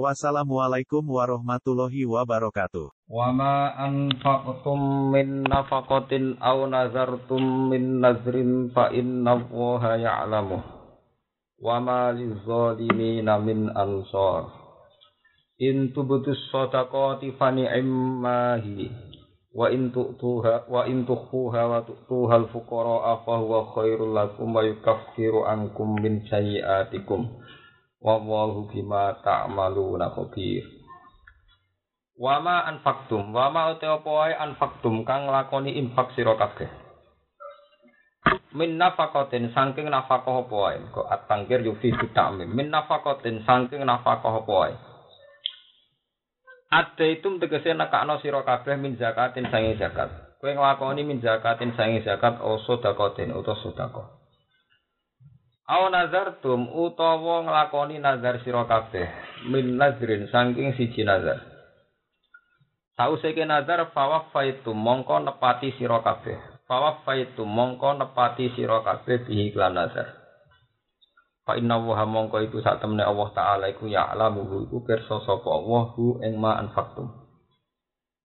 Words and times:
Wassalamualaikum 0.00 1.04
warahmatullahi 1.04 2.08
wabarakatuh. 2.08 2.88
Wa 3.12 3.28
ma 3.28 3.76
anfaqtum 3.76 5.12
min 5.12 5.44
nafaqatin 5.44 6.40
aw 6.40 6.64
nazartum 6.64 7.68
min 7.68 8.00
nazrin 8.00 8.72
fa 8.72 8.88
innallaha 8.88 10.00
ya'lamu. 10.00 10.64
Wa 11.60 11.76
ma 11.84 12.08
lizzalimina 12.08 13.36
min 13.44 13.68
ansar. 13.68 14.48
In 15.60 15.92
tubtus 15.92 16.40
sadaqati 16.48 17.36
fa 17.36 17.52
ni'mahi 17.52 18.88
wa 19.52 19.68
in 19.68 19.92
tu'tuha 19.92 20.72
wa 20.72 20.88
in 20.88 21.04
tukhuha 21.04 21.62
wa 21.68 21.84
tu'tuha 21.84 22.40
al-fuqara 22.40 23.20
fa 23.28 23.36
huwa 23.36 23.68
khairul 23.76 24.16
lakum 24.16 24.56
wa 24.56 24.64
yukaffiru 24.64 25.44
ankum 25.44 26.00
min 26.00 26.24
sayi'atikum 26.32 27.41
wallahu 28.02 28.66
bima 28.68 29.22
ta'maluna 29.22 30.10
khabir. 30.12 30.66
Wama 32.18 32.68
anfaktum 32.68 33.32
wama 33.32 33.72
uti 33.72 33.88
anfaktum 33.88 35.06
kang 35.08 35.30
lakoni 35.30 35.78
infak 35.80 36.12
sira 36.12 36.36
kabeh. 36.36 36.68
Min 38.52 38.76
nafaqatin 38.76 39.50
saking 39.56 39.88
nafaqah 39.88 40.44
apa 40.44 40.52
wae? 40.52 40.78
Kok 40.92 41.08
atangkir 41.08 41.64
yufi 41.64 41.88
ta'mim. 42.12 42.52
Min 42.52 42.68
nafaqatin 42.68 43.48
saking 43.48 43.80
nafaqah 43.88 44.44
apa 44.44 44.52
wae? 44.52 44.74
Ada 46.72 47.04
itu 47.04 47.28
tegese 47.36 47.76
nekakno 47.76 48.20
sira 48.20 48.44
kabeh 48.44 48.76
min 48.76 48.96
zakatin 48.96 49.48
sange 49.48 49.76
zakat. 49.76 50.08
Kowe 50.40 50.52
nglakoni 50.52 51.04
min 51.04 51.20
zakatin 51.20 51.76
sange 51.76 52.00
zakat 52.00 52.40
o 52.40 52.60
sodakotin 52.64 53.32
utawa 53.32 53.88
ko 53.92 54.21
sedekah. 55.62 55.70
Aw 55.70 55.82
nazartum 55.90 56.60
utawa 56.74 57.42
nglakoni 57.42 57.98
nazar 57.98 58.42
sira 58.44 58.64
kabeh 58.66 59.08
min 59.50 59.78
nazrin 59.78 60.28
saking 60.28 60.74
siji 60.76 61.04
nazar. 61.04 61.38
Sause 62.96 63.34
ke 63.34 63.44
nazar 63.46 63.90
fawafaitu 63.94 64.74
mongko 64.74 65.24
nepati 65.24 65.72
sira 65.78 66.02
kabeh. 66.02 66.38
Fawafaitu 66.68 67.46
mongko 67.46 67.98
nepati 67.98 68.50
sira 68.54 68.82
kabeh 68.82 69.26
bihi 69.26 69.54
lan 69.54 69.74
nazar. 69.74 70.18
Fa 71.42 71.58
inna 71.58 71.74
wa 71.74 72.06
mongko 72.06 72.38
iku 72.46 72.62
sak 72.62 72.78
temene 72.78 73.02
Allah 73.02 73.28
taala 73.34 73.66
iku 73.66 73.90
ya 73.90 74.06
alamu 74.14 74.46
iku 74.62 74.86
pirsa 74.86 75.18
sapa 75.26 75.48
Allah 75.50 75.90
hu 75.98 76.22
ing 76.22 76.38
ma 76.38 76.54
anfaqtum. 76.62 77.10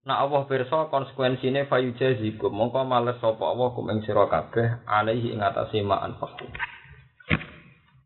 Nah 0.06 0.22
Allah 0.22 0.46
pirsa 0.46 0.86
konsekuensine 0.94 1.66
fayujazikum 1.66 2.54
mongko 2.54 2.86
males 2.86 3.18
sapa 3.18 3.42
Allah 3.42 3.74
kum 3.74 3.90
ing 3.90 4.06
sira 4.06 4.30
kabeh 4.30 4.86
alaihi 4.86 5.34
ing 5.34 5.42
atase 5.42 5.82
ma 5.82 6.06
anfaqtum. 6.06 6.77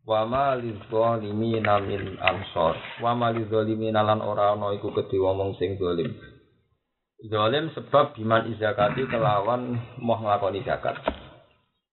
Wa 0.02 0.26
ma 0.26 0.58
lizalimina 0.58 1.78
min 1.78 2.18
ansor. 2.18 2.74
Wa 2.98 3.14
ma 3.14 3.30
lizalimina 3.30 4.02
lan 4.02 4.18
ora 4.18 4.58
ana 4.58 4.74
iku 4.74 4.90
kedhe 4.90 5.14
wong 5.14 5.54
sing 5.62 5.78
zalim. 5.78 6.10
Zalim 7.22 7.70
sebab 7.70 8.18
biman 8.18 8.50
izakati 8.50 9.06
kelawan 9.06 9.78
moh 10.02 10.18
nglakoni 10.18 10.66
zakat. 10.66 10.98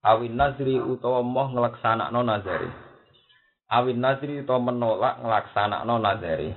Awin 0.01 0.33
nazri 0.33 0.81
utawa 0.81 1.21
moh 1.21 1.53
nglaksanakno 1.53 2.25
nazari. 2.25 2.65
Awin 3.69 4.01
nazri 4.01 4.41
utawa 4.41 4.73
menolak 4.73 5.21
nglaksanakno 5.21 6.01
nazari. 6.01 6.49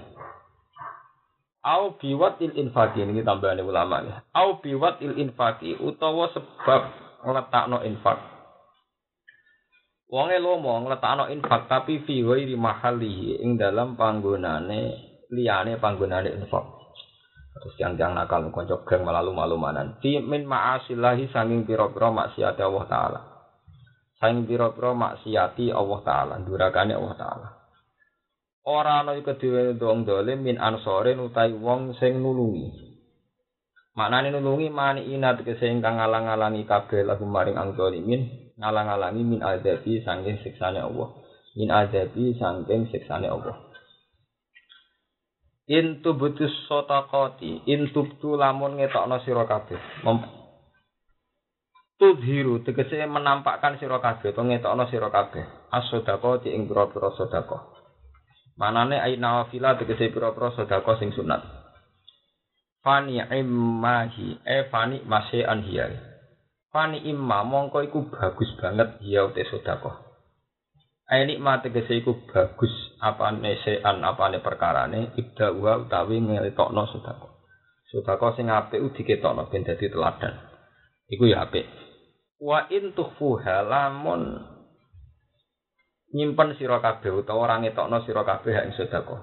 Au 1.63 1.95
biwat 2.01 2.41
il 2.41 2.57
infaki 2.57 3.05
ini 3.05 3.21
tambahan 3.21 3.61
ulama 3.61 4.01
ya. 4.01 4.25
Au 4.33 4.57
biwat 4.65 5.05
il 5.05 5.21
infaki 5.21 5.77
utawa 5.77 6.33
sebab 6.33 6.83
ngletakno 7.29 7.85
infak. 7.85 8.32
Wonge 10.13 10.37
lomo 10.45 10.77
ngletakno 10.85 11.33
infak 11.33 11.73
tapi 11.73 12.05
fi 12.05 12.21
ghairi 12.21 12.53
mahallihi 12.53 13.41
ing 13.41 13.57
dalam 13.57 13.97
panggonane 13.97 14.93
liyane 15.33 15.81
panggonane 15.81 16.37
infak. 16.37 16.83
Terus 17.57 17.75
yang 17.81 17.97
yang 17.97 18.13
nakal 18.13 18.45
konco 18.53 18.85
geng 18.85 19.09
melalu 19.09 19.33
malu 19.33 19.57
manan. 19.57 19.97
Fi 20.05 20.21
min 20.21 20.45
ma'asillahi 20.45 21.33
sanging 21.33 21.65
pira-pira 21.65 22.13
maksiat 22.13 22.61
Allah 22.61 22.85
taala. 22.89 23.21
Sanging 24.21 24.45
pira-pira 24.45 24.93
maksiati 24.93 25.73
Allah 25.73 26.01
taala, 26.05 26.35
durakane 26.45 26.93
Allah 26.93 27.17
taala. 27.17 27.49
Ora 28.69 29.03
ana 29.03 29.17
iku 29.17 29.33
dhewe 29.41 29.75
wong 29.81 30.05
dolim 30.05 30.45
min 30.45 30.61
ansorin 30.61 31.25
utai 31.25 31.57
wong 31.57 31.97
sing 31.97 32.21
nulungi. 32.21 32.69
Maknane 33.97 34.29
nulungi 34.29 34.69
mani 34.69 35.09
inat 35.09 35.41
ke 35.45 35.57
sing 35.57 35.81
kang 35.81 36.01
ngalang-alangi 36.01 36.69
kabeh 36.69 37.05
lagu 37.05 37.25
maring 37.29 37.59
ang 37.61 37.77
dolimin, 37.77 38.42
ngalang-alangi 38.63 39.27
min 39.27 39.43
azabi 39.43 39.99
sanging 40.07 40.39
siksane 40.47 40.79
Allah. 40.79 41.11
Min 41.59 41.69
azabi 41.75 42.39
sanging 42.39 42.87
siksane 42.95 43.27
Allah. 43.27 43.59
Intu 45.67 46.15
butus 46.15 46.51
sotakoti, 46.71 47.67
intu 47.67 48.07
tu 48.23 48.39
lamun 48.39 48.79
ngetokno 48.79 49.19
sira 49.27 49.47
kabeh. 49.47 49.79
Tudhiru 52.03 52.67
tegese 52.67 53.07
menampakkan 53.07 53.79
sira 53.79 54.03
kabeh 54.03 54.35
utawa 54.35 54.51
ngetokno 54.51 54.85
sira 54.91 55.09
kabeh. 55.11 55.71
As-sadaqati 55.71 56.51
ing 56.51 56.67
pira-pira 56.67 57.15
sedekah. 57.15 57.63
Manane 58.59 58.99
ai 58.99 59.19
nawafila 59.19 59.79
tegese 59.79 60.11
pira-pira 60.11 60.51
sedekah 60.55 60.99
sing 60.99 61.15
sunat. 61.15 61.47
Fani 62.83 63.23
immahi, 63.23 64.43
e 64.43 64.67
fani 64.67 65.07
masih 65.07 65.47
anhiyai. 65.47 66.12
Fani 66.73 67.05
imma 67.05 67.45
mongko 67.45 67.85
iku 67.85 68.09
bagus 68.09 68.49
banget 68.57 68.97
ya 69.05 69.29
ute 69.29 69.45
sedekah. 69.45 70.09
Ai 71.05 71.29
nikmat 71.29 71.69
tegese 71.69 72.01
iku 72.01 72.17
bagus 72.33 72.73
apane 72.97 73.61
sean 73.61 74.01
apane 74.01 74.41
perkarane 74.41 75.13
ibda 75.13 75.53
wa 75.53 75.77
utawi 75.85 76.25
ngelitokno 76.25 76.89
sedekah. 76.89 77.29
Sedekah 77.93 78.33
sing 78.33 78.49
apik 78.49 78.81
diketokno 78.97 79.53
ben 79.53 79.69
dadi 79.69 79.93
teladan. 79.93 80.33
Iku 81.13 81.29
ya 81.29 81.45
apik. 81.45 81.69
Wa 82.41 82.65
in 82.73 82.97
tukhfuha 82.97 83.61
lamun 83.69 84.41
nyimpen 86.17 86.57
sira 86.57 86.81
kabeh 86.81 87.13
utawa 87.13 87.53
ora 87.53 87.61
ngetokno 87.61 88.01
sira 88.09 88.25
kabeh 88.25 88.65
ing 88.65 88.73
sedekah. 88.73 89.21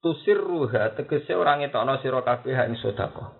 Tusirruha 0.00 0.96
tegese 0.96 1.36
ora 1.36 1.60
ngetokno 1.60 2.00
sira 2.00 2.24
kabeh 2.24 2.56
ing 2.64 2.80
sedekah. 2.80 3.39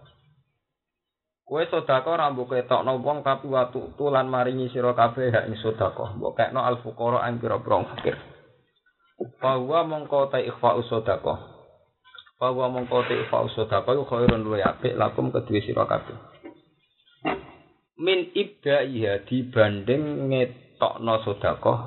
Kowe 1.50 1.66
sedekah 1.66 2.06
ora 2.06 2.30
mbok 2.30 2.54
ketokno 2.54 3.02
wong 3.02 3.26
tapi 3.26 3.50
watu 3.50 3.90
tulan 3.98 4.30
maringi 4.30 4.70
sira 4.70 4.94
kabeh 4.94 5.34
hak 5.34 5.50
ing 5.50 5.58
sedekah. 5.58 6.14
Mbok 6.14 6.38
kekno 6.38 6.62
al 6.62 6.78
fuqara 6.78 7.26
ing 7.26 7.42
pira-pira 7.42 7.90
fakir. 7.90 8.14
Bahwa 9.42 9.82
mongko 9.82 10.30
ta 10.30 10.38
ikhfa'u 10.38 10.86
sedekah. 10.86 11.38
Bahwa 12.38 12.70
mongko 12.70 13.02
ta 13.02 13.18
ikhfa'u 13.18 13.50
sedekah 13.50 13.82
iku 13.98 14.06
khairun 14.06 14.46
luwe 14.46 14.62
apik 14.62 14.94
lakum 14.94 15.34
kedue 15.34 15.58
sira 15.66 15.90
kabeh. 15.90 16.14
Min 17.98 18.30
ibda'iha 18.30 19.26
dibanding 19.26 20.30
ngetokno 20.30 21.14
sedekah 21.26 21.78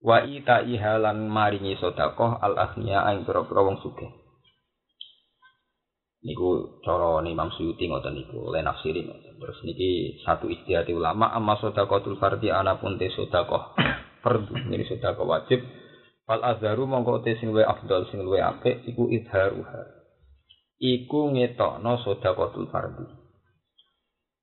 wa 0.00 0.18
ita'iha 0.24 0.96
lan 0.96 1.28
maringi 1.28 1.76
sedekah 1.76 2.40
al 2.40 2.56
aghnia 2.56 3.04
ing 3.12 3.28
pira-pira 3.28 3.68
wong 3.68 3.84
sugih. 3.84 4.17
Niku 6.24 6.82
cara 6.82 7.22
Imam 7.22 7.50
Suyuti 7.54 7.86
ngoten 7.86 8.18
niku 8.18 8.50
oleh 8.50 8.62
nafsiri 8.66 9.06
terus 9.38 9.58
niki 9.62 10.18
satu 10.26 10.50
istihati 10.50 10.90
ulama 10.90 11.30
amma 11.30 11.54
sedaqatul 11.62 12.18
fardhi 12.18 12.50
ana 12.50 12.82
pun 12.82 12.98
te 12.98 13.06
sedaqah 13.06 13.78
fardhu 14.22 14.54
ini 14.66 14.82
sedaqah 14.82 15.22
wajib. 15.22 15.62
Fal 16.26 16.44
azharu 16.44 16.84
mongko 16.84 17.24
te 17.24 17.38
sing 17.40 17.54
luwih 17.54 17.64
afdal 17.64 18.04
sing 18.10 18.20
luwih 18.20 18.42
apik 18.44 18.84
iku 18.84 19.08
idharuha 19.08 19.98
iku 20.78 21.32
ngetokno 21.34 22.04
sedaqatul 22.06 22.68
fardhi 22.68 23.06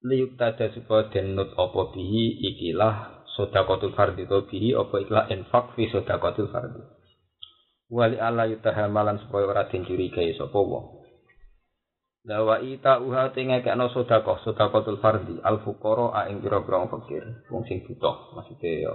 liyuk 0.06 0.38
tada 0.38 0.70
supaya 0.76 1.10
denut 1.10 1.54
apa 1.58 1.82
bihi 1.96 2.42
ikilah 2.54 3.26
sedaqatul 3.38 3.94
fardhi 3.94 4.26
to 4.26 4.44
bihi 4.50 4.74
apa 4.74 4.96
ikilah 5.02 5.26
infak 5.32 5.74
fi 5.74 5.88
sedaqatul 5.90 6.50
fardhi 6.52 6.84
wali 7.90 8.18
ala 8.20 8.50
yutahamalan 8.50 9.22
supaya 9.26 9.46
ora 9.46 9.64
den 9.70 9.86
curigai 9.88 10.34
sapa 10.36 10.58
wong 10.58 10.95
Lawa 12.26 12.58
ita 12.58 12.98
uha 13.06 13.30
tinga 13.38 13.62
kena 13.62 13.86
sodakoh, 13.94 14.42
sodakotul 14.42 14.98
fardi, 14.98 15.38
al 15.46 15.62
fukoro 15.62 16.10
a 16.10 16.26
ing 16.26 16.42
pira 16.42 16.58
pira 16.66 16.82
fakir, 16.90 17.22
wong 17.54 17.62
sing 17.70 17.86
butuh, 17.86 18.34
maksudnya 18.34 18.90
ya, 18.90 18.94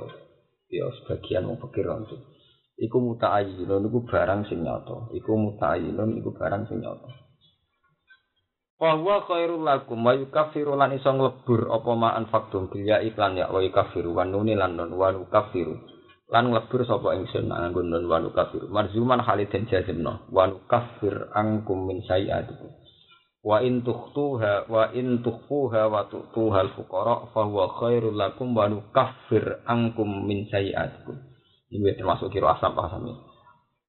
ya 0.66 0.86
sebagian 0.98 1.46
wong 1.46 1.62
fakir 1.62 1.86
itu. 1.86 2.18
Iku 2.80 2.96
muta 2.98 3.30
ayinun, 3.38 3.86
iku 3.86 4.02
barang 4.02 4.50
sing 4.50 4.66
nyata. 4.66 5.14
Iku 5.14 5.30
muta 5.38 5.78
ayinun, 5.78 6.18
iku 6.18 6.34
barang 6.34 6.66
sing 6.66 6.82
nyata. 6.82 7.06
Bahwa 8.80 9.20
khairul 9.28 9.62
lakum 9.62 10.00
wa 10.00 10.16
yukaffiru 10.16 10.72
lan 10.72 10.96
iso 10.96 11.12
nglebur 11.12 11.68
apa 11.68 11.90
ma 11.92 12.16
anfaqtum 12.16 12.72
bil 12.72 12.88
ya 12.88 13.04
iklan 13.04 13.36
ya 13.36 13.52
wa 13.52 13.60
yukaffiru 13.60 14.16
wa 14.16 14.24
nuni 14.24 14.56
lan 14.56 14.72
nun 14.72 14.96
wa 14.96 15.12
yukaffiru 15.12 15.76
lan 16.32 16.48
nglebur 16.48 16.88
sapa 16.88 17.12
ingsun 17.12 17.52
nganggo 17.52 17.84
nun 17.84 18.08
wa 18.08 18.24
yukaffiru 18.24 18.72
marzuman 18.72 19.20
haliden 19.20 19.68
jazimno 19.68 20.24
wa 20.32 20.48
yukaffir 20.48 21.28
angkum 21.36 21.92
min 21.92 22.00
sayiatikum 22.08 22.72
wa 23.40 23.64
in 23.64 23.80
tukhtuha 23.80 24.68
wa 24.68 24.92
in 24.92 25.24
tukhfuha 25.24 25.88
wa 25.88 26.04
tu'tuha 26.12 26.58
al 26.60 26.70
fuqara 26.76 27.28
fa 27.32 27.40
huwa 27.48 27.72
khairul 27.80 28.16
lakum 28.16 28.52
wa 28.52 28.68
yukaffir 28.68 29.64
angkum 29.64 30.28
min 30.28 30.48
sayiatikum. 30.52 31.16
Ini 31.70 31.94
termasuk 31.96 32.34
kira 32.34 32.58
asam 32.58 32.74
pasam 32.74 33.06
ini. 33.06 33.30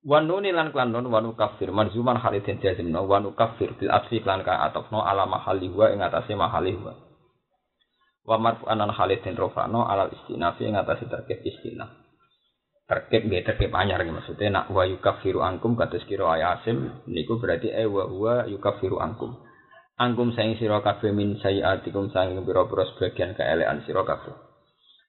Wanuni 0.02 0.50
lan 0.50 0.74
klan 0.74 0.90
non 0.90 1.06
wanu 1.14 1.38
kafir 1.38 1.70
marzuman 1.70 2.18
halidin 2.18 2.58
jazimno 2.58 3.06
wanu 3.06 3.38
kafir 3.38 3.78
bil 3.78 3.94
asfi 3.94 4.18
klan 4.26 4.42
ka 4.42 4.66
atofno 4.66 5.06
ala 5.06 5.30
mahali 5.30 5.70
wa 5.70 5.94
ing 5.94 6.02
atase 6.02 6.34
mahali 6.34 6.74
wa 6.74 6.98
wa 8.26 8.36
marfu'an 8.42 8.82
an 8.82 8.90
halidin 8.90 9.38
rofano 9.38 9.86
ala 9.86 10.10
istinafi 10.10 10.66
ing 10.66 10.74
atase 10.74 11.06
terkait 11.06 11.46
istinaf 11.46 12.01
terkait 12.92 13.24
nggih 13.24 13.48
terkait 13.48 13.72
anyar 13.72 14.04
maksudnya 14.04 14.52
nak 14.52 14.68
wa 14.76 14.84
yukafiru 14.84 15.40
angkum 15.40 15.80
kados 15.80 16.04
kira 16.04 16.28
ayasim 16.36 16.92
niku 17.08 17.40
berarti 17.40 17.72
e 17.72 17.88
wa 17.88 18.04
huwa 18.12 18.44
yukafiru 18.52 19.00
angkum 19.00 19.40
angkum 19.96 20.36
saing 20.36 20.60
sira 20.60 20.84
kabeh 20.84 21.16
min 21.16 21.40
sayiatikum 21.40 22.12
saing 22.12 22.36
pira-pira 22.44 22.84
sebagian 22.92 23.32
keelean 23.40 23.80
sira 23.88 24.04
kabeh 24.04 24.36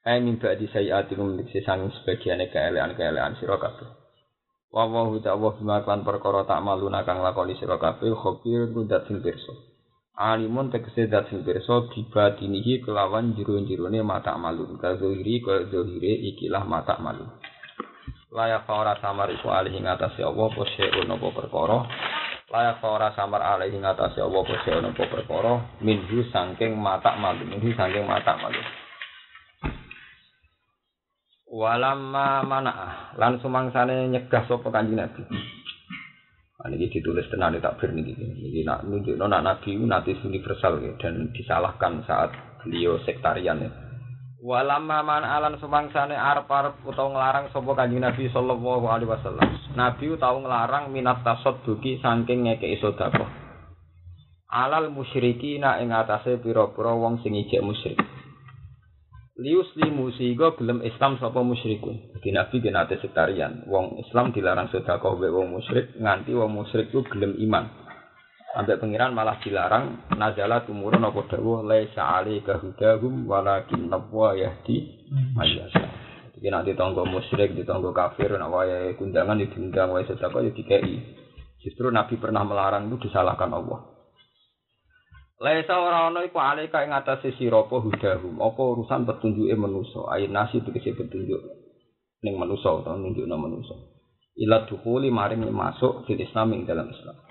Ai 0.03 0.19
min 0.23 0.39
ba'di 0.39 0.71
sayiatikum 0.71 1.43
dikse 1.43 1.67
saing 1.67 1.91
sebagian 1.91 2.39
keelean-keelean 2.55 3.35
sira 3.43 3.59
kabeh 3.59 4.03
Wa 4.73 4.89
wa 4.89 5.05
hu 5.05 5.21
ta'wa 5.21 5.53
bima 5.61 5.85
kan 5.85 6.01
perkara 6.01 6.49
tak 6.49 6.65
maluna 6.65 7.05
kang 7.05 7.21
lakoni 7.21 7.53
sira 7.61 7.77
kabeh 7.77 8.09
khabir 8.17 8.73
kudat 8.73 9.05
sing 9.05 9.21
pirsa. 9.21 9.53
Alimun 10.17 10.73
tegese 10.73 11.13
dat 11.13 11.29
sing 11.29 11.45
pirsa 11.45 11.93
dibadinihi 11.93 12.81
kelawan 12.81 13.37
jero-jerone 13.37 14.01
mata 14.01 14.33
malun. 14.41 14.81
Kazuhiri 14.81 15.45
ka 15.45 15.69
zuhire 15.69 16.17
ikilah 16.25 16.65
mata 16.65 16.97
malun. 17.05 17.29
Layak 18.33 18.65
ora 18.73 18.97
samar 18.97 19.29
iku 19.29 19.53
alih 19.53 19.77
ing 19.77 19.85
atase 19.85 20.25
Allah 20.25 20.49
apa 20.49 20.65
seun 20.73 21.05
apa 21.05 21.29
perkara. 21.37 21.85
Layak 22.49 22.81
ora 22.81 23.13
samar 23.13 23.45
alih 23.45 23.69
ing 23.69 23.85
atase 23.85 24.25
Allah 24.25 24.41
apa 24.41 24.57
seun 24.65 24.89
apa 24.89 25.05
perkara 25.05 25.53
minhu 25.85 26.25
saking 26.33 26.73
mata 26.73 27.13
malun. 27.21 27.53
Minhu 27.53 27.77
saking 27.77 28.09
mata 28.09 28.33
malun. 28.41 28.65
Walamma 31.53 32.49
mana 32.49 32.73
lan 33.21 33.37
sumangsane 33.45 34.09
nyegah 34.09 34.49
sapa 34.49 34.73
kanjeng 34.73 34.97
Nabi. 34.97 35.21
Nah, 35.29 36.73
ini 36.73 36.89
ditulis 36.89 37.29
tenan 37.29 37.61
tak 37.61 37.77
ber 37.77 37.93
niki. 37.93 38.17
Niki 38.17 38.65
nak 38.65 38.89
nunjukno 38.89 39.29
nak 39.29 39.45
Nabi 39.45 39.77
natis 39.77 40.25
universal 40.25 40.81
dan 40.97 41.29
disalahkan 41.37 42.01
saat 42.09 42.33
beliau 42.65 42.97
sektarian 43.05 43.61
ya. 43.61 43.92
Walamma 44.43 45.07
man 45.07 45.23
alan 45.23 45.55
sumangsane 45.63 46.19
arep-arep 46.19 46.83
utawa 46.83 47.15
nglarang 47.15 47.47
sapa 47.55 47.79
kanjeng 47.79 48.03
Nabi 48.03 48.27
sallallahu 48.27 48.91
alaihi 48.91 49.07
wasallam. 49.07 49.49
Nabi 49.79 50.19
tau 50.19 50.43
nglarang 50.43 50.91
minat 50.91 51.23
tasadduqi 51.23 52.03
saking 52.03 52.51
ngekeki 52.51 52.83
sedekah. 52.83 53.31
Alal 54.51 54.91
musyrikina 54.91 55.79
ing 55.79 55.95
atase 55.95 56.43
pira-pira 56.43 56.91
wong 56.91 57.23
sing 57.23 57.39
ijek 57.39 57.63
musyrik. 57.63 58.03
lius 59.43 59.71
limu 59.75 60.13
sehingga 60.15 60.55
gelem 60.59 60.83
Islam 60.87 61.23
sapa 61.23 61.39
musyrikun. 61.43 62.19
Di 62.19 62.35
Nabi 62.35 62.59
genate 62.59 62.99
sektarian. 62.99 63.67
Wong 63.71 64.03
Islam 64.03 64.35
dilarang 64.35 64.75
sedekah 64.75 65.19
wong 65.19 65.55
musyrik 65.55 65.95
nganti 65.99 66.35
wong 66.35 66.51
musyrik 66.51 66.91
ku 66.91 67.07
gelem 67.07 67.39
iman. 67.47 67.82
Sampai 68.53 68.77
pengiran 68.77 69.17
malah 69.17 69.41
dilarang 69.41 70.13
nazala 70.13 70.61
tumurun 70.69 71.09
apa 71.09 71.25
dawuh 71.25 71.65
laisa 71.65 72.05
alika 72.21 72.61
hudahum 72.61 73.25
walakin 73.25 73.89
nabwa 73.89 74.37
yahdi 74.37 75.09
mayyasa. 75.33 75.89
Jadi 76.37 76.49
nanti 76.53 76.77
tonggo 76.77 77.09
musyrik, 77.09 77.57
di 77.57 77.65
tonggo 77.65 77.97
kafir, 77.97 78.29
nak 78.37 78.53
wae 78.53 78.93
kundangan 79.01 79.41
diundang 79.41 79.97
wae 79.97 80.05
sedekah 80.05 80.45
ya 80.45 80.53
dikei. 80.53 81.01
Justru 81.65 81.89
Nabi 81.89 82.21
pernah 82.21 82.45
melarang 82.45 82.93
itu 82.93 83.09
disalahkan 83.09 83.57
Allah. 83.57 83.89
Laisa 85.41 85.79
ora 85.79 86.13
ana 86.13 86.21
iku 86.27 86.37
alika 86.37 86.85
ing 86.85 86.93
atase 86.93 87.33
sira 87.39 87.63
apa 87.63 87.79
hudahum, 87.79 88.43
apa 88.43 88.59
urusan 88.59 89.07
petunjuke 89.07 89.55
manusa, 89.55 90.13
ayin 90.13 90.35
nasi 90.35 90.61
tegese 90.61 90.93
petunjuk 90.93 91.41
ning 92.27 92.35
manusa 92.39 92.75
utawa 92.75 92.99
nunjukno 92.99 93.39
manusa. 93.39 93.75
Ila 94.39 94.67
dukhuli 94.67 95.15
maring 95.15 95.47
masuk 95.47 96.11
fil 96.11 96.19
Islam 96.19 96.59
ing 96.59 96.67
dalam 96.67 96.91
Islam. 96.91 97.22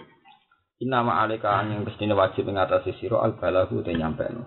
Inna 0.81 1.05
ma 1.05 1.21
alika 1.21 1.61
yang 1.61 1.85
mestine 1.85 2.17
wajib 2.17 2.49
ing 2.49 2.57
atase 2.57 2.97
sira 2.97 3.21
al 3.21 3.37
balahu 3.37 3.85
te 3.85 3.93
nyampeno. 3.93 4.41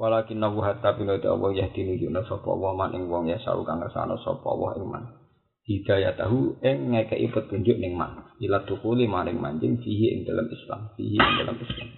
Walakin 0.00 0.40
nabu 0.40 0.64
hatta 0.64 0.96
bila 0.96 1.20
Allah 1.20 1.50
yahdi 1.52 1.84
nunjukno 1.84 2.24
sapa 2.24 2.48
wa 2.48 2.72
man 2.72 2.96
ing 2.96 3.12
wong 3.12 3.28
ya 3.28 3.36
kang 3.44 3.84
ngersano 3.84 4.16
sapa 4.24 4.48
wa 4.48 4.72
ing 4.80 4.88
man. 4.88 5.04
Hidayah 5.68 6.16
tahu 6.16 6.56
ing 6.64 6.96
ngekei 6.96 7.28
petunjuk 7.28 7.76
ning 7.76 8.00
man. 8.00 8.32
Ila 8.40 8.64
dukhuli 8.64 9.04
maring 9.04 9.36
manjing 9.36 9.76
fihi 9.76 10.16
ing 10.16 10.20
dalam 10.24 10.48
Islam, 10.48 10.88
fihi 10.96 11.20
ing 11.20 11.32
dalam 11.44 11.60
Islam. 11.60 11.90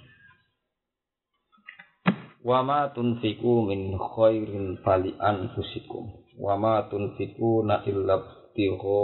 wa 2.42 2.58
ma 2.66 2.90
tunfiku 2.90 3.70
min 3.70 3.94
khairin 3.94 4.82
fali 4.82 5.14
anfusikum 5.14 6.10
wa 6.42 6.58
ma 6.58 6.90
tunfiku 6.90 7.62
na 7.62 7.86
illa 7.86 8.18
tiho 8.50 8.98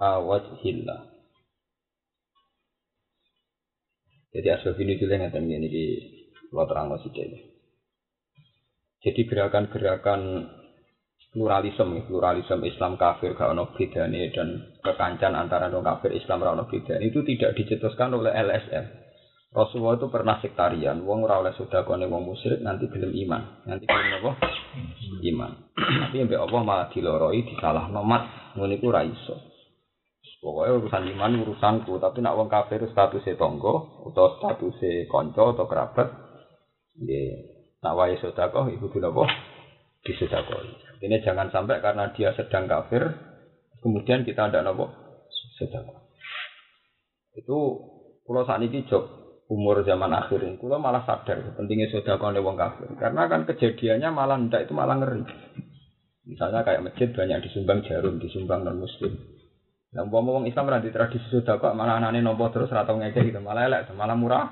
awajhillah 0.00 1.17
jadi 4.34 4.60
asbab 4.60 4.76
ini 4.80 5.00
dulu 5.00 5.12
yang 5.12 5.32
ini 5.32 5.68
di 5.68 5.84
lo 6.52 6.64
terang 6.64 6.92
jadi 8.98 9.20
gerakan-gerakan 9.24 10.20
pluralisme 11.32 12.08
pluralisme 12.08 12.64
Islam 12.64 12.96
kafir 12.96 13.36
gak 13.36 13.52
ono 13.52 13.70
bedane 13.76 14.32
dan 14.32 14.78
kekancan 14.80 15.36
antara 15.36 15.68
non 15.68 15.84
kafir 15.84 16.16
Islam 16.16 16.42
ora 16.44 16.56
ono 16.56 16.64
itu 16.68 17.20
tidak 17.24 17.52
dicetuskan 17.56 18.16
oleh 18.16 18.32
LSM 18.32 19.08
Rasulullah 19.48 19.96
itu 19.96 20.12
pernah 20.12 20.36
sektarian, 20.44 21.00
wong 21.08 21.24
ora 21.24 21.40
oleh 21.40 21.56
sedekahne 21.56 22.04
wong 22.04 22.20
musyrik 22.20 22.60
nanti 22.60 22.84
gelem 22.92 23.16
iman. 23.24 23.64
Nanti 23.64 23.88
gelem 23.88 24.20
apa? 24.20 24.32
Iman. 25.24 25.52
Tapi 25.72 26.20
mbek 26.28 26.36
Allah 26.36 26.60
malah 26.60 26.86
diloroi 26.92 27.48
disalah 27.48 27.88
nomat, 27.88 28.52
ngono 28.60 28.76
iku 28.76 28.92
ora 28.92 29.08
iso. 29.08 29.40
Pokoknya 30.38 30.78
urusan 30.78 31.04
iman 31.18 31.42
urusanku, 31.42 31.98
tapi 31.98 32.22
nak 32.22 32.38
wong 32.38 32.46
kafir 32.46 32.78
statusnya 32.86 33.34
tonggo 33.34 34.06
atau 34.06 34.38
statusnya 34.38 35.10
konco 35.10 35.50
atau 35.50 35.66
kerabat, 35.66 36.14
ya 37.02 37.22
nak 37.82 37.98
wae 37.98 38.14
sedekah 38.22 38.70
iku 38.70 38.86
dulu 38.86 39.18
apa? 39.18 39.24
Disedekah. 40.06 40.62
Ini 41.02 41.26
jangan 41.26 41.50
sampai 41.50 41.82
karena 41.82 42.14
dia 42.14 42.30
sedang 42.38 42.70
kafir, 42.70 43.02
kemudian 43.82 44.22
kita 44.22 44.46
ada 44.46 44.62
nopo 44.62 44.86
sedekah. 45.58 46.06
Itu 47.34 47.58
kalau 48.22 48.46
saat 48.46 48.62
ini 48.62 48.86
job 48.86 49.10
umur 49.50 49.82
zaman 49.82 50.14
akhir 50.14 50.38
ini, 50.38 50.54
malah 50.60 51.02
sadar 51.02 51.58
pentingnya 51.58 51.90
sodako 51.90 52.30
wong 52.30 52.54
kafir. 52.54 52.94
Karena 52.94 53.26
kan 53.26 53.42
kejadiannya 53.42 54.14
malah 54.14 54.38
ndak 54.38 54.70
itu 54.70 54.72
malah 54.76 55.02
ngeri. 55.02 55.26
Misalnya 56.28 56.62
kayak 56.62 56.84
masjid 56.84 57.08
banyak 57.10 57.42
disumbang 57.42 57.82
jarum, 57.88 58.20
disumbang 58.20 58.62
non 58.62 58.84
muslim. 58.84 59.37
Dan 59.98 60.14
nah, 60.14 60.22
wong 60.22 60.46
Islam 60.46 60.78
di 60.78 60.94
tradisi 60.94 61.26
sodako 61.26 61.74
malah 61.74 61.98
anaknya 61.98 62.22
nopo 62.22 62.46
terus 62.54 62.70
ratau 62.70 63.02
ngekek 63.02 63.34
gitu, 63.34 63.42
malah 63.42 63.66
elek, 63.66 63.90
malah 63.98 64.14
murah, 64.14 64.46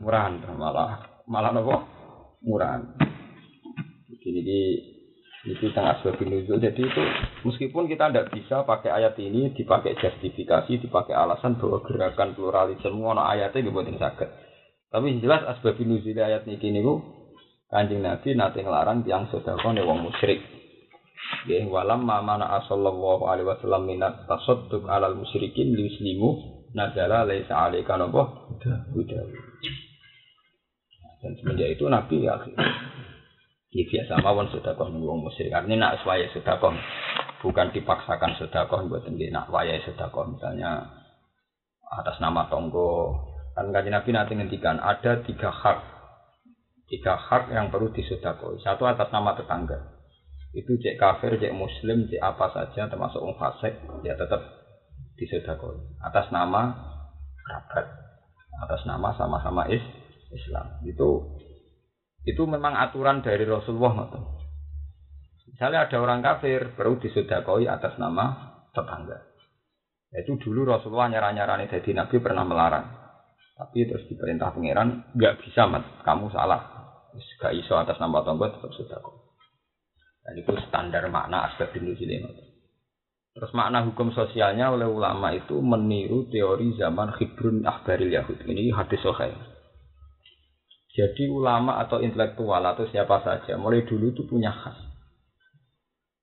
murahan, 0.00 0.40
malah 0.56 1.20
malah 1.28 1.52
nopo 1.52 1.84
murahan. 2.40 2.96
Jadi 4.08 4.40
di 4.40 4.60
itu 5.52 5.68
tengah 5.76 6.00
sebab 6.00 6.16
nuzul. 6.24 6.64
Jadi 6.64 6.80
itu 6.80 7.02
meskipun 7.44 7.92
kita 7.92 8.08
tidak 8.08 8.32
bisa 8.32 8.64
pakai 8.64 8.88
ayat 8.88 9.12
ini 9.20 9.52
dipakai 9.52 10.00
justifikasi, 10.00 10.88
dipakai 10.88 11.12
alasan 11.12 11.60
bahwa 11.60 11.84
gerakan 11.84 12.32
pluralisme 12.32 12.88
semua 12.88 13.20
ayatnya 13.20 13.68
dibuat 13.68 13.92
sakit. 13.92 14.28
Tapi 14.88 15.20
jelas 15.20 15.44
asbab 15.44 15.76
nuzul 15.76 16.16
ayat 16.16 16.48
ini 16.48 16.56
kini 16.56 16.80
kanjeng 17.68 18.00
Nabi 18.00 18.32
nanti 18.32 18.64
ngelarang 18.64 19.04
tiang 19.04 19.28
sedekah 19.28 19.76
nih 19.76 19.84
wong 19.84 20.08
musyrik. 20.08 20.55
Ya 21.46 21.62
walam 21.66 22.02
mana 22.02 22.46
asallallahu 22.58 23.26
alaihi 23.30 23.46
wasallam 23.46 23.86
minat 23.86 24.26
tasadduk 24.26 24.86
alal 24.90 25.14
musyrikin 25.14 25.78
liuslimu 25.78 26.42
nazala 26.74 27.22
laisa 27.22 27.54
alaika 27.54 27.94
napa 27.94 28.50
huda. 28.90 29.18
Dan 31.22 31.32
semenjak 31.38 31.78
itu 31.78 31.86
Nabi 31.86 32.26
ya 32.26 32.34
ini 33.76 33.82
biasa 33.92 34.24
mawon 34.24 34.48
sedekah 34.48 34.88
ning 34.88 35.04
wong 35.04 35.26
musyrik. 35.26 35.52
Artinya 35.52 35.92
nak 35.92 36.00
suwaya 36.00 36.26
sedekah 36.32 36.72
bukan 37.44 37.66
dipaksakan 37.76 38.38
sedekah 38.40 38.80
mboten 38.88 39.20
nggih 39.20 39.28
nak 39.34 39.52
waya 39.52 39.76
sedekah 39.84 40.24
misalnya 40.26 40.86
atas 41.92 42.16
nama 42.18 42.48
tonggo. 42.48 43.20
Kan 43.52 43.72
kanjeng 43.72 43.96
Nabi 43.96 44.10
nanti 44.16 44.32
ngendikan 44.36 44.80
ada 44.80 45.20
tiga 45.24 45.52
hak. 45.52 45.78
Tiga 46.86 47.18
hak 47.18 47.50
yang 47.52 47.68
perlu 47.68 47.90
disedekah. 47.92 48.56
Satu 48.62 48.86
atas 48.86 49.12
nama 49.12 49.36
tetangga. 49.36 49.95
Itu 50.56 50.80
cek 50.80 50.96
kafir, 50.96 51.36
cek 51.36 51.52
muslim, 51.52 52.08
cek 52.08 52.22
apa 52.24 52.48
saja 52.56 52.88
termasuk 52.88 53.20
orang 53.20 53.36
fasik 53.36 53.76
ya 54.08 54.16
tetap 54.16 54.40
disedekah. 55.20 56.00
Atas 56.00 56.32
nama 56.32 56.72
kerabat. 57.44 57.86
atas 58.56 58.88
nama 58.88 59.12
sama-sama 59.20 59.68
is 59.68 59.84
Islam. 60.32 60.80
Itu 60.88 61.36
itu 62.24 62.42
memang 62.48 62.72
aturan 62.72 63.20
dari 63.20 63.44
Rasulullah 63.44 63.92
ngoten. 64.00 64.22
Misalnya 65.52 65.84
ada 65.84 65.96
orang 66.00 66.24
kafir 66.24 66.72
perlu 66.72 66.96
disodakoi 66.96 67.68
atas 67.68 68.00
nama 68.00 68.56
tetangga. 68.72 69.28
Itu 70.16 70.40
dulu 70.40 70.64
Rasulullah 70.64 71.12
nyarang-nyarani 71.12 71.68
jadi 71.68 71.92
Nabi 71.92 72.16
pernah 72.24 72.48
melarang. 72.48 72.86
Tapi 73.60 73.88
terus 73.88 74.08
diperintah 74.08 74.56
pangeran 74.56 75.12
nggak 75.12 75.36
bisa 75.44 75.68
mat, 75.68 75.84
kamu 76.00 76.32
salah. 76.32 76.76
Gak 77.16 77.56
iso 77.56 77.76
atas 77.76 77.96
nama 77.96 78.20
tonggo 78.20 78.48
tetap 78.52 78.68
sodako. 78.76 79.25
Dan 80.26 80.42
itu 80.42 80.50
standar 80.66 81.06
makna 81.06 81.46
aspek 81.46 81.78
nuzul 81.78 82.10
Terus 83.36 83.52
makna 83.52 83.84
hukum 83.84 84.10
sosialnya 84.10 84.72
oleh 84.72 84.88
ulama 84.88 85.30
itu 85.30 85.60
meniru 85.60 86.26
teori 86.26 86.72
zaman 86.74 87.14
Khibrun 87.14 87.62
Akhbaril 87.68 88.10
Yahud. 88.10 88.42
Ini 88.42 88.72
hadis 88.72 88.98
sahih. 89.04 89.36
Jadi 90.96 91.28
ulama 91.28 91.76
atau 91.76 92.00
intelektual 92.00 92.64
atau 92.64 92.88
siapa 92.88 93.20
saja 93.20 93.60
mulai 93.60 93.84
dulu 93.84 94.16
itu 94.16 94.24
punya 94.24 94.48
khas. 94.48 94.80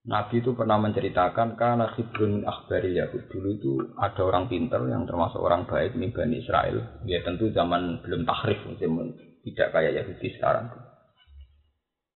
Nabi 0.04 0.44
itu 0.44 0.52
pernah 0.52 0.76
menceritakan 0.82 1.56
karena 1.56 1.88
Khibrun 1.94 2.44
Akhbaril 2.44 2.98
Yahud 2.98 3.24
dulu 3.30 3.50
itu 3.56 3.72
ada 3.96 4.20
orang 4.26 4.52
pinter 4.52 4.84
yang 4.90 5.08
termasuk 5.08 5.40
orang 5.40 5.64
baik 5.64 5.96
nih 5.96 6.12
Bani 6.12 6.42
Israel. 6.44 7.00
Ya 7.08 7.24
tentu 7.24 7.48
zaman 7.54 8.04
belum 8.04 8.28
tahrif, 8.28 8.58
tidak 8.74 9.68
kayak 9.72 9.96
Yahudi 10.02 10.28
sekarang. 10.36 10.74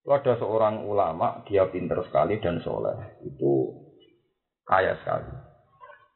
Itu 0.05 0.13
ada 0.13 0.37
seorang 0.37 0.85
ulama, 0.85 1.41
dia 1.49 1.65
pinter 1.65 1.97
sekali 2.05 2.37
dan 2.37 2.61
soleh. 2.61 3.17
Itu 3.25 3.73
kaya 4.61 4.93
sekali. 5.01 5.33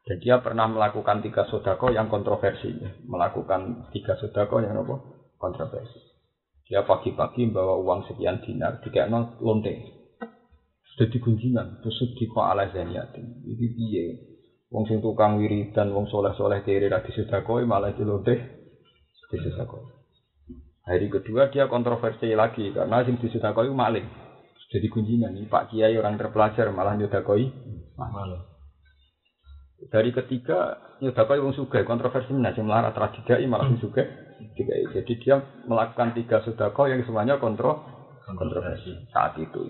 Dan 0.05 0.21
dia 0.21 0.37
pernah 0.45 0.69
melakukan 0.69 1.25
tiga 1.25 1.49
sodako 1.49 1.89
yang 1.89 2.05
kontroversi. 2.05 2.69
Melakukan 3.09 3.89
tiga 3.89 4.13
sodako 4.13 4.61
yang 4.61 4.77
apa? 4.77 4.93
Kontroversi. 5.41 6.05
Dia 6.69 6.85
pagi-pagi 6.85 7.49
bawa 7.49 7.81
uang 7.81 8.05
sekian 8.05 8.45
dinar, 8.45 8.77
tiga 8.85 9.09
nol 9.09 9.41
lonte. 9.41 9.73
Sudah 10.93 11.09
digunjingan, 11.09 11.81
terus 11.81 11.97
di 12.13 12.29
ala 12.37 12.69
zaniatin. 12.69 13.41
Ini 13.41 13.67
dia. 13.73 14.05
Wong 14.69 14.85
sing 14.85 15.01
tukang 15.01 15.41
wiridan, 15.41 15.89
wong 15.89 16.05
soleh-soleh 16.13 16.61
kiri 16.61 16.93
ra 16.93 17.01
disedakoi 17.01 17.65
malah 17.65 17.89
di 17.89 18.05
lonte 18.05 18.37
disedakoi. 19.33 19.98
Hari 20.89 21.05
kedua 21.05 21.53
dia 21.53 21.69
kontroversi 21.69 22.33
lagi 22.33 22.73
karena 22.73 23.05
sing 23.05 23.21
disedakoi 23.21 23.69
maling. 23.69 24.09
Sudah 24.65 24.81
digunjingan, 24.81 25.37
ini 25.37 25.45
Pak 25.45 25.69
Kiai 25.69 25.93
orang 25.93 26.17
terpelajar 26.17 26.73
malah 26.73 26.97
nyedakoi 26.97 27.45
maling. 27.93 28.41
Dari 29.93 30.09
ketiga 30.09 30.81
nyedakoi 30.97 31.37
wong 31.45 31.53
sugih 31.53 31.85
kontroversi 31.85 32.33
nah 32.33 32.49
sing 32.57 32.65
melarat 32.65 32.97
tradidai 32.97 33.45
malah 33.45 33.69
sing 33.69 33.77
sugih 33.77 34.03
jadi 34.91 35.13
dia 35.19 35.35
melakukan 35.69 36.15
tiga 36.15 36.43
sodako 36.43 36.89
yang 36.89 37.05
semuanya 37.05 37.37
kontro 37.37 37.85
kontroversi 38.25 39.09
saat 39.13 39.37
itu. 39.37 39.69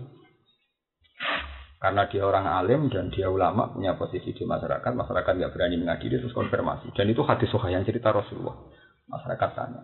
Karena 1.79 2.07
dia 2.11 2.27
orang 2.27 2.47
alim 2.47 2.91
dan 2.91 3.07
dia 3.07 3.31
ulama 3.31 3.71
punya 3.71 3.95
posisi 3.95 4.35
di 4.35 4.43
masyarakat, 4.43 4.91
masyarakat 4.91 5.31
nggak 5.31 5.53
berani 5.55 5.79
mengadili 5.79 6.19
terus 6.19 6.35
konfirmasi. 6.35 6.91
Dan 6.91 7.07
itu 7.07 7.23
hadis 7.23 7.47
soha 7.47 7.71
yang 7.71 7.87
cerita 7.87 8.11
Rasulullah. 8.11 8.67
Masyarakat 9.07 9.49
tanya, 9.55 9.81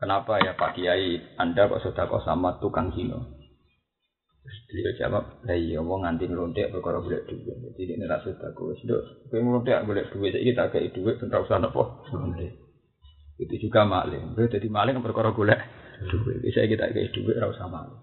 kenapa 0.00 0.40
ya 0.40 0.56
Pak 0.56 0.76
Kiai 0.76 1.36
Anda 1.36 1.68
kok 1.68 1.84
sodako 1.84 2.24
sama 2.24 2.56
tukang 2.60 2.92
kino? 2.92 3.36
Terus 4.46 4.62
beliau 4.70 4.92
jawab, 4.94 5.24
lah 5.42 5.58
iya 5.58 5.82
wong 5.82 6.06
nganti 6.06 6.30
ngelontek 6.30 6.70
perkara 6.70 7.02
golek 7.02 7.26
duit. 7.26 7.58
Jadi 7.74 7.98
ini 7.98 8.06
rasa. 8.06 8.30
Sudah, 8.30 9.02
kowe 9.26 9.38
ngelontek 9.42 9.82
golek 9.82 10.06
duit, 10.14 10.38
saya 10.38 10.46
kita 10.46 10.62
kayak 10.70 10.94
duit, 10.94 11.18
tentang 11.18 11.42
usah 11.42 11.58
nopo. 11.58 12.06
Itu 13.42 13.54
juga 13.58 13.82
maling. 13.82 14.38
Gue 14.38 14.46
jadi 14.46 14.70
maling 14.70 15.02
perkara 15.02 15.34
golek 15.34 15.58
duit. 16.08 16.46
Bisa 16.46 16.62
kita 16.62 16.94
kayak 16.94 17.10
duit 17.10 17.34
ora 17.34 17.50
usah 17.50 17.66
maling. 17.66 17.98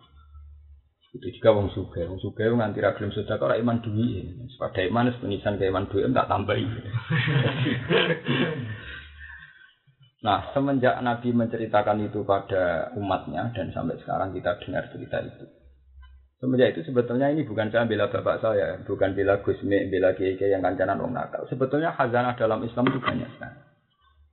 Itu 1.13 1.29
juga 1.39 1.55
wong 1.55 1.71
suge, 1.71 2.03
wong 2.09 2.19
suge 2.19 2.41
nganti 2.41 2.81
ra 2.81 2.97
sedekah 2.97 3.39
ora 3.39 3.55
iman 3.61 3.79
duit. 3.79 4.27
Pada 4.59 4.83
iman 4.83 5.07
wis 5.07 5.21
penisan 5.23 5.55
ke 5.55 5.71
iman 5.71 5.87
duit 5.87 6.11
tak 6.11 6.27
tambahi. 6.27 6.67
nah, 10.23 10.49
semenjak 10.55 10.95
Nabi 11.03 11.29
menceritakan 11.35 12.07
itu 12.07 12.23
pada 12.23 12.95
umatnya 12.95 13.51
dan 13.51 13.69
sampai 13.75 13.99
sekarang 14.01 14.31
kita 14.31 14.57
dengar 14.63 14.87
cerita 14.89 15.19
itu. 15.19 15.45
Semenjak 16.39 16.75
itu 16.75 16.91
sebetulnya 16.91 17.31
ini 17.31 17.47
bukan 17.47 17.71
saya 17.71 17.87
bela 17.87 18.11
bapak 18.11 18.43
saya, 18.43 18.75
bukan 18.83 19.15
bela 19.15 19.39
Gusmi, 19.39 19.87
bela 19.87 20.11
kiai 20.11 20.35
yang 20.39 20.59
kancanan 20.59 20.99
wong 20.99 21.15
nakal. 21.15 21.47
Sebetulnya 21.47 21.95
khazanah 21.95 22.35
dalam 22.35 22.59
Islam 22.67 22.91
itu 22.91 22.99
banyak 22.99 23.29
sekali. 23.35 23.73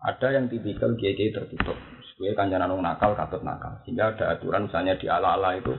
Ada 0.00 0.28
yang 0.32 0.48
tipikal 0.48 0.96
kiai 0.96 1.28
tertutup. 1.28 1.76
Supaya 2.16 2.32
kancanan 2.32 2.72
nong 2.72 2.82
nakal 2.84 3.12
katut 3.12 3.44
nakal. 3.44 3.84
Sehingga 3.84 4.16
ada 4.16 4.32
aturan 4.32 4.66
misalnya 4.68 4.96
di 4.96 5.06
ala-ala 5.12 5.52
itu 5.60 5.76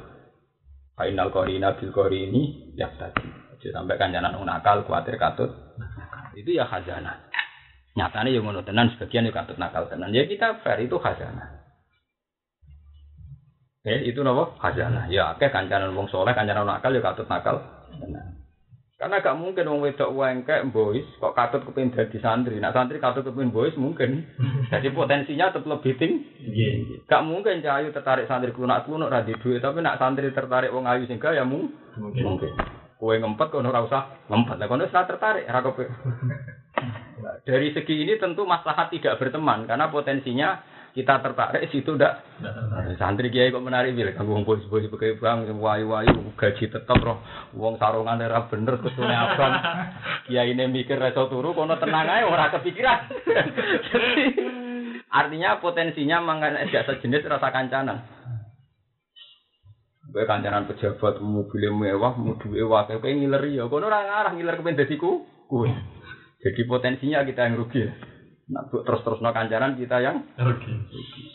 final 0.93 1.33
korina 1.33 1.73
bil 1.73 1.89
ini 2.13 2.73
ya 2.77 2.85
tadi. 2.95 3.25
Jadi 3.57 3.73
sampai 3.73 3.97
kancanan 3.97 4.37
nong 4.37 4.45
nakal 4.45 4.85
khawatir 4.85 5.17
katut. 5.17 5.49
Itu 6.37 6.53
ya 6.53 6.69
khazanah. 6.69 7.33
Nyatanya 7.91 8.31
yang 8.31 8.47
ngono 8.47 8.63
tenan 8.63 8.87
sebagian 8.95 9.27
yang 9.27 9.35
katut 9.35 9.59
nakal 9.59 9.91
tenan. 9.91 10.15
Ya 10.15 10.23
kita 10.23 10.63
fair 10.63 10.79
itu 10.79 10.95
khazanah. 10.95 11.59
Eh 13.83 14.07
itu 14.07 14.23
nopo 14.23 14.55
khazanah. 14.55 15.11
Ya 15.11 15.35
akeh 15.35 15.51
kancanan 15.51 15.91
wong 15.91 16.07
soleh 16.07 16.31
kancanan 16.31 16.63
nakal 16.63 16.95
ya 16.95 17.03
katut 17.03 17.27
nakal 17.27 17.59
tenan. 17.99 18.41
Karena 19.01 19.17
gak 19.17 19.33
mungkin 19.33 19.65
wong 19.65 19.81
wedok 19.81 20.13
wengkek 20.13 20.69
boys 20.69 21.01
kok 21.17 21.33
katut 21.33 21.65
kepin 21.65 21.89
dadi 21.89 22.21
santri. 22.21 22.61
Nak 22.61 22.77
santri 22.77 23.01
katut 23.01 23.25
kepin 23.25 23.49
boys 23.49 23.73
mungkin. 23.73 24.29
Jadi 24.71 24.93
potensinya 24.93 25.49
tetap 25.49 25.65
lebih 25.65 25.97
tinggi. 25.97 27.01
Gak 27.09 27.25
mungkin 27.25 27.65
cahayu 27.65 27.89
tertarik 27.89 28.29
santri 28.29 28.53
kunak 28.53 28.85
kuno 28.85 29.09
radi 29.09 29.33
duit, 29.41 29.57
tapi 29.57 29.81
nak 29.81 29.97
santri 29.97 30.29
tertarik 30.29 30.69
wong 30.69 30.85
ayu 30.85 31.09
sing 31.09 31.17
ya 31.17 31.41
mung 31.41 31.73
mungkin. 31.97 32.23
mungkin. 32.23 32.53
Kue 33.01 33.17
ngempet 33.17 33.49
kono 33.49 33.73
ora 33.73 33.81
usah 33.81 34.29
ngempet. 34.29 34.61
Lah 34.61 34.67
kono 34.69 34.85
ora 34.85 35.01
tertarik 35.09 35.49
ra 35.49 35.65
Dari 37.41 37.73
segi 37.73 38.05
ini 38.05 38.21
tentu 38.21 38.45
maslahat 38.45 38.93
tidak 38.93 39.17
berteman 39.17 39.65
karena 39.65 39.89
potensinya 39.89 40.61
kita 40.91 41.23
tertarik 41.23 41.71
situ 41.71 41.95
ndak 41.95 42.19
santri 42.99 43.31
kiai 43.31 43.47
kok 43.47 43.63
menarik 43.63 43.95
bil 43.95 44.11
kanggo 44.11 44.35
wong 44.35 44.43
bos-bos 44.43 44.83
pakai 44.91 45.15
bang 45.15 45.47
wayu-wayu 45.55 46.35
gaji 46.35 46.67
tetap 46.67 46.99
roh 46.99 47.23
wong 47.55 47.79
sarungan 47.79 48.19
ora 48.19 48.43
bener 48.51 48.75
kutune 48.83 49.15
abang 49.15 49.55
kiai 50.27 50.51
ini 50.51 50.67
mikir 50.67 50.99
reso 50.99 51.31
turu 51.31 51.55
kono 51.55 51.79
tenang 51.79 52.11
ae 52.11 52.27
ora 52.27 52.51
kepikiran 52.51 53.07
artinya 55.23 55.63
potensinya 55.63 56.19
mangan 56.19 56.59
jasa 56.67 56.99
jenis 56.99 57.23
rasa 57.23 57.49
kancanan 57.55 57.99
Gue 60.11 60.27
kancanan 60.27 60.67
pejabat 60.67 61.23
mobil 61.23 61.71
mewah, 61.71 62.11
mau 62.19 62.35
duwe 62.35 62.67
wae 62.67 62.99
kowe 62.99 63.07
ngiler 63.07 63.47
ya. 63.47 63.71
Kono 63.71 63.87
ora 63.87 64.03
ngarah 64.03 64.35
ngiler 64.35 64.59
kepen 64.59 64.75
dadi 64.75 64.99
ku. 64.99 65.23
Jadi 66.41 66.61
potensinya 66.65 67.21
kita 67.21 67.45
yang 67.45 67.55
rugi. 67.61 67.85
Nah, 68.51 68.67
terus-terus 68.67 69.23
no 69.23 69.31
kancaran 69.31 69.79
kita 69.79 70.03
yang 70.03 70.27
rugi. 70.35 70.73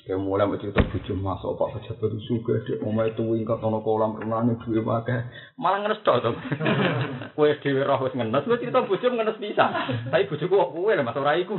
Kayak 0.04 0.20
mulai 0.20 0.44
mau 0.44 0.60
cerita 0.60 0.84
bujuk 0.84 1.16
masuk 1.16 1.56
pak 1.56 1.80
pejabat 1.80 2.12
itu 2.12 2.18
juga 2.28 2.60
dia 2.68 2.76
mau 2.84 3.00
itu 3.02 3.24
ingkat 3.40 3.58
tono 3.58 3.80
kolam 3.80 4.20
renang 4.20 4.60
duwe 4.60 4.84
wae. 4.84 5.16
Malah 5.56 5.80
ngenes 5.80 6.04
tok 6.04 6.20
to. 6.20 6.30
Kowe 7.38 7.48
dhewe 7.62 7.82
roh 7.88 8.04
wis 8.04 8.14
ngenes, 8.14 8.44
wis 8.44 8.60
cerita 8.60 8.84
bujuk 8.84 9.16
ngenes 9.16 9.40
bisa. 9.40 9.66
Tapi 10.12 10.28
bujuk 10.28 10.52
kok 10.52 10.70
kowe 10.76 10.92
lah 10.92 11.02
mas 11.06 11.16
ora 11.16 11.40
iku. 11.40 11.56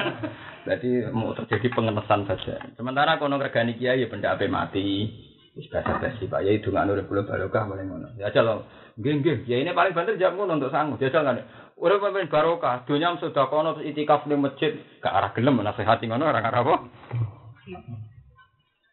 Jadi 0.68 1.10
mau 1.10 1.34
terjadi 1.34 1.66
pengenesan 1.74 2.30
saja. 2.30 2.62
Sementara 2.78 3.18
kono 3.18 3.42
regani 3.42 3.74
kiai 3.74 4.00
ya 4.00 4.06
benda 4.06 4.38
ape 4.38 4.46
mati. 4.46 5.10
Wis 5.58 5.70
biasa 5.70 6.02
basi 6.02 6.26
Pak 6.26 6.42
Yai 6.42 6.62
urip 6.62 7.06
kula 7.10 7.26
barokah 7.26 7.66
paling 7.66 7.86
ngono. 7.90 8.14
Ya 8.14 8.30
aja 8.30 8.46
lho. 8.46 8.62
Nggih 8.94 9.12
nggih, 9.22 9.36
ya 9.50 9.58
ini 9.58 9.74
paling 9.74 9.90
banter 9.90 10.14
jam 10.14 10.38
ngono 10.38 10.54
untuk 10.54 10.70
sanggup. 10.70 11.02
Jajal 11.02 11.26
kan. 11.26 11.42
Urip 11.74 11.98
pemimpin 11.98 12.30
barokah, 12.30 12.86
dunia 12.86 13.18
sudah 13.18 13.50
kono 13.50 13.82
itikaf 13.82 14.30
di 14.30 14.38
masjid, 14.38 14.78
gak 15.02 15.10
arah 15.10 15.30
gelem 15.34 15.58
nasihati 15.58 16.06
ngono 16.06 16.30
orang 16.30 16.46
arah 16.46 16.62
apa? 16.62 16.74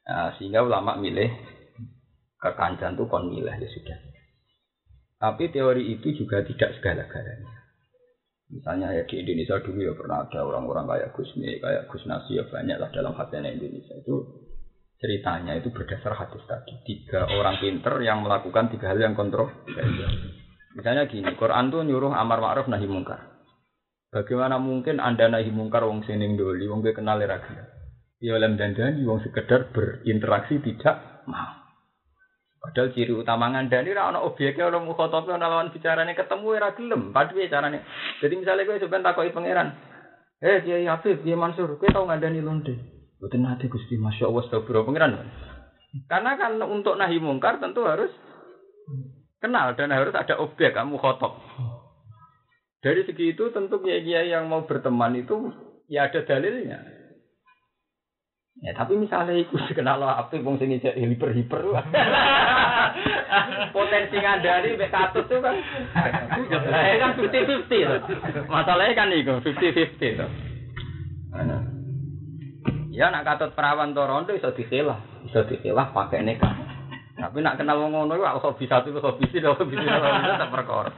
Nah, 0.10 0.30
sehingga 0.36 0.66
ulama 0.66 0.98
milih 0.98 1.30
kekancan 2.42 2.98
tuh 2.98 3.06
kon 3.06 3.30
milih 3.30 3.54
ya 3.54 3.70
sudah. 3.70 3.98
Tapi 5.22 5.54
teori 5.54 5.94
itu 5.94 6.10
juga 6.18 6.42
tidak 6.42 6.82
segala-galanya. 6.82 7.62
Misalnya 8.52 8.92
ya 8.98 9.06
di 9.06 9.16
Indonesia 9.22 9.62
dulu 9.62 9.80
ya 9.80 9.94
pernah 9.96 10.28
ada 10.28 10.44
orang-orang 10.44 10.90
kayak 10.90 11.14
Gusmi, 11.16 11.62
kayak 11.62 11.88
Gus 11.88 12.04
Nasi 12.04 12.36
ya 12.36 12.44
banyak 12.50 12.82
lah 12.82 12.90
dalam 12.92 13.14
hatinya 13.16 13.48
Indonesia 13.48 13.96
itu 13.96 14.28
ceritanya 15.00 15.56
itu 15.56 15.72
berdasar 15.72 16.18
hadis 16.18 16.44
tadi 16.50 16.76
tiga 16.84 17.30
orang 17.32 17.62
pinter 17.64 17.96
yang 18.04 18.26
melakukan 18.26 18.68
tiga 18.74 18.92
hal 18.92 19.00
yang 19.00 19.16
kontroversial. 19.16 20.41
Misalnya 20.76 21.08
gini, 21.08 21.36
Quran 21.36 21.68
tuh 21.68 21.84
nyuruh 21.84 22.16
amar 22.16 22.40
ma'ruf 22.40 22.72
nahi 22.72 22.88
mungkar. 22.88 23.20
Bagaimana 24.12 24.60
mungkin 24.60 25.00
Anda 25.00 25.28
nahi 25.28 25.52
mungkar 25.52 25.84
wong 25.84 26.04
sining 26.04 26.36
doli, 26.36 26.68
wong 26.68 26.84
gue 26.84 26.96
kenal 26.96 27.20
lagi. 27.20 27.56
Ya 28.22 28.38
lem 28.38 28.56
dandani 28.56 29.04
wong 29.04 29.24
sekedar 29.24 29.74
berinteraksi 29.74 30.62
tidak 30.62 31.26
mau. 31.28 31.62
Padahal 32.62 32.94
ciri 32.94 33.10
utama 33.10 33.50
ngandani 33.50 33.90
ora 33.90 34.14
ana 34.14 34.20
objeknya 34.22 34.70
ora 34.70 34.78
mukhotobe 34.78 35.34
ana 35.34 35.50
lawan 35.50 35.74
bicarane 35.74 36.14
ketemu 36.14 36.46
ora 36.46 36.70
gelem. 36.78 37.10
Padahal 37.10 37.50
carane. 37.50 37.82
Jadi 38.22 38.34
misalnya 38.38 38.70
gue 38.70 38.78
sebentar 38.78 39.18
takoki 39.18 39.34
pangeran, 39.34 39.74
Eh, 40.42 40.66
Kiai 40.66 40.90
Habib, 40.90 41.22
Kiai 41.22 41.38
Mansur, 41.38 41.78
kowe 41.78 41.90
tau 41.90 42.06
ngandani 42.10 42.42
londe? 42.42 42.74
Mboten 43.22 43.46
nate 43.46 43.70
Gusti, 43.70 43.94
Masya 43.98 44.26
Allah, 44.26 44.42
astagfirullah 44.42 44.86
pengiran. 44.90 45.14
Karena 46.10 46.34
kan 46.34 46.58
untuk 46.66 46.98
nahi 46.98 47.22
mungkar 47.22 47.62
tentu 47.62 47.86
harus 47.86 48.10
kenal 49.42 49.74
dan 49.74 49.90
harus 49.90 50.14
ada 50.14 50.38
objek 50.38 50.78
kamu 50.78 51.02
khotob. 51.02 51.36
Dari 52.82 53.06
segi 53.06 53.34
itu 53.34 53.50
tentu 53.54 53.82
kiai-kiai 53.82 54.30
yang 54.34 54.50
mau 54.50 54.66
berteman 54.66 55.18
itu 55.18 55.54
ya 55.90 56.10
ada 56.10 56.22
dalilnya. 56.26 57.02
Ya 58.62 58.78
tapi 58.78 58.94
misalnya 58.94 59.34
itu 59.34 59.58
kenal 59.74 60.02
apa 60.06 60.38
wong 60.38 60.62
sing 60.62 60.78
hiper 60.78 61.34
hiper 61.34 61.62
Potensi 63.74 64.18
ngandani 64.22 64.78
mek 64.78 64.94
katut 64.94 65.26
tuh 65.26 65.42
kan. 65.42 65.56
Ya 66.54 66.96
kan 67.02 67.18
50-50 67.18 68.46
Masalahnya 68.52 68.94
kan 68.94 69.10
itu 69.14 69.34
50-50 69.34 70.20
tuh. 70.20 70.30
Ya 72.92 73.08
nak 73.08 73.24
katut 73.24 73.56
perawan 73.56 73.96
Toronto 73.96 74.36
iso 74.36 74.52
dikelah, 74.52 75.00
iso 75.26 75.42
dikelah 75.48 75.96
pakai 75.96 76.22
nikah. 76.28 76.81
Tapi 77.22 77.38
nak 77.46 77.62
kenal 77.62 77.78
wong 77.78 77.94
ngono 77.94 78.18
iku 78.18 78.26
aku 78.26 78.66
bisa 78.66 78.82
tuh 78.82 78.98
hobi 78.98 79.30
sih, 79.30 79.46
hobi 79.46 79.78
sih 79.78 79.86
tak 79.86 80.50
perkara. 80.50 80.90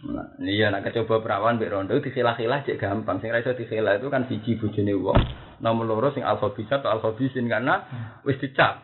Nah, 0.00 0.32
iya 0.40 0.72
nak 0.72 0.88
coba 0.88 1.20
perawan 1.20 1.60
mbek 1.60 1.68
rondo 1.68 2.00
dikelah-kelah 2.00 2.64
cek 2.64 2.80
gampang. 2.80 3.20
Sing 3.20 3.28
ra 3.28 3.44
iso 3.44 3.52
dikelah 3.52 4.00
itu 4.00 4.08
kan 4.08 4.24
siji 4.24 4.56
bojone 4.56 4.96
wong. 4.96 5.20
Nomor 5.60 5.84
loro 5.84 6.08
sing 6.16 6.24
alfa 6.24 6.56
bisa 6.56 6.80
atau 6.80 6.88
alfa 6.88 7.12
bisin 7.12 7.44
karena 7.44 7.84
wis 8.24 8.40
dicap. 8.40 8.80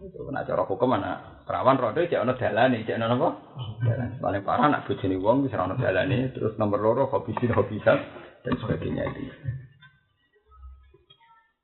Itu 0.00 0.24
kena 0.24 0.48
cara 0.48 0.64
hukum 0.64 0.88
mana 0.88 1.44
perawan 1.44 1.76
rondo 1.76 2.00
cek 2.00 2.24
ono 2.24 2.32
dalane, 2.32 2.88
cek 2.88 2.96
ono 2.96 3.06
apa? 3.12 3.28
Paling 4.24 4.42
parah 4.48 4.66
nak 4.72 4.88
bojone 4.88 5.20
wong 5.20 5.44
wis 5.44 5.52
ora 5.52 5.68
ono 5.68 5.76
dalane, 5.76 6.32
terus 6.32 6.56
nomor 6.56 6.80
loro 6.80 7.12
hobi 7.12 7.36
sin 7.36 7.52
hobi 7.52 7.76
dan 7.84 8.56
sebagainya 8.56 9.04
itu. 9.12 9.28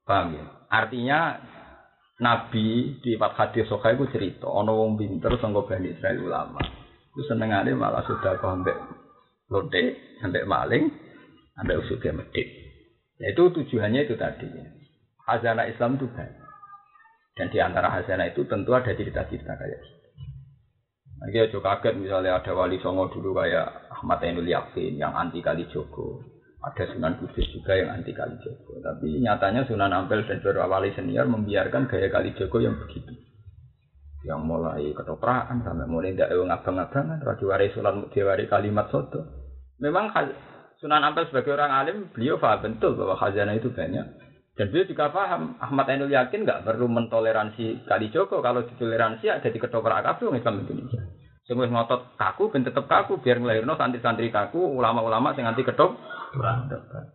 Paham 0.04 0.36
ya? 0.36 0.44
Artinya 0.68 1.18
Nabi 2.18 2.98
di 2.98 3.14
hadis 3.14 3.70
sokai 3.70 3.94
itu 3.94 4.10
cerita, 4.10 4.50
ono 4.50 4.74
wong 4.74 4.98
pinter 4.98 5.38
sanggo 5.38 5.62
bani 5.62 5.94
Israel 5.94 6.18
ulama. 6.18 6.58
Itu 7.14 7.22
senengane 7.30 7.78
malah 7.78 8.02
sudah 8.02 8.34
kau 8.42 8.50
ambek 8.50 8.74
lote, 9.46 9.94
ambek 10.26 10.42
maling, 10.42 10.90
ambek 11.62 11.78
usuge 11.78 12.10
medit. 12.10 12.48
Nah, 13.22 13.30
itu 13.30 13.42
tujuannya 13.54 14.02
itu 14.02 14.18
tadi. 14.18 14.50
Hazana 15.30 15.70
Islam 15.70 15.94
itu 15.94 16.10
banyak. 16.10 16.48
Dan 17.38 17.46
di 17.54 17.58
antara 17.62 17.86
hazana 17.94 18.26
itu 18.26 18.42
tentu 18.50 18.74
ada 18.74 18.90
cerita-cerita 18.90 19.54
kayak 19.54 19.78
gitu. 19.78 19.98
Nanti 21.18 21.38
aja 21.38 21.58
kaget 21.58 21.94
misalnya 21.98 22.38
ada 22.38 22.50
wali 22.54 22.78
songo 22.78 23.10
dulu 23.10 23.34
kayak 23.42 23.90
Ahmad 23.90 24.22
Ainul 24.22 24.46
Yakin 24.46 24.98
yang 24.98 25.14
anti 25.18 25.42
kali 25.42 25.66
Joko 25.66 26.37
ada 26.58 26.84
Sunan 26.90 27.14
Kudus 27.22 27.46
juga 27.54 27.78
yang 27.78 27.94
anti 27.94 28.10
Kalijogo. 28.10 28.82
Tapi 28.82 29.22
nyatanya 29.22 29.62
Sunan 29.62 29.94
Ampel 29.94 30.26
dan 30.26 30.42
Jero 30.42 30.66
Wali 30.66 30.90
senior 30.90 31.30
membiarkan 31.30 31.86
gaya 31.86 32.10
Kalijogo 32.10 32.58
yang 32.58 32.74
begitu. 32.74 33.14
Yang 34.26 34.40
mulai 34.42 34.90
ketoprakan 34.90 35.62
sampai 35.62 35.86
mulai 35.86 36.10
tidak 36.10 36.34
ngabang-ngabangan, 36.34 37.22
rajuwari 37.22 37.70
Sunan 37.70 38.10
Dewari 38.10 38.50
kalimat 38.50 38.90
soto. 38.90 39.22
Memang 39.78 40.10
Sunan 40.82 41.06
Ampel 41.06 41.30
sebagai 41.30 41.54
orang 41.54 41.70
alim, 41.70 41.96
beliau 42.10 42.38
paham 42.42 42.74
betul 42.74 42.98
bahwa 42.98 43.14
khazanah 43.14 43.54
itu 43.54 43.70
banyak. 43.70 44.06
Dan 44.58 44.74
beliau 44.74 44.90
juga 44.90 45.14
paham, 45.14 45.54
Ahmad 45.62 45.86
Ainul 45.86 46.10
yakin 46.10 46.42
nggak 46.42 46.66
perlu 46.66 46.90
mentoleransi 46.90 47.86
Kalijogo. 47.86 48.42
Kalau 48.42 48.66
ditoleransi 48.66 49.30
ada 49.30 49.46
di 49.46 49.58
ketoprak 49.62 50.02
kabeh 50.02 50.34
Islam 50.34 50.66
Indonesia. 50.66 51.02
Sing 51.48 51.56
wis 51.56 51.72
ngotot 51.72 52.12
kaku 52.20 52.52
ben 52.52 52.60
tetep 52.60 52.84
kaku 52.84 53.24
biar 53.24 53.40
nglahirno 53.40 53.72
santri-santri 53.80 54.28
kaku, 54.28 54.60
ulama-ulama 54.60 55.32
sing 55.32 55.48
anti 55.48 55.64
ketop. 55.64 55.96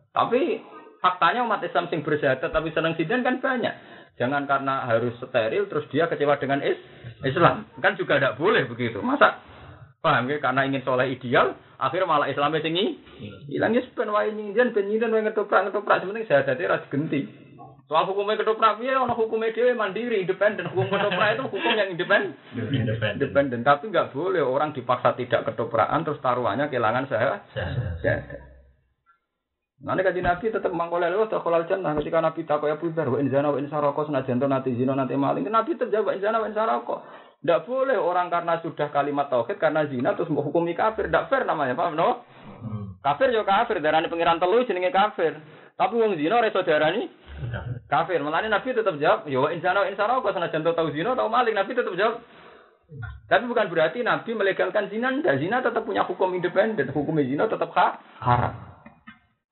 Tapi 0.10 0.58
faktanya 0.98 1.46
umat 1.46 1.62
Islam 1.62 1.86
sing 1.94 2.02
bersyahadat 2.02 2.50
tapi 2.50 2.74
senang 2.74 2.98
sidan 2.98 3.22
kan 3.22 3.38
banyak. 3.38 3.74
Jangan 4.18 4.50
karena 4.50 4.90
harus 4.90 5.14
steril 5.22 5.70
terus 5.70 5.86
dia 5.94 6.10
kecewa 6.10 6.42
dengan 6.42 6.66
is 6.66 6.82
Islam. 7.22 7.70
Kan 7.78 7.94
juga 7.94 8.18
tidak 8.18 8.42
boleh 8.42 8.66
begitu. 8.66 9.06
Masa 9.06 9.38
paham 10.02 10.28
ya 10.28 10.42
karena 10.44 10.68
ingin 10.68 10.84
soleh 10.84 11.16
ideal 11.16 11.56
akhirnya 11.80 12.12
malah 12.12 12.28
Islamnya 12.28 12.60
tinggi 12.60 13.00
hilang 13.48 13.72
ya 13.72 13.88
sepen 13.88 14.12
wae 14.12 14.36
nyindian 14.36 14.76
ben 14.76 14.92
nyindian 14.92 15.16
wae 15.16 15.24
ngetoprak 15.24 15.72
sebenarnya 15.72 16.28
syahadatnya 16.28 16.72
ras 16.76 16.84
genti 16.92 17.24
Soal 17.84 18.08
hukumnya 18.08 18.40
ketoprak 18.40 18.80
ya, 18.80 19.04
ono 19.04 19.12
hukumnya 19.12 19.52
dia 19.52 19.76
mandiri, 19.76 20.24
independen. 20.24 20.72
Hukum 20.72 20.88
ketoprak 20.88 21.36
itu 21.36 21.44
hukum 21.52 21.72
yang 21.76 21.92
independen. 21.92 22.32
Independen. 23.12 23.60
Tapi 23.62 23.92
nggak 23.92 24.16
boleh 24.16 24.40
orang 24.40 24.72
dipaksa 24.72 25.14
tidak 25.20 25.52
ketoprakan 25.52 26.08
terus 26.08 26.24
taruhannya 26.24 26.72
kehilangan 26.72 27.06
saya. 27.12 27.44
Nanti 29.84 30.00
kaji 30.00 30.24
Nabi 30.24 30.48
tetap 30.48 30.72
mangkolel 30.72 31.12
lo 31.12 31.28
tak 31.28 31.44
kolal 31.44 31.68
jannah 31.68 31.92
ketika 32.00 32.24
Nabi 32.24 32.48
tak 32.48 32.64
kaya 32.64 32.80
pudar 32.80 33.04
wa 33.04 33.20
inzana 33.20 33.52
wa 33.52 33.60
insaroko 33.60 34.08
senajan 34.08 34.40
nanti 34.40 34.72
zina 34.80 34.96
nanti 34.96 35.20
maling 35.20 35.44
Nabi 35.52 35.76
terjawab 35.76 36.16
inzana 36.16 36.40
wa 36.40 36.48
insaroko 36.48 37.04
tidak 37.44 37.68
boleh 37.68 38.00
orang 38.00 38.32
karena 38.32 38.64
sudah 38.64 38.88
kalimat 38.96 39.28
tauhid 39.28 39.60
karena 39.60 39.84
zina 39.92 40.16
terus 40.16 40.32
mau 40.32 40.40
hukumi 40.40 40.72
kafir 40.72 41.12
tidak 41.12 41.28
fair 41.28 41.44
namanya 41.44 41.76
paham 41.76 42.00
no 42.00 42.24
hmm. 42.64 43.04
kafir 43.04 43.36
yo 43.36 43.44
kafir 43.44 43.84
darah 43.84 44.00
pengiran 44.08 44.40
telu 44.40 44.64
jenenge 44.64 44.96
kafir 44.96 45.36
tapi 45.76 46.00
wong 46.00 46.16
zina 46.16 46.40
reso 46.40 46.64
darani 46.64 47.12
Kafir. 47.90 48.20
Melani 48.24 48.48
Nabi 48.48 48.74
tetap 48.74 48.96
jawab, 48.98 49.28
ya, 49.28 49.42
insana 49.52 49.86
insana 49.90 50.22
kok 50.22 50.34
senajan 50.34 50.64
tahu 50.64 50.90
zina 50.96 51.14
tahu 51.18 51.30
maling 51.30 51.56
Nabi 51.58 51.76
tetap 51.76 51.94
jawab. 51.94 52.24
Tapi 53.28 53.44
bukan 53.50 53.68
berarti 53.72 54.06
Nabi 54.06 54.32
melegalkan 54.38 54.92
zina, 54.94 55.10
dan 55.24 55.40
zina 55.42 55.64
tetap 55.66 55.82
punya 55.88 56.06
hukum 56.06 56.30
independen, 56.36 56.94
hukum 56.94 57.18
zina 57.24 57.50
tetap 57.50 57.74
haram. 57.74 58.54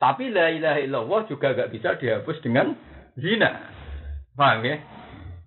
Tapi 0.01 0.33
la 0.33 0.49
ilaha 0.49 0.79
illallah 0.81 1.21
juga 1.29 1.53
gak 1.53 1.69
bisa 1.69 1.97
dihapus 1.97 2.41
dengan 2.41 2.73
zina. 3.17 3.69
Paham 4.33 4.65
ya? 4.65 4.81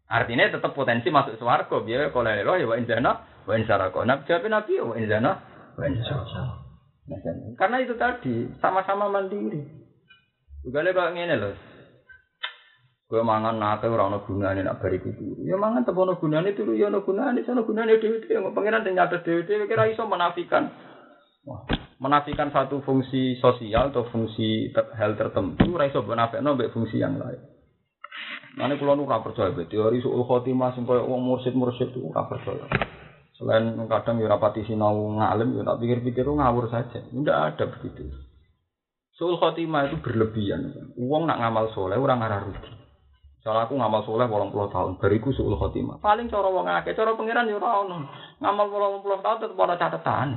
Artinya 0.06 0.46
tetap 0.46 0.76
potensi 0.78 1.10
masuk 1.10 1.40
swarga 1.40 1.82
biar 1.82 2.14
kalau 2.14 2.30
la 2.30 2.54
ya 2.54 2.66
wa 2.68 2.76
insana 2.78 3.24
wa 3.48 3.54
insara 3.58 3.90
Nabi 3.90 4.22
jawab 4.30 4.46
Nabi 4.46 4.72
ya 4.78 4.84
wa 4.86 4.94
insana. 4.94 5.32
Karena 7.58 7.76
itu 7.82 7.94
tadi 7.98 8.48
sama-sama 8.62 9.10
mandiri. 9.10 9.60
Juga 10.64 10.86
kok 10.86 11.12
ngene 11.12 11.34
loh. 11.36 11.73
Kowe 13.14 13.22
mangan 13.22 13.62
nate 13.62 13.86
ora 13.86 14.10
ono 14.10 14.26
gunane 14.26 14.66
nak 14.66 14.82
bari 14.82 14.98
kudu. 14.98 15.46
Ya 15.46 15.54
mangan 15.54 15.86
tetep 15.86 15.94
ono 15.94 16.18
gunane 16.18 16.50
turu 16.50 16.74
ya 16.74 16.90
ono 16.90 17.06
gunane, 17.06 17.46
sono 17.46 17.62
gunane 17.62 18.02
dhewe-dhewe. 18.02 18.50
Pangeran 18.50 18.82
sing 18.82 18.98
nyatet 18.98 19.22
dhewe-dhewe 19.22 19.70
kira 19.70 19.86
iso 19.86 20.02
menafikan. 20.02 20.66
Wah, 21.46 21.62
menafikan 22.02 22.50
satu 22.50 22.82
fungsi 22.82 23.38
sosial 23.38 23.94
atau 23.94 24.10
fungsi 24.10 24.74
ter 24.74 24.90
hal 24.98 25.14
tertentu 25.14 25.78
ora 25.78 25.86
iso 25.86 26.02
menafekno 26.02 26.58
mbek 26.58 26.74
fungsi 26.74 26.98
yang 26.98 27.14
lain. 27.14 27.38
Mane 28.58 28.82
kula 28.82 28.98
nu 28.98 29.06
percaya 29.06 29.54
be 29.54 29.70
teori 29.70 30.02
suul 30.02 30.26
khotimah 30.26 30.74
sing 30.74 30.82
koyo 30.82 31.06
mursid-mursid 31.06 31.94
itu 31.94 32.10
ora 32.10 32.26
percaya. 32.26 32.66
Selain 33.38 33.78
kadang 33.86 34.18
ya 34.18 34.26
rapati 34.26 34.66
sinau 34.66 35.22
ngalim 35.22 35.54
ya 35.54 35.62
tak 35.62 35.78
pikir-pikir 35.78 36.26
ngawur 36.26 36.66
saja. 36.66 36.98
Tidak 36.98 37.38
ada 37.38 37.64
begitu. 37.78 38.10
Suul 39.14 39.38
khotimah 39.38 39.86
itu 39.86 40.02
berlebihan. 40.02 40.90
Uang 40.98 41.30
nak 41.30 41.38
ngamal 41.38 41.70
soleh 41.70 41.94
orang 41.94 42.18
ngarah 42.18 42.42
rugi. 42.42 42.83
Soalnya 43.44 43.68
aku 43.68 43.76
ngamal 43.76 44.00
soleh 44.08 44.24
bolong 44.24 44.48
puluh 44.48 44.72
tahun, 44.72 44.96
bariku 44.96 45.28
suul 45.36 45.60
khotimah. 45.60 46.00
Paling 46.00 46.32
cara 46.32 46.48
wong 46.48 46.64
akeh, 46.64 46.96
cara 46.96 47.12
pangeran 47.12 47.44
yo 47.52 47.60
ora 47.60 47.84
ono. 47.84 48.08
Ngamal 48.40 48.66
bolong 48.72 49.04
puluh 49.04 49.20
tahun 49.20 49.44
tetep 49.44 49.60
ada 49.60 49.76
catatan. 49.76 50.28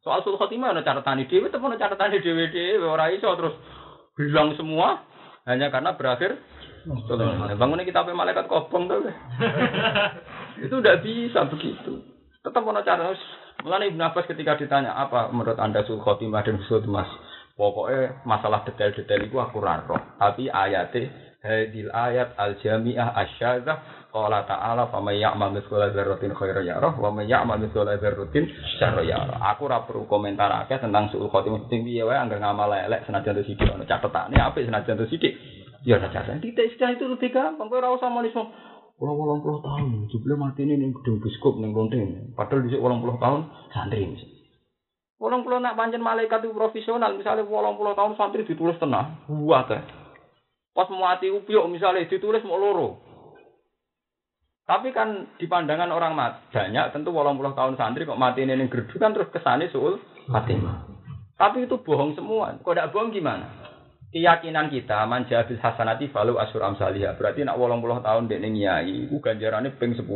Soal 0.00 0.24
suul 0.24 0.40
khotimah 0.40 0.72
ada 0.72 0.80
catatan 0.80 1.20
di 1.20 1.28
dewi, 1.28 1.52
tetep 1.52 1.60
ada 1.60 1.76
catatan 1.76 2.16
di 2.16 2.24
dewi 2.24 2.48
dewi. 2.48 2.80
Ora 2.80 3.12
iso 3.12 3.28
terus 3.36 3.52
bilang 4.16 4.56
semua 4.56 5.04
hanya 5.44 5.68
karena 5.68 5.92
berakhir. 5.92 6.40
Bangunnya 7.60 7.84
kita 7.84 8.00
pakai 8.00 8.16
malaikat 8.16 8.48
kobong 8.48 8.88
tuh. 8.88 9.12
Itu 10.64 10.80
udah 10.80 11.04
bisa 11.04 11.44
begitu. 11.52 12.00
Tetap 12.40 12.64
ada 12.64 12.80
catatan. 12.80 13.20
Mulai 13.60 13.92
Ibn 13.92 14.08
Abbas 14.08 14.24
ketika 14.24 14.56
ditanya 14.56 14.96
apa 14.96 15.28
menurut 15.28 15.60
anda 15.60 15.84
suul 15.84 16.00
khotimah 16.00 16.40
dan 16.40 16.64
suul 16.64 16.88
mas, 16.88 17.12
pokoknya 17.60 18.24
masalah 18.24 18.64
detail-detail 18.64 19.28
itu 19.28 19.36
aku 19.36 19.60
raro. 19.60 20.00
Tapi 20.16 20.48
ayatnya 20.48 21.33
hadil 21.44 21.92
ayat 21.92 22.32
al 22.40 22.56
jami'ah 22.56 23.12
asyadzah 23.12 24.08
qala 24.08 24.48
ta'ala 24.48 24.88
fa 24.88 24.98
may 25.04 25.20
ya'mal 25.20 25.52
mithqala 25.52 25.92
dzarratin 25.92 26.32
khairan 26.32 26.64
yarah 26.64 26.96
wa 26.96 27.12
may 27.12 27.28
ya'mal 27.28 27.60
mithqala 27.60 28.00
dzarratin 28.00 28.48
syarran 28.80 29.04
yarah 29.04 29.36
aku 29.52 29.68
ora 29.68 29.84
perlu 29.84 30.08
komentar 30.08 30.48
akeh 30.64 30.80
tentang 30.80 31.12
suul 31.12 31.28
khotimah 31.28 31.68
sing 31.68 31.84
piye 31.84 32.00
wae 32.00 32.16
anggar 32.16 32.40
ngamal 32.40 32.72
elek 32.72 33.04
senajan 33.04 33.44
sithik 33.44 33.68
ono 33.68 33.84
catetane 33.84 34.40
apik 34.40 34.64
senajan 34.64 35.04
sithik 35.04 35.36
ya 35.84 36.00
ora 36.00 36.08
catatan 36.08 36.40
titik 36.40 36.80
itu 36.80 37.04
lebih 37.04 37.28
gampang 37.28 37.68
kowe 37.68 37.76
ora 37.76 37.92
usah 37.92 38.08
Pulau 38.94 39.18
wolong 39.18 39.42
puluh 39.42 39.58
tahun, 39.58 40.06
jubile 40.06 40.38
mati 40.38 40.62
ini 40.62 40.78
nih 40.78 40.94
gedung 40.94 41.18
biskop 41.18 41.58
nih 41.58 41.66
lonteng. 41.66 42.30
Padahal 42.38 42.62
wolong 42.78 43.02
puluh 43.02 43.18
tahun 43.18 43.50
santri 43.74 44.06
misalnya. 44.06 44.38
Wolong 45.18 45.42
puluh 45.42 45.58
nak 45.58 45.74
panjen 45.74 45.98
malaikat 45.98 46.46
itu 46.46 46.54
profesional, 46.54 47.10
misalnya 47.10 47.42
wolong 47.42 47.74
puluh 47.74 47.90
tahun 47.98 48.14
santri 48.14 48.46
ditulis 48.46 48.78
tenang, 48.78 49.26
buat 49.26 49.66
teh. 49.66 49.82
Pas 50.74 50.90
mau 50.90 51.06
mati 51.06 51.30
upyuk 51.30 51.70
misalnya 51.70 52.10
ditulis 52.10 52.42
mau 52.42 52.58
loro. 52.58 52.98
Tapi 54.64 54.90
kan 54.90 55.38
di 55.38 55.46
pandangan 55.46 55.92
orang 55.92 56.16
mat, 56.16 56.48
banyak 56.50 56.90
tentu 56.90 57.12
walau 57.12 57.36
puluh 57.36 57.52
tahun 57.52 57.76
santri 57.76 58.08
kok 58.08 58.18
mati 58.18 58.48
ini 58.48 58.66
gerdu 58.66 58.96
kan 58.96 59.12
terus 59.12 59.30
kesane 59.30 59.70
suul 59.70 60.00
mati. 60.26 60.56
Tapi 61.38 61.68
itu 61.68 61.78
bohong 61.78 62.16
semua. 62.18 62.56
Kok 62.58 62.72
tidak 62.74 62.90
bohong 62.90 63.12
gimana? 63.12 63.64
keyakinan 64.14 64.70
kita 64.70 65.10
manja 65.10 65.42
bil 65.42 65.58
hasanati 65.58 66.06
falu 66.14 66.38
asur 66.38 66.62
amsalihah. 66.62 67.18
Berarti 67.18 67.42
nak 67.42 67.58
80 67.58 68.06
tahun 68.06 68.30
dekne 68.30 68.48
nyai 68.54 69.10
iku 69.10 69.18
ganjarane 69.18 69.74
ping 69.74 69.98
10. 69.98 70.06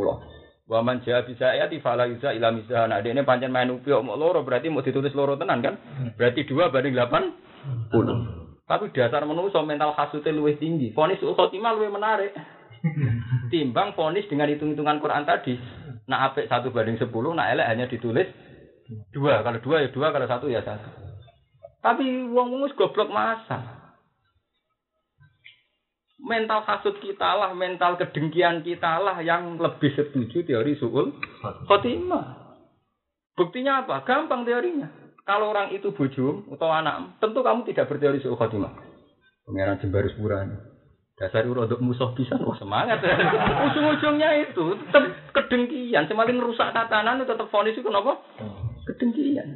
Wa 0.69 0.79
man 0.79 1.03
jaa 1.03 1.27
bisa 1.27 1.51
ya 1.51 1.67
fala 1.83 2.07
yuza 2.07 2.31
ila 2.31 2.55
misah. 2.55 2.87
Nah 2.87 3.03
dekne 3.03 3.27
pancen 3.27 3.51
main 3.51 3.67
upi 3.67 3.91
mau 3.99 4.15
loro 4.15 4.47
berarti 4.47 4.71
mau 4.71 4.79
ditulis 4.79 5.11
loro 5.11 5.35
tenan 5.35 5.59
kan? 5.59 5.75
Berarti 6.15 6.47
2 6.47 6.71
banding 6.71 6.95
80. 6.95 8.48
Tapi 8.69 8.93
dasar 8.93 9.25
manusia 9.25 9.65
mental 9.65 9.97
khasute 9.97 10.29
luwih 10.29 10.61
tinggi. 10.61 10.93
Fonis 10.93 11.17
khotimah 11.17 11.73
luwih 11.73 11.89
menarik. 11.89 12.37
Timbang 13.51 13.97
fonis 13.97 14.29
dengan 14.29 14.45
hitung-hitungan 14.45 15.01
Quran 15.01 15.25
tadi. 15.25 15.57
Nak 16.05 16.21
apik 16.33 16.45
satu 16.45 16.69
banding 16.69 17.01
10, 17.01 17.09
nak 17.09 17.49
elek 17.49 17.65
hanya 17.65 17.85
ditulis 17.89 18.29
dua. 19.09 19.41
Kalau 19.41 19.57
dua 19.57 19.81
ya 19.81 19.89
dua, 19.89 20.13
kalau 20.13 20.29
satu 20.29 20.45
ya 20.53 20.61
satu. 20.61 20.85
Tapi 21.81 22.29
wong 22.29 22.53
wong 22.53 22.69
goblok 22.77 23.09
masa 23.09 23.79
mental 26.19 26.61
hasut 26.67 26.99
kita 26.99 27.25
lah, 27.25 27.55
mental 27.55 27.95
kedengkian 27.95 28.61
kita 28.61 28.99
lah 28.99 29.17
yang 29.23 29.55
lebih 29.55 29.95
setuju 29.95 30.43
teori 30.43 30.75
suul 30.77 31.15
khotimah. 31.65 32.53
Buktinya 33.33 33.87
apa? 33.87 34.03
Gampang 34.03 34.43
teorinya. 34.43 34.91
Kalau 35.29 35.53
orang 35.53 35.69
itu 35.77 35.93
bujum 35.93 36.49
atau 36.57 36.73
anak, 36.73 37.21
tentu 37.21 37.45
kamu 37.45 37.61
tidak 37.69 37.85
berteori 37.85 38.17
suul 38.17 38.33
khotimah. 38.33 38.73
Pengiran 39.45 39.77
Jembarus 39.77 40.17
Burani. 40.17 40.57
Dasar 41.21 41.45
untuk 41.45 41.77
musuh 41.85 42.17
bisa, 42.17 42.33
wah 42.41 42.57
semangat. 42.57 42.97
Ujung-ujungnya 43.69 44.49
itu 44.49 44.73
tetap 44.89 45.05
kedengkian. 45.37 46.09
Semakin 46.09 46.41
rusak 46.41 46.73
tatanan 46.73 47.21
itu 47.21 47.29
tetap 47.29 47.45
fonis 47.53 47.77
itu 47.77 47.85
kenapa? 47.85 48.17
Kedengkian. 48.89 49.53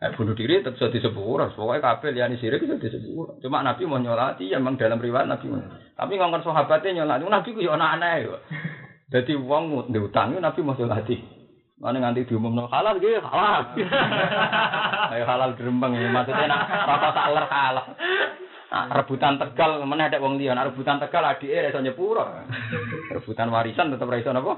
Eh, 0.00 0.10
bunuh 0.16 0.32
diri 0.32 0.64
tetap 0.64 0.80
bisa 0.80 0.88
disebut, 0.88 1.52
pokoknya 1.52 1.84
kabel 1.84 2.16
liani 2.16 2.40
sirik 2.40 2.64
itu 2.64 2.80
disebut. 2.80 3.44
Cuma 3.44 3.60
Nabi 3.60 3.84
mau 3.84 4.00
nyolati, 4.00 4.48
ya 4.48 4.56
memang 4.56 4.80
dalam 4.80 4.96
riwayat 4.96 5.28
Nabi 5.28 5.52
mau. 5.52 5.60
Tapi 6.00 6.16
ngomong 6.16 6.40
sahabatnya 6.40 7.04
nyolati, 7.04 7.28
Nabi 7.28 7.48
ku 7.52 7.60
ya 7.60 7.76
aneh 7.76 8.24
ya. 8.24 8.40
Jadi 9.12 9.36
uang 9.36 9.92
diutang, 9.92 10.32
Nabi 10.32 10.64
mau 10.64 10.72
nyolati. 10.72 11.35
Mana 11.76 12.00
nganti 12.00 12.24
diumum 12.24 12.56
halal 12.72 12.96
gitu, 12.96 13.20
halal. 13.20 13.76
Ayo 15.12 15.24
halal 15.28 15.52
gerembang 15.60 15.92
ini 15.92 16.08
maksudnya 16.08 16.48
nak 16.48 16.72
rata 16.72 17.10
saler 17.12 17.44
halal. 17.44 17.86
Nah, 18.66 18.84
rebutan 18.96 19.36
tegal 19.36 19.84
mana 19.84 20.08
ada 20.08 20.16
uang 20.16 20.40
dia, 20.40 20.56
rebutan 20.56 20.96
tegal 20.96 21.20
adik 21.28 21.52
eh 21.52 21.68
reso 21.68 21.84
nyepuro. 21.84 22.24
Rebutan 23.14 23.52
warisan 23.52 23.92
tetap 23.92 24.08
reso 24.08 24.32
apa? 24.32 24.52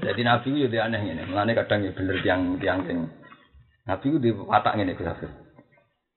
Jadi 0.00 0.20
Nabi 0.24 0.64
itu 0.64 0.72
ya 0.72 0.88
aneh 0.88 1.04
ini, 1.04 1.28
mana 1.28 1.52
kadang 1.52 1.84
ya 1.84 1.92
bener 1.92 2.24
tiang 2.24 2.56
tiang 2.56 2.88
tiang 2.88 3.04
Nabi 3.84 4.04
itu 4.08 4.16
di 4.16 4.30
watak 4.32 4.80
ini 4.80 4.96
Gus 4.96 5.12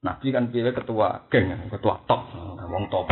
Nabi 0.02 0.28
kan 0.32 0.50
pilih 0.50 0.72
ketua 0.72 1.28
geng, 1.28 1.68
ketua 1.68 2.00
top, 2.08 2.32
wong 2.64 2.88
top. 2.88 3.12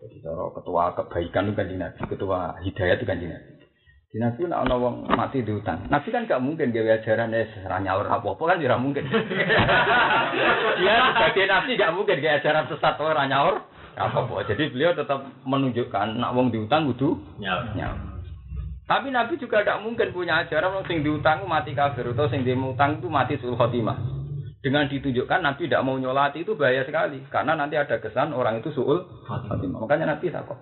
Jadi 0.00 0.24
cara 0.24 0.50
ketua 0.56 0.82
kebaikan 0.96 1.52
itu 1.52 1.54
kan 1.54 1.68
Nabi, 1.68 2.00
ketua 2.08 2.40
hidayah 2.64 2.96
itu 2.96 3.04
kan 3.04 3.20
Nabi. 3.20 3.57
Di 4.08 4.16
Nabi 4.16 4.48
nak 4.48 4.64
ana 4.64 4.80
wong 4.80 5.04
mati 5.04 5.44
di 5.44 5.52
hutan. 5.52 5.84
Nabi 5.92 6.08
kan 6.08 6.24
gak 6.24 6.40
mungkin 6.40 6.72
gawe 6.72 6.96
ajaran 6.96 7.28
es 7.36 7.52
ra 7.68 7.76
nyaur 7.76 8.08
apa-apa 8.08 8.40
kan 8.40 8.56
tidak 8.56 8.80
mungkin. 8.80 9.04
Dia 10.80 11.12
sebagai 11.12 11.44
Nabi 11.44 11.76
gak 11.76 11.92
mungkin 11.92 12.16
gawe 12.16 12.40
ajaran 12.40 12.72
sesat 12.72 12.96
ora 13.04 13.28
nyaur 13.28 13.68
apa-apa. 14.00 14.48
Jadi 14.48 14.72
beliau 14.72 14.96
tetap 14.96 15.28
menunjukkan 15.44 16.16
nak 16.16 16.32
wong 16.32 16.48
di 16.48 16.56
hutan 16.56 16.88
kudu 16.88 17.20
nyaur. 17.36 18.00
Tapi 18.88 19.12
Nabi 19.12 19.36
juga 19.36 19.60
tidak 19.60 19.84
mungkin 19.84 20.08
punya 20.16 20.40
ajaran 20.40 20.80
sing 20.88 21.04
diutang 21.04 21.44
mati 21.44 21.76
kafir 21.76 22.08
atau 22.08 22.32
sing 22.32 22.48
diutang 22.48 23.04
itu 23.04 23.12
mati 23.12 23.36
sul 23.36 23.60
khotimah. 23.60 24.00
Dengan 24.64 24.88
ditunjukkan 24.88 25.44
Nabi 25.44 25.68
tidak 25.68 25.84
mau 25.84 26.00
nyolati 26.00 26.48
itu 26.48 26.56
bahaya 26.56 26.80
sekali 26.88 27.28
karena 27.28 27.52
nanti 27.60 27.76
ada 27.76 28.00
kesan 28.00 28.32
orang 28.32 28.64
itu 28.64 28.72
suul 28.72 29.04
khotimah. 29.28 29.84
Makanya 29.84 30.16
Nabi 30.16 30.32
takut. 30.32 30.56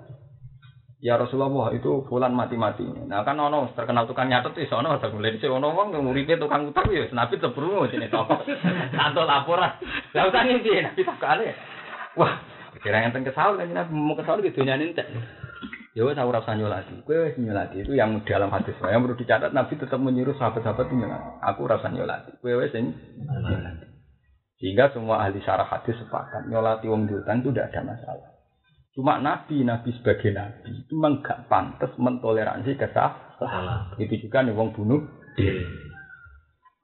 Ya 1.07 1.15
Rasulullah 1.15 1.71
itu 1.71 2.03
fulan 2.11 2.35
mati-mati. 2.35 2.83
Nah 2.83 3.23
kan 3.23 3.39
ono 3.39 3.71
terkenal 3.79 4.11
tukang 4.11 4.27
nyatet 4.27 4.59
itu 4.59 4.75
ono 4.75 4.99
ada 4.99 5.07
mulai 5.07 5.39
di 5.39 5.47
ono 5.47 5.71
wong 5.71 5.95
nguripe 5.95 6.35
tukang 6.35 6.67
utang 6.67 6.91
ya 6.91 7.07
Nabi 7.15 7.39
tebrungu 7.39 7.87
sini 7.87 8.11
toko. 8.11 8.43
Tanto 8.99 9.23
laporan. 9.23 9.79
Lah 10.11 10.25
utang 10.27 10.51
iki 10.51 10.83
Nabi 10.83 11.07
takale. 11.07 11.55
Wah, 12.19 12.43
kira 12.83 13.07
enten 13.07 13.23
kesal 13.23 13.55
kan 13.55 13.71
Nabi 13.71 13.95
mau 13.95 14.19
kesal 14.19 14.43
gitu 14.43 14.67
nyanin 14.67 14.99
Ya 15.95 16.03
wes 16.03 16.19
aku 16.19 16.29
rasa 16.29 16.59
nyolati. 16.59 16.93
Kowe 17.07 17.25
wis 17.25 17.39
nyolati 17.39 17.87
itu 17.87 17.95
yang 17.95 18.21
dalam 18.27 18.51
hadis. 18.51 18.77
Yang 18.83 19.01
perlu 19.07 19.17
dicatat 19.17 19.51
Nabi 19.55 19.81
tetap 19.81 19.97
menyuruh 19.97 20.35
sahabat-sahabat 20.37 20.93
nyolati. 20.93 21.31
Aku 21.55 21.65
rasa 21.71 21.89
nyolati. 21.89 22.35
Kowe 22.43 22.53
wis 22.67 22.75
nyolati. 22.75 23.87
Sehingga 24.61 24.93
semua 24.93 25.25
ahli 25.25 25.41
syarah 25.41 25.71
hadis 25.71 25.97
sepakat 26.03 26.53
nyolati 26.53 26.91
wong 26.91 27.09
diutang 27.09 27.41
itu 27.41 27.49
tidak 27.55 27.73
ada 27.73 27.95
masalah. 27.95 28.36
Cuma 28.97 29.21
Nabi, 29.21 29.61
Nabi 29.61 29.93
sebagai 29.93 30.33
Nabi 30.33 30.81
itu 30.81 30.97
memang 30.97 31.21
gak 31.21 31.53
pantas 31.53 31.93
mentoleransi 32.01 32.81
kesalahan. 32.81 33.93
Itu 34.01 34.17
juga 34.25 34.41
nih 34.41 34.57
wong 34.57 34.73
bunuh 34.73 35.05
diri. 35.37 35.69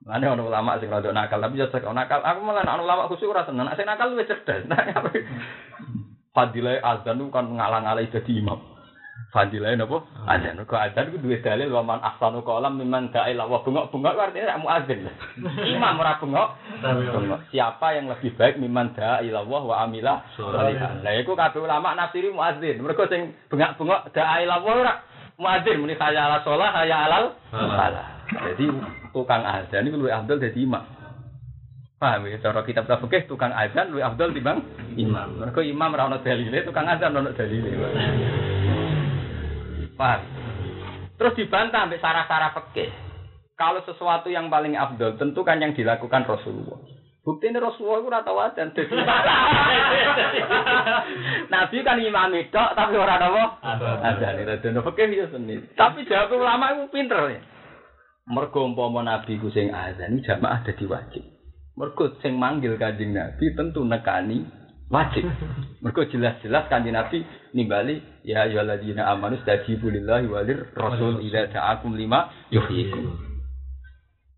Mana 0.05 0.29
orang 0.29 0.45
ulama 0.45 0.77
sih 0.77 0.85
kalau 0.85 1.15
nakal, 1.15 1.41
tapi 1.41 1.57
jasa 1.57 1.81
kalau 1.81 1.95
nakal, 1.97 2.21
aku 2.21 2.39
malah 2.45 2.61
orang 2.61 2.85
ulama 2.85 3.09
khusus 3.09 3.25
rasa 3.33 3.49
seneng. 3.49 3.65
Saya 3.73 3.87
nakal 3.87 4.13
lebih 4.13 4.29
cerdas. 4.29 4.61
Fadilah 6.35 6.81
azan 6.85 7.17
itu 7.17 7.33
kan 7.33 7.49
ngalang-alai 7.49 8.09
jadi 8.13 8.31
imam. 8.41 8.72
Fadilah 9.33 9.73
napa? 9.73 10.05
Adzan. 10.29 10.61
Kok 10.61 10.77
adzan 10.77 11.09
ku 11.09 11.17
duwe 11.17 11.41
dalil 11.41 11.73
wa 11.73 11.81
man 11.81 11.99
ahsanu 12.05 12.45
qalam 12.45 12.77
mimman 12.77 13.09
da'a 13.09 13.33
ila 13.33 13.49
wa 13.49 13.65
bengok-bengok 13.65 14.13
artinya 14.13 14.61
mu 14.61 14.69
muadzin. 14.69 15.09
Imam 15.73 15.97
ora 15.97 16.21
bengok. 16.21 16.53
Siapa 17.49 17.97
yang 17.97 18.13
lebih 18.13 18.37
baik 18.37 18.61
mimman 18.61 18.93
da'a 18.93 19.25
ila 19.25 19.41
wa 19.41 19.73
amila 19.81 20.21
sholihan. 20.37 21.01
Lah 21.01 21.17
iku 21.17 21.33
kabeh 21.33 21.65
ulama 21.65 21.97
nafsiri 21.97 22.29
muadzin. 22.29 22.77
Mergo 22.77 23.09
sing 23.09 23.33
bengok-bengok 23.49 24.13
da'a 24.13 24.45
ila 24.45 24.61
wa 24.61 24.71
ora 24.85 24.93
muadzin 25.41 25.81
muni 25.81 25.97
kaya 25.97 26.29
ala 26.29 26.45
sholah 26.45 26.69
kaya 26.69 26.97
alal 27.09 27.25
salah. 27.49 28.07
Jadi 28.53 28.69
tukang 29.17 29.41
adzan 29.41 29.89
iku 29.89 29.97
luwih 29.97 30.13
afdal 30.13 30.37
dadi 30.37 30.61
imam. 30.61 30.85
Paham 31.97 32.29
ya? 32.29 32.37
Cara 32.37 32.61
kitab 32.61 32.85
fikih 32.85 33.25
tukang 33.25 33.49
adzan 33.49 33.97
luwih 33.97 34.05
afdal 34.05 34.29
timbang 34.29 34.61
imam. 34.93 35.41
Mergo 35.41 35.65
imam 35.65 35.89
ora 35.89 36.05
ono 36.05 36.21
dalile, 36.21 36.61
tukang 36.61 36.85
adzan 36.85 37.17
ono 37.17 37.33
dalile. 37.33 37.73
Paham? 39.95 40.21
Terus 41.17 41.37
dibantah 41.37 41.85
sampai 41.85 42.01
sarah-sarah 42.01 42.51
pekeh. 42.57 42.89
Kalau 43.53 43.85
sesuatu 43.85 44.33
yang 44.33 44.49
paling 44.49 44.73
abdul, 44.73 45.13
tentu 45.15 45.45
kan 45.45 45.61
yang 45.61 45.77
dilakukan 45.77 46.25
Rasulullah. 46.25 46.81
Bukti 47.23 47.47
ini 47.47 47.55
Rasulullah 47.55 48.03
itu 48.03 48.09
rata 48.11 48.31
wajan. 48.35 48.75
Nabi 51.53 51.77
kan 51.79 52.03
imam 52.03 52.35
itu, 52.35 52.63
tapi 52.75 52.95
orang 52.99 53.23
apa? 53.23 53.43
Ada 53.63 54.35
nih, 54.35 54.43
ada 54.43 54.55
nih. 54.59 54.83
Oke, 54.83 55.07
bisa 55.07 55.31
sendiri. 55.31 55.71
Tapi 55.79 56.03
jawab 56.03 56.35
ulama 56.35 56.75
itu 56.75 56.91
pinter 56.91 57.23
ya. 57.31 57.39
Mergo 58.27 58.67
umpama 58.67 59.07
Nabi 59.07 59.39
ku 59.39 59.47
sing 59.55 59.71
azan 59.71 60.19
jamaah 60.19 60.67
dadi 60.67 60.83
wajib. 60.83 61.23
Mergo 61.79 62.11
sing 62.19 62.35
manggil 62.35 62.75
Kanjeng 62.75 63.15
Nabi 63.15 63.55
tentu 63.55 63.87
nekani 63.87 64.43
wajib. 64.93 65.25
Mergo 65.83 66.05
jelas-jelas 66.05 66.69
kanjeng 66.69 66.93
Nabi 66.93 67.25
nimbali 67.57 67.99
ya 68.21 68.45
ayyuhalladzina 68.45 69.09
amanu 69.09 69.41
stajibu 69.41 69.89
lillahi 69.89 70.29
walir 70.29 70.69
rasul 70.77 71.19
ila 71.25 71.49
ta'akum 71.49 71.97
lima 71.97 72.29
yuhyikum. 72.53 73.33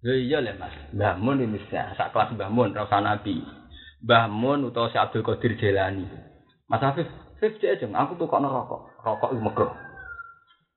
Ya 0.06 0.14
iya 0.16 0.38
le 0.40 0.56
Mas. 0.56 0.74
Mbah 0.96 1.18
Mun 1.20 1.44
ini 1.44 1.60
sak 1.68 2.16
kelas 2.16 2.32
Mbah 2.34 2.50
Mun 2.50 2.72
ra 2.72 2.88
Nabi. 3.02 3.44
Mbah 4.06 4.32
Mun 4.32 4.70
utawa 4.70 4.88
si 4.94 4.98
Abdul 5.02 5.26
Qadir 5.26 5.58
Jailani. 5.60 6.06
Mas 6.70 6.82
Afif, 6.82 7.10
Afif 7.42 7.58
aja 7.62 7.86
aku 7.90 8.18
tuh 8.18 8.30
kok 8.30 8.42
rokok. 8.42 8.82
Rokok 9.02 9.34
itu 9.34 9.42
megah. 9.42 9.72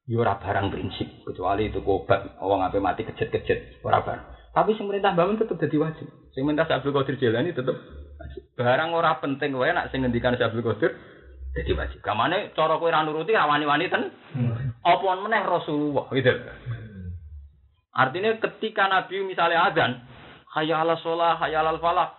Yo 0.08 0.24
ora 0.24 0.40
barang 0.40 0.72
prinsip 0.72 1.04
kecuali 1.28 1.68
itu 1.68 1.84
obat 1.84 2.40
wong 2.40 2.64
ape 2.64 2.80
mati 2.80 3.04
kejet-kejet 3.04 3.84
ora 3.84 4.00
barang. 4.00 4.56
Tapi 4.56 4.72
sing 4.80 4.88
perintah 4.88 5.12
Mbah 5.12 5.24
Mun 5.28 5.36
tetep 5.36 5.60
dadi 5.60 5.76
wajib. 5.76 6.08
Sing 6.32 6.48
minta 6.48 6.64
Abdul 6.64 6.96
Qadir 6.96 7.20
Jailani 7.20 7.52
tetep 7.52 7.76
Barang 8.58 8.90
ora 8.90 9.22
penting 9.22 9.54
wae 9.54 9.70
nak 9.70 9.94
sing 9.94 10.02
ngendikan 10.02 10.34
Syabul 10.34 10.66
Qadir 10.66 10.92
dadi 11.54 11.72
wajib. 11.74 12.02
Kamane 12.02 12.50
cara 12.54 12.78
kowe 12.78 12.90
ra 12.90 13.06
nuruti 13.06 13.34
ra 13.34 13.46
wani-wani 13.46 13.86
ten. 13.86 14.10
Hmm. 14.34 14.74
Apa 14.82 15.18
meneh 15.22 15.42
Rasulullah 15.46 16.06
gitu. 16.10 16.32
Artinya 17.94 18.30
ketika 18.38 18.86
Nabi 18.86 19.26
misalnya 19.26 19.70
azan, 19.70 20.02
hayya 20.54 20.82
ala 20.82 20.94
sholah, 21.02 21.38
hayya 21.42 21.62
ala 21.62 21.78
falah. 21.82 22.14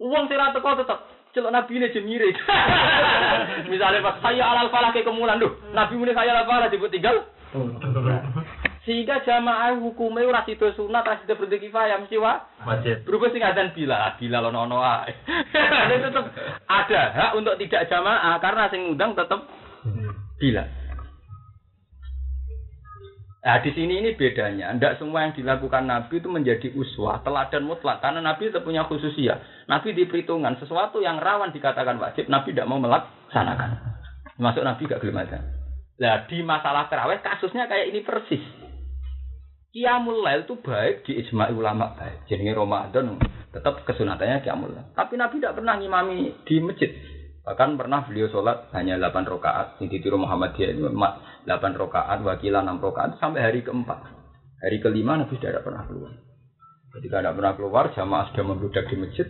Uang 0.00 0.28
sing 0.28 0.36
ra 0.40 0.52
teko 0.52 0.76
tetep 0.76 0.98
celok 1.36 1.52
Nabi 1.52 1.72
ini 1.80 1.92
jemire. 1.92 2.30
misalnya 3.72 4.04
pas 4.04 4.20
hayya 4.24 4.44
ala 4.44 4.68
falah 4.72 4.92
ke 4.92 5.04
kemulan 5.04 5.40
duh, 5.40 5.52
Nabi 5.72 5.96
muni 5.96 6.16
hayya 6.16 6.32
ala 6.32 6.48
falah 6.48 6.68
disebut 6.72 6.92
tinggal. 6.92 7.28
Sehingga 8.88 9.20
jamaah 9.20 9.76
hukumnya 9.84 10.24
ora 10.24 10.48
sida 10.48 10.72
sunat, 10.72 11.04
ora 11.04 11.20
sida 11.20 11.36
fardhu 11.36 11.60
kifayah 11.60 12.00
mesti 12.00 12.16
wa 12.16 12.40
wajib. 12.64 13.04
Berubah 13.04 13.28
sing 13.36 13.44
adzan 13.44 13.76
bila, 13.76 14.16
bila 14.16 14.40
lo 14.40 14.48
nono 14.48 14.80
ae. 14.80 15.12
tetap 16.08 16.32
ada 16.64 17.02
hak 17.12 17.36
untuk 17.36 17.60
tidak 17.60 17.84
jamaah 17.92 18.40
karena 18.40 18.64
sing 18.72 18.88
undang 18.88 19.12
tetap 19.12 19.44
bila. 20.40 20.64
Nah 23.44 23.60
di 23.60 23.70
sini 23.76 24.00
ini 24.00 24.16
bedanya. 24.16 24.72
Tidak 24.72 25.04
semua 25.04 25.28
yang 25.28 25.36
dilakukan 25.36 25.84
Nabi 25.84 26.24
itu 26.24 26.28
menjadi 26.32 26.72
uswah, 26.72 27.20
teladan 27.20 27.68
mutlak. 27.68 28.00
Karena 28.00 28.24
Nabi 28.24 28.48
itu 28.48 28.56
punya 28.64 28.88
khususia. 28.88 29.36
Nabi 29.68 29.92
di 29.92 30.08
perhitungan 30.08 30.56
sesuatu 30.64 31.04
yang 31.04 31.20
rawan 31.20 31.52
dikatakan 31.52 32.00
wajib, 32.00 32.24
Nabi 32.32 32.56
tidak 32.56 32.72
mau 32.72 32.80
melaksanakan. 32.80 34.00
Masuk 34.40 34.64
Nabi 34.64 34.88
gak 34.88 35.04
gelem 35.04 35.28
Nah 35.98 36.24
di 36.24 36.40
masalah 36.40 36.88
terawih 36.88 37.20
kasusnya 37.20 37.68
kayak 37.68 37.92
ini 37.92 38.00
persis. 38.00 38.67
Qiyamul 39.68 40.24
Lail 40.24 40.48
itu 40.48 40.56
baik 40.64 41.04
di 41.04 41.20
ijma 41.20 41.52
ulama 41.52 41.92
baik. 41.92 42.24
Jadi 42.24 42.48
Ramadan 42.56 43.20
tetap 43.52 43.84
kesunatannya 43.84 44.40
Qiyamul 44.40 44.72
Lail. 44.72 44.88
Tapi 44.96 45.20
Nabi 45.20 45.40
tidak 45.40 45.60
pernah 45.60 45.76
ngimami 45.76 46.18
di 46.48 46.56
masjid. 46.64 46.90
Bahkan 47.44 47.80
pernah 47.80 48.04
beliau 48.04 48.28
sholat 48.28 48.68
hanya 48.76 49.00
8 49.00 49.24
rakaat. 49.24 49.80
Di 49.80 50.00
tiru 50.04 50.20
Muhammadiyah 50.20 50.68
itu 50.72 50.84
8 50.84 51.48
rakaat, 51.80 52.20
wakilan 52.20 52.64
6 52.76 52.84
rakaat 52.84 53.10
sampai 53.20 53.40
hari 53.40 53.60
keempat. 53.64 54.04
Hari 54.60 54.84
kelima 54.84 55.16
Nabi 55.16 55.32
tidak 55.40 55.64
pernah 55.64 55.84
keluar. 55.88 56.12
Ketika 56.92 57.24
tidak 57.24 57.34
pernah 57.40 57.52
keluar, 57.56 57.84
jamaah 57.92 58.28
sudah 58.32 58.44
membludak 58.44 58.84
di 58.88 58.96
masjid. 59.00 59.28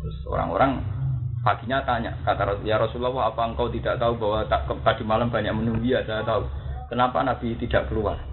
Terus 0.00 0.16
orang-orang 0.28 0.80
paginya 1.44 1.84
tanya, 1.84 2.16
kata 2.24 2.64
ya 2.64 2.80
Rasulullah, 2.80 3.28
apa 3.28 3.44
engkau 3.44 3.68
tidak 3.72 4.00
tahu 4.00 4.16
bahwa 4.16 4.48
tak, 4.48 4.68
tadi 4.84 5.02
malam 5.04 5.28
banyak 5.28 5.52
menunggu? 5.52 5.84
Ya, 5.84 6.00
saya 6.04 6.24
tahu. 6.24 6.48
Kenapa 6.88 7.20
Nabi 7.24 7.60
tidak 7.60 7.92
keluar? 7.92 8.29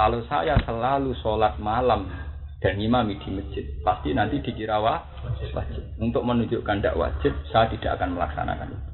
Kalau 0.00 0.24
saya 0.32 0.56
selalu 0.64 1.12
sholat 1.20 1.60
malam 1.60 2.08
dan 2.64 2.80
imami 2.80 3.20
di 3.20 3.36
masjid, 3.36 3.68
pasti 3.84 4.16
nanti 4.16 4.40
dikira 4.40 4.80
wajib. 4.80 5.84
Untuk 6.00 6.24
menunjukkan 6.24 6.80
tidak 6.80 6.96
wajib, 6.96 7.36
saya 7.52 7.68
tidak 7.68 8.00
akan 8.00 8.16
melaksanakan 8.16 8.72
itu. 8.72 8.88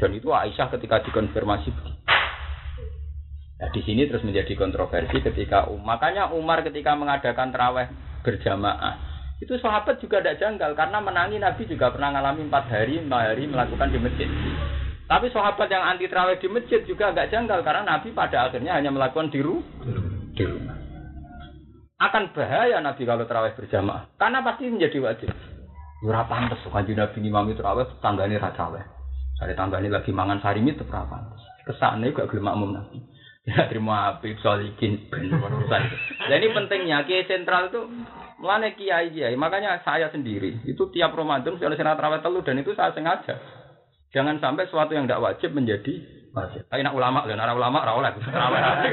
Dan 0.00 0.10
itu 0.16 0.32
Aisyah 0.32 0.72
ketika 0.72 1.04
dikonfirmasi 1.04 1.68
Nah, 3.60 3.70
di 3.70 3.78
sini 3.84 4.08
terus 4.08 4.24
menjadi 4.24 4.58
kontroversi 4.58 5.22
ketika 5.22 5.68
Umar. 5.68 6.00
Makanya 6.00 6.32
Umar 6.32 6.64
ketika 6.64 6.98
mengadakan 6.98 7.52
terawih 7.52 7.86
berjamaah 8.24 8.96
itu 9.38 9.54
sahabat 9.60 10.02
juga 10.02 10.18
tidak 10.18 10.40
janggal 10.42 10.74
karena 10.74 10.98
menangi 10.98 11.38
Nabi 11.38 11.68
juga 11.70 11.94
pernah 11.94 12.10
mengalami 12.10 12.48
empat 12.48 12.64
hari, 12.66 12.98
lima 12.98 13.22
hari 13.22 13.44
melakukan 13.46 13.92
di 13.92 13.98
masjid. 14.02 14.30
Tapi 15.12 15.28
sahabat 15.28 15.68
yang 15.68 15.84
anti 15.84 16.08
terawih 16.08 16.40
di 16.40 16.48
masjid 16.48 16.80
juga 16.88 17.12
agak 17.12 17.28
janggal 17.28 17.60
karena 17.60 17.84
Nabi 17.84 18.16
pada 18.16 18.48
akhirnya 18.48 18.80
hanya 18.80 18.88
melakukan 18.88 19.28
di 19.28 19.44
rumah 19.44 20.80
akan 22.02 22.34
bahaya 22.34 22.80
Nabi 22.80 23.04
kalau 23.04 23.28
terawih 23.28 23.52
berjamaah 23.52 24.08
karena 24.16 24.40
pasti 24.40 24.72
menjadi 24.72 24.98
wajib. 25.04 25.28
Ora 26.02 26.26
pantes 26.26 26.64
kanjeng 26.64 26.96
Nabi 26.96 27.18
imam 27.22 27.52
terawih 27.52 27.86
tanggane 28.00 28.40
ra 28.40 28.50
terawih. 28.56 28.82
Sare 29.36 29.52
tanggane 29.52 29.92
lagi 29.92 30.10
mangan 30.16 30.40
sarimi 30.40 30.72
tetep 30.72 30.88
ora 30.90 31.04
pantes. 31.04 31.44
Kesane 31.68 32.10
gak 32.10 32.32
gelem 32.32 32.48
makmum 32.48 32.70
Nabi. 32.72 32.98
Ya 33.42 33.66
terima 33.66 34.06
Habib 34.06 34.38
Solikin 34.38 35.10
ben 35.10 35.26
urusan. 35.26 35.82
Nah 36.30 36.36
ini 36.38 36.54
pentingnya 36.54 37.02
kiai 37.02 37.26
sentral 37.26 37.74
itu 37.74 37.90
melane 38.38 38.78
kiai 38.78 39.10
kiai. 39.10 39.34
Makanya 39.34 39.82
saya 39.82 40.14
sendiri 40.14 40.62
itu 40.62 40.86
tiap 40.94 41.10
Ramadan 41.10 41.58
saya 41.58 41.74
senat 41.74 41.98
terawih 41.98 42.22
telu 42.22 42.38
dan 42.46 42.62
itu 42.62 42.70
saya 42.78 42.94
sengaja. 42.94 43.34
Jangan 44.12 44.36
sampai 44.44 44.68
sesuatu 44.68 44.92
yang 44.92 45.08
tidak 45.08 45.24
wajib 45.24 45.56
menjadi 45.56 46.22
wajib. 46.36 46.64
Tapi 46.68 46.80
nak 46.84 46.96
ulama, 46.96 47.24
dan 47.28 47.40
arah 47.40 47.56
ulama 47.56 47.80
rawleh. 47.84 48.12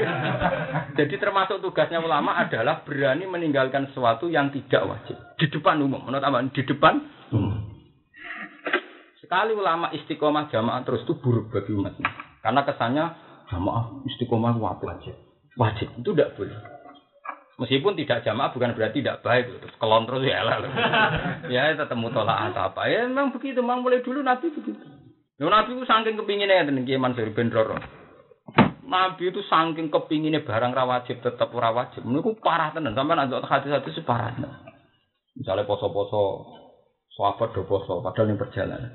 Jadi 0.98 1.14
termasuk 1.16 1.60
tugasnya 1.60 2.00
ulama 2.00 2.36
adalah 2.36 2.84
berani 2.84 3.24
meninggalkan 3.28 3.88
sesuatu 3.92 4.28
yang 4.28 4.52
tidak 4.52 4.84
wajib 4.84 5.16
di 5.40 5.46
depan 5.48 5.80
umum. 5.80 6.04
Menurut 6.08 6.24
apa? 6.24 6.40
Di 6.52 6.62
depan 6.64 6.94
umum. 7.32 7.56
Sekali 9.20 9.52
ulama 9.52 9.92
istiqomah 9.92 10.48
jamaah 10.48 10.80
terus 10.88 11.04
itu 11.04 11.16
buruk 11.20 11.52
bagi 11.52 11.72
umat 11.76 11.96
ini. 12.00 12.10
Karena 12.40 12.60
kesannya 12.64 13.04
jamaah 13.52 14.04
istiqomah 14.08 14.56
wajib. 14.56 15.16
Wajib 15.56 15.88
itu 16.00 16.10
tidak 16.16 16.36
boleh. 16.36 16.56
Meskipun 17.60 17.92
tidak 17.92 18.24
jamaah 18.24 18.56
bukan 18.56 18.72
berarti 18.72 19.04
tidak 19.04 19.20
baik 19.20 19.52
terus 19.60 19.76
kelon 19.76 20.08
terus 20.08 20.24
ya 20.24 20.40
lah. 20.40 20.64
ya 21.52 21.76
tetap 21.76 21.92
mutolak 21.92 22.56
apa. 22.56 22.88
Ya 22.88 23.04
memang 23.04 23.36
begitu, 23.36 23.60
memang 23.60 23.84
mulai 23.84 24.00
dulu 24.00 24.24
Nabi 24.24 24.48
begitu. 24.48 24.99
Yo 25.40 25.48
Nabi 25.48 25.72
ku 25.72 25.88
saking 25.88 26.20
kepinginnya 26.20 26.60
ya 26.60 26.68
tenan 26.68 26.84
Ki 26.84 27.00
Mansur 27.00 27.32
ben 27.32 27.48
Nabi 28.84 29.32
itu 29.32 29.40
saking 29.48 29.88
kepinginnya 29.88 30.44
barang 30.44 30.76
ra 30.76 30.84
wajib 30.84 31.24
tetep 31.24 31.48
ora 31.56 31.72
wajib. 31.72 32.04
Niku 32.04 32.36
parah 32.44 32.76
tenan. 32.76 32.92
Sampeyan 32.92 33.24
antuk 33.24 33.48
hadis-hadis 33.48 33.96
itu 33.96 34.04
parah. 34.04 34.36
Misalnya 35.32 35.64
poso-poso 35.64 36.44
sahabat 37.16 37.56
do 37.56 37.64
poso 37.64 38.04
padahal 38.04 38.28
yang 38.28 38.36
perjalanan. 38.36 38.92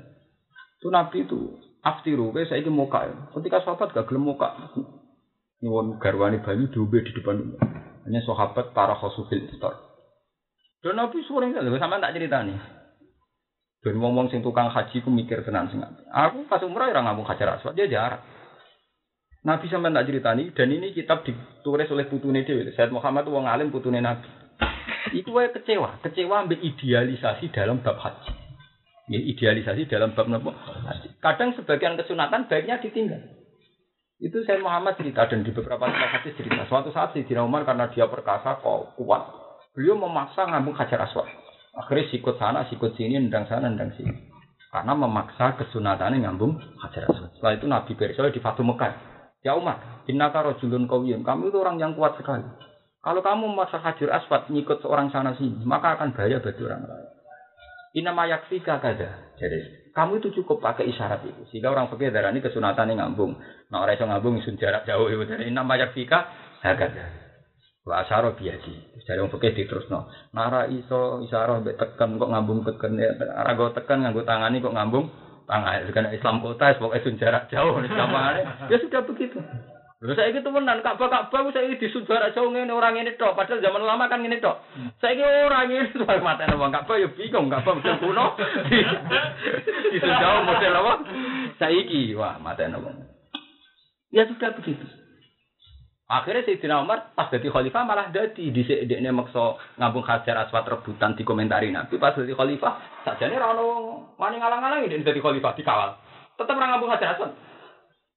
Itu 0.78 0.94
Nabi 0.94 1.26
itu 1.26 1.58
aftiru 1.82 2.30
saya 2.46 2.62
muka 2.70 3.10
ya. 3.10 3.14
Ketika 3.34 3.66
sahabat 3.66 3.90
gak 3.90 4.06
gelem 4.06 4.30
muka. 4.30 4.70
Nyuwun 5.66 5.98
garwani 5.98 6.46
banyu 6.46 6.70
diombe 6.70 7.02
di 7.02 7.10
depan 7.10 7.42
hanya 8.06 8.20
sahabat 8.22 8.70
para 8.70 8.94
khosufil 8.94 9.50
istor. 9.50 9.74
Dan 10.78 10.94
Nabi 10.94 11.26
sering 11.26 11.58
sama 11.58 11.98
tak 11.98 12.14
cerita 12.14 12.46
nih. 12.46 12.85
Ben 13.84 13.96
wong-wong 14.00 14.32
sing 14.32 14.40
tukang 14.42 14.72
haji 14.72 15.04
ku 15.04 15.10
mikir 15.12 15.44
tenan 15.46 15.70
sing 15.70 15.82
Aku 16.10 16.48
pas 16.48 16.62
umrah 16.64 16.90
ora 16.90 17.04
ngomong 17.06 17.28
hajar 17.28 17.60
aswad, 17.60 17.76
dia 17.76 17.86
jarak. 17.86 18.24
Nabi 19.46 19.70
sampean 19.70 19.94
tak 19.94 20.10
ceritani 20.10 20.50
dan 20.50 20.74
ini 20.74 20.90
kitab 20.90 21.22
ditulis 21.22 21.86
oleh 21.94 22.10
putune 22.10 22.42
dhewe. 22.42 22.66
Said 22.74 22.90
Muhammad 22.90 23.30
wong 23.30 23.46
alim 23.46 23.70
putune 23.70 24.02
Nabi. 24.02 24.26
Iku 25.14 25.30
wae 25.38 25.54
kecewa, 25.54 26.02
kecewa 26.02 26.42
ambek 26.42 26.58
idealisasi 26.66 27.54
dalam 27.54 27.78
bab 27.78 27.94
haji. 28.02 28.34
Ya, 29.06 29.22
idealisasi 29.22 29.86
dalam 29.86 30.18
bab 30.18 30.26
nopo. 30.26 30.50
Kadang 31.22 31.54
sebagian 31.54 31.94
kesunatan 31.94 32.50
baiknya 32.50 32.82
ditinggal. 32.82 33.22
Itu 34.18 34.42
saya 34.42 34.58
Muhammad 34.58 34.98
cerita 34.98 35.30
dan 35.30 35.46
di 35.46 35.54
beberapa 35.54 35.86
tempat 35.86 36.10
hadis 36.18 36.34
cerita. 36.34 36.66
Suatu 36.66 36.90
saat 36.90 37.14
si 37.14 37.22
Umar 37.38 37.62
karena 37.62 37.86
dia 37.94 38.10
perkasa 38.10 38.58
kok 38.58 38.98
kuat, 38.98 39.22
beliau 39.78 39.94
memaksa 39.94 40.48
ngambung 40.48 40.74
hajar 40.74 41.06
aswad. 41.06 41.45
Akhirnya 41.76 42.08
sikut 42.08 42.40
sana, 42.40 42.64
sikut 42.72 42.96
sini, 42.96 43.20
nendang 43.20 43.44
sana, 43.44 43.68
nendang 43.68 43.92
sini. 43.92 44.32
Karena 44.72 44.96
memaksa 44.96 45.56
kesunatannya 45.60 46.24
ngambung 46.24 46.56
hajar 46.80 47.08
aswad. 47.12 47.32
Setelah 47.36 47.52
itu 47.56 47.66
Nabi 47.68 47.92
Bersol 47.92 48.32
di 48.32 48.40
Fatu 48.40 48.64
Mekah. 48.64 48.92
Ya 49.44 49.54
Umar, 49.54 50.04
innaka 50.08 50.42
rajulun 50.42 50.88
kawiyun. 50.88 51.22
Kamu 51.22 51.52
itu 51.52 51.56
orang 51.60 51.76
yang 51.78 51.92
kuat 51.92 52.16
sekali. 52.18 52.44
Kalau 53.04 53.22
kamu 53.22 53.52
memaksa 53.52 53.78
hajar 53.78 54.18
aswad 54.18 54.50
ngikut 54.50 54.82
seorang 54.82 55.12
sana 55.12 55.36
sini, 55.38 55.62
maka 55.62 55.94
akan 55.94 56.16
bahaya 56.16 56.42
bagi 56.42 56.64
orang 56.64 56.82
lain. 56.82 57.08
Inama 57.96 58.28
yakfika 58.28 58.76
kada. 58.76 59.32
Jadi 59.40 59.88
kamu 59.96 60.20
itu 60.20 60.28
cukup 60.42 60.60
pakai 60.60 60.92
isyarat 60.92 61.24
itu. 61.24 61.42
Sehingga 61.48 61.72
orang 61.72 61.88
fakir 61.88 62.12
darah 62.12 62.28
ini 62.28 62.44
kesunatan 62.44 62.92
yang 62.92 63.00
ngambung. 63.00 63.40
Nah 63.72 63.80
orang 63.80 63.96
yang 63.96 64.12
ngambung 64.12 64.36
isun 64.36 64.60
jarak 64.60 64.84
jauh 64.84 65.08
itu. 65.08 65.24
Inama 65.40 65.80
yakfika 65.80 66.28
kada. 66.60 67.25
Wa 67.86 68.02
asyara 68.02 68.34
biadi. 68.34 68.74
Jadi 69.06 69.22
wong 69.22 69.30
fikih 69.30 69.54
diterusno. 69.54 70.10
Nara 70.34 70.66
iso 70.66 71.22
isyarah 71.22 71.62
mbek 71.62 71.78
tekan 71.78 72.18
kok 72.18 72.26
ngambung 72.34 72.66
teken 72.66 72.98
ya. 72.98 73.14
Ora 73.14 73.54
tekan 73.70 74.02
nganggo 74.02 74.26
tangani 74.26 74.58
kok 74.58 74.74
ngambung 74.74 75.06
tangan. 75.46 75.86
Karena 75.94 76.10
Islam 76.10 76.42
kota 76.42 76.74
pokoke 76.82 77.06
sun 77.06 77.14
jarak 77.22 77.46
jauh 77.46 77.78
gampangane. 77.78 78.42
Ya 78.66 78.82
sudah 78.82 79.06
begitu. 79.06 79.38
Lha 80.02 80.12
saiki 80.12 80.42
temenan 80.42 80.82
Ka'bah 80.82 81.08
Ka'bah 81.08 81.46
saiki 81.54 81.78
di 81.78 81.86
jarak 82.10 82.34
jauh 82.34 82.50
ngene 82.50 82.74
ora 82.74 82.90
ngene 82.90 83.14
tok. 83.14 83.38
Padahal 83.38 83.62
zaman 83.62 83.86
lama 83.86 84.10
kan 84.10 84.18
ngene 84.18 84.42
tok. 84.42 84.66
Saiki 84.98 85.22
ora 85.22 85.70
ngene 85.70 85.94
tok 85.94 86.26
matene 86.26 86.58
wong 86.58 86.74
Ka'bah 86.74 86.98
ya 86.98 87.06
bingung 87.14 87.46
Ka'bah 87.46 87.70
model 87.70 87.96
kuno. 88.02 88.26
Jauh 90.02 90.42
model 90.42 90.74
apa? 90.74 90.94
Saiki 91.62 92.18
wah 92.18 92.34
matene 92.42 92.82
wong. 92.82 92.98
Ya 94.10 94.26
sudah 94.26 94.50
begitu. 94.58 95.05
Akhirnya 96.06 96.46
Sayyidina 96.46 96.86
Umar 96.86 97.10
pas 97.18 97.26
jadi 97.34 97.50
khalifah 97.50 97.82
malah 97.82 98.14
jadi 98.14 98.38
di 98.38 98.62
dekne 98.62 99.10
maksa 99.10 99.58
ngambung 99.74 100.06
hajar 100.06 100.38
aswat 100.46 100.62
rebutan 100.70 101.18
di 101.18 101.26
komentari 101.26 101.74
Nabi 101.74 101.98
pas 101.98 102.14
jadi 102.14 102.30
khalifah 102.30 103.02
sajane 103.02 103.34
ra 103.34 103.50
ono 103.50 103.66
wani 104.14 104.38
ngalang-alang 104.38 104.86
ini 104.86 105.02
jadi 105.02 105.18
khalifah 105.18 105.58
dikawal. 105.58 105.98
Tetap 106.38 106.54
ora 106.54 106.66
ngambung 106.70 106.94
hajar 106.94 107.18
aswat. 107.18 107.34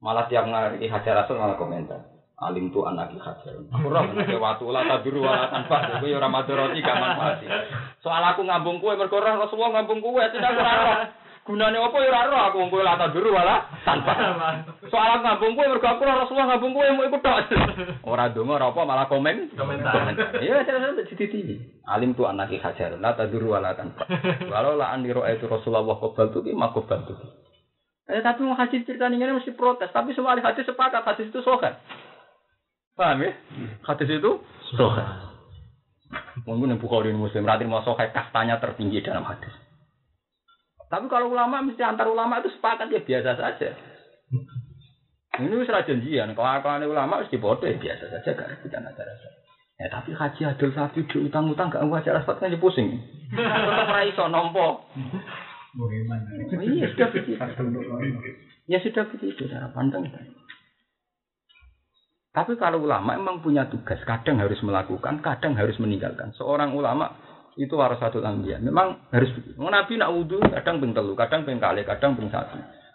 Malah 0.05 0.29
tiap 0.29 0.45
ngari 0.45 0.85
hajar 0.85 1.25
aswat 1.25 1.41
malah 1.41 1.57
komentar. 1.57 2.05
Alim 2.37 2.69
tu 2.69 2.85
anak 2.85 3.09
hajar. 3.17 3.57
Aku 3.57 3.89
menawa 3.89 4.37
watu 4.37 4.69
la 4.69 4.85
taburu 4.85 5.25
wala 5.25 5.49
tanpa 5.49 5.97
kowe 5.97 6.13
ora 6.13 6.29
madoroti 6.29 6.85
gak 6.85 6.93
manfaat. 6.93 7.41
Soal 8.05 8.21
aku 8.21 8.45
ngambung 8.45 8.77
kue 8.77 8.93
mergo 8.93 9.17
ora 9.17 9.33
Rasulullah 9.33 9.81
ngambung 9.81 9.97
kue 10.05 10.23
tidak 10.29 10.55
ora 10.55 11.09
Gunane 11.49 11.81
apa 11.81 11.97
ya 11.97 12.13
ora 12.13 12.29
roh 12.29 12.41
aku 12.45 12.61
wong 12.61 12.69
kowe 12.69 12.85
lata 12.85 13.09
dulu 13.09 13.33
wala 13.33 13.65
tanpa. 13.81 14.13
Soal 14.85 15.17
ngambung 15.25 15.57
kowe 15.57 15.65
mergo 15.65 15.89
aku 15.89 16.05
Rasulullah 16.05 16.45
ngambung 16.53 16.77
kowe 16.77 16.85
mau 16.93 17.09
ikut 17.09 17.25
tok. 17.25 17.49
Ora 18.05 18.29
donga 18.29 18.61
ora 18.61 18.69
apa 18.69 18.85
malah 18.85 19.09
komen. 19.09 19.57
Komentar. 19.57 20.13
Iya 20.45 20.61
terus 20.61 21.09
dititi. 21.09 21.57
Alim 21.89 22.13
tu 22.13 22.29
anaki 22.29 22.61
hajar 22.61 23.01
la 23.01 23.17
taduru 23.17 23.57
wala 23.57 23.73
tanpa. 23.73 24.05
Walau 24.45 24.77
la 24.77 24.93
aniro 24.93 25.25
itu 25.25 25.49
Rasulullah 25.49 25.89
qabal 25.89 26.29
tu 26.29 26.45
ki 26.45 26.53
makobal 26.53 27.01
tu. 27.09 27.17
Eh 28.05 28.21
tapi 28.21 28.45
mau 28.45 28.53
hadis 28.53 28.85
cerita 28.85 29.09
ini 29.09 29.17
mesti 29.17 29.57
protes. 29.57 29.89
Tapi 29.89 30.13
semua 30.13 30.37
ahli 30.37 30.45
hadis 30.45 30.69
sepakat 30.69 31.01
hadis 31.01 31.33
itu 31.33 31.41
sokan. 31.41 31.81
Paham 32.93 33.25
ya? 33.25 33.33
Hadis 33.89 34.05
itu 34.05 34.37
sokan. 34.77 35.33
Mungkin 36.45 36.77
yang 36.77 36.81
Bukhari 36.81 37.09
Muslim 37.09 37.41
berarti 37.41 37.65
mau 37.65 37.81
sokai 37.81 38.13
kastanya 38.13 38.61
tertinggi 38.61 39.01
dalam 39.01 39.25
hadis. 39.25 39.68
Tapi 40.89 41.05
kalau 41.05 41.29
ulama 41.29 41.61
mesti 41.61 41.85
antar 41.85 42.09
ulama 42.09 42.41
itu 42.41 42.49
sepakat 42.57 42.89
ya 42.89 43.01
biasa 43.05 43.37
saja. 43.37 43.69
Ini 45.39 45.55
ra 45.69 45.85
janjian, 45.85 46.35
kelakuan 46.35 46.83
ulama 46.83 47.23
wis 47.23 47.31
dipodo 47.31 47.63
ya 47.63 47.77
biasa 47.77 48.11
saja 48.11 48.29
gak 48.35 48.49
rebutan 48.57 48.83
acara 48.83 49.13
aswad. 49.13 49.33
Ya 49.79 49.87
tapi 49.87 50.11
haji 50.11 50.41
adol 50.43 50.75
sapi 50.75 51.07
di 51.07 51.17
utang-utang 51.23 51.71
gak 51.71 51.85
acara 51.85 52.19
aswad 52.19 52.41
kan 52.41 52.51
pusing. 52.57 52.99
Tetep 53.31 53.87
ra 53.93 54.01
iso 54.03 54.25
nampa. 54.27 54.83
Bagaimana? 55.77 56.25
Iya 56.57 56.91
sudah 56.91 57.07
begitu. 57.13 57.39
Ya 58.65 58.77
sudah 58.81 59.03
begitu 59.13 59.41
cara 59.47 59.69
pandang. 59.71 60.09
Tapi 62.29 62.53
kalau 62.61 62.85
ulama 62.85 63.17
emang 63.17 63.41
punya 63.41 63.65
tugas, 63.69 63.97
kadang 64.05 64.37
harus 64.37 64.61
melakukan, 64.61 65.21
kadang 65.21 65.57
harus 65.57 65.77
meninggalkan. 65.81 66.29
Seorang 66.37 66.77
ulama 66.77 67.09
itu 67.59 67.75
harus 67.75 67.99
satu 67.99 68.23
anbiya. 68.23 68.63
Memang 68.63 69.11
harus 69.11 69.27
begitu. 69.35 69.59
Nabi 69.59 69.99
nak 69.99 70.15
wudhu 70.15 70.39
kadang 70.47 70.79
ping 70.79 70.95
kadang 70.95 71.43
ping 71.43 71.59
kadang 71.59 72.15
ping. 72.15 72.31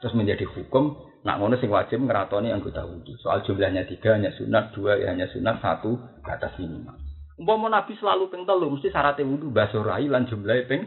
Terus 0.00 0.16
menjadi 0.16 0.44
hukum, 0.48 0.96
nak 1.24 1.40
ngono 1.40 1.61
sing 1.61 1.68
wajib 1.68 2.00
ngeratoni 2.00 2.48
anggota 2.48 2.85
wudhu. 2.88 3.12
Soal 3.20 3.44
jumlahnya 3.44 3.85
tiga 3.85 4.16
hanya 4.16 4.33
sunat, 4.33 4.72
dua 4.72 4.96
ya 4.96 5.12
hanya 5.12 5.29
sunat, 5.29 5.61
satu 5.61 6.00
ke 6.24 6.31
atas 6.33 6.57
minimal. 6.57 6.96
Umpama 7.37 7.68
Nabi 7.68 7.92
selalu 8.00 8.33
ping 8.33 8.48
telu, 8.48 8.72
mesti 8.72 8.88
syaratnya 8.88 9.29
wudhu 9.29 9.53
basorai 9.53 10.09
lan 10.09 10.24
jumlahnya 10.24 10.64
ping 10.64 10.83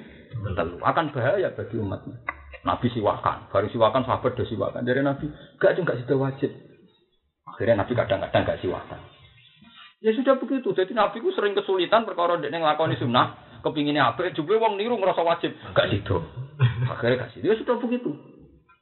telu. 0.58 0.82
Akan 0.82 1.14
bahaya 1.14 1.54
bagi 1.54 1.78
umatnya. 1.78 2.18
Nabi 2.66 2.90
siwakan, 2.92 3.48
baru 3.54 3.70
siwakan 3.72 4.04
sahabat 4.04 4.34
do 4.36 4.44
siwakan. 4.44 4.84
Dari 4.84 5.00
Nabi, 5.00 5.30
gak 5.62 5.78
itu 5.78 5.88
gak 5.88 6.04
sudah 6.04 6.18
wajib. 6.20 6.52
Akhirnya 7.48 7.80
Nabi 7.86 7.94
kadang-kadang 7.96 8.44
gak 8.44 8.60
siwakan. 8.60 9.00
Ya 10.04 10.14
sudah 10.14 10.38
begitu. 10.38 10.76
Jadi 10.78 10.94
Nabi 10.94 11.24
ku 11.24 11.34
sering 11.34 11.58
kesulitan 11.58 12.06
perkara 12.06 12.38
dek 12.38 12.54
nglakoni 12.54 13.02
sunnah, 13.02 13.47
kepinginnya 13.68 14.16
apa? 14.16 14.32
Jumlah 14.32 14.58
wong 14.58 14.74
niru 14.80 14.96
ngerasa 14.96 15.22
wajib, 15.24 15.52
gak 15.76 15.88
sido. 15.92 16.24
Akhirnya 16.88 17.28
gak 17.28 17.32
sido. 17.36 17.52
Ya 17.52 17.56
sudah 17.60 17.76
begitu. 17.78 18.16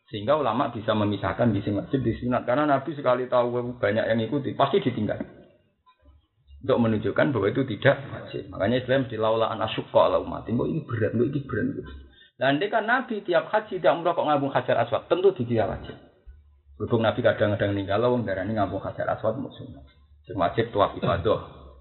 Sehingga 0.10 0.38
ulama 0.38 0.70
bisa 0.70 0.94
memisahkan 0.94 1.50
di 1.50 1.66
sing 1.66 1.76
wajib 1.76 2.06
di 2.06 2.14
sunat 2.22 2.46
karena 2.46 2.70
Nabi 2.70 2.94
sekali 2.94 3.26
tahu 3.26 3.78
banyak 3.82 4.06
yang 4.06 4.20
ikuti 4.22 4.54
pasti 4.54 4.80
ditinggal. 4.80 5.18
Untuk 6.66 6.78
menunjukkan 6.82 7.30
bahwa 7.30 7.48
itu 7.50 7.62
tidak 7.78 7.98
wajib. 8.10 8.50
Makanya 8.50 8.78
Islam 8.82 9.02
di 9.06 9.16
laulaan 9.22 9.62
asyukka 9.66 10.00
ala 10.02 10.18
umat. 10.22 10.50
Ini 10.50 10.82
berat, 10.86 11.14
ini 11.14 11.40
berat. 11.46 11.78
Dan 12.36 12.58
dia 12.60 12.68
kan 12.68 12.84
Nabi 12.90 13.22
tiap 13.22 13.48
haji 13.48 13.80
tidak 13.80 13.96
umrah 13.96 14.12
kok 14.12 14.28
ngabung 14.28 14.52
hajar 14.52 14.76
aswad, 14.84 15.08
tentu 15.08 15.32
dikira 15.32 15.72
wajib. 15.72 15.96
Berhubung 16.76 17.08
Nabi 17.08 17.24
kadang-kadang 17.24 17.72
ninggal 17.72 18.04
wong 18.12 18.28
darani 18.28 18.60
ngabung 18.60 18.84
hajar 18.84 19.08
aswad 19.08 19.40
musuh. 19.40 19.64
Sing 20.28 20.36
wajib 20.36 20.74
tuaf 20.76 20.98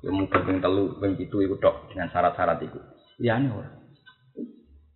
yang 0.05 0.21
mungkin 0.21 0.40
ping 0.45 0.59
telu, 0.61 1.01
ping 1.01 1.17
pitu 1.17 1.40
itu 1.40 1.57
tok 1.64 1.88
dengan 1.88 2.12
syarat-syarat 2.12 2.61
itu. 2.61 2.77
Ya 3.22 3.38
ini 3.38 3.50
orang. 3.50 3.74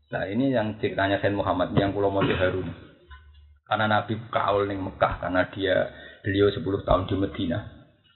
Nah 0.08 0.24
ini 0.24 0.50
yang 0.50 0.80
ceritanya 0.80 1.20
Sayyid 1.20 1.36
Muhammad 1.36 1.76
yang 1.76 1.92
Pulau 1.92 2.08
Mojo 2.08 2.32
Harun. 2.34 2.72
Karena 3.68 3.84
Nabi 3.84 4.16
kaul 4.32 4.64
ning 4.64 4.80
Mekah 4.80 5.20
karena 5.20 5.44
dia 5.52 5.92
beliau 6.24 6.48
10 6.48 6.64
tahun 6.88 7.04
di 7.04 7.14
Medina. 7.20 7.58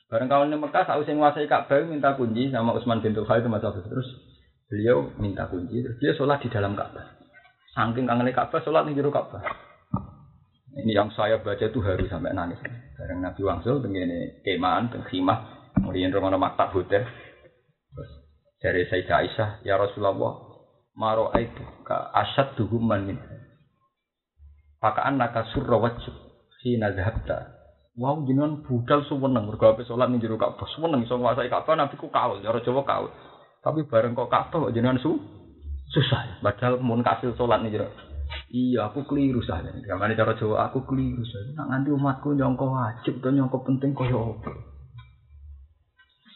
Bareng 0.09 0.33
kaul 0.33 0.49
ning 0.49 0.59
Mekah 0.59 0.89
saat 0.89 1.05
sing 1.05 1.21
nguasai 1.21 1.45
Ka'bah 1.45 1.85
minta 1.85 2.17
kunci 2.17 2.49
sama 2.49 2.73
Utsman 2.73 3.05
bin 3.05 3.13
Khalid 3.13 3.45
itu 3.45 3.81
terus 3.85 4.09
beliau 4.73 5.13
minta 5.21 5.45
kunci 5.53 5.85
terus 5.85 6.01
dia 6.01 6.17
sholat 6.17 6.41
di 6.41 6.49
dalam 6.49 6.73
Ka'bah. 6.73 7.21
Saking 7.77 8.09
kangen 8.09 8.33
Ka'bah 8.33 8.61
sholat 8.65 8.89
ning 8.89 8.97
jero 8.97 9.13
Ka'bah. 9.13 9.45
Ini 10.73 10.97
yang 10.97 11.13
saya 11.13 11.37
baca 11.37 11.61
itu 11.69 11.85
harus 11.85 12.09
sampai 12.09 12.33
nangis. 12.33 12.57
Bareng 12.97 13.21
Nabi 13.21 13.45
Wangsul 13.45 13.85
begini 13.85 14.41
kemaan, 14.41 14.89
khimah, 14.89 15.69
kemudian 15.77 16.09
rumah 16.09 16.33
maktab 16.41 16.73
hotel. 16.73 17.05
Dari 18.63 18.87
Sayyidah 18.87 19.19
Aisyah, 19.27 19.51
ya 19.67 19.75
Rasulullah, 19.75 20.39
maro 20.95 21.35
itu 21.35 21.67
ka 21.83 22.15
asad 22.15 22.55
duhuman 22.55 23.11
min. 23.11 23.19
Pakaan 24.79 25.19
naka 25.19 25.51
surra 25.51 25.83
wajib 25.83 26.15
si 26.63 26.79
nazhabta. 26.79 27.59
Wow 27.99 28.25
jenengan 28.25 28.65
budal 28.65 29.05
suweneng 29.05 29.45
mergo 29.51 29.69
ape 29.69 29.85
salat 29.85 30.09
ning 30.09 30.23
jero 30.23 30.41
Ka'bah. 30.41 30.65
Suweneng 30.73 31.05
iso 31.05 31.19
nguasai 31.21 31.53
Ka'bah 31.53 31.77
Nabi 31.77 32.01
ku 32.01 32.09
kaul, 32.09 32.41
cara 32.41 32.63
Jawa 32.65 32.83
kaul. 32.89 33.11
Tapi 33.61 33.85
bareng 33.85 34.17
kok 34.17 34.33
Ka'bah 34.33 34.59
kok 34.69 34.73
jenengan 34.73 34.97
su 34.97 35.13
susah. 35.93 36.41
Padahal 36.41 36.81
mun 36.81 37.05
kasil 37.05 37.37
salat 37.37 37.61
ning 37.61 37.75
jero 37.75 37.91
Iya, 38.49 38.89
aku 38.89 39.05
keliru 39.05 39.45
saja. 39.45 39.69
Gamane 39.85 40.17
cara 40.17 40.33
Jawa 40.41 40.73
aku 40.73 40.89
keliru 40.89 41.21
saja. 41.21 41.53
Nak 41.53 41.67
nganti 41.69 41.91
umatku 41.93 42.33
nyongko 42.33 42.65
wajib 42.65 43.21
atau 43.21 43.29
nyongko 43.29 43.59
penting 43.61 43.93
apa? 43.93 44.72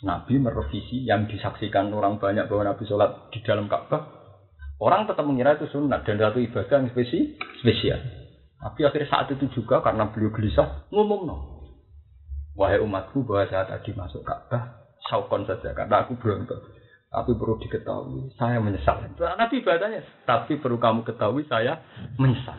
Nabi 0.07 0.39
merevisi 0.39 1.03
yang 1.03 1.27
disaksikan 1.27 1.91
orang 1.91 2.23
banyak 2.23 2.47
bahwa 2.47 2.71
Nabi 2.71 2.87
sholat 2.87 3.35
di 3.35 3.43
dalam 3.43 3.67
Ka'bah. 3.67 4.07
Orang 4.79 5.11
tetap 5.11 5.27
mengira 5.27 5.59
itu 5.59 5.67
sunat 5.67 6.07
dan 6.07 6.23
satu 6.23 6.39
ibadah 6.39 6.79
yang 6.79 6.89
spesi, 6.95 7.35
spesial. 7.59 7.99
Tapi 8.63 8.87
akhirnya 8.87 9.11
saat 9.11 9.27
itu 9.35 9.51
juga 9.51 9.83
karena 9.83 10.07
beliau 10.15 10.31
gelisah 10.31 10.87
ngomong 10.95 11.23
no. 11.27 11.37
Wahai 12.55 12.81
umatku 12.81 13.27
bahwa 13.27 13.51
saya 13.51 13.67
tadi 13.67 13.93
masuk 13.93 14.23
Ka'bah, 14.23 14.95
saukon 15.11 15.45
saja 15.45 15.75
karena 15.75 16.07
aku 16.07 16.15
berontak. 16.17 16.63
Tapi 17.07 17.33
perlu 17.33 17.57
diketahui, 17.63 18.35
saya 18.37 18.61
menyesal. 18.61 19.09
Nabi 19.17 19.65
ibadahnya, 19.65 20.05
tapi 20.29 20.61
perlu 20.61 20.77
kamu 20.77 21.07
ketahui, 21.07 21.49
saya 21.49 21.81
menyesal. 22.21 22.59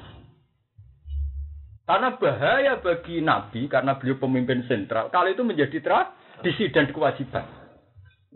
Karena 1.87 2.19
bahaya 2.19 2.83
bagi 2.83 3.23
Nabi, 3.23 3.71
karena 3.71 3.95
beliau 3.95 4.19
pemimpin 4.19 4.65
sentral, 4.65 5.07
kalau 5.07 5.29
itu 5.31 5.45
menjadi 5.45 5.77
tradisi 6.37 6.69
dan 6.69 6.93
kewajiban. 6.93 7.45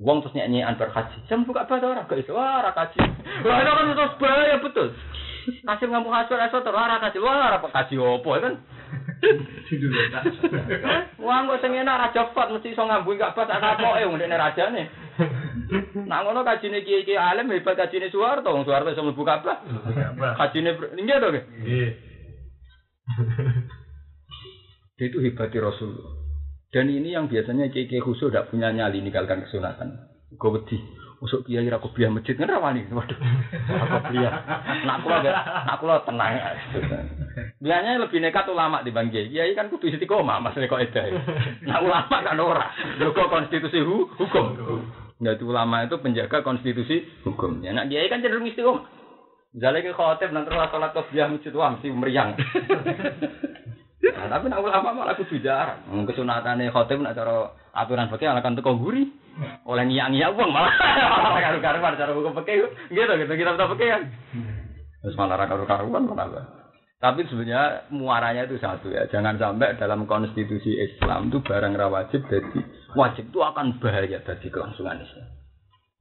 Uang 0.01 0.25
terus 0.25 0.33
nyanyian 0.33 0.79
berhaji. 0.79 1.21
Saya 1.29 1.45
buka 1.45 1.69
apa 1.69 1.77
orang 1.77 2.09
ke 2.09 2.25
itu? 2.25 2.33
Wah, 2.33 2.65
rakaji. 2.65 2.97
Wah, 3.45 3.57
itu 3.61 3.69
kan 3.69 3.85
terus 3.93 4.17
bahaya 4.17 4.57
betul. 4.57 4.87
Kasih 5.61 5.87
ngamu 5.89 6.09
hasil 6.09 6.41
terus 6.41 6.65
rakaji. 6.65 7.17
Wah, 7.21 7.53
apa 7.53 7.67
kaji 7.69 8.01
opo 8.01 8.33
kan? 8.33 8.57
Wah, 11.21 11.37
kok 11.45 11.61
sing 11.61 11.71
enak 11.77 12.09
raja 12.09 12.33
fat 12.33 12.49
mesti 12.49 12.73
iso 12.73 12.81
ngambu 12.81 13.13
gak 13.15 13.37
fat 13.37 13.47
sak 13.47 13.61
apoke 13.61 14.01
wong 14.09 14.17
nek 14.17 14.41
rajane. 14.41 14.89
Nak 16.09 16.21
ngono 16.25 16.41
kajine 16.41 16.81
kiai-kiai 16.81 17.21
alim 17.21 17.53
hebat 17.53 17.77
kajine 17.77 18.09
Soeharto, 18.09 18.49
wong 18.49 18.65
Soeharto 18.65 18.91
iso 18.91 19.05
mlebu 19.05 19.21
Ka'bah. 19.21 19.61
Kajine 20.41 20.73
nggih 20.75 21.17
to 21.21 21.27
nggih. 21.29 21.43
Nggih. 21.61 21.91
Itu 25.01 25.17
hebatnya 25.21 25.69
Rasulullah. 25.69 26.20
Dan 26.71 26.88
ini 26.88 27.12
yang 27.12 27.27
biasanya 27.27 27.67
kiai-kiai 27.67 27.99
khusus 27.99 28.31
tidak 28.31 28.47
punya 28.47 28.71
nyali 28.71 29.03
ninggalkan 29.03 29.43
kesunatan. 29.43 30.07
Gue 30.39 30.55
wedi. 30.55 30.79
Usuk 31.21 31.45
kiai 31.45 31.69
ra 31.69 31.77
kuliah 31.77 32.10
masjid 32.10 32.34
kan 32.34 32.49
rawani. 32.49 32.88
Waduh. 32.89 33.13
Aku 33.13 35.05
kula 35.05 35.17
enggak, 35.21 35.36
nak 35.38 35.77
kula 35.77 36.01
tenang. 36.01 36.34
Biasanya 37.62 38.01
lebih 38.01 38.25
nekat 38.25 38.49
ulama 38.49 38.81
bang 38.81 39.13
kiai. 39.13 39.29
Kiai 39.29 39.53
kan 39.53 39.69
kudu 39.69 39.91
istiqomah 39.93 40.41
maksudnya 40.41 40.71
kok 40.71 40.81
edah. 40.81 41.05
Nak 41.62 41.81
ulama 41.86 42.15
kan 42.25 42.41
ora. 42.41 42.73
Lho 42.97 43.13
kok 43.13 43.29
konstitusi 43.29 43.86
hu, 43.86 44.10
hukum. 44.17 44.45
Jadi 45.21 45.43
ulama 45.45 45.86
itu 45.86 46.01
penjaga 46.01 46.41
konstitusi 46.41 47.05
hukum. 47.21 47.62
Ya 47.62 47.75
nak 47.75 47.93
kiai 47.93 48.10
kan 48.10 48.25
cenderung 48.25 48.49
istiqomah. 48.49 48.89
Ke 49.53 49.91
khotib 49.93 50.34
nanti 50.34 50.49
sholat 50.49 50.89
kopiah 50.95 51.29
masjid 51.29 51.53
wah 51.53 51.75
mesti 51.75 51.91
meriang. 51.93 52.34
Nah, 54.01 54.27
tapi 54.33 54.49
nak 54.49 54.65
ulama 54.65 54.89
malah 54.97 55.13
kudu 55.13 55.37
jarang. 55.45 55.85
Hmm, 55.85 56.09
Kesunatane 56.09 56.73
khotib 56.73 57.05
nak 57.05 57.13
cara 57.13 57.53
aturan 57.77 58.09
fikih 58.09 58.33
akan 58.33 58.57
teko 58.57 58.81
guri. 58.81 59.05
Oleh 59.63 59.85
ngiyak-ngiyak 59.85 60.33
wong 60.33 60.49
malah 60.55 60.73
karu-karuan 61.37 61.97
cara 61.97 62.11
hukum 62.17 62.33
fikih. 62.41 62.65
Gitu 62.89 63.11
gitu 63.13 63.33
kita 63.37 63.53
tahu 63.53 63.77
fikih 63.77 63.87
kan. 63.93 64.01
Terus 65.05 65.15
malah 65.17 65.45
karu-karuan 65.45 66.09
malah. 66.09 66.61
Tapi 67.01 67.25
sebenarnya 67.25 67.89
muaranya 67.89 68.45
itu 68.45 68.61
satu 68.61 68.93
ya. 68.93 69.09
Jangan 69.09 69.37
sampai 69.41 69.77
dalam 69.77 70.05
konstitusi 70.05 70.77
Islam 70.77 71.33
itu 71.33 71.41
barang 71.41 71.73
ra 71.73 71.89
wajib 71.89 72.25
jadi 72.29 72.61
wajib 72.93 73.33
itu 73.33 73.39
akan 73.41 73.81
bahaya 73.81 74.21
bagi 74.21 74.49
kelangsungan 74.53 75.01
Islam. 75.01 75.27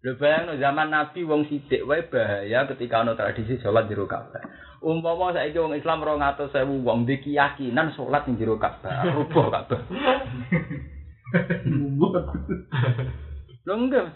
Lho 0.00 0.16
bayang 0.16 0.56
zaman 0.56 0.88
Nabi 0.88 1.28
wong 1.28 1.48
sithik 1.48 1.84
wae 1.84 2.04
bahaya 2.08 2.68
ketika 2.72 3.04
ana 3.04 3.16
tradisi 3.16 3.60
sholat 3.60 3.88
di 3.88 3.96
Ka'bah. 3.96 4.40
Umpama 4.80 5.36
saiki 5.36 5.60
wong 5.60 5.76
Islam 5.76 6.00
200.000 6.00 6.64
wong 6.64 7.04
di 7.04 7.20
keyakinan 7.20 7.92
salat 7.92 8.24
ning 8.24 8.40
jero 8.40 8.56
Ka'bah, 8.56 9.04
rubuh 9.16 9.52
Ka'bah. 9.52 9.80
Lho 13.68 13.74
enggak. 13.76 14.08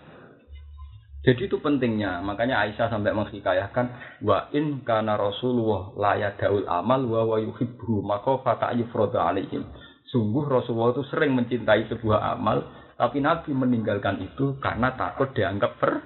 Jadi 1.25 1.49
itu 1.49 1.57
pentingnya, 1.61 2.21
makanya 2.21 2.65
Aisyah 2.65 2.93
sampai 2.93 3.17
menghikayahkan 3.17 3.87
wa 4.25 4.49
in 4.53 4.85
kana 4.85 5.17
Rasulullah 5.17 5.93
la 5.97 6.13
yadaul 6.21 6.69
amal 6.69 7.01
wa 7.09 7.25
wa 7.25 7.37
yuhibbu 7.41 8.05
maka 8.05 8.41
fata 8.41 8.73
yufrada 8.77 9.21
alaihim. 9.21 9.65
Sungguh 10.13 10.49
Rasulullah 10.49 10.97
itu 10.97 11.05
sering 11.09 11.33
mencintai 11.33 11.89
sebuah 11.93 12.37
amal, 12.37 12.65
tapi 12.97 13.21
Nabi 13.25 13.53
meninggalkan 13.57 14.21
itu 14.21 14.57
karena 14.61 14.97
takut 14.97 15.33
dianggap 15.33 15.77
per. 15.77 16.01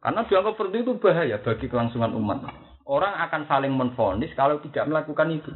Karena 0.00 0.20
dianggap 0.26 0.54
fardu 0.58 0.76
itu 0.80 0.92
bahaya 0.98 1.38
bagi 1.38 1.66
kelangsungan 1.70 2.14
umat. 2.14 2.69
Orang 2.90 3.14
akan 3.14 3.46
saling 3.46 3.70
menfonis 3.70 4.34
kalau 4.34 4.58
tidak 4.58 4.90
melakukan 4.90 5.30
itu. 5.30 5.54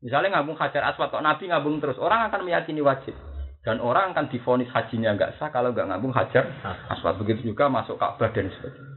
Misalnya 0.00 0.40
ngabung 0.40 0.56
hajar 0.56 0.88
aswad, 0.88 1.12
kok 1.12 1.20
Nabi 1.20 1.52
ngabung 1.52 1.76
terus, 1.76 2.00
orang 2.00 2.32
akan 2.32 2.40
meyakini 2.40 2.80
wajib. 2.80 3.12
Dan 3.60 3.84
orang 3.84 4.16
akan 4.16 4.32
difonis 4.32 4.72
hajinya 4.72 5.12
nggak 5.12 5.36
sah 5.36 5.52
kalau 5.52 5.76
nggak 5.76 5.92
ngabung 5.92 6.16
hajar 6.16 6.48
aswad. 6.88 7.20
Begitu 7.20 7.52
juga 7.52 7.68
masuk 7.68 8.00
Ka'bah 8.00 8.32
dan 8.32 8.48
sebagainya. 8.48 8.96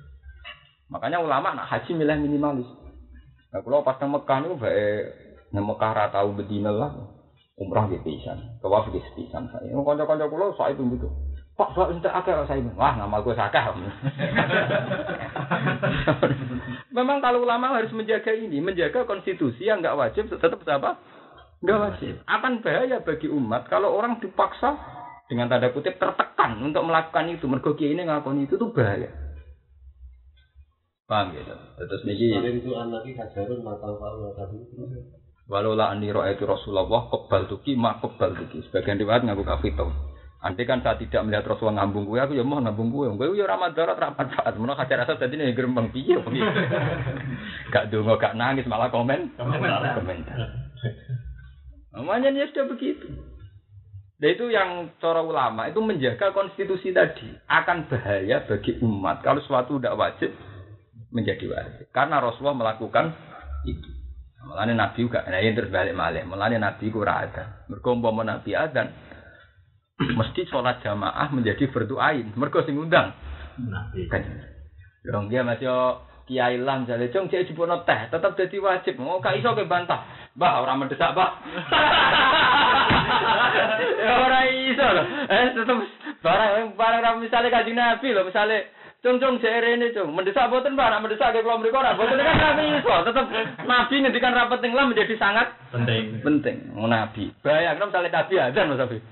Makanya 0.88 1.20
ulama 1.20 1.52
nak 1.52 1.68
haji 1.68 1.92
milih 1.92 2.24
minimalis. 2.24 2.70
Nah, 3.52 3.60
kalau 3.60 3.84
pas 3.84 4.00
nang 4.00 4.16
Mekah 4.16 4.38
itu 4.48 4.56
baik 4.56 5.04
nang 5.52 5.66
Mekah 5.68 5.92
ratau 5.92 6.32
bedina 6.32 6.72
lah. 6.72 6.96
Umrah 7.54 7.86
gitu 7.86 8.02
pisan, 8.02 8.58
tawaf 8.64 8.90
pisan 8.90 9.46
saya. 9.54 9.70
Kanca-kanca 9.78 10.26
kula 10.26 10.58
itu 10.74 10.82
gitu. 10.98 11.08
Pak, 11.54 11.70
Pak, 11.78 11.94
entek 11.94 12.10
akeh 12.10 12.34
saya. 12.50 12.66
Wah, 12.74 12.98
ngamal 12.98 13.22
gue 13.22 13.38
sakeh. 13.38 13.62
Memang 16.98 17.22
kalau 17.22 17.46
ulama 17.46 17.78
harus 17.78 17.94
menjaga 17.94 18.34
ini, 18.34 18.58
menjaga 18.58 19.06
konstitusi 19.06 19.70
yang 19.70 19.86
nggak 19.86 19.98
wajib 19.98 20.34
tetap 20.34 20.58
apa? 20.66 20.98
Nggak 21.62 21.80
wajib. 21.80 22.14
Akan 22.26 22.66
bahaya 22.66 23.06
bagi 23.06 23.30
umat 23.30 23.70
kalau 23.70 23.94
orang 23.94 24.18
dipaksa 24.18 24.78
dengan 25.30 25.48
tanda 25.50 25.70
kutip 25.70 26.02
tertekan 26.02 26.58
untuk 26.60 26.84
melakukan 26.90 27.30
itu. 27.30 27.46
Mergo 27.46 27.78
ini 27.78 28.02
ngakoni 28.02 28.50
itu 28.50 28.58
tuh 28.58 28.74
bahaya. 28.74 29.14
Paham 31.06 31.38
gitu. 31.38 31.54
Terus 31.78 32.02
niki 32.08 32.34
itu 32.34 32.72
anak 32.74 33.06
hajarun 33.06 33.62
mata 33.62 33.94
Walau 35.44 35.76
la 35.76 35.92
ani 35.92 36.08
itu 36.08 36.44
Rasulullah 36.48 36.88
kebal 37.12 37.52
tuki 37.52 37.76
mak 37.76 38.00
kebal 38.00 38.32
tuki. 38.40 38.64
Sebagian 38.68 38.98
riwayat 38.98 39.28
ngaku 39.28 39.44
kafito. 39.44 40.13
Nanti 40.44 40.68
kan 40.68 40.84
saya 40.84 41.00
tidak 41.00 41.24
melihat 41.24 41.48
Rasulullah 41.48 41.88
ngambung 41.88 42.04
gue, 42.04 42.20
aku 42.20 42.36
ya 42.36 42.44
mau 42.44 42.60
ngambung 42.60 42.92
gue. 42.92 43.16
Gue 43.16 43.40
ya 43.40 43.48
ramad 43.48 43.72
darat 43.72 43.96
ramad 43.96 44.28
faat. 44.28 44.60
Mana 44.60 44.76
kacar 44.76 45.00
rasa 45.00 45.16
tadi 45.16 45.40
nih 45.40 45.56
gerembang 45.56 45.88
piye 45.96 46.20
Gak 47.74 47.88
dungo, 47.88 48.20
gak 48.20 48.36
nangis 48.36 48.68
malah 48.68 48.92
komen. 48.92 49.40
Komentar. 49.40 50.04
Komentar. 50.04 50.36
Namanya 51.96 52.36
ya 52.36 52.52
sudah 52.52 52.68
begitu. 52.68 53.08
Dan 54.20 54.30
itu 54.36 54.46
yang 54.52 54.92
cara 55.00 55.24
ulama 55.24 55.72
itu 55.72 55.80
menjaga 55.80 56.36
konstitusi 56.36 56.92
tadi 56.92 57.28
akan 57.48 57.88
bahaya 57.92 58.44
bagi 58.44 58.80
umat 58.84 59.20
kalau 59.20 59.44
suatu 59.44 59.80
tidak 59.80 60.00
wajib 60.00 60.32
menjadi 61.12 61.44
wajib 61.52 61.88
karena 61.92 62.24
Rasulullah 62.24 62.56
melakukan 62.56 63.16
itu. 63.64 63.90
Mulane 64.44 64.76
Nabi 64.76 65.08
juga, 65.08 65.24
nah 65.24 65.40
ini 65.40 65.56
terus 65.56 65.72
balik 65.72 65.96
malih. 65.96 66.28
Mulane 66.28 66.60
Nabi 66.60 66.92
kurang 66.92 67.32
ada. 67.32 67.64
Umpama 67.72 68.28
Nabi 68.28 68.52
ada, 68.52 68.92
mesti 70.20 70.42
sholat 70.50 70.82
jamaah 70.82 71.30
menjadi 71.30 71.70
berdoain. 71.70 72.34
Mergo 72.34 72.66
sing 72.66 72.78
undang. 72.78 73.14
Kan. 74.10 74.24
Dong 75.04 75.28
dia 75.28 75.44
masih 75.44 75.68
kiai 76.24 76.56
lah 76.56 76.80
misalnya, 76.80 77.12
cung 77.12 77.28
cek 77.28 77.52
cipono 77.52 77.84
teh, 77.84 78.08
tetap 78.08 78.32
jadi 78.40 78.58
wajib. 78.64 78.96
Mau 78.96 79.18
oh, 79.18 79.22
kak 79.22 79.36
iso 79.36 79.52
ke 79.52 79.68
bantah. 79.68 80.08
Bah 80.34 80.64
orang 80.64 80.88
mendesak 80.88 81.12
bah. 81.14 81.36
ya 84.08 84.14
orang 84.24 84.48
iso 84.72 84.86
loh. 84.88 85.06
Eh 85.28 85.46
tetap 85.52 85.78
barang 86.24 86.80
barang 86.80 87.16
misalnya 87.20 87.52
kaji 87.52 87.72
Nabi 87.76 88.08
loh 88.16 88.24
misalnya 88.26 88.64
Cung 89.04 89.20
cung 89.20 89.36
ini 89.36 89.92
cung, 89.92 90.16
mendesak 90.16 90.48
boten 90.48 90.80
pak, 90.80 91.04
mendesak 91.04 91.36
ke 91.36 91.44
kelompok 91.44 91.68
mereka 91.68 91.84
orang, 91.84 92.00
boten 92.00 92.24
kan 92.24 92.40
kami 92.40 92.80
iso, 92.80 93.04
tetap 93.04 93.28
nabi 93.68 94.00
ngendikan 94.00 94.32
rapat 94.32 94.64
tinggal 94.64 94.88
menjadi 94.88 95.12
sangat 95.20 95.52
penting. 95.76 96.24
Penting, 96.24 96.72
mau 96.72 96.88
nabi. 96.88 97.28
Kalau 97.44 97.84
misalnya 97.84 98.24
nabi 98.24 98.34
aja 98.40 98.64
mas 98.64 98.80
Nabi. 98.80 99.04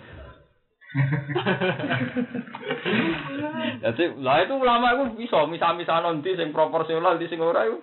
Jadi 3.82 4.04
lah 4.20 4.44
itu 4.44 4.54
ulama 4.60 5.00
itu 5.00 5.24
bisa 5.24 5.48
misal-misal 5.48 6.04
nanti 6.04 6.36
sing 6.36 6.52
proporsional 6.52 7.16
di 7.16 7.32
sing 7.32 7.40
ora 7.40 7.64
itu. 7.64 7.80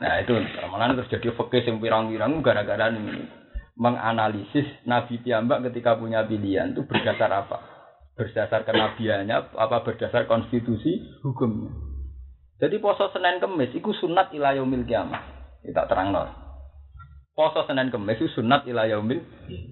Nah 0.00 0.24
itu 0.24 0.32
malah 0.72 0.96
terus 0.96 1.12
jadi 1.12 1.36
fakih 1.36 1.68
sing 1.68 1.76
pirang-pirang 1.76 2.40
gara-gara 2.40 2.88
ini 2.88 3.28
menganalisis 3.76 4.64
Nabi 4.88 5.20
Tiambak 5.20 5.68
ketika 5.68 6.00
punya 6.00 6.24
pilihan 6.24 6.72
itu 6.72 6.88
berdasar 6.88 7.28
apa? 7.28 7.70
berdasar 8.20 8.68
kenabiannya 8.68 9.56
apa 9.56 9.80
berdasar 9.80 10.28
konstitusi 10.28 11.08
hukumnya. 11.24 11.72
Jadi 12.60 12.76
poso 12.76 13.08
Senin 13.16 13.40
Kemis 13.40 13.72
itu 13.72 13.88
sunat 13.96 14.28
ila 14.36 14.52
yaumil 14.52 14.84
kiamah. 14.84 15.24
Kita 15.64 15.88
terang 15.88 16.12
no. 16.12 16.28
Poso 17.40 17.64
Senin 17.64 17.88
Kemis 17.88 18.20
itu 18.20 18.28
sunat 18.36 18.68
ila 18.68 18.84
yaumil. 18.84 19.24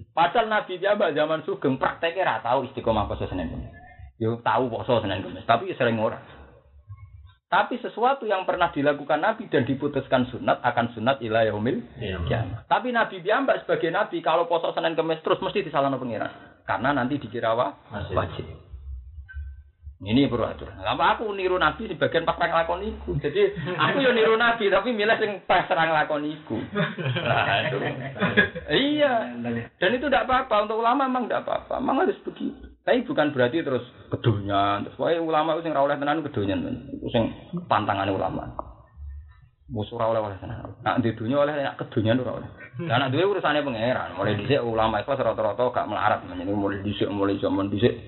Padahal 0.09 0.49
Nabi 0.49 0.81
Jabal 0.81 1.13
zaman 1.13 1.45
Sugeng 1.45 1.77
prakteknya 1.77 2.25
ra 2.25 2.35
tahu 2.41 2.65
istiqomah 2.65 3.05
poso 3.05 3.29
Senin 3.29 3.45
Kemis. 3.45 3.69
Yo 4.17 4.41
tahu 4.41 4.73
poso 4.73 4.97
Senin 5.05 5.21
Kemis, 5.21 5.45
tapi 5.45 5.69
sering 5.77 6.01
ora. 6.01 6.17
Tapi 7.45 7.77
sesuatu 7.77 8.25
yang 8.25 8.49
pernah 8.49 8.73
dilakukan 8.73 9.21
Nabi 9.21 9.53
dan 9.53 9.69
diputuskan 9.69 10.25
sunat 10.33 10.65
akan 10.65 10.97
sunat 10.97 11.21
ila 11.21 11.45
yaumil 11.45 11.85
kiamah. 12.25 12.65
Tapi 12.65 12.89
Nabi 12.89 13.21
Biambak 13.21 13.61
sebagai 13.61 13.93
Nabi 13.93 14.17
kalau 14.25 14.49
poso 14.49 14.73
Senin 14.73 14.97
Kemis 14.97 15.21
terus 15.21 15.37
mesti 15.37 15.61
disalahkan 15.61 16.01
pengiran. 16.01 16.33
Karena 16.65 16.89
nanti 16.89 17.21
dikira 17.21 17.53
wajib. 17.53 18.68
Ini 19.99 20.31
perlu 20.31 20.47
aturan. 20.47 20.79
Lama 20.79 21.19
aku 21.19 21.27
niru 21.35 21.59
Nabi 21.59 21.91
sebagian 21.91 22.23
pas 22.23 22.39
perang 22.39 22.55
lakon 22.55 22.87
iku. 22.87 23.19
Jadi 23.19 23.51
aku 23.75 23.99
yo 23.99 24.15
niru 24.15 24.39
Nabi 24.39 24.71
tapi 24.71 24.95
milih 24.95 25.19
sing 25.19 25.43
pas 25.43 25.67
serang 25.67 25.91
lakon 25.91 26.23
iku. 26.23 26.55
Itu. 26.55 27.77
iya. 28.71 29.27
Dan 29.75 29.91
itu 29.99 30.07
tidak 30.07 30.23
apa-apa 30.23 30.63
untuk 30.63 30.79
ulama 30.79 31.03
memang 31.03 31.27
tidak 31.27 31.43
apa-apa. 31.43 31.83
Memang 31.83 32.07
harus 32.07 32.15
begitu. 32.23 32.63
Tapi 32.87 33.03
bukan 33.03 33.35
berarti 33.35 33.59
terus 33.59 33.83
kedunyan. 34.07 34.87
Terus 34.87 34.95
wae 35.03 35.19
ulama 35.19 35.59
itu 35.59 35.67
sing 35.67 35.75
ra 35.75 35.83
oleh 35.83 35.99
tenan 35.99 36.23
kedunyan. 36.23 36.63
Itu 36.95 37.11
sing 37.11 37.35
pantangan 37.67 38.07
ulama. 38.07 38.55
Musuh 39.67 39.99
ora 39.99 40.15
oleh 40.15 40.31
oleh 40.31 40.37
tenan. 40.39 40.79
Nak 40.79 41.03
di 41.03 41.11
dunia 41.11 41.43
oleh 41.43 41.59
nak 41.59 41.75
kedunyan 41.75 42.23
ora 42.23 42.39
oleh. 42.39 42.49
Lah 42.87 43.03
anak 43.03 43.11
duwe 43.11 43.35
urusane 43.35 43.59
pangeran. 43.67 44.15
Mulai 44.15 44.39
dhisik 44.39 44.63
ulama 44.63 45.03
ikhlas 45.03 45.19
rata-rata 45.19 45.75
gak 45.75 45.91
melarat 45.91 46.23
mulai 46.23 46.79
dhisik 46.87 47.11
mulai 47.11 47.35
zaman 47.43 47.67
dhisik. 47.67 47.99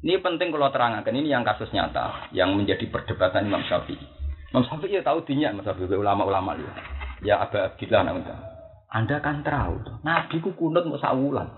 Ini 0.00 0.16
penting 0.24 0.48
kalau 0.48 0.72
terangkan 0.72 1.12
ini 1.12 1.28
yang 1.28 1.44
kasus 1.44 1.68
nyata 1.76 2.32
yang 2.32 2.56
menjadi 2.56 2.88
perdebatan 2.88 3.44
Imam 3.44 3.60
Syafi'i. 3.68 4.00
Imam 4.48 4.64
Syafi'i 4.64 4.96
ya 4.96 5.04
tahu 5.04 5.28
dinya 5.28 5.52
Imam 5.52 5.60
Syafi'i 5.60 5.92
ulama-ulama 5.92 6.56
dia. 6.56 6.72
Ya 7.20 7.36
Aba 7.44 7.68
Abdillah 7.68 8.08
namanya. 8.08 8.40
Anda 8.88 9.20
kan 9.20 9.44
tahu, 9.44 10.00
Nabi 10.00 10.40
ku 10.40 10.56
kunut 10.56 10.88
mau 10.88 10.96
sawulan. 10.96 11.52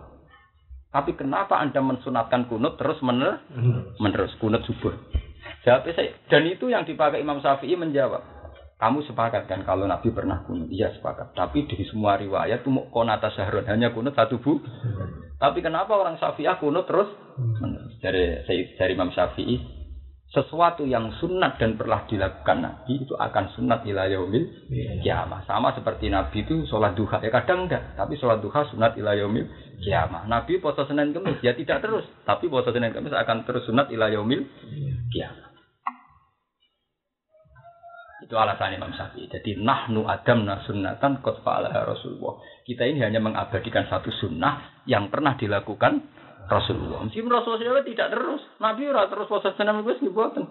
Tapi 0.90 1.14
kenapa 1.14 1.62
Anda 1.62 1.80
mensunatkan 1.80 2.50
kunut 2.50 2.76
terus 2.76 2.98
mener 3.00 3.46
menerus 4.02 4.34
kunut 4.42 4.66
subuh? 4.66 4.92
Jawabnya 5.62 5.94
saya, 5.94 6.10
dan 6.26 6.42
itu 6.50 6.66
yang 6.66 6.82
dipakai 6.82 7.22
Imam 7.22 7.38
Syafi'i 7.38 7.78
menjawab. 7.78 8.41
Kamu 8.82 9.06
sepakat 9.06 9.46
kan 9.46 9.62
kalau 9.62 9.86
Nabi 9.86 10.10
pernah 10.10 10.42
kunut? 10.42 10.66
Iya 10.66 10.90
sepakat. 10.98 11.38
Tapi 11.38 11.70
di 11.70 11.86
semua 11.86 12.18
riwayat 12.18 12.66
itu 12.66 12.74
konata 12.90 13.30
syahrun 13.30 13.62
hanya 13.70 13.94
kunut 13.94 14.18
satu 14.18 14.42
bu. 14.42 14.58
Tapi 15.38 15.62
kenapa 15.62 15.94
orang 15.94 16.18
Syafi'ah 16.18 16.58
kunut 16.58 16.90
terus? 16.90 17.06
Dari 18.02 18.42
dari 18.74 18.92
Imam 18.98 19.14
Syafi'i 19.14 19.82
sesuatu 20.32 20.88
yang 20.88 21.12
sunat 21.20 21.60
dan 21.60 21.76
pernah 21.76 22.08
dilakukan 22.08 22.58
Nabi 22.64 23.04
itu 23.04 23.12
akan 23.12 23.52
sunat 23.52 23.84
ila 23.84 24.08
yaumil 24.08 24.48
kiamah. 25.04 25.44
Sama 25.44 25.76
seperti 25.76 26.08
Nabi 26.08 26.42
itu 26.42 26.64
sholat 26.66 26.96
duha. 26.96 27.20
Ya 27.20 27.28
kadang 27.28 27.68
enggak, 27.68 27.92
tapi 27.94 28.16
sholat 28.16 28.40
duha 28.40 28.64
sunat 28.72 28.96
ila 28.96 29.12
yaumil 29.12 29.44
kiamah. 29.84 30.24
Nabi 30.24 30.56
puasa 30.56 30.88
Senin 30.88 31.12
Kamis 31.12 31.36
ya 31.44 31.52
tidak 31.52 31.84
terus, 31.84 32.08
tapi 32.24 32.48
puasa 32.48 32.72
Senin 32.72 32.96
Kamis 32.96 33.12
akan 33.12 33.44
terus 33.44 33.62
sunat 33.68 33.92
ila 33.92 34.08
yaumil 34.08 34.48
kiamah. 35.12 35.51
Itu 38.22 38.38
alasan 38.38 38.78
Imam 38.78 38.94
Syafi'i. 38.94 39.26
Jadi 39.26 39.58
nahnu 39.58 40.06
adam 40.06 40.46
sunnatan 40.62 41.18
kot 41.20 41.42
fa'alaha 41.42 41.90
Rasulullah. 41.90 42.38
Kita 42.62 42.86
ini 42.86 43.02
hanya 43.02 43.18
mengabadikan 43.18 43.90
satu 43.90 44.14
sunnah 44.14 44.82
yang 44.86 45.10
pernah 45.10 45.34
dilakukan 45.34 45.98
Rasulullah. 46.46 47.02
Meskipun 47.02 47.30
Rasulullah 47.30 47.82
tidak 47.82 48.14
terus. 48.14 48.42
Nabi 48.62 48.86
ora 48.86 49.10
terus 49.10 49.26
puasa 49.26 49.54
senam 49.58 49.82
itu 49.82 50.06
ngibuatan. 50.06 50.46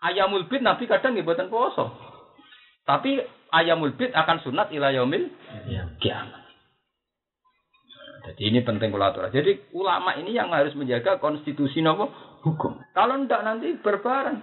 Ayamul 0.00 0.46
bid 0.46 0.62
Nabi 0.62 0.86
kadang 0.86 1.18
ngibuatan 1.18 1.50
puasa. 1.50 1.90
Tapi 2.86 3.20
ayamul 3.50 3.98
bid 3.98 4.14
akan 4.14 4.38
sunat 4.46 4.70
ila 4.70 4.94
yaumil 4.94 5.28
kiamat. 5.98 6.40
Jadi 8.20 8.42
ini 8.52 8.60
penting 8.62 8.92
kulatura. 8.92 9.32
Jadi 9.32 9.74
ulama 9.74 10.14
ini 10.14 10.36
yang 10.36 10.52
harus 10.52 10.76
menjaga 10.76 11.18
konstitusi 11.18 11.80
nopo 11.80 12.12
hukum. 12.46 12.78
Kalau 12.92 13.16
ndak 13.18 13.42
nanti 13.42 13.74
berbareng. 13.80 14.38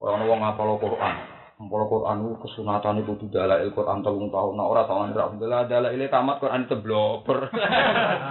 Orang 0.00 0.24
wong 0.24 0.40
ngapal 0.40 0.80
Quran, 0.80 1.16
Mumpul 1.60 1.84
Quran 1.92 2.24
kesunatan 2.40 3.04
itu 3.04 3.20
tidak 3.28 3.60
il 3.60 3.76
Quran 3.76 4.00
telung 4.00 4.32
tahun. 4.32 4.56
Nah 4.56 4.64
orang 4.64 5.12
nih 5.12 5.20
Alhamdulillah 5.20 5.68
adalah 5.68 5.92
ini 5.92 6.08
tamat 6.08 6.40
Quran 6.40 6.64
itu 6.64 6.76
bloper. 6.80 7.52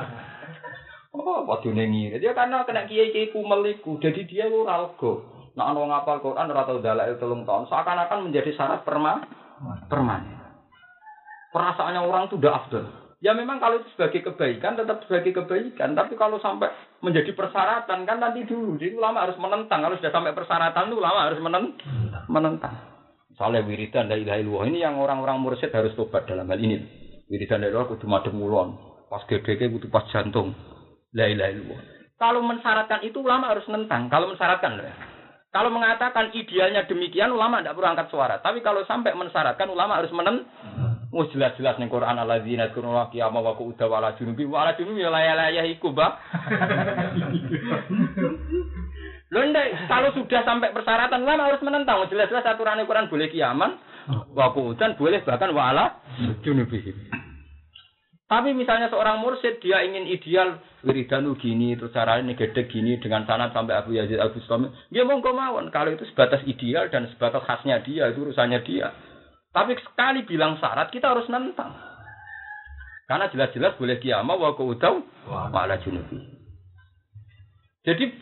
oh, 1.14 1.46
waktu 1.46 1.70
nengi. 1.70 2.10
Dia 2.18 2.34
karena 2.34 2.66
kena 2.66 2.90
kiai 2.90 3.14
kiai 3.14 3.30
kumeliku, 3.30 4.02
jadi 4.02 4.26
dia 4.26 4.50
ralgo. 4.50 5.30
Nah 5.54 5.70
orang 5.78 5.94
ngapal 5.94 6.26
Quran 6.26 6.50
ora 6.50 6.66
tau 6.66 6.82
dalil 6.82 7.22
telung 7.22 7.46
tahun. 7.46 7.70
Seakan-akan 7.70 8.34
menjadi 8.34 8.50
syarat 8.58 8.82
perma 8.82 9.22
permanen. 9.86 10.42
Perasaannya 11.54 12.02
orang 12.02 12.34
itu 12.34 12.42
udah 12.42 12.54
afdal. 12.66 12.86
Ya 13.22 13.38
memang 13.38 13.62
kalau 13.62 13.78
itu 13.78 13.94
sebagai 13.94 14.26
kebaikan 14.26 14.74
tetap 14.74 15.06
sebagai 15.06 15.38
kebaikan, 15.38 15.94
tapi 15.94 16.18
kalau 16.18 16.42
sampai 16.42 16.74
menjadi 17.06 17.36
persyaratan 17.38 18.10
kan 18.10 18.18
nanti 18.18 18.42
dulu, 18.50 18.74
jadi 18.82 18.98
ulama 18.98 19.30
harus 19.30 19.38
menentang. 19.38 19.86
Kalau 19.86 20.02
sudah 20.02 20.14
sampai 20.18 20.34
persyaratan 20.34 20.90
itu 20.90 20.98
ulama 20.98 21.30
harus 21.30 21.38
menentang. 21.38 21.94
menentang. 22.26 22.99
Soalnya 23.40 23.64
wiridan 23.64 24.12
la 24.12 24.20
ilaha 24.20 24.44
illallah 24.44 24.68
ini 24.68 24.84
yang 24.84 25.00
orang-orang 25.00 25.40
mursyid 25.40 25.72
harus 25.72 25.96
tobat 25.96 26.28
dalam 26.28 26.52
hal 26.52 26.60
ini. 26.60 26.76
Wiridan 27.32 27.64
la 27.64 27.72
ilaha 27.72 27.96
kudu 27.96 28.04
madem 28.04 28.36
mulon. 28.36 28.76
Pas 29.08 29.24
gedeke 29.32 29.72
kudu 29.72 29.88
pas 29.88 30.04
jantung. 30.12 30.52
La 31.16 31.32
ilaha 31.32 31.56
illallah. 31.56 31.80
Kalau 32.20 32.44
mensyaratkan 32.44 33.00
itu 33.08 33.24
ulama 33.24 33.56
harus 33.56 33.64
nentang. 33.72 34.12
Kalau 34.12 34.28
mensyaratkan 34.28 34.84
ya. 34.84 34.92
Kalau 35.56 35.72
mengatakan 35.72 36.36
idealnya 36.36 36.84
demikian 36.84 37.32
ulama 37.32 37.64
tidak 37.64 37.80
perlu 37.80 37.88
angkat 37.88 38.12
suara. 38.12 38.44
Tapi 38.44 38.60
kalau 38.60 38.84
sampai 38.84 39.16
mensyaratkan 39.16 39.72
ulama 39.72 40.04
harus 40.04 40.12
menen 40.12 40.44
Wis 41.10 41.34
jelas-jelas 41.34 41.82
ning 41.82 41.90
Quran 41.90 42.22
alladzina 42.22 42.70
yadhkuruna 42.70 43.10
qiyama 43.10 43.42
wa 43.42 43.58
qu'uda 43.58 43.90
wa 43.90 43.98
ala 43.98 44.14
junubi 44.14 44.46
wa 44.46 44.62
ala 44.62 44.78
junubi 44.78 45.02
ya 45.02 45.10
layah 45.10 45.66
iku, 45.66 45.90
Mbak. 45.90 46.14
Ndek, 49.30 49.86
kalau 49.86 50.10
sudah 50.18 50.42
sampai 50.42 50.74
persyaratan 50.74 51.22
ulama 51.22 51.54
harus 51.54 51.62
menentang. 51.62 52.02
Jelas-jelas 52.10 52.42
aturan 52.50 52.82
Quran 52.90 53.14
boleh 53.14 53.30
kiaman, 53.30 53.78
wa 54.34 54.50
qu'udan 54.58 54.98
boleh 54.98 55.22
bahkan 55.22 55.54
wa 55.54 55.70
ala 55.70 56.02
junubi. 56.42 56.82
Tapi 58.30 58.54
misalnya 58.54 58.94
seorang 58.94 59.26
mursid 59.26 59.58
dia 59.58 59.82
ingin 59.82 60.06
ideal 60.06 60.62
wiridan 60.86 61.34
gini 61.42 61.74
terus 61.74 61.90
caranya 61.90 62.38
gede 62.38 62.70
gini 62.70 63.02
dengan 63.02 63.26
sanad 63.26 63.50
sampai 63.58 63.74
Abu 63.74 63.98
Yazid 63.98 64.22
Al 64.22 64.30
Bustami, 64.30 64.70
dia 64.94 65.02
monggo 65.02 65.34
mawon. 65.34 65.74
Kalau 65.74 65.90
itu 65.94 66.06
sebatas 66.10 66.46
ideal 66.46 66.94
dan 66.94 67.10
sebatas 67.10 67.42
khasnya 67.46 67.82
dia 67.82 68.06
itu 68.10 68.22
urusannya 68.22 68.62
dia. 68.66 68.94
Tapi 69.50 69.74
sekali 69.82 70.30
bilang 70.30 70.62
syarat 70.62 70.94
kita 70.94 71.10
harus 71.10 71.26
nentang. 71.26 71.74
Karena 73.10 73.26
jelas-jelas 73.34 73.74
boleh 73.82 73.98
kiamah 73.98 74.38
wa 74.38 74.54
qaudau 74.54 75.02
wa 75.26 75.50
ala 75.50 75.82
junubi. 75.82 76.22
Jadi 77.82 78.14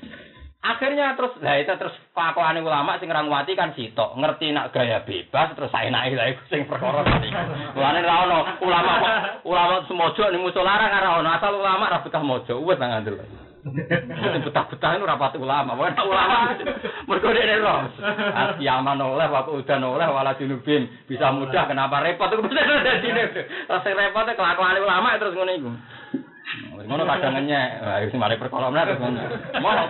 Akhirnya 0.58 1.14
terus 1.14 1.38
lah 1.39 1.62
itu 1.62 1.70
terus 1.80 1.95
pakwane 2.12 2.60
ulama 2.60 2.97
sing 2.97 3.08
ngrawati 3.08 3.53
kan 3.53 3.78
sitok, 3.78 4.18
ngerti 4.18 4.51
nak 4.51 4.74
gaya 4.74 5.05
bebas 5.05 5.53
terus 5.53 5.70
saenake 5.70 6.18
lha 6.18 6.34
iku 6.34 6.43
sing 6.49 6.66
perkara 6.66 7.05
tadi. 7.05 7.30
Mulane 7.78 8.01
ra 8.03 8.16
ulama 8.60 8.93
ulama 9.45 9.86
semojo 9.86 10.28
ning 10.34 10.41
musola 10.43 10.82
ra 10.82 11.22
ono 11.22 11.30
asal 11.30 11.55
ulama 11.62 11.88
ra 11.88 12.03
betah 12.03 12.26
mojo 12.26 12.60
wis 12.66 12.82
nang 12.82 13.05
betah-betah 14.47 14.95
itu 14.95 15.03
rapat 15.03 15.36
ulama, 15.36 15.76
bukan 15.76 15.99
ulama. 16.08 16.55
Mergo 17.03 17.30
dene 17.36 17.60
ro. 17.60 17.76
Asiaman 18.32 18.95
oleh 18.95 19.28
waktu 19.28 19.51
udan 19.60 19.84
oleh 19.84 20.08
wala 20.08 20.39
junubin 20.39 20.88
bisa 21.03 21.36
mudah 21.36 21.68
kenapa 21.68 21.99
repot 21.99 22.32
bisa 22.32 22.64
dadi. 22.64 23.10
Repot 23.68 24.28
kelakuan 24.36 24.80
ulama 24.80 25.20
terus 25.20 25.36
ngono 25.36 25.51
iku. 25.51 25.72
Ngono 26.88 27.04
kadang 27.04 27.36
ngenyek. 27.36 27.70
Wah, 27.84 28.00
sing 28.08 28.20
mari 28.20 28.39
perkara 28.39 28.72
menar 28.72 28.88
terus 28.88 29.04
ngono. 29.04 29.20
Mono. 29.60 29.84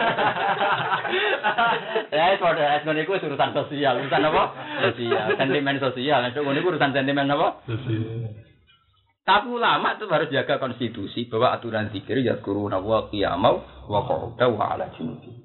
Ya, 2.09 2.33
itu 2.33 2.43
ada 2.43 2.81
ngono 2.81 2.99
iku 3.05 3.13
urusan 3.21 3.51
sosial, 3.53 4.01
urusan 4.01 4.25
apa? 4.25 4.43
Sosial, 4.89 5.37
sentimen 5.37 5.77
sosial. 5.77 6.25
Nek 6.25 6.33
ngono 6.33 6.57
iku 6.57 6.73
urusan 6.73 6.97
sentimen 6.97 7.29
apa? 7.29 7.61
Sosial. 7.69 8.33
Tapi 9.27 9.51
ulama 9.51 9.99
itu 9.99 10.07
harus 10.07 10.31
jaga 10.31 10.55
konstitusi 10.55 11.27
bahwa 11.27 11.59
aturan 11.59 11.91
zikir 11.91 12.23
ya 12.23 12.39
kuruna 12.39 12.79
wa 12.79 13.11
qiyamau 13.11 13.59
wa 13.91 13.99
qauda 14.07 14.47
wa 14.47 14.71
ala 14.71 14.87
junubi. 14.95 15.35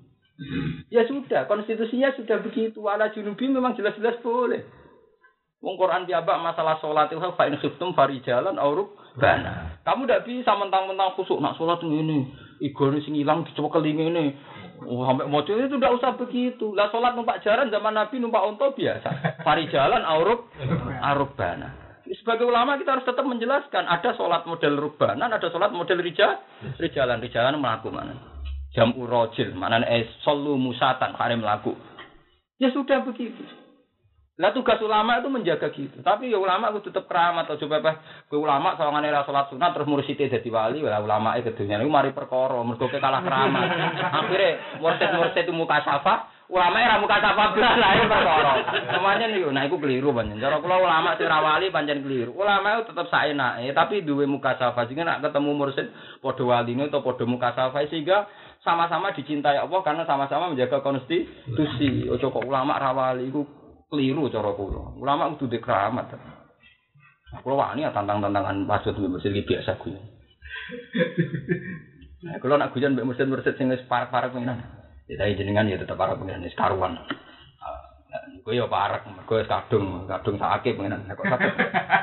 Ya 0.87 1.03
sudah, 1.05 1.51
konstitusinya 1.51 2.15
sudah 2.15 2.41
begitu. 2.47 2.79
Ala 2.87 3.11
junubi 3.11 3.51
memang 3.51 3.75
jelas-jelas 3.75 4.23
boleh. 4.23 4.63
Wong 5.63 5.79
Quran 5.79 6.11
piambak 6.11 6.43
masalah 6.43 6.83
sholat 6.83 7.07
itu 7.07 7.23
fa 7.23 7.47
in 7.47 7.55
khiftum 7.55 7.95
farijalan 7.95 8.59
auruk 8.59 8.99
bana. 9.15 9.79
Kamu 9.87 10.11
tidak 10.11 10.27
bisa 10.27 10.59
mentang-mentang 10.59 11.15
khusuk 11.15 11.39
nak 11.39 11.55
sholat 11.55 11.79
ini. 11.87 12.27
Igone 12.59 12.99
sing 12.99 13.15
ilang 13.15 13.47
dicoba 13.47 13.79
ini. 13.79 14.35
Oh, 14.83 15.07
sampai 15.07 15.31
mojo 15.31 15.55
itu 15.55 15.79
tidak 15.79 16.03
usah 16.03 16.19
begitu. 16.19 16.75
Lah 16.75 16.91
sholat 16.91 17.15
numpak 17.15 17.47
jaran 17.47 17.71
zaman 17.71 17.95
Nabi 17.95 18.19
numpak 18.19 18.43
onto 18.43 18.75
biasa. 18.75 19.39
Farijalan 19.47 20.03
auruk 20.03 20.51
aruk 20.99 21.39
bana. 21.39 21.71
Sebagai 22.11 22.43
ulama 22.43 22.75
kita 22.83 22.99
harus 22.99 23.07
tetap 23.07 23.23
menjelaskan 23.23 23.87
ada 23.87 24.19
sholat 24.19 24.43
model 24.43 24.75
rubanan, 24.75 25.31
ada 25.31 25.47
sholat 25.47 25.71
model 25.71 26.03
rija, 26.03 26.43
rijalan, 26.83 27.23
rijalan 27.23 27.63
melaku 27.63 27.95
mana. 27.95 28.19
Jam 28.75 28.91
urojil, 28.99 29.55
mana 29.55 29.87
eh 29.87 30.11
solu 30.27 30.59
musatan, 30.59 31.15
hari 31.15 31.39
melaku. 31.39 31.79
Ya 32.59 32.75
sudah 32.75 33.07
begitu. 33.07 33.62
Lah 34.43 34.51
tugas 34.51 34.82
ulama 34.82 35.22
itu 35.22 35.30
menjaga 35.30 35.70
gitu. 35.70 36.03
Tapi 36.03 36.34
ya 36.34 36.34
ulama 36.34 36.74
itu 36.74 36.90
tetap 36.90 37.07
keramat 37.07 37.47
atau 37.47 37.62
coba 37.62 38.03
ke 38.26 38.34
ulama 38.34 38.74
sawangane 38.74 39.07
ra 39.14 39.22
salat 39.22 39.47
sunat 39.55 39.70
terus 39.70 39.86
mursite 39.86 40.26
dadi 40.26 40.51
wali 40.51 40.82
lah 40.82 40.99
ulama 40.99 41.38
e 41.38 41.47
kedunya 41.47 41.78
niku 41.78 41.86
mari 41.86 42.11
perkara 42.11 42.59
mergo 42.66 42.90
kalah 42.90 43.22
keramat. 43.22 43.70
Akhire 44.03 44.82
mursid-mursid 44.82 45.47
itu 45.47 45.55
muka 45.55 45.86
safa, 45.86 46.26
ulama 46.51 46.74
e 46.82 46.90
ra 46.90 46.99
muka 46.99 47.22
safa 47.22 47.55
blas 47.55 47.74
lah 47.86 47.90
itu 47.95 48.07
perkara. 48.11 48.53
Semuanya 48.90 49.30
niku 49.30 49.55
nah 49.55 49.62
iku 49.62 49.78
keliru 49.78 50.11
pancen. 50.11 50.43
Cara 50.43 50.59
kula 50.59 50.74
ulama 50.74 51.14
sing 51.14 51.30
ra 51.30 51.38
wali 51.38 51.70
pancen 51.70 52.03
keliru. 52.03 52.34
Ulama 52.34 52.82
itu 52.82 52.90
tetap 52.90 53.07
saenake 53.14 53.70
tapi 53.70 54.03
duwe 54.03 54.26
muka 54.26 54.59
safa 54.59 54.90
sehingga 54.90 55.07
nak 55.07 55.22
ketemu 55.22 55.55
mursid 55.55 55.86
padha 56.18 56.43
waline 56.43 56.90
atau 56.90 56.99
padha 56.99 57.22
muka 57.30 57.55
safa 57.55 57.78
sehingga 57.86 58.26
sama-sama 58.66 59.14
dicintai 59.14 59.55
Allah 59.55 59.86
karena 59.86 60.03
sama-sama 60.03 60.51
menjaga 60.51 60.82
konstitusi. 60.82 62.11
Ojo 62.11 62.26
kok 62.26 62.43
ulama 62.43 62.74
rawali 62.74 63.30
iku 63.30 63.62
keliru 63.93 64.32
cara 64.32 64.57
kula. 64.57 64.97
Ulama 64.97 65.36
kudu 65.36 65.53
di 65.53 65.61
keramat. 65.61 66.16
Kulo 67.45 67.61
wani 67.61 67.84
ya 67.84 67.93
tantang-tantangan 67.93 68.64
maksud 68.64 68.97
mbek 68.97 69.20
mesin 69.20 69.36
biasa 69.45 69.76
kuwi. 69.76 70.01
Nah, 72.22 72.38
kalau 72.40 72.57
nak 72.57 72.72
guyon 72.72 72.97
mbek 72.97 73.05
mesin-mesin 73.05 73.55
sing 73.61 73.66
wis 73.68 73.84
parek-parek 73.84 74.32
menan. 74.32 74.64
Ya 75.05 75.20
tapi 75.20 75.36
jenengan 75.36 75.68
ya 75.68 75.76
tetep 75.76 75.97
parek 76.01 76.16
menan 76.16 76.49
wis 76.49 76.57
karuan. 76.57 76.97
Kowe 78.43 78.53
ya 78.57 78.66
parek, 78.66 79.09
mergo 79.09 79.40
wis 79.40 79.49
kadung, 79.49 80.09
kadung 80.09 80.36
sakit 80.40 80.74
menan. 80.80 81.09
Kok 81.12 81.28
sakit. 81.28 81.53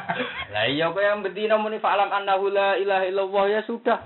Lah 0.54 0.66
iya 0.70 0.94
kowe 0.94 1.02
yang 1.02 1.26
bedina 1.26 1.58
muni 1.58 1.82
fa'lam 1.82 2.10
annahu 2.10 2.54
la 2.54 2.78
ilaha 2.78 3.06
illallah 3.06 3.46
ya 3.50 3.62
sudah. 3.66 3.98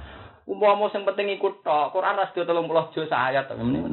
Umpama 0.44 0.92
sing 0.92 1.08
penting 1.08 1.40
ikut 1.40 1.64
tok, 1.64 1.96
Quran 1.96 2.20
ra 2.20 2.28
sedaya 2.28 2.52
30 2.52 2.92
juz 2.92 3.08
ayat 3.08 3.48
ngono. 3.56 3.88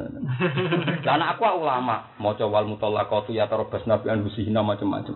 Lah 1.07 1.13
anak 1.15 1.39
aku 1.39 1.63
ulama, 1.63 2.11
maca 2.19 2.43
wal 2.43 2.67
mutallaqatu 2.67 3.31
ya 3.31 3.47
tarabas 3.47 3.87
nabi 3.87 4.11
an 4.11 4.27
husina 4.27 4.59
macam-macam. 4.59 5.15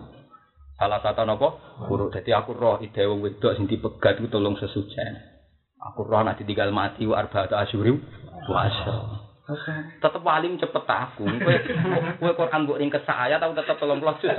Salah 0.76 1.00
satu 1.00 1.24
napa? 1.24 1.56
Guru. 1.88 2.12
Dadi 2.12 2.32
aku 2.36 2.52
roh 2.52 2.76
ide 2.80 3.04
wong 3.08 3.24
wedok 3.24 3.56
sing 3.56 3.64
dipegat 3.68 4.20
iku 4.20 4.28
tolong 4.28 4.60
sesujen. 4.60 5.12
Aku 5.92 6.04
roh 6.04 6.20
nek 6.24 6.40
ditinggal 6.40 6.72
mati 6.72 7.08
wa 7.08 7.20
arba'ata 7.20 7.60
asyuri 7.64 7.96
wa 8.48 8.68
Tetep 10.02 10.22
paling 10.26 10.58
cepet 10.58 10.84
aku. 10.90 11.22
Kowe 11.22 11.56
kowe 12.18 12.32
Quran 12.34 12.66
mbok 12.66 12.78
ring 12.82 12.90
kesak 12.90 13.14
ayat 13.14 13.38
aku 13.38 13.54
tetep 13.54 13.78
30 13.78 14.02
juz. 14.18 14.34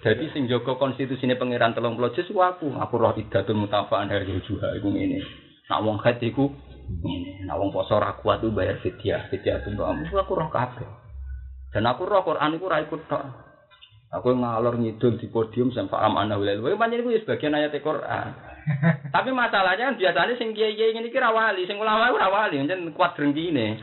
Jadi 0.00 0.24
sing 0.32 0.48
jaga 0.48 0.72
konstitusine 0.80 1.36
pangeran 1.36 1.76
30 1.76 2.00
juz 2.16 2.28
ku 2.32 2.40
aku. 2.40 2.72
Aku 2.80 2.94
roh 2.96 3.12
idatul 3.12 3.60
mutafa'an 3.60 4.08
dari 4.08 4.40
juha 4.40 4.72
iku 4.80 4.88
ngene. 4.88 5.20
Nak 5.68 5.84
khat 6.00 6.16
iku 6.24 6.48
ngene. 7.04 7.44
Nak 7.44 7.60
wong 7.60 7.68
poso 7.76 8.00
ra 8.00 8.16
kuat 8.16 8.40
ku 8.40 8.48
bayar 8.48 8.80
fidyah. 8.80 9.28
Fidyah 9.28 9.60
mbok 9.68 10.08
aku 10.16 10.32
roh 10.32 10.48
kabeh. 10.48 10.88
Dan 11.76 11.84
aku 11.84 12.08
roh 12.08 12.24
Quran 12.24 12.56
iku 12.56 12.66
ra 12.72 12.80
ikut. 12.80 13.04
Aku 14.14 14.30
ngalor 14.30 14.78
ngidul 14.78 15.18
di 15.18 15.26
podium 15.26 15.74
sampai 15.74 15.98
am 15.98 16.14
ana 16.14 16.38
walil. 16.38 16.62
Wae 16.62 16.78
pancen 16.78 17.02
iku 17.02 17.10
sebagian 17.18 17.58
ayat 17.58 17.74
Quran. 17.82 18.54
Tapi 19.14 19.30
masalahnya 19.34 19.92
kan 19.92 19.98
biasanya 19.98 20.34
sing 20.38 20.56
kiai 20.56 20.78
kiai 20.78 20.94
ini 20.94 21.10
kira 21.12 21.34
wali, 21.34 21.66
sing 21.66 21.76
ulama 21.76 22.14
ora 22.14 22.30
wali, 22.30 22.62
jangan 22.62 22.94
kuat 22.94 23.18
ini. 23.20 23.76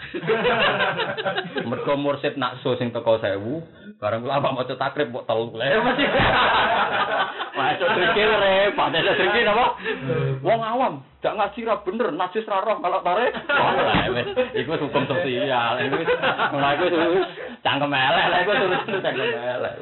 Mergo 1.70 1.94
mursid 2.00 2.40
nakso 2.40 2.80
sing 2.80 2.90
teko 2.90 3.20
sewu, 3.22 3.62
barang 4.02 4.26
ulama 4.26 4.58
mau 4.58 4.66
takrib 4.66 5.14
mbok 5.14 5.30
telu. 5.30 5.54
Lah 5.54 5.78
masih. 5.86 6.08
Masuk 7.52 7.88
drengki 7.94 8.24
repot, 8.26 8.90
ada 8.90 9.14
drengki 9.14 9.42
apa? 9.46 9.66
Wong 10.42 10.60
awam, 10.66 10.94
gak 11.22 11.38
ngaji 11.38 11.68
ra 11.70 11.76
bener, 11.86 12.10
najis 12.10 12.48
ra 12.50 12.66
roh 12.66 12.82
kalau 12.82 13.06
tarik. 13.06 13.30
Iku 14.58 14.74
hukum 14.74 15.04
sosial, 15.06 15.78
iku 15.86 15.96
mulai 16.58 16.76
iku 16.82 16.86
cangkem 17.62 17.94
elek, 17.94 18.26
lha 18.26 18.38
iku 18.42 18.52
terus 18.58 19.04
cangkem 19.06 19.30
elek. 19.30 19.74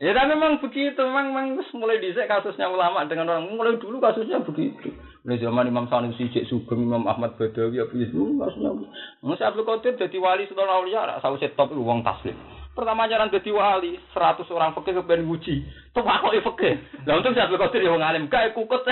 Ya 0.00 0.18
memang 0.26 0.58
begitu, 0.64 0.98
memang, 0.98 1.30
memang 1.30 1.62
mulai 1.76 2.00
dhisik 2.00 2.26
kasusnya 2.26 2.72
ulama 2.72 3.04
dengan 3.06 3.36
orang 3.36 3.52
mulai 3.52 3.76
dulu 3.76 4.00
kasusnya 4.00 4.40
begitu. 4.42 4.90
Mulai 5.22 5.38
zaman 5.38 5.70
Imam 5.70 5.86
Sanusi, 5.86 6.34
Cek 6.34 6.50
Sugeng, 6.50 6.82
Imam 6.82 7.06
Ahmad 7.06 7.38
Badawi, 7.38 7.78
apa 7.78 7.94
itu 7.94 8.42
kasusnya. 8.42 8.74
Masa 9.22 9.54
Abdul 9.54 9.62
Qadir 9.62 9.94
jadi 9.94 10.18
wali 10.18 10.50
setelah 10.50 10.82
aulia, 10.82 11.14
saya 11.22 11.46
top 11.54 11.70
itu 11.70 11.78
uang 11.78 12.02
taslim. 12.02 12.34
Pertama 12.74 13.06
jalan 13.06 13.30
jadi 13.30 13.54
wali, 13.54 14.02
seratus 14.10 14.50
orang 14.50 14.74
fakir 14.74 14.98
kepen 14.98 15.22
uji. 15.30 15.62
Tuh 15.94 16.02
aku 16.02 16.34
fakir. 16.42 16.82
Lah 17.06 17.22
untuk 17.22 17.38
Abdul 17.38 17.54
Qadir 17.54 17.86
yang 17.86 18.02
ngalim, 18.02 18.26
kayak 18.26 18.50
kukut. 18.58 18.82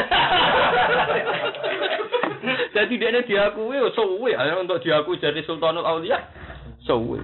jadi 2.78 2.94
dia 2.94 3.10
ini 3.10 3.26
diakui, 3.26 3.82
suwe. 3.90 4.30
Untuk 4.54 4.86
diakui 4.86 5.18
jadi 5.18 5.42
Sultanul 5.42 5.82
Aulia, 5.82 6.30
suwe. 6.86 7.18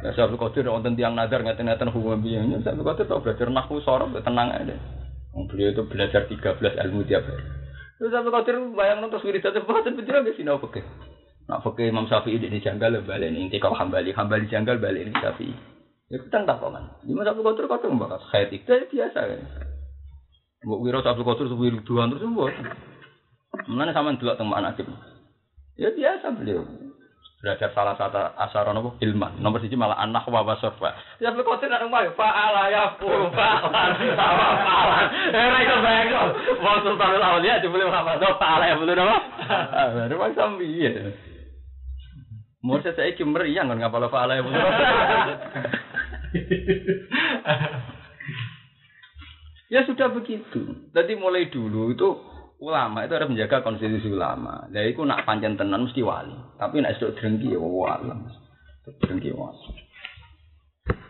Ya 0.00 0.16
Syaikhul 0.16 0.40
Qadir 0.40 0.64
wonten 0.72 0.96
tiang 0.96 1.12
nazar 1.12 1.44
ngeten-ngeten 1.44 1.92
hukum. 1.92 2.24
Ya 2.24 2.40
Syaikhul 2.64 2.88
Qadir 2.88 3.04
tau 3.04 3.20
belajar 3.20 3.52
nahwu 3.52 3.84
sorab 3.84 4.16
tenang 4.24 4.48
aja. 4.48 4.72
Beliau 5.36 5.76
itu 5.76 5.84
belajar 5.84 6.24
13 6.24 6.56
ilmu 6.88 7.04
tiap 7.04 7.20
hari. 7.28 7.59
Terus 8.00 8.16
Syaikhul 8.16 8.32
Qadir 8.32 8.56
bayang 8.72 9.04
terus 9.12 9.24
wiridan 9.28 9.60
betul 9.92 10.24
nggak 10.24 10.32
sih 10.32 10.48
oke. 10.48 10.80
Nak 11.52 11.60
pakai 11.60 11.92
Imam 11.92 12.08
Syafi'i 12.08 12.40
ini 12.40 12.64
janggal 12.64 13.04
balik 13.04 13.28
ini 13.28 13.52
kalau 13.60 13.76
hambali 13.76 14.16
hambali 14.16 14.48
janggal 14.48 14.80
balik 14.80 15.04
ini 15.04 15.12
Syafi'i. 15.20 15.52
Ya 16.08 16.16
kita 16.16 16.48
tak 16.48 16.64
kan. 16.64 16.96
Imam 17.04 17.28
Syaikhul 17.28 17.44
Qadir 17.44 17.68
kata 17.68 17.92
membahas 17.92 18.24
khayat 18.32 18.56
itu 18.56 18.72
biasa 18.72 19.20
kan. 19.20 19.40
Mbok 20.64 20.80
wira 20.80 21.04
Syaikhul 21.04 21.28
Qadir 21.28 21.46
wiridan 21.52 22.08
terus 22.08 22.24
mbok. 22.24 22.48
Mana 23.68 23.92
sama 23.92 24.16
dulu 24.16 24.32
teman 24.32 24.64
anak 24.64 24.80
Ya 25.76 25.92
biasa 25.92 26.32
beliau. 26.40 26.64
Derajat 27.40 27.72
salah 27.72 27.96
satu 27.96 28.20
asar 28.36 28.68
nopo 28.76 29.00
ilman. 29.00 29.40
Nomor 29.40 29.64
siji 29.64 29.72
malah 29.72 29.96
anak 29.96 30.28
wa 30.28 30.44
wasofa. 30.44 30.92
Ya 31.24 31.32
kok 31.32 31.56
tenan 31.56 31.88
rumah 31.88 32.04
ya 32.04 32.12
fa'ala 32.12 32.68
ya 32.68 33.00
fa'ala 33.00 33.96
fa'ala. 34.12 34.96
Eh 35.32 35.46
ra 35.48 35.58
iso 35.64 35.76
bayang 35.80 36.08
kok. 36.12 36.26
Wong 36.60 36.76
sultanul 36.84 37.24
auliya 37.24 37.64
jebule 37.64 37.88
Muhammad 37.88 38.20
fa'ala 38.36 38.64
ya 38.68 38.76
bulu 38.76 38.92
nopo. 38.92 39.16
Ah, 39.48 40.04
rumah 40.04 40.28
sambi 40.36 40.68
ya. 40.84 40.92
Mau 42.60 42.76
saya 42.84 42.92
saiki 42.92 43.24
meriang 43.24 43.72
kan 43.72 43.80
ngapal 43.80 44.04
fa'ala 44.12 44.36
ya 44.36 44.44
bulu. 44.44 44.60
Ya 49.72 49.80
sudah 49.88 50.12
begitu. 50.12 50.92
Jadi 50.92 51.16
mulai 51.16 51.48
dulu 51.48 51.88
itu 51.96 52.08
ulama 52.60 53.08
itu 53.08 53.16
harus 53.16 53.32
menjaga 53.32 53.64
konstitusi 53.64 54.12
ulama. 54.12 54.68
Lah 54.68 54.84
iku 54.84 55.02
nak 55.08 55.24
pancen 55.24 55.56
tenan 55.56 55.88
mesti 55.88 56.04
wali. 56.04 56.36
Tapi 56.60 56.84
nak 56.84 57.00
sedok 57.00 57.16
drengki 57.16 57.56
ya 57.56 57.58
wali. 57.58 58.12
Drengki 59.00 59.32
wali. 59.32 59.64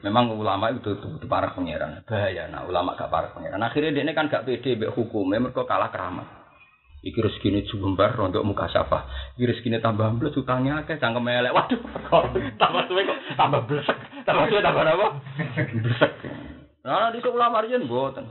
Memang 0.01 0.33
ulama 0.33 0.73
itu 0.73 0.97
butuh 0.97 1.29
para 1.29 1.53
pangeran. 1.53 2.07
Bahaya 2.07 2.49
nah 2.49 2.65
ulama 2.65 2.97
gak 2.97 3.11
para 3.11 3.35
pangeran. 3.35 3.61
Akhirnya 3.61 3.93
dia 3.93 4.03
ini 4.07 4.13
kan 4.15 4.31
gak 4.31 4.47
pede 4.47 4.79
mbek 4.79 4.95
hukumnya 4.95 5.43
mereka 5.43 5.67
kalah 5.67 5.93
keramat. 5.93 6.41
Iki 7.01 7.17
rezekine 7.17 7.65
jumbar 7.65 8.13
untuk 8.21 8.45
muka 8.45 8.69
syafa. 8.69 9.09
Iki 9.41 9.45
rezekine 9.49 9.81
tambah 9.81 10.05
ambles 10.05 10.37
utangnya 10.37 10.85
akeh 10.85 11.01
cangkem 11.01 11.33
elek. 11.33 11.53
Waduh, 11.57 11.81
tambah 12.61 12.83
suwe 12.93 13.09
kok 13.09 13.19
tambah 13.41 13.61
blesek. 13.65 13.99
Tambah 14.29 14.45
suwe 14.53 14.61
tambah 14.61 14.85
apa? 14.85 15.09
Blesek. 15.81 16.13
Nah, 16.85 17.09
di 17.09 17.25
ulama 17.25 17.65
riyen 17.65 17.89
mboten. 17.89 18.29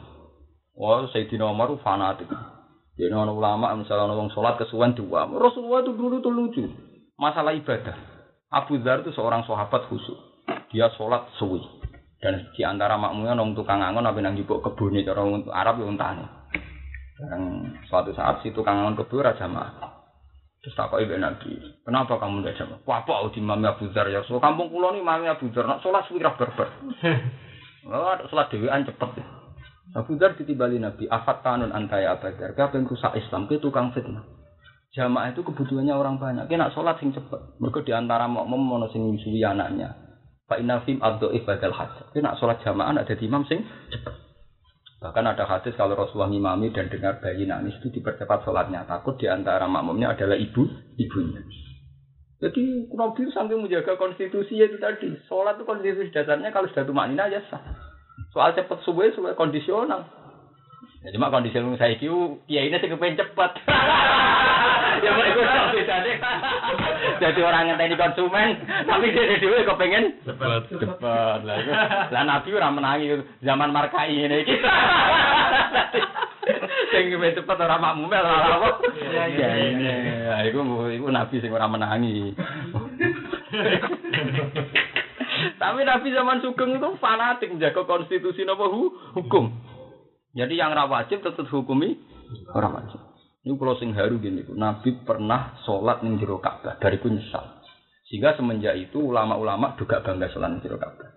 Wah, 0.77 1.01
Sayyidina 1.09 1.49
Umar 1.49 1.73
fanatik. 1.81 2.29
Jadi 2.99 3.15
orang 3.15 3.31
ulama 3.31 3.67
misalnya 3.79 4.11
orang 4.11 4.27
sholat 4.35 4.59
kesuwen 4.59 4.91
dua. 4.91 5.23
Rasulullah 5.31 5.87
itu 5.87 5.95
dulu 5.95 6.19
tuh 6.19 6.33
lucu. 6.35 6.63
Masalah 7.15 7.55
ibadah. 7.55 7.95
Abu 8.51 8.75
Dhar 8.83 9.07
itu 9.07 9.15
seorang 9.15 9.47
sahabat 9.47 9.87
khusus. 9.87 10.19
Dia 10.75 10.91
sholat 10.99 11.31
suwi. 11.39 11.63
Dan 12.19 12.51
di 12.51 12.67
antara 12.67 12.99
makmumnya 12.99 13.39
orang 13.39 13.55
tukang 13.55 13.79
angon 13.79 14.03
apa 14.03 14.19
nang 14.19 14.35
jupuk 14.35 14.59
kebun 14.59 14.99
itu 14.99 15.07
orang 15.15 15.47
Arab 15.47 15.79
yang 15.79 15.95
untane. 15.95 16.27
Dan 17.15 17.71
suatu 17.87 18.11
saat 18.11 18.43
si 18.43 18.51
tukang 18.51 18.83
angon 18.83 18.99
kebun 18.99 19.23
raja 19.23 19.47
mah. 19.47 19.95
Terus 20.59 20.75
tak 20.75 20.91
kok 20.91 20.99
Nabi, 20.99 21.55
kenapa 21.87 22.19
kamu 22.19 22.43
tidak 22.43 22.59
jamaah? 22.59 22.83
Wah, 22.83 22.99
apa 22.99 23.31
di 23.31 23.39
mami 23.39 23.63
Abu 23.63 23.87
Dhar 23.95 24.11
ya? 24.11 24.27
So, 24.27 24.43
kampung 24.43 24.67
pulau 24.67 24.91
ini 24.91 24.99
mami 24.99 25.31
Abu 25.31 25.47
Dhar, 25.55 25.63
nak 25.63 25.79
sholat 25.79 26.03
suwi 26.11 26.19
berber. 26.19 26.67
Oh, 27.89 28.11
sholat 28.27 28.51
dewan 28.51 28.83
cepet. 28.83 29.38
Abu 29.97 30.21
Dhar 30.21 30.37
ditibali 30.37 30.77
Nabi, 30.77 31.09
afat 31.09 31.41
tanun 31.41 31.73
antaya 31.73 32.13
abadar, 32.13 32.53
gak 32.53 32.77
pengen 32.77 32.85
rusak 32.85 33.17
Islam, 33.17 33.49
ke 33.49 33.57
tukang 33.57 33.89
fitnah. 33.89 34.21
Jamaah 34.89 35.29
itu 35.29 35.45
kebutuhannya 35.45 35.93
orang 35.93 36.17
banyak. 36.17 36.49
Kena 36.49 36.73
sholat 36.73 36.97
sing 36.97 37.13
cepet. 37.13 37.61
Mereka 37.61 37.85
di 37.85 37.93
antara 37.93 38.25
makmum 38.25 38.57
mono 38.57 38.89
sing 38.89 39.05
nyusui 39.05 39.37
anaknya. 39.45 39.93
Pak 40.49 40.65
Inafim 40.65 40.97
abdo 40.97 41.29
ibadal 41.29 41.77
hajat. 41.77 42.09
Kena 42.09 42.33
sholat 42.41 42.57
jamaah 42.65 42.97
ada 42.97 43.13
di 43.13 43.25
imam 43.29 43.45
sing 43.45 43.61
cepet. 43.93 44.13
Bahkan 44.99 45.25
ada 45.29 45.45
hadis 45.45 45.77
kalau 45.77 45.93
Rasulullah 45.93 46.27
ngimami 46.27 46.73
dan 46.73 46.89
dengar 46.89 47.21
bayi 47.21 47.45
nangis 47.45 47.77
itu 47.79 48.01
dipercepat 48.01 48.43
sholatnya. 48.43 48.89
Takut 48.89 49.15
di 49.21 49.29
antara 49.29 49.69
makmumnya 49.69 50.17
adalah 50.17 50.35
ibu 50.35 50.65
ibunya. 50.97 51.39
Jadi 52.41 52.89
Nabi 52.89 53.29
sampai 53.29 53.61
menjaga 53.61 53.93
konstitusi 53.93 54.57
itu 54.57 54.81
tadi. 54.81 55.13
Sholat 55.29 55.61
itu 55.61 55.69
konstitusi 55.69 56.09
dasarnya 56.09 56.49
kalau 56.49 56.65
sudah 56.67 56.83
tumak 56.83 57.13
nina 57.13 57.29
ya 57.29 57.45
sah. 57.47 57.61
Soal 58.29 58.53
cepet 58.53 58.77
subuh 58.83 59.07
suwe 59.11 59.33
kondisional. 59.33 60.05
Ya 60.99 61.15
cuma 61.15 61.31
kondisional 61.31 61.75
saya 61.75 61.95
kiu, 61.95 62.43
ya 62.45 62.59
ini 62.59 62.75
sih 62.75 62.87
kepengen 62.87 63.15
cepet. 63.15 63.51
ya 65.03 65.09
mau 65.09 65.23
ikut. 65.25 65.47
Jadi 67.19 67.39
orang 67.39 67.71
ngenteni 67.71 67.95
konsumen, 67.95 68.59
tapi 68.83 69.11
dia 69.11 69.39
dhewe 69.39 69.63
kok 69.63 69.79
pengen 69.79 70.11
Cepat. 70.23 70.67
cepet. 70.67 71.39
Lah 72.11 72.23
nabi 72.23 72.49
ora 72.51 72.67
menangi 72.67 73.15
zaman 73.39 73.71
markai 73.71 74.11
ini 74.11 74.43
iki. 74.43 74.55
Sing 76.91 77.03
kepengen 77.11 77.37
cepet 77.39 77.57
ora 77.57 77.79
makmum 77.79 78.11
ora 78.11 78.59
apa. 78.59 78.69
Iya, 78.91 79.23
iya, 79.31 79.39
Ya 79.39 79.49
iya, 79.55 79.67
ini, 79.71 79.87
ya 80.27 80.35
iku 80.51 80.59
iku 80.91 81.07
nabi 81.07 81.35
sing 81.39 81.51
ora 81.51 81.65
menangi. 81.65 82.35
Tapi 85.69 85.85
Nabi 85.85 86.09
zaman 86.09 86.41
Sugeng 86.41 86.81
itu 86.81 86.89
fanatik 86.97 87.53
menjaga 87.53 87.85
konstitusi 87.85 88.41
nopo 88.41 88.65
hu, 88.73 88.81
hukum. 89.21 89.53
Jadi 90.33 90.57
yang 90.57 90.73
ra 90.73 90.89
wajib 90.89 91.21
tetap 91.21 91.45
hukumi 91.45 91.93
orang 92.57 92.81
wajib. 92.81 92.97
Ini 93.45 93.53
kalau 93.53 93.77
sing 93.77 93.93
haru 93.93 94.17
gini, 94.17 94.49
Nabi 94.49 94.97
pernah 95.05 95.61
sholat 95.69 96.01
ning 96.01 96.17
jero 96.17 96.41
Ka'bah 96.41 96.81
dari 96.81 96.97
nyesal. 96.97 97.61
Sehingga 98.09 98.33
semenjak 98.33 98.81
itu 98.81 98.97
ulama-ulama 98.97 99.77
juga 99.77 100.01
bangga 100.01 100.33
sholat 100.33 100.57
ning 100.57 100.65
jero 100.65 100.81
Ka'bah. 100.81 101.09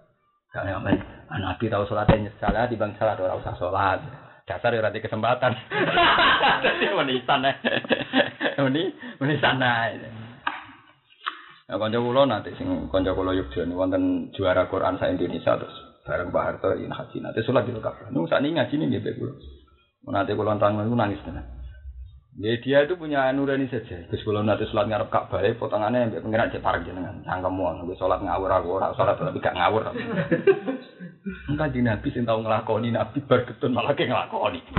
Karena 0.52 0.76
men, 0.84 1.00
ah, 1.32 1.40
Nabi 1.40 1.72
tahu 1.72 1.88
sholatnya 1.88 2.28
nyesal 2.28 2.52
ya, 2.52 2.68
di 2.68 2.76
bang 2.76 2.92
salat 3.00 3.16
orang 3.24 3.40
usah 3.40 3.56
sholat. 3.56 4.00
Dasar 4.44 4.76
ya 4.76 4.84
kesempatan. 4.84 5.56
Jadi 6.68 6.92
menisan 6.92 7.40
ya. 7.40 7.52
Meni, 8.68 8.92
menisan 9.16 9.64
ya. 9.64 10.21
Nah, 11.72 11.80
kanca 11.80 12.04
kula 12.04 12.28
nanti 12.28 12.52
sing 12.60 12.68
kanca 12.92 13.16
kula 13.16 13.32
Yogya 13.32 13.64
niku 13.64 13.80
wonten 13.80 14.28
juara 14.36 14.68
Quran 14.68 15.00
sa 15.00 15.08
Indonesia 15.08 15.56
terus 15.56 15.72
bareng 16.04 16.28
Pak 16.28 16.44
Harto 16.44 16.76
yen 16.76 16.92
haji 16.92 17.24
nanti 17.24 17.40
salat 17.40 17.64
di 17.64 17.72
kabeh. 17.72 18.12
Niku 18.12 18.28
sakniki 18.28 18.60
ngaji 18.60 18.74
nih 18.76 18.86
nggih 18.92 19.16
kula. 19.16 19.32
Nanti 20.12 20.36
kula 20.36 20.60
tanggung 20.60 20.84
niku 20.84 21.00
nangis 21.00 21.24
tenan. 21.24 21.48
Ya, 22.36 22.60
dia 22.60 22.84
itu 22.84 23.00
punya 23.00 23.32
nurani 23.32 23.72
saja. 23.72 24.04
Gus 24.04 24.20
kula 24.20 24.44
nanti 24.44 24.68
salat 24.68 24.84
ngarep 24.84 25.08
Ka'bah 25.08 25.40
potongane 25.56 26.12
mbek 26.12 26.20
pengiran 26.20 26.52
cek 26.52 26.60
parek 26.60 26.84
jenengan. 26.84 27.24
Cangkemmu 27.24 27.64
ngono 27.64 27.96
salat 27.96 28.20
ngawur 28.20 28.52
aku 28.52 28.68
ora 28.76 28.92
salat 28.92 29.16
tapi 29.16 29.40
gak 29.40 29.56
ngawur. 29.56 29.96
Engka 31.48 31.66
di 31.72 31.80
Nabi 31.80 32.08
sing 32.12 32.28
tau 32.28 32.36
nglakoni 32.44 32.92
Nabi 32.92 33.24
bar 33.24 33.48
ketun 33.48 33.72
malah 33.72 33.96
ke 33.96 34.04
nglakoni. 34.04 34.60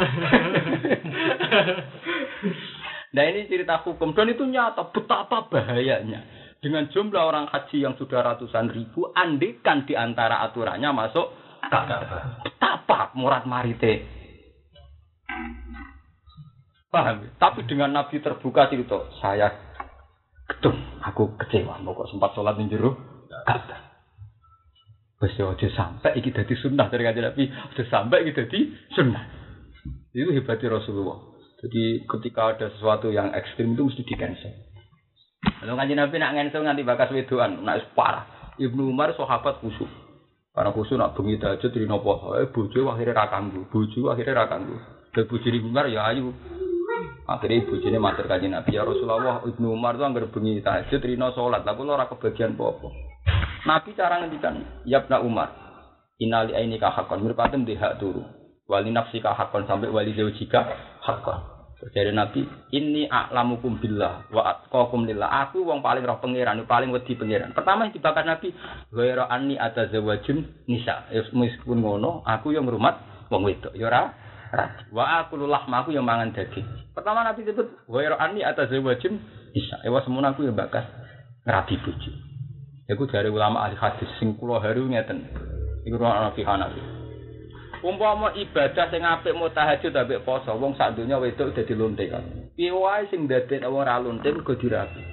Nah 3.13 3.29
ini 3.29 3.45
cerita 3.45 3.77
hukum 3.85 4.17
dan 4.17 4.33
itu 4.33 4.41
nyata 4.41 4.89
betapa 4.89 5.45
bahayanya 5.45 6.42
dengan 6.63 6.87
jumlah 6.87 7.19
orang 7.19 7.51
haji 7.51 7.83
yang 7.83 7.99
sudah 7.99 8.23
ratusan 8.23 8.71
ribu, 8.71 9.11
andikan 9.11 9.83
di 9.83 9.99
antara 9.99 10.39
aturannya 10.47 10.95
masuk. 10.95 11.27
Betapa 12.47 13.11
murad 13.19 13.43
marite. 13.43 14.07
Paham? 16.87 17.27
ya? 17.27 17.29
Tapi 17.35 17.67
dengan 17.67 17.91
Nabi 17.91 18.23
terbuka 18.23 18.71
itu, 18.71 18.87
saya 19.19 19.51
gedung, 20.47 20.79
aku 21.03 21.35
kecewa. 21.35 21.83
Mau 21.83 21.91
kok 21.97 22.07
sempat 22.07 22.31
sholat 22.31 22.55
di 22.55 22.71
jero 22.71 22.95
Ka'bah. 23.43 23.91
Wes 25.19 25.35
yo 25.39 25.55
aja 25.55 25.67
sampai 25.71 26.19
iki 26.19 26.35
dadi 26.35 26.51
sunnah 26.59 26.91
dari 26.91 27.07
kanjeng 27.07 27.27
Nabi, 27.27 27.47
aja 27.47 27.83
sampai 27.87 28.23
iki 28.23 28.31
dadi 28.35 28.59
sunnah. 28.91 29.23
Itu 30.15 30.31
hebatnya 30.31 30.79
Rasulullah. 30.79 31.33
Jadi 31.63 32.03
ketika 32.05 32.55
ada 32.55 32.67
sesuatu 32.75 33.07
yang 33.09 33.31
ekstrim 33.31 33.71
itu 33.73 33.87
mesti 33.87 34.03
di 34.03 34.15
cancel. 34.19 34.72
Kalau 35.43 35.75
kanjeng 35.79 35.99
Nabi 35.99 36.15
nak 36.19 36.35
cancel 36.35 36.61
nganti 36.63 36.83
bakas 36.83 37.09
wedoan, 37.11 37.63
nak 37.63 37.83
parah. 37.95 38.23
Ibnu 38.59 38.91
Umar 38.91 39.15
sahabat 39.15 39.59
khusyuk. 39.59 39.87
Karena 40.53 40.69
khusyuk 40.69 40.99
nak 40.99 41.15
bengi 41.17 41.41
tahajud 41.41 41.71
rino 41.73 41.97
poso, 42.03 42.37
eh 42.37 42.47
bojo 42.51 42.91
akhirnya 42.91 43.17
ra 43.17 43.25
kanggo, 43.31 43.65
bojo 43.71 44.11
akhirnya 44.11 44.43
ra 44.43 44.45
kanggo. 44.51 44.77
Dan 45.15 45.23
bojo 45.25 45.47
Ibnu 45.47 45.71
Umar 45.71 45.87
ya 45.87 46.05
ayu. 46.11 46.35
Akhirnya 47.23 47.63
bojone 47.63 47.97
matur 47.99 48.27
kanjeng 48.27 48.51
Nabi 48.51 48.75
ya 48.75 48.83
Rasulullah, 48.83 49.43
Ibnu 49.47 49.67
Umar 49.71 49.95
tuh 49.95 50.05
anggar 50.05 50.27
bengi 50.27 50.59
tahajud 50.59 50.99
rino 50.99 51.31
salat, 51.31 51.63
tapi 51.63 51.81
ora 51.87 52.05
kebagian 52.11 52.59
apa-apa. 52.59 52.87
Nabi 53.63 53.89
cara 53.95 54.15
ngendikan, 54.19 54.83
ya 54.83 54.99
Ibnu 55.03 55.23
Umar, 55.23 55.49
inali 56.19 56.51
aini 56.51 56.75
ka 56.75 56.91
hakon, 56.91 57.23
mripatem 57.23 57.63
di 57.63 57.79
hak 57.79 58.03
turu. 58.03 58.23
Wali 58.67 58.91
nafsi 58.91 59.19
ka 59.19 59.35
hakon 59.35 59.67
sampai 59.67 59.91
wali 59.91 60.15
zaujika 60.15 60.67
hakon. 61.03 61.52
Jadi 61.91 62.15
Nabi, 62.15 62.47
ini 62.71 63.11
a'lamukum 63.11 63.75
billah 63.83 64.31
wa 64.31 64.41
atqakum 64.55 65.03
lillah. 65.03 65.27
Aku 65.49 65.67
wong 65.67 65.83
paling 65.83 66.07
roh 66.07 66.15
pangeran, 66.23 66.63
paling 66.63 66.95
wedi 66.95 67.19
pangeran. 67.19 67.51
Pertama 67.51 67.83
yang 67.83 67.91
dibakar 67.91 68.23
Nabi, 68.23 68.55
ghaira 68.87 69.27
anni 69.27 69.59
atazawajun 69.59 70.63
nisa. 70.71 71.11
Ya 71.11 71.27
meskipun 71.35 71.83
ngono, 71.83 72.23
aku 72.23 72.55
yang 72.55 72.63
ngrumat 72.63 73.27
wong 73.27 73.43
wedok. 73.43 73.75
Ya 73.75 73.91
ora 73.91 74.15
ora. 74.55 74.65
Wa 74.95 75.27
aku 75.27 75.35
lahma 75.43 75.83
aku 75.83 75.91
yang 75.91 76.07
mangan 76.07 76.31
daging. 76.31 76.63
Pertama 76.95 77.27
Nabi 77.27 77.43
sebut 77.43 77.67
ghaira 77.91 78.15
anni 78.15 78.47
atazawajun 78.47 79.13
nisa. 79.51 79.83
Ya 79.83 79.91
semono 80.07 80.31
aku 80.31 80.47
yang 80.47 80.55
bakas 80.55 80.87
ngerabi 81.43 81.75
bojo. 81.83 82.11
Iku 82.87 83.03
dari 83.11 83.27
ulama 83.27 83.63
ahli 83.67 83.75
hadis 83.75 84.07
sing 84.23 84.39
kula 84.39 84.63
haru 84.63 84.87
ngeten. 84.87 85.27
Iku 85.83 85.99
ana 85.99 86.31
fi 86.31 86.47
Hanafi. 86.47 86.92
Umpama 87.83 88.31
ibadah 88.31 88.87
sing 88.87 89.03
apik 89.03 89.35
mau 89.35 89.51
tahajud 89.51 89.91
ambek 89.91 90.23
poso, 90.23 90.55
wong 90.55 90.71
sak 90.79 90.95
donya 90.95 91.19
wedok 91.19 91.51
dadi 91.51 91.75
lonte 91.75 92.07
kan. 92.07 92.23
Piye 92.55 92.71
wae 92.71 93.11
sing 93.11 93.27
dadekno 93.27 93.75
wong 93.75 93.83
ora 93.83 93.99
lonte 93.99 94.31
mergo 94.31 94.55
dirapi. 94.55 95.03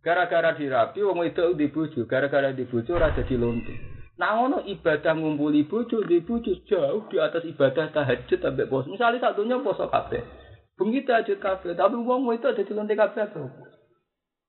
Gara-gara 0.00 0.56
dirapi 0.56 1.04
wong 1.04 1.20
wedok 1.20 1.60
di 1.60 1.68
bojo, 1.68 2.08
gara-gara 2.08 2.56
di 2.56 2.64
bojo 2.64 2.96
ora 2.96 3.12
dadi 3.12 3.36
lonte. 3.36 3.76
Nah 4.16 4.40
ngono 4.40 4.64
ibadah 4.64 5.12
ngumpuli 5.12 5.68
bojo 5.68 6.00
di 6.08 6.24
bojo 6.24 6.56
jauh 6.64 7.04
di 7.12 7.20
atas 7.20 7.44
ibadah 7.44 7.92
tahajud 7.92 8.40
ambek 8.48 8.72
poso. 8.72 8.88
Misalnya 8.88 9.28
sak 9.28 9.36
donya 9.36 9.60
poso 9.60 9.92
kabeh. 9.92 10.24
Bengi 10.72 11.04
tahajud 11.04 11.36
kabeh, 11.36 11.76
tapi 11.76 12.00
wong 12.00 12.24
wedok 12.32 12.56
dadi 12.56 12.72
lonte 12.72 12.96
kabeh? 12.96 13.28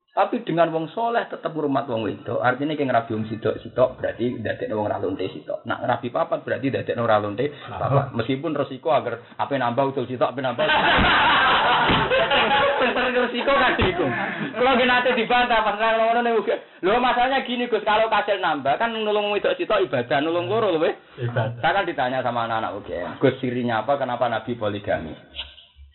Tapi 0.10 0.42
dengan 0.42 0.74
wong 0.74 0.90
soleh 0.90 1.30
tetap 1.30 1.54
ngurmat 1.54 1.86
wong 1.86 2.04
wedok, 2.04 2.42
artinya 2.42 2.74
kayak 2.74 2.90
ngerabi 2.90 3.12
wong 3.14 3.30
sidok 3.30 3.62
sidok 3.62 4.02
berarti 4.02 4.42
dadek 4.42 4.74
wong 4.74 4.90
ralunte 4.90 5.22
sidok. 5.30 5.62
Nak 5.70 5.86
ngerabi 5.86 6.08
papat 6.10 6.40
berarti 6.44 6.68
dadek 6.74 6.98
wong 6.98 7.08
ralunte 7.08 7.46
papat. 7.70 8.12
Meskipun 8.18 8.58
resiko 8.58 8.90
agar 8.90 9.22
apa 9.38 9.54
nambah 9.54 9.94
utul 9.94 10.10
sidok, 10.10 10.34
apa 10.34 10.40
nambah. 10.42 10.66
Tentang 12.80 13.16
resiko 13.16 13.54
kan 13.54 13.78
iku. 13.78 14.06
Kalau 14.60 14.76
gak 14.76 14.90
nanti 14.90 15.10
dibantah 15.14 15.62
pas 15.62 15.76
ngono 15.78 16.20
nih 16.26 16.34
uga. 16.36 16.56
Lho 16.82 16.98
masalahnya 16.98 17.46
gini 17.46 17.70
Gus, 17.70 17.86
kalau 17.86 18.10
kasil 18.10 18.42
nambah 18.42 18.82
kan 18.82 18.90
nulung 18.90 19.30
wedok 19.30 19.56
sidok 19.62 19.88
ibadah, 19.88 20.20
nulung 20.26 20.50
loro 20.50 20.74
lho 20.74 20.90
weh. 20.90 20.94
Ibadah. 21.22 21.62
Saya 21.62 21.76
kan 21.80 21.86
ditanya 21.86 22.26
sama 22.26 22.50
anak-anak 22.50 22.82
UGM, 22.82 23.10
Gus 23.22 23.38
sirinya 23.38 23.86
apa, 23.86 24.00
kenapa 24.02 24.26
Nabi 24.26 24.58
poligami? 24.58 25.14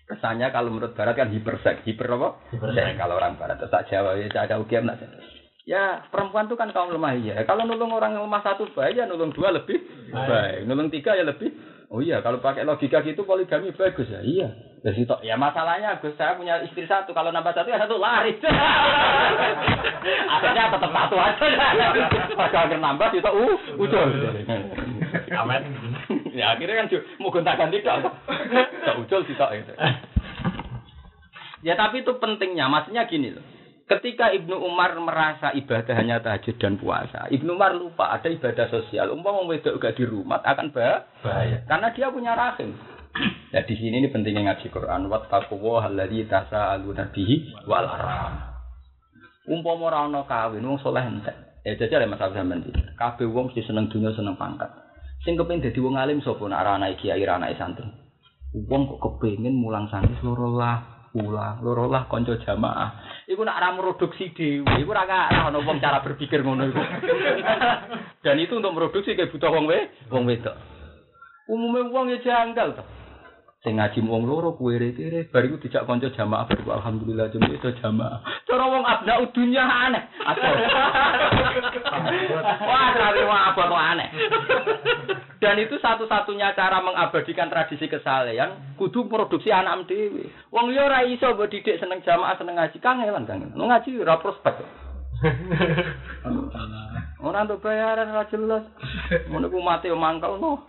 Kesannya 0.05 0.53
kalau 0.53 0.69
menurut 0.69 0.93
Barat 0.93 1.17
kan 1.17 1.33
hiperseks, 1.33 1.81
hiper 1.89 2.13
apa? 2.13 2.37
Hiperseks. 2.53 3.01
Kalau 3.01 3.17
orang 3.17 3.41
Barat 3.41 3.57
terus 3.57 3.73
tak 3.73 3.89
Jawa 3.89 4.21
ya 4.21 4.29
ada 4.37 4.61
UGM 4.61 4.85
nak. 4.85 5.01
Ya 5.65 6.05
perempuan 6.13 6.45
tuh 6.45 6.61
kan 6.61 6.69
kaum 6.77 6.93
lemah 6.93 7.17
ya. 7.25 7.41
Kalau 7.49 7.65
nulung 7.65 7.89
orang 7.97 8.13
lemah 8.13 8.45
satu 8.45 8.69
baik 8.77 9.01
ya 9.01 9.09
nulung 9.09 9.33
dua 9.33 9.49
lebih 9.49 9.81
baik, 10.13 10.69
nulung 10.69 10.93
tiga 10.93 11.17
ya 11.17 11.25
lebih. 11.25 11.57
Oh 11.89 12.05
iya 12.05 12.21
kalau 12.21 12.37
pakai 12.45 12.69
logika 12.69 13.01
gitu 13.01 13.25
poligami 13.25 13.73
bagus 13.73 14.13
ya. 14.13 14.21
Iya. 14.21 14.49
Ya, 14.85 14.93
sitok. 14.93 15.25
ya 15.25 15.33
masalahnya 15.41 15.97
Gus 16.05 16.13
saya 16.21 16.37
punya 16.37 16.61
istri 16.61 16.85
satu 16.85 17.17
kalau 17.17 17.33
nambah 17.33 17.57
satu 17.57 17.73
ya 17.73 17.81
satu 17.81 17.97
lari. 17.97 18.37
Akhirnya 20.37 20.69
tetap 20.69 20.93
satu 20.93 21.17
aja. 21.17 21.45
Pas 22.45 22.53
akhir 22.53 22.77
nambah 22.85 23.09
itu 23.17 23.25
uh 23.25 23.57
ucul. 23.81 24.09
Amin. 25.33 25.63
Ya 26.35 26.59
akhirnya 26.59 26.85
kan 26.85 26.87
mau 27.23 27.31
gonta 27.31 27.55
ganti 27.55 27.81
dong. 27.81 28.03
Tak 28.85 29.01
ucul 29.01 29.25
sih 29.25 29.39
tak 29.39 29.55
itu. 29.57 29.73
Ya 31.65 31.73
tapi 31.81 32.05
itu 32.05 32.13
pentingnya, 32.21 32.69
maksudnya 32.69 33.09
gini 33.09 33.33
loh. 33.33 33.41
Ketika 33.85 34.33
Ibnu 34.33 34.65
Umar 34.65 34.97
merasa 34.97 35.53
ibadah 35.53 35.93
hanya 35.97 36.21
tahajud 36.21 36.57
dan 36.57 36.77
puasa, 36.81 37.29
Ibnu 37.29 37.57
Umar 37.57 37.73
lupa 37.77 38.13
ada 38.13 38.29
ibadah 38.29 38.69
sosial. 38.69 39.13
Umpama 39.13 39.45
wedok 39.49 39.77
gak 39.81 39.97
di 39.97 40.05
rumah 40.09 40.41
akan 40.41 40.73
bah 40.73 41.05
Bahaya. 41.21 41.65
karena 41.69 41.89
dia 41.93 42.09
punya 42.09 42.33
rahim. 42.33 42.77
Ya 43.53 43.61
di 43.65 43.77
sini 43.77 44.05
ini 44.05 44.09
pentingnya 44.09 44.53
ngaji 44.53 44.73
Quran. 44.73 45.09
Wattaquwa 45.09 45.85
alladzi 45.85 46.25
tasaaluna 46.29 47.13
bihi 47.13 47.65
wal 47.69 47.85
arham. 47.89 48.57
Umpama 49.49 49.93
ora 49.93 50.09
ana 50.09 50.21
kawin 50.25 50.65
wong 50.65 50.81
saleh 50.81 51.05
entek. 51.05 51.37
Ya 51.65 51.77
jajal 51.77 52.05
ya 52.05 52.09
Mas 52.09 52.21
Abdul 52.21 52.41
Samad. 52.41 52.65
Kabeh 52.97 53.29
wong 53.29 53.53
mesti 53.53 53.65
seneng 53.69 53.89
dunya 53.93 54.13
seneng 54.17 54.37
pangkat. 54.37 54.69
Sing 55.25 55.41
kepengin 55.41 55.65
dadi 55.65 55.81
wong 55.81 55.97
alim 55.97 56.21
sapa 56.21 56.45
nek 56.45 56.61
ora 56.61 56.77
anake 56.77 57.01
kiai 57.09 57.25
ora 57.25 57.41
anake 57.41 57.57
santri. 57.57 57.89
Wong 58.53 58.85
kok 58.85 59.01
kepengin 59.01 59.57
mulang 59.57 59.89
santri 59.89 60.13
loro 60.21 60.53
lah, 60.53 61.09
ulang, 61.17 61.65
loro 61.65 61.89
lah 61.89 62.05
kanca 62.13 62.37
jamaah. 62.45 63.25
Iku 63.25 63.41
nak 63.41 63.57
ora 63.57 63.73
produksi 63.73 64.37
dhewe, 64.37 64.69
iku 64.85 64.93
ora 64.93 65.09
ana 65.09 65.57
wong 65.65 65.81
cara 65.81 66.05
berpikir 66.05 66.45
ngono 66.45 66.69
iku. 66.69 66.83
Dan 68.25 68.37
itu 68.37 68.53
untuk 68.61 68.77
produksi 68.77 69.17
kayak 69.17 69.33
butuh 69.33 69.49
wong 69.49 69.65
we, 69.65 69.81
wong 70.13 70.29
wedok. 70.29 70.57
Umumnya 71.49 71.89
wong 71.89 72.13
ya 72.13 72.21
janggal 72.21 72.77
to. 72.77 72.85
Sing 73.65 73.81
ngaji 73.81 74.05
wong 74.05 74.29
loro 74.29 74.53
kuwere 74.53 74.93
kere 74.93 75.25
bar 75.33 75.41
iku 75.41 75.57
dijak 75.57 75.89
kanca 75.89 76.13
jamaah 76.13 76.45
bar 76.45 76.61
iku 76.61 76.77
alhamdulillah 76.77 77.33
jam 77.33 77.49
itu 77.49 77.73
jamaah. 77.81 78.21
Cara 78.45 78.65
wong 78.69 78.85
abna 78.85 79.25
dunya 79.33 79.65
aneh. 79.65 80.05
Atau. 80.21 80.53
Wah, 82.69 82.93
terlalu 82.93 83.25
wong 83.25 83.41
abot 83.41 83.73
aneh. 83.73 84.13
Dan 85.41 85.65
itu 85.65 85.81
satu-satunya 85.81 86.53
cara 86.53 86.85
mengabadikan 86.85 87.49
tradisi 87.49 87.89
kesalehan 87.89 88.77
kudu 88.77 89.09
produksi 89.09 89.49
anak 89.49 89.89
dhewe. 89.89 90.29
Wong 90.53 90.69
liya 90.69 90.85
ora 90.85 91.01
iso 91.09 91.33
mbok 91.33 91.49
didik 91.49 91.81
seneng 91.81 92.05
jamaah 92.05 92.37
seneng 92.37 92.61
ngaji 92.61 92.77
kangelan 92.85 93.25
kangen. 93.25 93.57
Nu 93.57 93.65
ngaji 93.65 93.97
ora 93.97 94.21
prospek. 94.21 94.84
Ora 97.25 97.45
untuk 97.49 97.65
bayaran 97.65 98.13
ora 98.13 98.29
jelas. 98.29 98.65
Ngono 99.31 99.49
ku 99.49 99.59
mati 99.65 99.89
yo 99.89 99.97
mangkel 99.97 100.37
no. 100.41 100.67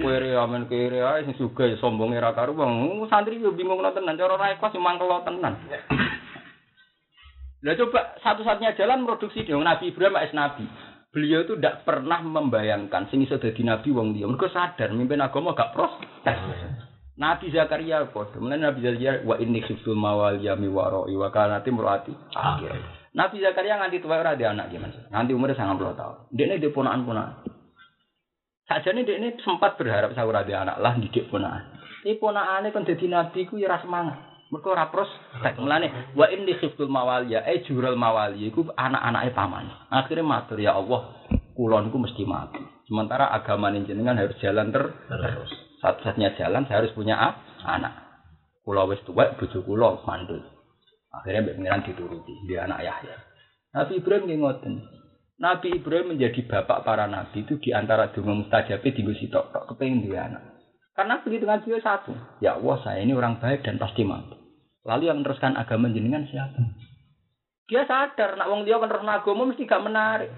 Kuwi 0.00 0.32
amen 0.32 0.64
kiri 0.70 1.00
ae 1.02 1.26
sing 1.28 1.36
sugih 1.36 1.74
ya 1.74 1.76
sombonge 1.82 2.16
ra 2.16 2.32
karuan. 2.32 3.04
Santri 3.12 3.42
yo 3.42 3.52
bingung 3.52 3.84
no 3.84 3.92
tenan 3.92 4.16
cara 4.16 4.40
ra 4.40 4.54
ikhlas 4.56 4.72
yo 4.72 4.80
mangkel 4.80 5.12
tenan. 5.26 5.54
Lah 7.64 7.74
coba 7.74 8.14
satu-satunya 8.22 8.78
jalan 8.78 9.08
produksi 9.08 9.42
dong 9.42 9.66
Nabi 9.66 9.90
Ibrahim 9.90 10.20
es 10.22 10.32
Nabi. 10.36 10.64
Beliau 11.10 11.48
itu 11.48 11.56
tidak 11.56 11.88
pernah 11.88 12.20
membayangkan 12.20 13.08
sing 13.08 13.24
iso 13.24 13.40
dadi 13.40 13.64
nabi 13.64 13.88
wong 13.88 14.12
liya. 14.12 14.28
Mergo 14.28 14.52
sadar 14.52 14.92
mimpin 14.92 15.24
agama 15.24 15.56
gak 15.56 15.72
prospek. 15.72 16.36
Nabi 17.16 17.48
Zakaria 17.48 18.04
padha. 18.12 18.36
Mulane 18.36 18.68
Nabi 18.68 18.84
Zakaria 18.84 19.24
wa 19.24 19.40
inni 19.40 19.64
khiftul 19.64 19.96
mawaliya 19.96 20.52
mi 20.56 20.68
waroi 20.68 21.16
wa 21.16 21.32
kanati 21.32 21.72
murati. 21.72 22.12
Akhir. 22.36 22.76
Nabi 23.16 23.40
Zakaria 23.40 23.80
nganti 23.80 24.04
tuwa 24.04 24.20
ora 24.20 24.36
anak 24.36 24.68
gimana? 24.68 25.08
Nganti 25.08 25.32
umurnya 25.32 25.56
90 25.56 25.96
tahun. 25.96 26.16
Dia 26.36 26.44
ini 26.52 26.68
ponakan-ponakan. 26.68 27.48
Sajane 28.68 29.06
dia 29.08 29.16
ini 29.16 29.32
sempat 29.40 29.80
berharap 29.80 30.12
saya 30.12 30.28
ora 30.28 30.44
ada 30.44 30.54
anak 30.60 30.76
lah 30.84 30.92
didik 31.00 31.32
ponakan. 31.32 31.80
Tapi 32.04 32.20
ponakane 32.20 32.68
kan 32.70 32.84
dadi 32.84 33.06
nabi 33.08 33.48
ku 33.48 33.56
ya 33.56 33.80
semangat. 33.80 34.20
Mergo 34.52 34.76
ora 34.76 34.92
prospek. 34.92 35.56
Mulane 35.56 36.12
wa 36.12 36.28
inni 36.28 36.52
khiftul 36.60 36.92
mawaliya 36.92 37.48
eh 37.48 37.64
jural 37.64 37.96
mawaliya 37.96 38.52
iku 38.52 38.68
anak-anake 38.76 39.32
paman. 39.32 39.66
Akhirnya 39.88 40.22
matur 40.22 40.60
ya 40.60 40.76
Allah, 40.76 41.16
kula 41.56 41.80
niku 41.80 41.96
mesti 41.96 42.22
mati. 42.28 42.60
Sementara 42.86 43.32
agama 43.34 43.74
jenengan 43.74 44.14
harus 44.14 44.38
jalan 44.38 44.70
ter 44.70 44.86
Terus. 45.10 45.50
Satu-satunya 45.80 46.36
jalan 46.40 46.64
saya 46.66 46.84
harus 46.84 46.96
punya 46.96 47.16
anak. 47.64 47.94
Kula 48.66 48.88
wis 48.90 49.02
tuwek 49.06 49.38
bojo 49.38 49.62
kula 49.62 50.02
mandul. 50.02 50.42
Akhirnya 51.14 51.48
mbek 51.48 51.56
pengiran 51.56 51.82
dituruti, 51.86 52.34
dia 52.44 52.68
anak 52.68 52.82
Yahya. 52.84 53.16
Nabi 53.72 53.92
Ibrahim 54.00 54.24
nggih 54.28 54.38
ngoten. 54.42 54.74
Nabi 55.36 55.68
Ibrahim 55.76 56.16
menjadi 56.16 56.40
bapak 56.48 56.84
para 56.84 57.04
nabi 57.04 57.44
itu 57.44 57.60
di 57.60 57.72
antara 57.72 58.08
donga 58.08 58.32
mustajab 58.32 58.80
di 58.80 59.04
sitok 59.20 59.52
tok 59.52 59.64
kepengin 59.72 60.08
dia 60.08 60.32
anak. 60.32 60.56
Karena 60.96 61.20
begitu 61.20 61.44
ngaji 61.44 61.76
ya 61.76 61.80
satu. 61.84 62.12
Ya 62.40 62.50
Allah, 62.56 62.76
saya 62.80 63.04
ini 63.04 63.12
orang 63.12 63.36
baik 63.36 63.68
dan 63.68 63.76
pasti 63.76 64.00
mati. 64.00 64.32
Lalu 64.80 65.12
yang 65.12 65.20
meneruskan 65.20 65.52
agama 65.60 65.92
jenengan 65.92 66.24
siapa? 66.24 66.56
Dia 67.68 67.84
sadar, 67.84 68.40
nak 68.40 68.48
wong 68.48 68.64
dia 68.64 68.80
kan 68.80 68.88
terus 68.88 69.04
agama 69.04 69.42
mesti 69.44 69.68
gak 69.68 69.84
menarik. 69.84 70.30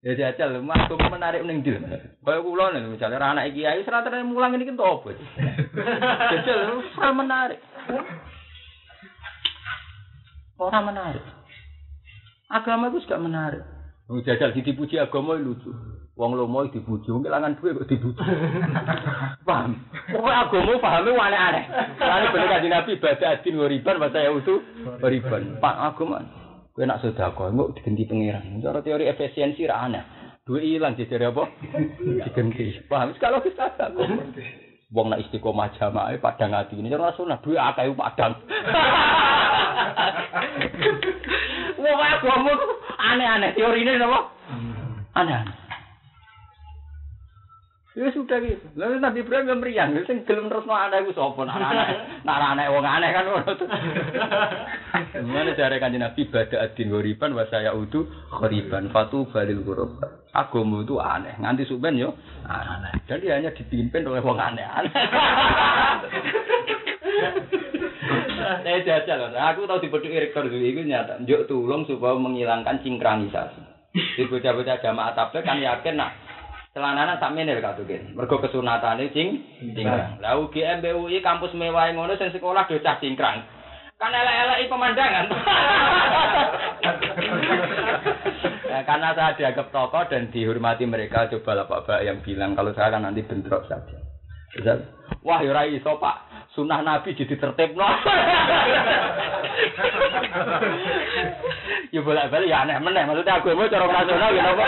Ya 0.00 0.16
jajal, 0.16 0.64
mah 0.64 0.88
agama 0.88 1.12
menarik 1.12 1.44
ning 1.44 1.60
ndi? 1.60 1.76
Kaya 2.24 2.40
kula 2.40 2.72
nih, 2.72 2.88
misalnya 2.88 3.20
ra 3.20 3.36
anak 3.36 3.52
kiai 3.52 3.84
serata 3.84 4.08
mulang 4.24 4.56
ini 4.56 4.64
kan 4.64 4.80
apa? 4.80 5.12
Jajal, 6.32 6.80
ora 6.96 7.10
menarik. 7.12 7.60
Ora 10.56 10.80
menarik. 10.80 11.24
Agama 12.48 12.88
itu 12.88 13.04
gak 13.04 13.20
menarik. 13.20 13.60
Wong 14.10 14.26
jajal 14.26 14.50
dipuji 14.50 14.98
agama 14.98 15.38
lucu. 15.38 15.70
Wong 16.18 16.34
lomo 16.34 16.66
dipuji, 16.66 17.14
wong 17.14 17.22
kelangan 17.22 17.54
duwe 17.60 17.78
kok 17.78 17.86
dipuji. 17.86 18.18
Paham? 19.46 19.78
Pokoknya 20.10 20.50
agama 20.50 20.72
pahame 20.82 21.10
aneh-aneh. 21.14 21.64
Lalu 21.94 22.26
bener 22.34 22.48
kanjeng 22.50 22.72
Nabi 22.74 22.98
baca 22.98 23.26
adin 23.36 23.54
wariban 23.54 24.02
bahasa 24.02 24.24
ya 24.24 24.34
itu 24.34 24.64
wariban. 24.98 25.62
Pak 25.62 25.76
agama. 25.94 26.39
Kowe 26.80 26.88
nak 26.88 27.04
sedekah 27.04 27.52
engko 27.52 27.76
digenti 27.76 28.08
pangeran. 28.08 28.56
Cara 28.64 28.80
teori 28.80 29.04
efisiensi 29.04 29.68
ra 29.68 29.84
aneh. 29.84 30.00
Duwe 30.48 30.64
ilang 30.64 30.96
jejere 30.96 31.28
apa? 31.28 31.44
Digenti. 32.24 32.72
Paham? 32.88 33.12
Kalau 33.20 33.44
kita. 33.44 33.68
Wong 34.88 35.12
nak 35.12 35.20
istiqomah 35.20 35.76
jamaah 35.76 36.16
padang 36.16 36.56
ati 36.56 36.80
ini 36.80 36.88
cara 36.88 37.12
sunah 37.12 37.36
duwe 37.44 37.60
akeh 37.60 37.92
padang. 37.92 38.32
Wong 41.84 42.00
agama 42.00 42.56
aneh-aneh 42.96 43.52
teorine 43.52 44.00
napa? 44.00 44.32
Aneh-aneh. 45.20 45.59
Ya 47.90 48.06
sudah 48.14 48.38
gitu. 48.38 48.62
Lalu 48.78 49.02
Nabi 49.02 49.26
Ibrahim 49.26 49.50
yang 49.50 49.58
meriang, 49.58 49.90
sing 50.06 50.22
gelem 50.22 50.46
terus 50.46 50.62
no 50.62 50.78
sapa? 50.78 51.40
Nak 51.42 51.58
anak, 51.58 51.88
nak 52.22 52.38
anak 52.54 52.70
wong 52.70 52.86
aneh 52.86 53.10
kan 53.10 53.26
ngono 53.26 53.50
tuh. 53.58 53.66
Mana 55.26 55.58
cara 55.58 55.74
kanjeng 55.82 55.98
Nabi 55.98 56.30
bada 56.30 56.70
adin 56.70 56.94
ghoriban 56.94 57.34
wa 57.34 57.50
saya 57.50 57.74
udu 57.74 58.06
ghoriban 58.30 58.94
fatu 58.94 59.26
balil 59.34 59.66
ghurab. 59.66 59.98
Agama 60.30 60.86
itu 60.86 61.02
aneh, 61.02 61.34
nganti 61.42 61.66
suben 61.66 61.98
yo 61.98 62.14
aneh. 62.46 62.94
Dan 63.10 63.26
dia 63.26 63.42
hanya 63.42 63.50
dipimpin 63.50 64.06
oleh 64.06 64.22
wong 64.22 64.38
aneh-aneh. 64.38 64.94
Saya 68.40 68.78
jajal, 68.86 69.34
loh. 69.34 69.34
aku 69.34 69.66
tahu 69.66 69.82
di 69.82 69.90
beduk 69.90 70.14
rektor 70.14 70.46
dulu 70.46 70.62
itu 70.62 70.86
nyata. 70.86 71.18
Njuk 71.26 71.50
tulung 71.50 71.82
supaya 71.90 72.14
menghilangkan 72.14 72.86
sinkronisasi. 72.86 73.62
Di 73.90 74.22
bocah-bocah 74.30 74.78
jamaah 74.78 75.18
tabligh 75.18 75.42
kan 75.42 75.58
yakin 75.58 75.98
nak 75.98 76.29
celanana 76.70 77.18
sak 77.18 77.34
menir 77.34 77.58
katukin. 77.58 78.14
Mergo 78.14 78.38
kesunatane 78.38 79.10
cing 79.10 79.42
cingkrang. 79.74 80.22
Lah 80.22 80.38
UGM 80.38 80.82
BUI 80.82 81.18
kampus 81.18 81.54
mewah 81.58 81.90
ngono 81.90 82.14
sing 82.14 82.30
sekolah 82.30 82.70
do 82.70 82.78
cah 82.78 82.98
cingkrang. 83.02 83.42
Kan 84.00 84.16
elek-eleki 84.16 84.70
pemandangan. 84.70 85.26
Nah, 88.70 88.86
karena 88.86 89.10
saya 89.18 89.34
dianggap 89.34 89.74
tokoh 89.74 90.06
dan 90.06 90.30
dihormati 90.30 90.86
mereka, 90.86 91.26
coba 91.26 91.58
lah 91.58 91.66
Pak 91.66 92.06
yang 92.06 92.22
bilang 92.22 92.54
kalau 92.54 92.70
saya 92.70 92.94
kan 92.94 93.02
nanti 93.02 93.26
bentrok 93.26 93.66
saja. 93.66 93.98
Wah, 95.26 95.42
ya 95.42 95.66
iso 95.66 95.98
Pak. 95.98 96.29
Sunah 96.60 96.84
Nabi 96.84 97.16
jadi 97.16 97.40
tertib 97.40 97.72
no. 97.72 97.88
ya 101.88 102.00
bolak-balik 102.04 102.52
ya 102.52 102.68
aneh 102.68 102.76
meneh. 102.76 103.08
Maksudnya 103.08 103.40
agama 103.40 103.64
cara 103.72 103.88
nasional 103.88 104.36
gitu 104.36 104.50
apa? 104.52 104.66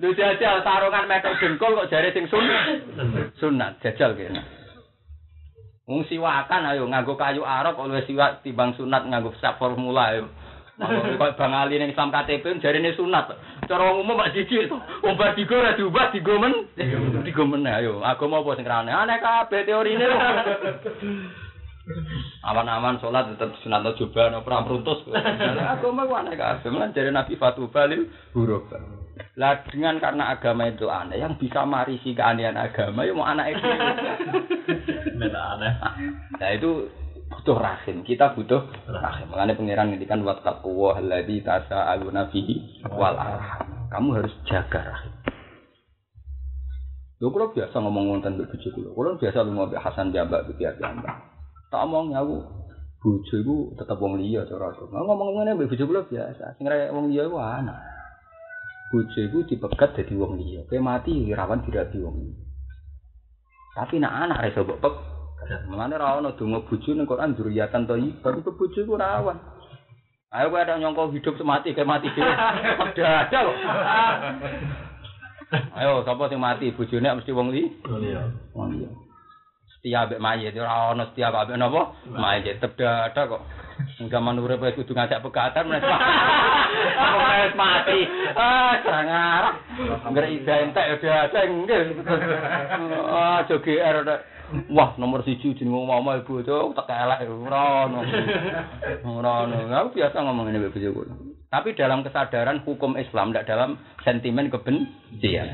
Lu 0.00 0.08
jajal 0.16 0.64
sarungan 0.64 1.04
meter 1.04 1.36
jengkol 1.36 1.76
kok 1.76 1.92
jari 1.92 2.16
sing 2.16 2.24
sunat. 2.32 2.64
Sunat 3.36 3.76
jajal 3.84 4.16
kene. 4.16 4.40
Wong 5.84 6.08
siwakan 6.08 6.72
ayo 6.72 6.88
nganggo 6.88 7.14
kayu 7.20 7.44
arok 7.44 7.76
oleh 7.84 8.00
siwak 8.08 8.40
timbang 8.40 8.72
sunat 8.80 9.04
nganggo 9.04 9.36
sak 9.36 9.60
formula 9.60 10.16
ayo. 10.16 10.32
Kok 10.76 11.40
Bang 11.40 11.56
Ali 11.56 11.80
ning 11.80 11.96
Islam 11.96 12.12
KTP 12.12 12.60
jarine 12.60 12.92
sunat. 12.92 13.32
Cara 13.64 13.82
wong 13.88 14.04
umum 14.04 14.20
mak 14.20 14.36
jijik 14.36 14.68
to. 14.68 14.76
Wong 15.00 15.16
bar 15.16 15.32
digo 15.32 15.56
ora 15.56 15.72
diubah 15.72 16.12
digo 16.12 16.36
men. 16.36 16.68
Digo 17.24 17.42
men 17.48 17.64
ayo. 17.64 18.04
Agama 18.04 18.44
apa 18.44 18.60
sing 18.60 18.68
rane? 18.68 18.92
Aneh 18.92 19.16
kabeh 19.16 19.64
teorine. 19.64 20.04
Aman-aman 22.44 23.00
sholat 23.00 23.32
tetap 23.32 23.56
sunat 23.64 23.88
coba 23.96 24.28
no 24.28 24.44
perang 24.44 24.68
peruntus. 24.68 25.00
Agama 25.64 26.04
ku 26.04 26.12
aneh 26.12 26.36
kabeh. 26.36 26.68
Lan 26.68 26.92
jare 26.92 27.08
Nabi 27.08 27.40
Fatu 27.40 27.72
Balil 27.72 28.12
huruf. 28.36 28.68
Lah 29.40 29.64
dengan 29.68 29.96
karena 29.96 30.28
agama 30.32 30.68
itu 30.68 30.92
aneh, 30.92 31.16
yang 31.16 31.40
bisa 31.40 31.64
marisi 31.64 32.12
keanehan 32.12 32.56
agama 32.56 33.00
ya 33.04 33.16
mau 33.16 33.24
anak 33.24 33.56
itu. 33.56 33.64
Nah 36.36 36.50
itu 36.52 36.88
butuh 37.30 37.58
rahim. 37.62 38.02
Kita 38.02 38.34
butuh 38.34 38.66
rahim. 38.90 39.26
Makanya 39.30 39.54
pangeran 39.54 39.86
ngendikan 39.94 40.22
wa 40.26 40.34
taqwa 40.42 40.98
alladzi 40.98 41.42
tasaaluna 41.46 42.30
fihi 42.30 42.82
wal 42.90 43.14
arham. 43.14 43.86
Kamu 43.90 44.08
harus 44.18 44.34
jaga 44.50 44.82
rahim. 44.82 45.14
Lho 47.16 47.32
kalau 47.32 47.48
biasa 47.54 47.76
ngomong 47.80 48.04
wonten 48.12 48.36
mbek 48.36 48.50
bojo 48.52 48.68
kula. 48.92 49.16
Biasa 49.16 49.46
lunga 49.46 49.72
mbek 49.72 49.80
Hasan 49.80 50.12
Jambak 50.12 50.52
Kiai 50.58 50.76
Jambak. 50.76 51.16
Tak 51.72 51.82
omong 51.88 52.12
aku 52.12 52.36
bojo 53.00 53.34
iku 53.40 53.56
tetep 53.78 53.96
wong 53.96 54.20
liya 54.20 54.44
cara 54.44 54.74
aku. 54.74 54.90
Ngomong 54.92 55.40
ngene 55.40 55.56
mbek 55.56 55.70
bojo 55.72 55.84
kula 55.88 56.02
biasa. 56.04 56.60
Sing 56.60 56.68
rek 56.68 56.92
wong 56.92 57.08
liya 57.08 57.24
iku 57.24 57.40
anak. 57.40 57.78
Bojo 58.92 59.18
iku 59.18 59.38
dipegat 59.48 59.96
dadi 59.96 60.12
wong 60.12 60.36
liya. 60.36 60.68
Kowe 60.68 60.82
mati 60.82 61.30
rawan 61.32 61.64
dirabi 61.64 61.98
wong 62.04 62.16
liya. 62.20 62.44
Tapi 63.72 63.96
nak 63.96 64.12
anak 64.28 64.40
reso 64.44 64.66
mbok. 64.66 65.15
Mulane 65.70 65.94
ra 65.98 66.18
ono 66.18 66.34
donga 66.34 66.58
bojo 66.66 66.90
ning 66.94 67.06
Quran 67.06 67.34
dzurriatan 67.38 67.86
thayyibah 67.86 68.32
iku 68.42 68.50
bojo 68.58 68.78
iku 68.82 68.98
rawan. 68.98 69.38
Ayo 70.34 70.50
kowe 70.50 70.58
ada 70.58 70.74
nyongko 70.76 71.14
hidup 71.14 71.38
semati 71.38 71.70
kayak 71.70 71.86
mati 71.86 72.10
dhewe. 72.10 72.34
Ada 72.34 73.30
ada 73.30 73.38
kok. 73.46 73.56
Ayo 75.78 76.02
sapa 76.02 76.26
sing 76.26 76.42
mati 76.42 76.74
bojone 76.74 77.06
mesti 77.06 77.30
wong 77.30 77.54
li? 77.54 77.70
Wong 77.86 78.70
liya. 78.74 78.90
Setia 79.70 80.02
ambek 80.02 80.18
mayit 80.18 80.58
ora 80.58 80.90
ono 80.90 81.06
setia 81.14 81.30
kok 81.30 81.46
ambek 81.46 81.58
napa? 81.62 81.82
Mayit 82.10 82.58
tetep 82.58 82.74
ada 82.82 83.22
kok. 83.30 83.42
Sing 83.96 84.10
zaman 84.10 84.42
urip 84.42 84.58
wis 84.60 84.74
kudu 84.74 84.98
ngajak 84.98 85.22
pegatan 85.22 85.70
menes. 85.70 85.86
Wis 85.86 87.54
mati. 87.54 88.00
Ah, 88.34 88.82
kurang 88.82 89.08
arah. 89.08 89.54
Ngger 90.10 90.26
ida 90.26 90.54
entek 90.58 91.00
udah 91.00 91.16
ada 91.30 91.40
enggak. 91.46 91.80
Ah, 93.08 93.46
jo 93.46 93.62
GR 93.62 94.02
udah. 94.02 94.35
Wah, 94.70 94.94
nomor 94.94 95.26
siji 95.26 95.58
jeneng 95.58 95.90
mama 95.90 96.22
ibu 96.22 96.38
itu 96.38 96.54
tak 96.78 96.86
elek 96.86 97.26
ora 97.26 97.90
ono. 97.90 98.00
Ora 99.02 99.32
ono. 99.42 99.56
Aku 99.66 99.98
biasa 99.98 100.22
ngomong 100.22 100.54
ini 100.54 100.70
bojoku. 100.70 101.02
Tapi 101.50 101.74
dalam 101.74 102.06
kesadaran 102.06 102.62
hukum 102.62 102.94
Islam, 102.94 103.34
tidak 103.34 103.46
dalam 103.50 103.70
sentimen 104.06 104.46
kebencian. 104.46 105.50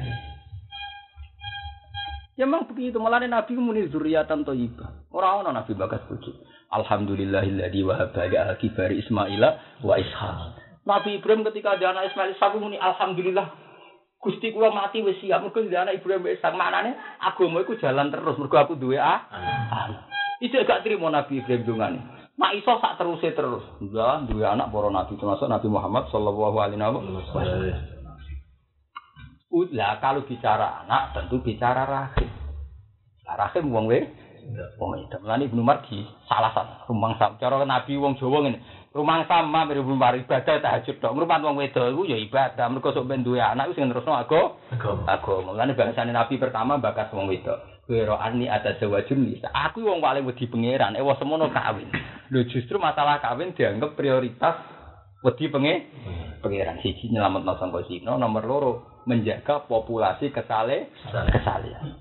Ya 2.37 2.49
memang 2.49 2.69
begitu, 2.69 2.97
malah 2.97 3.21
Nabi 3.21 3.57
muni 3.61 3.89
zuriatan 3.93 4.45
thayyibah. 4.45 5.13
Ora 5.13 5.41
ono 5.41 5.53
Nabi 5.53 5.73
bagas 5.77 6.05
bojo. 6.09 6.33
Alhamdulillahilladzi 6.73 7.85
wahaba 7.85 8.25
li 8.29 8.37
akibari 8.41 9.05
Ismaila 9.05 9.81
wa 9.85 10.01
Ishaq. 10.01 10.39
Nabi 10.89 11.21
Ibrahim 11.21 11.45
ketika 11.49 11.77
ada 11.77 11.93
anak 11.93 12.13
Ismail 12.13 12.33
Ishaq 12.37 12.53
muni 12.57 12.81
alhamdulillah. 12.81 13.72
Gusti 14.23 14.55
kula 14.55 14.71
mati 14.71 15.03
wis 15.03 15.19
siap 15.19 15.43
mergo 15.43 15.59
ada 15.67 15.83
anak 15.83 15.99
Ibrahim 15.99 16.31
Ishaq. 16.31 16.55
Maknane 16.55 16.95
agama 17.19 17.59
iku 17.67 17.75
jalan 17.75 18.15
terus 18.15 18.39
mergo 18.39 18.55
aku 18.55 18.79
duwe 18.79 18.95
ah. 18.95 19.27
Itu 20.39 20.63
gak 20.63 20.87
terima 20.87 21.11
Nabi 21.11 21.43
Ibrahim 21.43 21.67
dungane. 21.67 21.99
Mak 22.39 22.55
iso 22.55 22.79
sak 22.79 23.03
terusé 23.03 23.35
terus. 23.35 23.67
Lah 23.91 24.23
duwe 24.23 24.47
anak 24.47 24.71
para 24.71 24.89
nabi 24.95 25.19
termasuk 25.19 25.51
Nabi 25.51 25.69
Muhammad 25.69 26.07
sallallahu 26.15 26.57
alaihi 26.63 26.81
wasallam. 26.81 27.77
Lah 29.75 29.99
kalau 29.99 30.23
bicara 30.25 30.87
anak 30.87 31.19
tentu 31.19 31.43
bicara 31.43 31.83
rahim. 31.85 32.31
Lah 33.27 33.37
rahim 33.37 33.75
wong 33.75 33.91
we 33.91 34.07
wong 34.79 35.03
itu. 35.03 35.19
Mulane 35.19 35.51
Ibnu 35.51 35.63
Marji 35.67 36.07
salah 36.31 36.55
satu 36.55 36.95
rumang 36.95 37.19
sam. 37.19 37.37
Cara 37.43 37.59
Nabi 37.67 37.99
wong 37.99 38.17
Jawa 38.17 38.47
ngene. 38.47 38.63
Rumang 38.93 39.25
sama 39.25 39.65
mirip 39.65 39.89
Ibnu 39.89 39.97
Marji 39.97 40.29
ibadah 40.29 40.61
tahajud 40.61 41.01
tok. 41.01 41.17
Ngrupat 41.17 41.41
wong 41.41 41.57
wedok 41.57 41.97
iku 41.97 42.03
ya 42.05 42.21
ibadah. 42.21 42.69
Mergo 42.69 42.93
sok 42.93 43.09
ben 43.09 43.25
duwe 43.25 43.41
anak 43.41 43.73
sing 43.73 43.89
nerusno 43.89 44.13
aku. 44.13 44.61
Agama. 45.09 45.57
Mulane 45.57 45.73
bahasane 45.73 46.13
Nabi 46.13 46.37
pertama 46.37 46.77
bakas 46.77 47.09
wong 47.17 47.33
wedok. 47.33 47.57
Kira 47.89 48.21
ani 48.21 48.53
ada 48.53 48.77
sewajun 48.77 49.25
nisa. 49.25 49.49
Aku 49.49 49.81
wong 49.81 50.05
paling 50.05 50.29
wedi 50.29 50.45
pangeran. 50.45 50.93
Ewa 51.01 51.17
semono 51.17 51.49
kawin. 51.49 51.89
Lho 52.29 52.45
justru 52.53 52.77
masalah 52.77 53.25
kawin 53.25 53.57
dianggap 53.57 53.97
prioritas 53.97 54.61
wedi 55.25 55.49
penge 55.49 55.89
pangeran. 56.45 56.77
Siji 56.85 57.09
nyelametno 57.09 57.57
sangka 57.57 57.89
zina, 57.89 58.21
nomor 58.21 58.45
loro 58.45 58.73
menjaga 59.09 59.65
populasi 59.65 60.29
kesale 60.37 60.93
kesalian. 61.09 61.97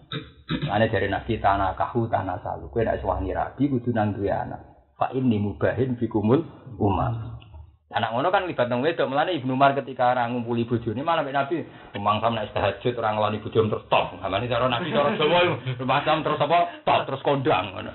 Ane 0.68 0.92
dari 0.92 1.08
nabi 1.08 1.40
tanah 1.40 1.72
kahu 1.80 2.12
tanah 2.12 2.44
salu. 2.44 2.68
Kue 2.68 2.84
nak 2.84 3.00
suwani 3.00 3.32
rabi 3.32 3.72
kudu 3.72 3.96
nang 3.96 4.12
duwe 4.12 4.28
anak. 4.28 4.71
Fa 5.02 5.10
ini 5.18 5.42
mubahin 5.42 5.98
fikumul 5.98 6.46
umat. 6.78 7.42
Anak 7.90 8.14
ngono 8.14 8.30
kan 8.30 8.46
libat 8.46 8.70
nang 8.70 8.86
wedok, 8.86 9.10
melane 9.10 9.34
Ibnu 9.34 9.58
Umar 9.58 9.74
ketika 9.74 10.14
ora 10.14 10.30
ngumpuli 10.30 10.70
bojone 10.70 11.02
malah 11.02 11.26
mek 11.26 11.34
Nabi 11.34 11.66
rumang 11.98 12.22
sam 12.22 12.38
nek 12.38 12.54
tahajud 12.54 13.02
ora 13.02 13.18
ngelani 13.18 13.42
bojone 13.42 13.74
terus 13.74 13.90
top. 13.90 14.14
Gamane 14.22 14.46
cara 14.46 14.70
Nabi 14.70 14.94
cara 14.94 15.18
Jawa 15.18 15.58
rumah 15.82 16.06
sam 16.06 16.22
terus 16.22 16.38
apa? 16.38 16.86
Top 16.86 17.10
terus 17.10 17.26
kondang 17.26 17.74
ngono. 17.74 17.90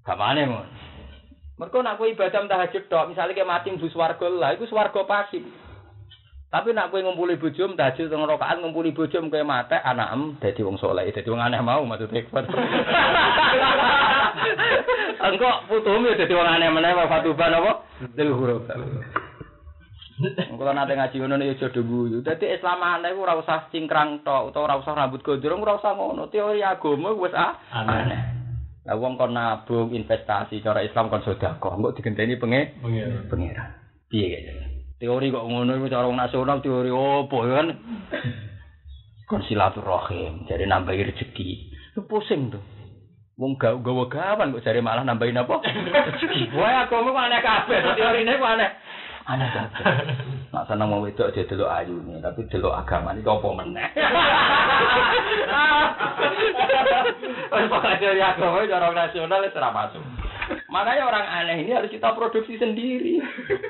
Gamane 0.00 0.48
ngono. 0.48 0.72
Mergo 1.60 1.84
nak 1.84 2.00
kowe 2.00 2.08
ibadah 2.08 2.48
tahajud 2.48 2.88
tok, 2.88 3.12
misale 3.12 3.36
ke 3.36 3.44
mati 3.44 3.68
mlebu 3.70 3.92
swarga 3.92 4.26
lah, 4.32 4.56
iku 4.56 4.64
swarga 4.66 5.04
pasif. 5.04 5.44
Tapi 6.48 6.72
nak 6.72 6.88
kowe 6.88 7.04
ngumpuli 7.04 7.36
bojo 7.36 7.68
tahajud 7.76 8.08
teng 8.08 8.24
rakaat 8.24 8.64
ngumpuli 8.64 8.96
bojo 8.96 9.20
kowe 9.28 9.44
mate 9.44 9.76
anakem 9.76 10.40
dadi 10.40 10.64
wong 10.64 10.80
saleh, 10.80 11.12
dadi 11.12 11.28
wong 11.28 11.44
aneh 11.44 11.60
mau 11.60 11.84
maksudnya. 11.84 12.24
Engko 15.22 15.70
putumu 15.70 16.10
ya 16.10 16.18
dadi 16.18 16.34
wong 16.34 16.48
aneh 16.50 16.68
meneh 16.74 16.98
fatuban 17.06 17.54
apa? 17.54 17.86
Dil 18.18 18.34
huruf. 18.34 18.66
Engko 20.50 20.62
nate 20.74 20.98
ngaji 20.98 21.16
ngono 21.22 21.38
ya 21.38 21.54
aja 21.54 21.70
guyu. 21.78 22.26
Dadi 22.26 22.50
Islam 22.50 22.82
aneh 22.82 23.14
ora 23.14 23.38
usah 23.38 23.70
cingkrang 23.70 24.26
tok 24.26 24.50
utawa 24.50 24.66
ora 24.66 24.82
usah 24.82 24.98
rambut 24.98 25.22
gondrong 25.22 25.62
ora 25.62 25.78
usah 25.78 25.94
ngono. 25.94 26.26
Teori 26.26 26.58
agama 26.66 27.14
wis 27.14 27.30
ah, 27.38 27.54
aneh. 27.70 28.18
Lah 28.82 28.98
wong 28.98 29.14
kon 29.14 29.30
nabung 29.30 29.94
investasi 29.94 30.58
cara 30.58 30.82
Islam 30.82 31.06
kon 31.06 31.22
sedekah, 31.22 31.78
engko 31.78 31.94
digenteni 31.94 32.34
penge 32.34 32.74
pengira. 33.30 33.78
Piye 34.10 34.26
gitu. 34.26 34.52
Teori 35.02 35.30
kok 35.30 35.46
ngono 35.46 35.78
iku 35.78 35.86
cara 35.86 36.10
nasional 36.10 36.58
teori 36.62 36.90
opo 36.90 37.46
ya 37.46 37.62
kan? 37.62 37.68
Kon 39.26 39.42
silaturahim, 39.48 40.44
jadi 40.44 40.68
nambahi 40.68 41.08
rezeki. 41.08 41.48
Itu 41.94 42.04
pusing 42.04 42.52
tuh. 42.52 42.60
Wong 43.42 43.58
gawe 43.58 43.74
gawe 43.74 44.06
gawan 44.06 44.54
kok 44.54 44.62
jare 44.62 44.78
malah 44.78 45.02
nambahin 45.02 45.42
apa? 45.42 45.58
Wah, 46.54 46.86
aku 46.86 46.94
mau 47.02 47.18
aneh 47.18 47.42
kabeh. 47.42 47.74
Teorine 47.98 48.38
ku 48.38 48.46
aneh. 48.46 48.70
Aneh 49.26 49.50
kabeh. 49.50 49.82
Nak 50.54 50.70
seneng 50.70 50.86
mau 50.86 51.02
wedok 51.02 51.34
aja 51.34 51.42
delok 51.50 51.74
ayune, 51.74 52.22
tapi 52.22 52.46
delok 52.46 52.70
agama 52.70 53.18
iki 53.18 53.26
apa 53.26 53.48
meneh. 53.58 53.88
Wes 57.50 57.66
pokoke 57.66 57.98
teori 57.98 58.22
agama 58.22 58.62
cara 58.62 58.94
nasional 58.94 59.42
itu 59.42 59.58
ora 59.58 59.74
masuk. 59.74 60.02
Makanya 60.70 61.02
orang 61.02 61.26
aneh 61.26 61.66
ini 61.66 61.74
harus 61.74 61.90
kita 61.90 62.14
produksi 62.14 62.54
sendiri. 62.62 63.18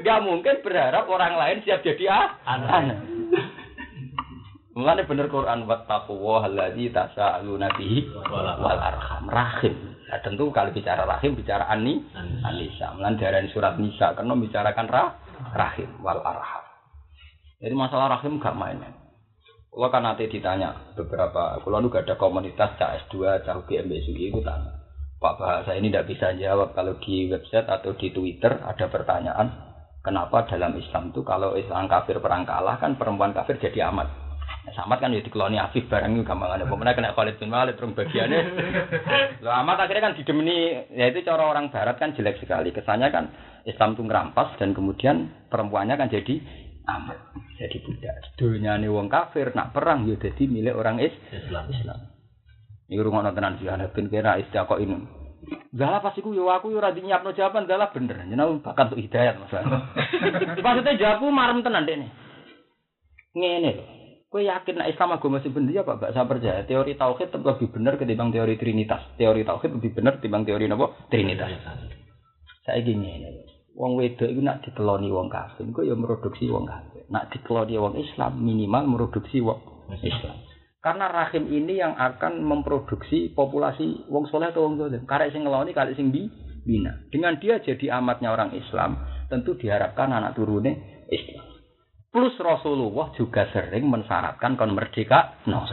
Gak 0.04 0.20
mungkin 0.20 0.60
berharap 0.60 1.08
orang 1.08 1.40
lain 1.40 1.64
siap 1.64 1.80
jadi 1.80 2.12
ah, 2.12 2.36
aneh. 2.44 3.00
Mulane 4.72 5.04
bener 5.04 5.28
Quran 5.28 5.68
wattaqwa 5.68 6.48
allazi 6.48 6.88
tasaaluna 6.88 7.76
bihi 7.76 8.08
wal 8.32 8.80
arham 8.80 9.28
rahim. 9.28 10.00
Nah, 10.08 10.20
tentu 10.24 10.48
kalau 10.48 10.72
bicara 10.72 11.04
rahim 11.04 11.36
bicara 11.36 11.68
ani 11.68 12.00
anisa. 12.40 12.96
Mulane 12.96 13.20
dari 13.20 13.52
surat 13.52 13.76
Nisa 13.76 14.16
karena 14.16 14.32
bicarakan 14.32 14.88
rah, 14.88 15.12
rahim 15.52 15.92
wal 16.00 16.24
arham. 16.24 16.64
Jadi 17.60 17.74
masalah 17.76 18.16
rahim 18.16 18.40
gak 18.40 18.56
main. 18.56 18.80
Kalau 19.72 19.88
kan 19.92 20.04
nanti 20.08 20.28
ditanya 20.28 20.96
beberapa, 20.96 21.60
kalau 21.60 21.88
gak 21.92 22.08
ada 22.08 22.16
komunitas 22.16 22.72
CS2, 22.80 23.44
cah 23.44 23.56
GMBSUI 23.68 24.32
itu 24.32 24.40
tanya. 24.40 24.82
Pak 25.22 25.38
Bahasa 25.38 25.76
ini 25.78 25.92
tidak 25.92 26.10
bisa 26.10 26.34
jawab 26.34 26.74
kalau 26.74 26.98
di 26.98 27.30
website 27.30 27.68
atau 27.70 27.94
di 27.94 28.10
Twitter 28.10 28.58
ada 28.58 28.90
pertanyaan 28.90 29.54
kenapa 30.02 30.50
dalam 30.50 30.74
Islam 30.74 31.14
itu 31.14 31.22
kalau 31.22 31.54
Islam 31.54 31.86
kafir 31.86 32.18
perang 32.18 32.42
kalah 32.42 32.82
kan 32.82 32.98
perempuan 32.98 33.30
kafir 33.30 33.54
jadi 33.62 33.86
amat 33.94 34.21
Samat 34.70 35.02
kan 35.02 35.10
ya 35.10 35.18
dikeloni 35.18 35.58
Afif 35.58 35.90
barang 35.90 36.14
itu 36.14 36.22
gampang 36.22 36.54
ada. 36.54 36.62
Pemenang 36.70 36.94
kena 36.94 37.18
Khalid 37.18 37.42
bin 37.42 37.50
Walid 37.50 37.74
terus 37.74 37.98
bagiannya. 37.98 38.40
Lo 39.44 39.50
amat 39.50 39.84
akhirnya 39.84 40.06
kan 40.06 40.14
didemeni, 40.14 40.86
ya 40.94 41.10
itu 41.10 41.26
cara 41.26 41.50
orang 41.50 41.74
Barat 41.74 41.98
kan 41.98 42.14
jelek 42.14 42.38
sekali. 42.38 42.70
Kesannya 42.70 43.10
kan 43.10 43.24
Islam 43.66 43.98
itu 43.98 44.06
ngerampas 44.06 44.54
dan 44.62 44.70
kemudian 44.70 45.50
perempuannya 45.50 45.98
kan 45.98 46.06
jadi 46.06 46.38
amat, 46.86 47.18
jadi 47.58 47.76
budak. 47.82 48.16
Dunia 48.38 48.78
nih 48.78 48.86
wong 48.86 49.10
kafir 49.10 49.50
nak 49.50 49.74
perang 49.74 50.06
ya 50.06 50.14
jadi 50.14 50.46
milik 50.46 50.78
orang 50.78 51.02
is 51.02 51.14
Islam. 51.34 51.66
Islam. 51.66 51.98
Ini 52.86 53.02
rumah 53.02 53.34
tenan 53.34 53.58
sih 53.58 53.66
ada 53.66 53.90
ben 53.90 54.06
kira 54.06 54.38
istiqo 54.38 54.78
ini. 54.78 54.94
Galah 55.74 55.98
pas 55.98 56.14
iku 56.14 56.30
yo 56.30 56.46
aku 56.54 56.70
yo 56.70 56.78
ora 56.78 56.94
nyiapno 56.94 57.34
jawaban 57.34 57.66
galah 57.66 57.90
bener. 57.90 58.14
Jeneng 58.30 58.62
bahkan 58.62 58.94
untuk 58.94 59.02
hidayat 59.02 59.42
masalah. 59.42 59.90
Maksudnya 60.64 61.00
jawabku 61.00 61.26
marem 61.34 61.66
tenan 61.66 61.82
dek 61.82 61.98
nih. 61.98 62.10
Ngene 63.34 63.70
lho. 63.74 64.01
Kowe 64.32 64.40
yakin 64.40 64.80
nek 64.80 64.88
Islam 64.96 65.12
agama 65.12 65.44
sing 65.44 65.52
bener 65.52 65.76
ya 65.76 65.84
Pak? 65.84 66.00
Gak 66.00 66.12
saya 66.16 66.24
percaya. 66.24 66.64
Teori 66.64 66.96
tauhid 66.96 67.28
tetap 67.28 67.44
lebih 67.44 67.68
benar 67.68 68.00
ketimbang 68.00 68.32
teori 68.32 68.56
trinitas. 68.56 69.12
Teori 69.20 69.44
tauhid 69.44 69.76
lebih 69.76 69.92
benar 69.92 70.16
ketimbang 70.16 70.48
teori 70.48 70.64
napa? 70.72 70.88
Trinitas. 71.12 71.52
Saya 72.64 72.80
gini 72.80 73.12
ini. 73.12 73.28
Wong 73.76 74.00
wedok 74.00 74.28
itu 74.28 74.40
nak 74.40 74.64
dikeloni 74.64 75.08
wong 75.08 75.32
kafir, 75.32 75.64
kok 75.68 75.84
ya 75.84 75.96
produksi 75.96 76.48
wong 76.48 76.64
kafir. 76.64 77.04
Nak 77.12 77.28
dikeloni 77.32 77.76
wong 77.76 77.94
Islam 78.00 78.40
minimal 78.40 78.84
produksi 78.96 79.44
wong 79.44 79.60
Islam. 80.00 80.36
Karena 80.80 81.12
rahim 81.12 81.52
ini 81.52 81.80
yang 81.80 81.92
akan 81.96 82.40
memproduksi 82.40 83.36
populasi 83.36 84.08
wong 84.08 84.32
soleh 84.32 84.48
atau 84.48 84.64
wong 84.64 84.80
zalim. 84.80 85.04
Karek 85.04 85.32
sing 85.32 85.44
ngeloni, 85.44 85.76
karek 85.76 85.92
sing 85.92 86.08
bi, 86.08 86.24
bina. 86.64 87.04
Dengan 87.12 87.36
dia 87.36 87.60
jadi 87.60 88.00
amatnya 88.00 88.32
orang 88.32 88.56
Islam, 88.56 88.96
tentu 89.28 89.60
diharapkan 89.60 90.08
anak 90.08 90.36
turune 90.36 91.04
Islam. 91.12 91.51
Plus 92.12 92.36
Rasulullah 92.36 93.08
juga 93.16 93.48
sering 93.56 93.88
mensyaratkan 93.88 94.60
kon 94.60 94.76
merdeka. 94.76 95.32
No. 95.48 95.64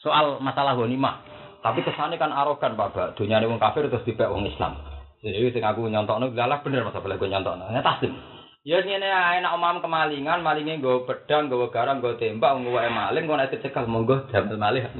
Soal 0.00 0.40
masalah 0.40 0.72
ghanimah. 0.72 1.20
Tapi 1.60 1.84
kesannya 1.84 2.16
kan 2.16 2.32
arogan 2.32 2.72
Pak 2.72 2.96
Bak. 2.96 3.08
Dunia 3.20 3.44
wong 3.44 3.60
kafir 3.60 3.92
terus 3.92 4.08
dipek 4.08 4.32
wong 4.32 4.48
Islam. 4.48 4.80
Jadi 5.20 5.52
sing 5.52 5.60
aku 5.66 5.84
nyontokno 5.92 6.32
galah 6.32 6.64
bener 6.64 6.80
masa 6.80 7.04
boleh 7.04 7.20
gue 7.20 7.28
nyontokno. 7.28 7.68
Ya 7.76 7.84
taslim. 7.84 8.16
Ya 8.64 8.80
ngene 8.80 9.04
ae 9.04 9.44
nek 9.44 9.52
omam 9.52 9.84
kemalingan, 9.84 10.40
malinge 10.40 10.80
nggawa 10.80 11.04
pedang, 11.04 11.48
nggawa 11.48 11.68
garam, 11.68 12.00
nggawa 12.00 12.20
tembak, 12.20 12.52
nggawa 12.58 12.88
maling, 12.90 13.24
kok 13.28 13.38
nek 13.38 13.50
dicekal 13.52 13.84
monggo 13.84 14.28
damel 14.32 14.56
malih. 14.56 14.84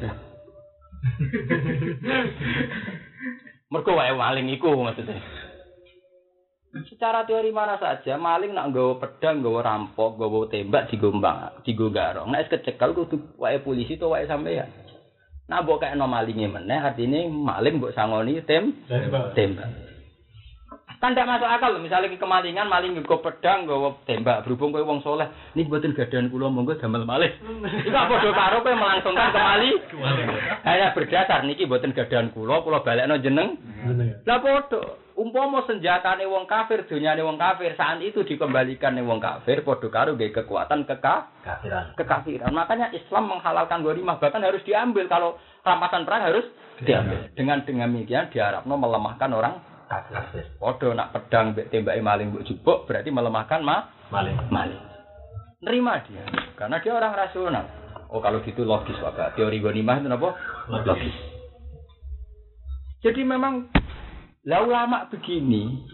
Mergo 3.73 3.93
wae 3.93 4.13
maling 4.13 4.49
iku 4.53 4.73
maksudnya. 4.77 5.21
Secara 6.69 7.25
teori 7.25 7.49
mana 7.49 7.81
saja, 7.81 8.21
maling 8.21 8.53
nak 8.53 8.69
nggawa 8.69 9.01
pedang, 9.01 9.41
nggawa 9.41 9.65
rampok, 9.65 10.21
nggawa 10.21 10.53
tembak 10.53 10.93
digombang, 10.93 11.65
digo 11.65 11.89
garong. 11.89 12.29
Nek 12.29 12.53
kecekel 12.53 12.93
kudu 12.93 13.41
wae 13.41 13.57
polisi 13.65 13.97
to 13.97 14.13
wae 14.13 14.29
sampean. 14.29 14.69
Nah, 15.49 15.65
mbok 15.65 15.81
kaya 15.81 15.97
malinge 15.97 16.45
meneh 16.45 16.77
artine 16.77 17.33
maling 17.33 17.81
mbok 17.81 17.97
sangoni 17.97 18.45
tem 18.45 18.85
tembak. 19.33 19.89
Kan 21.01 21.15
tidak 21.15 21.31
masuk 21.31 21.49
akal 21.49 21.73
loh. 21.73 21.81
Misalnya 21.81 22.13
kemalingan, 22.21 22.69
maling 22.69 23.01
nggo 23.01 23.17
pedang, 23.25 23.65
nggo 23.65 24.05
tembak. 24.05 24.45
Berhubung 24.45 24.69
kowe 24.69 24.85
wong 24.85 25.01
soleh, 25.01 25.31
ini 25.57 25.65
buatin 25.65 25.97
gadan 25.97 26.29
kula 26.29 26.53
monggo 26.53 26.77
damel 26.77 27.09
malih. 27.09 27.33
Iku 27.87 27.97
apa 27.97 28.21
do 28.21 28.35
karo 28.37 28.61
kowe 28.61 28.77
melangsungkan 28.77 29.33
kemali? 29.33 29.73
Hanya 30.69 30.93
berdasar 30.93 31.49
niki 31.49 31.65
buatin 31.65 31.97
gadan 31.97 32.29
kula, 32.35 32.61
kula 32.61 32.85
balekno 32.85 33.17
jeneng. 33.25 33.57
Lah 34.29 34.37
padha. 34.45 35.08
Umpama 35.19 35.67
senjatane 35.67 36.23
wong 36.31 36.47
kafir, 36.47 36.87
dunyane 36.87 37.27
wong 37.27 37.35
kafir, 37.43 37.75
saat 37.75 37.99
itu 37.99 38.23
dikembalikan 38.23 38.95
ning 38.95 39.03
wong 39.03 39.19
kafir, 39.19 39.67
padha 39.67 39.91
karo 39.91 40.15
nggih 40.15 40.31
kekuatan 40.31 40.87
keka 40.87 41.27
Kafiran. 41.43 41.91
kekafiran. 41.99 42.55
Makanya 42.55 42.95
Islam 42.95 43.27
menghalalkan 43.27 43.83
ghanimah 43.83 44.23
bahkan 44.23 44.47
harus 44.47 44.63
diambil 44.63 45.11
kalau 45.11 45.35
rampasan 45.67 46.07
perang 46.07 46.23
harus 46.23 46.47
diambil. 46.87 47.27
Dengan 47.35 47.67
dengan 47.67 47.91
demikian 47.91 48.31
diharapno 48.31 48.79
melemahkan 48.79 49.31
orang 49.35 49.59
Kafir. 49.89 50.45
Nak 50.95 51.11
pedang 51.17 51.57
mbek 51.57 51.73
tembake 51.73 51.99
maling 51.99 52.29
mbok 52.39 52.87
berarti 52.87 53.11
melemahkan 53.11 53.59
ma 53.65 53.91
Maling. 54.15 54.37
maling. 54.55 54.83
Nerima 55.65 55.99
dia 56.07 56.23
karena 56.55 56.79
dia 56.79 56.93
orang 56.95 57.19
rasional. 57.19 57.65
Oh 58.13 58.23
kalau 58.23 58.39
gitu 58.47 58.63
logis 58.63 58.95
Pak. 59.03 59.35
Teori 59.35 59.59
ghanimah 59.59 59.99
itu 59.99 60.07
apa? 60.13 60.29
Logis. 60.71 61.17
Jadi 63.03 63.25
memang 63.27 63.67
lah 64.49 64.65
ulama 64.65 65.13
begini, 65.13 65.85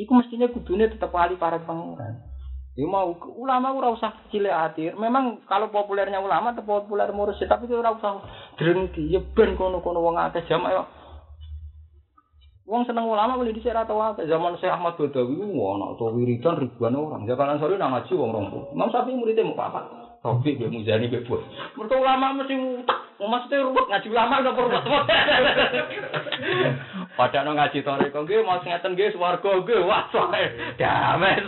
itu 0.00 0.08
mestinya 0.16 0.48
kudunya 0.48 0.88
tetap 0.88 1.12
ahli 1.12 1.36
para 1.36 1.60
pangeran. 1.60 2.24
Ya 2.72 2.88
mau 2.88 3.12
ulama 3.36 3.76
ora 3.76 3.92
usah 3.92 4.16
cilik 4.32 4.48
hati. 4.48 4.88
Memang 4.96 5.44
kalau 5.44 5.68
populernya 5.68 6.16
ulama 6.16 6.56
atau 6.56 6.64
populer 6.64 7.12
mursyid 7.12 7.44
tapi 7.44 7.68
ora 7.68 7.92
usah 7.92 8.24
drengki. 8.56 9.12
Ya 9.12 9.20
ben 9.20 9.52
kono-kono 9.52 10.00
wong 10.00 10.16
akeh 10.16 10.48
yo. 10.48 10.88
Wong 12.64 12.86
seneng 12.88 13.04
ulama 13.04 13.36
boleh 13.36 13.52
dhisik 13.52 13.76
ra 13.76 13.84
tau 13.84 14.00
akeh. 14.00 14.24
Zaman 14.24 14.56
Syekh 14.56 14.72
Ahmad 14.72 14.96
Badawi 14.96 15.44
ana 15.44 15.92
to 16.00 16.08
wiridan 16.16 16.56
ribuan 16.56 16.96
orang. 16.96 17.28
Jakalan 17.28 17.60
sore 17.60 17.76
nang 17.76 17.92
ngaji 17.92 18.12
wong 18.16 18.30
20. 18.32 18.72
Imam 18.72 18.88
Syafi'i 18.88 19.18
muridnya 19.18 19.44
mau 19.44 19.60
apa? 19.60 20.09
Taufik 20.20 20.60
be 20.60 20.68
Muzani 20.68 21.08
be 21.08 21.24
Bos. 21.24 21.40
Mergo 21.80 21.96
ulama 21.96 22.36
mesti 22.36 22.52
utak. 22.52 23.08
Maksudnya 23.20 23.64
ruwet 23.64 23.88
ngaji 23.88 24.08
ulama 24.12 24.44
udah 24.44 24.52
ruwet. 24.52 24.84
Padahal 27.16 27.56
ngaji 27.56 27.80
toreko 27.80 28.28
nggih 28.28 28.44
mau 28.44 28.60
ngeten 28.60 28.92
nggih 28.92 29.16
swarga 29.16 29.64
nggih. 29.64 29.80
Wah, 29.88 30.04
soe 30.12 30.44
damen. 30.76 31.42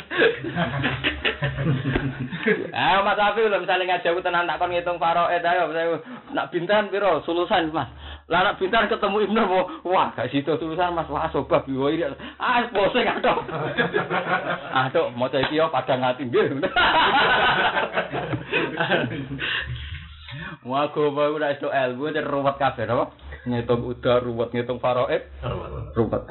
Ah, 2.72 3.04
Mas 3.04 3.20
Afi 3.20 3.44
lho 3.44 3.60
misale 3.60 3.84
ngaji 3.84 4.08
aku 4.08 4.24
tenan 4.24 4.48
tak 4.48 4.56
kon 4.56 4.72
ngitung 4.72 4.96
faraid 4.96 5.44
ayo 5.44 6.00
nak 6.32 6.48
bintan 6.48 6.88
piro 6.88 7.20
sulusan 7.28 7.68
Mas. 7.76 7.92
Lah 8.32 8.56
bintan 8.56 8.88
ketemu 8.88 9.28
Ibnu 9.28 9.44
mau 9.44 9.68
wah 9.84 10.08
gak 10.16 10.32
situ 10.32 10.56
tulisan 10.56 10.96
Mas 10.96 11.04
wah 11.12 11.28
sobab 11.28 11.68
yo 11.68 11.92
iki. 11.92 12.08
Ah 12.40 12.64
bose 12.72 13.04
aduh. 13.04 13.44
Aduh 14.72 15.12
maca 15.12 15.36
iki 15.36 15.60
yo 15.60 15.68
padang 15.68 16.00
ati 16.00 16.24
nggih. 16.24 16.56
Wah 20.62 20.88
kok 20.94 21.12
bae 21.12 21.28
ora 21.28 21.52
iso 21.52 21.68
ilmu 21.68 22.08
ruwet 22.08 22.56
kabeh 22.56 22.88
apa? 22.88 23.12
Ngitung 23.44 23.84
udah 23.84 24.22
ruwet 24.24 24.48
ngitung 24.54 24.80
faraid 24.80 25.28
ruwet. 25.92 26.22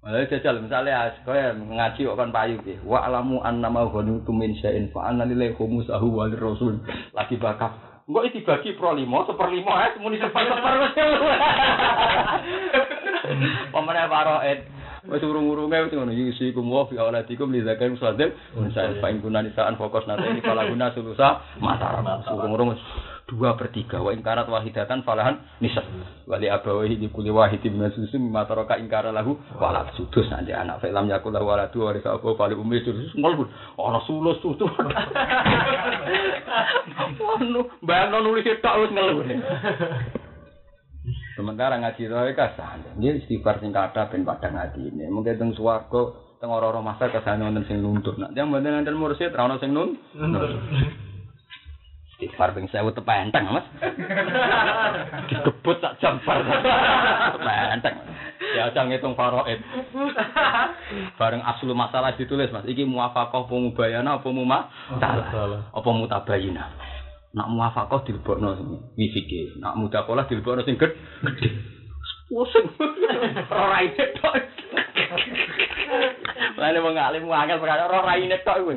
Malah 0.00 0.24
jajal 0.32 0.64
misalnya 0.64 1.12
kaya 1.28 1.52
ngaji 1.60 2.08
kok 2.08 2.16
kan 2.16 2.32
payu 2.32 2.56
ki. 2.64 2.80
Wa 2.88 3.04
alamu 3.04 3.44
annama 3.44 3.84
ghanitum 3.84 4.32
min 4.32 4.56
syai'in 4.56 4.88
fa 4.96 5.12
anna 5.12 5.28
lillahi 5.28 5.52
khumsahu 5.60 6.08
wa 6.08 6.24
lirrasul. 6.24 6.80
Lagi 7.12 7.36
bakat. 7.36 7.89
Engko 8.10 8.26
iki 8.26 8.42
dibagi 8.42 8.74
pro 8.74 8.90
5, 8.98 9.06
seperlima 9.06 9.70
ae 9.86 9.94
muni 10.02 10.18
seper-seper 10.18 10.74
wis. 10.82 10.94
Pemene 13.70 14.02
faraid. 14.10 14.66
Wis 15.06 15.22
urung-urunge 15.22 15.78
wis 15.86 15.94
ngono 15.94 16.10
yusi 16.10 16.50
kum 16.50 16.66
wa 16.74 16.90
fi 16.90 16.98
auladikum 16.98 17.54
li 17.54 17.62
zakat 17.62 17.94
musadil 17.94 18.34
unsa 18.58 18.90
fa 18.98 19.14
in 19.14 19.22
kunna 19.22 19.46
nisaan 19.46 19.78
fokus 19.78 20.10
nanti 20.10 20.26
ini 20.26 20.42
fala 20.42 20.66
guna 20.66 20.90
sulusa 20.90 21.38
masyarakat 21.62 22.34
urung-urung 22.34 22.74
dua 23.30 23.54
per 23.54 23.70
tiga. 23.70 24.02
Wa 24.02 24.10
ingkarat 24.10 24.50
wahidatan 24.50 25.06
falahan 25.06 25.38
nisa 25.62 25.86
wali 26.26 26.50
abawahi 26.50 26.98
di 26.98 27.06
kuli 27.06 27.30
wahidi 27.30 27.70
min 27.70 27.86
susu 27.94 28.18
mimma 28.18 28.50
taraka 28.50 28.74
ingkara 28.82 29.14
lahu 29.14 29.38
walad. 29.62 29.94
Sudus 29.94 30.26
nanti 30.34 30.50
anak. 30.50 30.82
Film 30.82 31.06
yakul 31.06 31.30
lahu 31.30 31.46
waladu 31.46 31.86
wa 31.86 31.94
risa 31.94 32.18
apa 32.18 32.26
fali 32.34 32.58
umi 32.58 32.82
sudus 32.82 33.14
ngolbun 33.14 33.46
ana 33.78 34.02
sulus 34.10 34.42
tutu 34.42 34.66
bayang 37.86 38.10
nulis 38.18 38.46
tok 38.58 38.74
wis 38.82 38.90
ngeluh. 38.90 39.22
Sementara 41.40 41.80
ngaji 41.80 42.04
roe 42.12 42.36
kasan, 42.36 43.00
dia 43.00 43.16
istighfar 43.16 43.64
sing 43.64 43.72
kathah 43.72 44.12
ben 44.12 44.28
padang 44.28 44.60
hati 44.60 44.92
ini. 44.92 45.08
Mungkin 45.08 45.40
teng 45.40 45.50
swarga, 45.56 46.12
teng 46.36 46.52
ora-ora 46.52 46.84
masa 46.84 47.08
kesane 47.08 47.40
wonten 47.40 47.64
sing 47.64 47.80
nuntut. 47.80 48.20
Nak 48.20 48.36
yang 48.36 48.52
mboten 48.52 48.84
enten 48.84 49.00
mursyid 49.00 49.32
ra 49.32 49.48
ono 49.48 49.56
sing 49.56 49.72
nun. 49.72 49.96
Istighfar 52.20 52.52
ping 52.52 52.68
1000 52.68 52.92
tepenteng, 52.92 53.48
Mas. 53.48 53.64
Dikebut 55.32 55.80
tak 55.80 55.96
jempar. 56.04 56.44
Tepenteng. 57.32 57.96
Ya 58.52 58.68
aja 58.68 58.84
ngitung 58.84 59.16
faraid. 59.16 59.56
Bareng 61.16 61.40
aslu 61.40 61.72
masalah 61.72 62.12
ditulis, 62.20 62.52
Mas. 62.52 62.68
Iki 62.68 62.84
muwafaqah 62.84 63.48
apa 63.48 63.54
mubayana 63.56 64.20
apa 64.20 64.28
muma? 64.28 64.68
Salah. 65.00 65.72
Apa 65.72 65.88
mutabayina. 65.96 66.68
Nak 67.32 67.48
muwafaqah 67.56 68.04
dilebokno 68.04 68.52
sing 68.60 68.68
wisike. 69.00 69.56
Nak 69.56 69.80
mudakolah 69.80 70.28
dilebokno 70.28 70.60
sing 70.68 70.76
ged- 70.76 71.00
gedhe. 71.24 71.48
Pusing. 72.28 72.68
Ora 73.48 73.80
raine 73.80 74.04
tok. 74.20 74.36
Lalu 76.60 76.78
wong 76.84 76.94
alim 77.00 77.32
angel 77.32 77.56
perkara 77.56 77.88
ora 77.88 78.04
raine 78.04 78.36
tok 78.44 78.60
kuwi. 78.60 78.76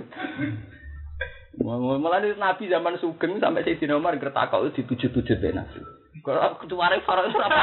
Malah 1.62 2.26
Nabi 2.34 2.66
zaman 2.66 2.98
Sugeng 2.98 3.38
sampai 3.38 3.62
Sayyidina 3.62 3.94
Umar 3.94 4.18
gertakok 4.18 4.74
itu 4.74 4.82
dituju-tuju 4.82 5.38
be 5.38 5.54
Nabi. 5.54 5.82
Kalau 6.24 6.56
kecuali 6.56 7.04
faro 7.04 7.28
itu 7.28 7.36
apa? 7.36 7.62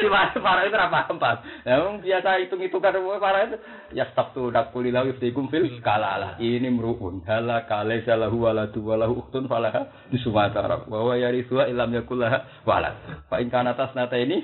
Kecuali 0.00 0.38
faro 0.40 0.62
itu 0.64 0.78
apa 0.80 1.12
paham? 1.12 1.38
Memang 1.66 2.00
biasa 2.00 2.40
hitung 2.40 2.64
hitungan 2.64 3.04
faro 3.20 3.38
itu 3.44 3.56
ya 3.92 4.08
stop 4.10 4.32
tuh 4.32 4.48
dak 4.48 4.72
kulilah 4.72 5.04
iftikum 5.04 5.52
fil 5.52 5.68
kalalah. 5.84 6.40
Ini 6.40 6.72
meruun 6.72 7.20
hala 7.28 7.68
kale 7.68 8.00
salahu 8.08 8.48
waladu 8.48 8.80
walahu 8.80 9.28
uktun 9.28 9.44
falaha 9.44 10.08
di 10.08 10.16
Sumatera. 10.24 10.88
Bahwa 10.88 11.14
yari 11.20 11.44
tua 11.44 11.68
ilam 11.68 11.92
yakulah 11.92 12.64
walad. 12.64 12.96
Pak 13.28 13.44
ingkana 13.44 13.76
atas 13.76 13.92
nata 13.92 14.16
ini. 14.16 14.40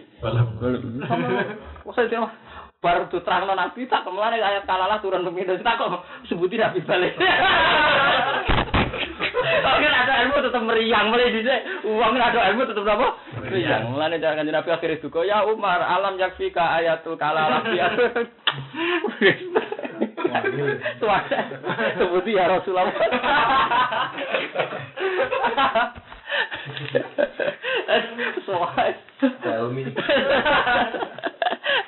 Oh 1.89 1.95
saya 1.97 2.05
tidak 2.05 2.37
baru 2.81 3.13
tuh 3.13 3.21
terang 3.21 3.45
nabi 3.45 3.85
tak 3.85 4.09
ke 4.09 4.11
mana 4.11 4.41
ayat 4.41 4.65
kalalah 4.65 5.05
turun 5.05 5.29
pemimpin 5.29 5.61
tak 5.61 5.77
kok 5.77 6.01
sebutin 6.33 6.65
nabi 6.65 6.81
balik. 6.85 7.13
Oke, 9.61 9.87
ada 9.87 10.25
ilmu 10.25 10.41
tetap 10.41 10.63
meriang, 10.65 11.13
mulai 11.13 11.33
di 11.33 11.45
uang 11.85 12.17
ada 12.17 12.49
ilmu 12.53 12.65
tetap 12.65 12.85
apa? 12.85 13.09
Meriang. 13.41 13.93
Mulai 13.93 14.21
jangan 14.21 14.37
kanjeng 14.43 14.55
Nabi 14.57 14.71
akhirnya 14.73 15.03
duka, 15.03 15.25
ya 15.25 15.45
Umar, 15.47 15.81
alam 15.81 16.17
yakfika 16.17 16.71
ayatul 16.81 17.17
kalalah 17.21 17.63
Suara 21.01 21.41
sebuti 21.99 22.39
ya 22.39 22.49
Rasulullah. 22.49 22.91
Soal. 28.47 28.95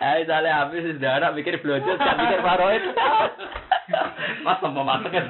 Ayo 0.03 0.27
misalnya 0.27 0.59
habis 0.67 0.83
sudah 0.83 1.13
anak 1.19 1.35
mikir 1.39 1.63
belanja, 1.63 1.95
tak 1.95 2.19
mikir 2.19 2.41
paroid. 2.43 2.83
Mas 4.43 4.59
mau 4.63 4.83
masak 4.83 5.15
ya. 5.15 5.23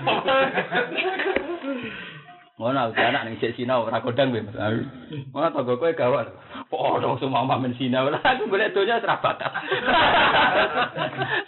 Ngono 2.61 2.78
aku 2.92 3.00
anak 3.00 3.24
ning 3.26 3.36
sik 3.40 3.59
sinau 3.59 3.88
ora 3.88 3.98
kodang 4.05 4.30
kowe 4.30 4.38
Mas. 4.38 4.57
Ngono 5.34 5.46
tanggo 5.50 5.80
kowe 5.80 5.92
gawat. 5.96 6.30
Oh, 6.72 6.96
dong 7.00 7.18
semua 7.18 7.44
mamen 7.44 7.74
sinau. 7.74 8.07
Aku 8.12 8.48
golek 8.48 8.72
donya 8.76 9.03
ora 9.03 9.18
bakat. 9.18 9.50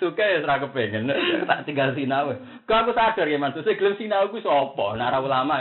Suka 0.02 0.24
ya 0.24 0.42
ora 0.42 0.64
kepengen. 0.64 1.12
Tak 1.46 1.64
tinggal 1.68 1.94
sinau. 1.94 2.34
Kok 2.66 2.78
aku 2.88 2.90
sadar 2.96 3.28
ya 3.30 3.38
Mas, 3.38 3.54
sing 3.56 3.76
gelem 3.78 3.94
sinau 4.00 4.26
ku 4.32 4.42
sapa? 4.42 4.96
Nek 4.96 5.08
ora 5.12 5.18
ulama. 5.22 5.56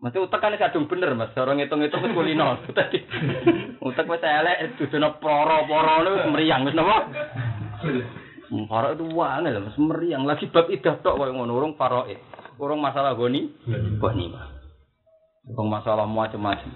Mesti 0.00 0.16
utek 0.16 0.40
kan 0.40 0.56
kadung 0.56 0.88
bener 0.88 1.12
Mas, 1.12 1.36
orang 1.36 1.60
ngitung-ngitung 1.60 2.00
wis 2.00 2.16
kulino. 2.16 2.56
Tadi 2.76 3.04
utek 3.84 4.08
wis 4.08 4.24
elek 4.24 4.80
dudono 4.80 5.20
poro-poro 5.20 6.08
wis 6.08 6.24
meriang 6.32 6.64
wis 6.64 6.72
napa? 6.72 7.04
Faro 8.48 8.96
itu 8.96 9.04
wangi 9.12 9.52
lah, 9.52 9.60
Mas 9.60 9.76
meriang 9.76 10.24
lagi 10.24 10.48
bab 10.48 10.72
idah 10.72 11.04
tok 11.04 11.20
koyo 11.20 11.36
ngono 11.36 11.52
urung 11.52 11.76
faraid. 11.76 12.16
Urung 12.56 12.80
masalah 12.80 13.12
goni, 13.12 13.52
goni. 14.00 14.32
Urung 15.52 15.68
masalah 15.68 16.08
macam-macam. 16.08 16.72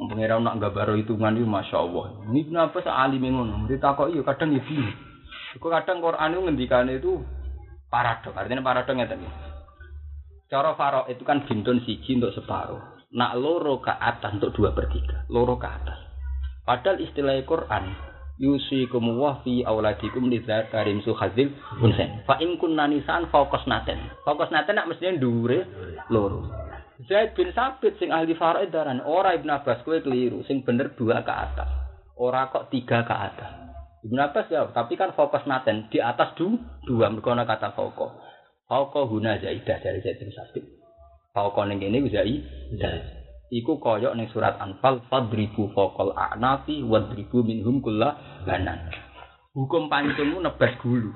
Pengira 0.00 0.40
nak 0.40 0.56
baru 0.72 0.96
hitungan 0.96 1.36
itu 1.36 1.44
masya 1.44 1.84
Allah. 1.84 2.24
Ini 2.32 2.48
kenapa 2.48 2.80
sealim 2.80 3.20
ngono? 3.28 3.68
Ditakok 3.68 4.08
iya 4.08 4.24
kadang 4.24 4.56
ya 4.56 4.64
bingung. 4.64 4.96
Kadang 5.60 6.00
Quran 6.00 6.32
itu 6.32 6.40
ngendikane 6.48 6.92
itu 6.96 7.12
paradok. 7.92 8.32
Artinya 8.32 8.64
paradok 8.64 8.96
iki. 8.96 9.49
Cara 10.50 10.74
faro 10.74 11.06
itu 11.06 11.22
kan 11.22 11.46
bintun 11.46 11.78
siji 11.86 12.18
untuk 12.18 12.34
separuh. 12.34 13.06
Nak 13.14 13.38
loro 13.38 13.78
ke 13.78 13.94
atas 13.94 14.34
untuk 14.34 14.50
dua 14.50 14.74
per 14.74 14.90
tiga. 14.90 15.22
Loro 15.30 15.54
ke 15.54 15.70
atas. 15.70 15.94
Padahal 16.66 16.98
istilah 16.98 17.38
Quran 17.46 17.94
yusikum 18.34 19.14
wa 19.14 19.38
fi 19.46 19.62
auladikum 19.62 20.26
lidzakarim 20.26 21.06
suhadzil 21.06 21.54
unsen. 21.78 22.26
Fa 22.26 22.42
in 22.42 22.58
kunna 22.58 22.90
nisan 22.90 23.30
fokus 23.30 23.62
naten. 23.70 24.10
Fokus 24.26 24.50
naten 24.50 24.74
nak 24.74 24.90
mesti 24.90 25.22
dhuwure 25.22 25.70
loro. 26.10 26.50
Zaid 27.06 27.38
bin 27.38 27.54
Sabit 27.54 28.02
sing 28.02 28.10
ahli 28.10 28.34
faraid 28.34 28.74
daran 28.74 29.06
ora 29.06 29.38
Ibnu 29.38 29.54
Abbas 29.54 29.86
kowe 29.86 30.02
keliru 30.02 30.42
sing 30.50 30.66
bener 30.66 30.98
dua 30.98 31.22
ke 31.22 31.30
atas. 31.30 31.70
Ora 32.18 32.50
kok 32.50 32.74
tiga 32.74 33.06
ke 33.06 33.14
atas. 33.14 33.50
Ibnu 34.02 34.18
Abbas 34.18 34.50
ya, 34.50 34.66
tapi 34.74 34.98
kan 34.98 35.14
fokus 35.14 35.46
naten 35.46 35.86
di 35.94 36.02
atas 36.02 36.34
du, 36.34 36.58
dua 36.88 37.06
mergo 37.06 37.32
kata 37.32 37.70
fokus. 37.72 38.29
Fauqa 38.70 39.02
huna 39.02 39.34
zaidah 39.42 39.82
dari 39.82 39.98
Zaid 39.98 40.22
bin 40.22 40.30
Sabit. 40.30 40.62
Fauqa 41.34 41.66
ning 41.66 41.82
kene 41.82 42.06
zaidah. 42.06 43.02
Iku 43.50 43.82
koyok 43.82 44.14
ning 44.14 44.30
surat 44.30 44.62
Anfal 44.62 45.02
fadribu 45.10 45.74
faqal 45.74 46.14
a'nafi 46.14 46.86
wadribu 46.86 47.42
minhum 47.42 47.82
kulla 47.82 48.14
banan. 48.46 48.94
Hukum 49.58 49.90
pancungmu 49.90 50.38
nebas 50.38 50.78
gulu. 50.78 51.10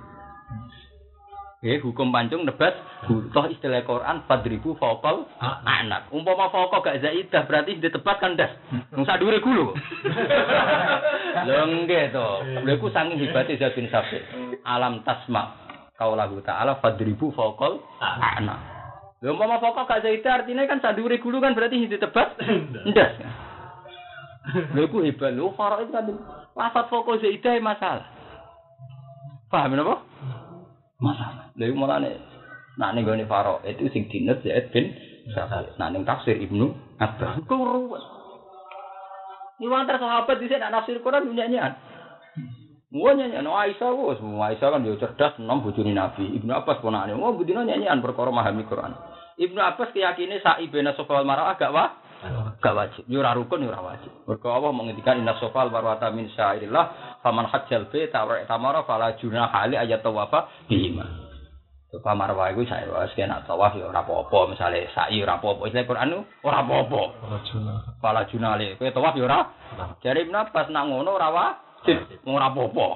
Eh, 1.62 1.78
hukum 1.78 2.10
pancung 2.10 2.42
nebas 2.42 2.74
gulu. 3.06 3.30
Toh 3.30 3.46
istilah 3.46 3.86
Quran 3.86 4.26
fadribu 4.26 4.74
faqal 4.74 5.22
anak. 5.62 6.10
Umpama 6.10 6.50
fauqa 6.50 6.82
gak 6.82 7.06
zaidah 7.06 7.46
berarti 7.46 7.78
ditebas 7.78 8.18
kan 8.18 8.34
das. 8.34 8.50
Wong 8.90 9.06
sadure 9.06 9.38
gulu. 9.38 9.78
Lho 11.46 11.62
nggih 11.86 12.10
to. 12.10 12.28
Lha 12.66 12.70
iku 12.74 12.90
saking 12.90 13.14
hebate 13.22 13.62
Zaid 13.62 13.78
bin 13.78 13.86
Sabit. 13.94 14.26
Alam 14.66 15.06
tasma' 15.06 15.63
kaulahu 16.04 16.44
ta'ala 16.44 16.76
fadribu 16.84 17.32
fokol 17.32 17.80
anak. 18.04 18.60
Lha 19.24 19.32
umpama 19.32 19.56
fokol 19.56 19.88
gak 19.88 20.04
zaida 20.04 20.44
artinya 20.44 20.68
kan 20.68 20.84
sadure 20.84 21.16
gulu 21.16 21.40
kan 21.40 21.56
berarti 21.56 21.88
ditebas 21.88 22.36
ndas. 22.92 23.12
Lha 24.76 24.80
iku 24.84 25.00
hebat 25.00 25.32
lho 25.32 25.56
faro 25.56 25.80
itu 25.80 25.96
kan 25.96 26.12
lafat 26.52 26.92
fokol 26.92 27.16
zaida 27.16 27.56
masalah. 27.64 28.04
Paham 29.48 29.80
napa? 29.80 30.04
Masalah. 31.00 31.48
Lha 31.56 31.64
iku 31.64 31.76
mulane 31.80 32.20
nak 32.76 32.92
ning 32.92 33.08
gone 33.08 33.24
faro 33.24 33.64
itu 33.64 33.88
sing 33.88 34.12
dinet 34.12 34.44
Zaid 34.44 34.68
bin. 34.76 34.92
Nak 35.80 35.88
ning 35.88 36.04
tafsir 36.04 36.36
Ibnu 36.36 37.00
Abbas. 37.00 37.40
Ku 37.48 37.56
ruwet. 37.56 38.04
Ini 39.54 39.70
wantar 39.70 39.96
sahabat 40.02 40.36
di 40.42 40.50
sini 40.50 40.66
nafsir 40.68 41.00
Quran 41.00 41.32
nyanyian. 41.32 41.93
Wah 42.94 43.10
nyanyi, 43.10 43.42
no 43.42 43.58
Aisyah 43.58 43.90
wos, 43.90 44.22
Aisyah 44.22 44.68
kan 44.70 44.86
dia 44.86 44.94
cerdas, 45.02 45.34
enam 45.42 45.66
bujuni 45.66 45.90
Nabi. 45.90 46.30
Ibnu 46.38 46.54
Abbas 46.54 46.78
ponakane, 46.78 47.18
wah 47.18 47.34
budino 47.34 47.66
nyanyian 47.66 47.98
perkara 47.98 48.30
memahami 48.30 48.62
Quran. 48.70 48.94
Ibnu 49.34 49.58
Abbas 49.58 49.90
keyakinan 49.90 50.38
sa'i 50.38 50.70
bena 50.70 50.94
sofal 50.94 51.26
marah 51.26 51.50
agak 51.50 51.74
wah, 51.74 51.90
gak 52.62 52.70
wajib. 52.70 53.02
Yura 53.10 53.34
rukun 53.34 53.66
yura 53.66 53.82
wajib. 53.82 54.14
Mergo 54.30 54.46
Allah 54.46 54.70
menghentikan 54.70 55.18
inna 55.18 55.34
sofal 55.42 55.74
marwata 55.74 56.14
min 56.14 56.30
syairillah, 56.38 57.18
faman 57.18 57.50
hajjal 57.50 57.90
be 57.90 58.06
tawra 58.14 58.46
tamara 58.46 58.86
fala 58.86 59.18
junah 59.18 59.50
hali 59.50 59.74
ayat 59.74 59.98
tawafa 59.98 60.46
bihima. 60.70 61.02
Sofa 61.90 62.14
marwah 62.14 62.54
iku 62.54 62.62
saya 62.62 62.86
wis 62.90 63.10
kena 63.18 63.42
tawaf 63.42 63.74
ya 63.74 63.90
ora 63.90 64.06
apa-apa, 64.06 64.54
misale 64.54 64.86
sa'i 64.94 65.18
ora 65.18 65.42
apa-apa. 65.42 65.66
Istilah 65.66 65.86
Quran 65.86 66.22
ora 66.46 66.58
apa-apa. 66.62 67.02
Fala 67.98 68.22
junah 68.30 68.54
le, 68.54 68.78
kowe 68.78 68.86
tawaf 68.94 69.18
ya 69.18 69.26
ora. 69.26 69.40
Jare 69.98 70.22
Ibnu 70.22 70.38
Abbas 70.38 70.70
nak 70.70 70.86
ngono 70.90 71.10
ora 71.18 71.30
wajib 71.84 72.24
ora 72.24 72.48
apa-apa. 72.48 72.88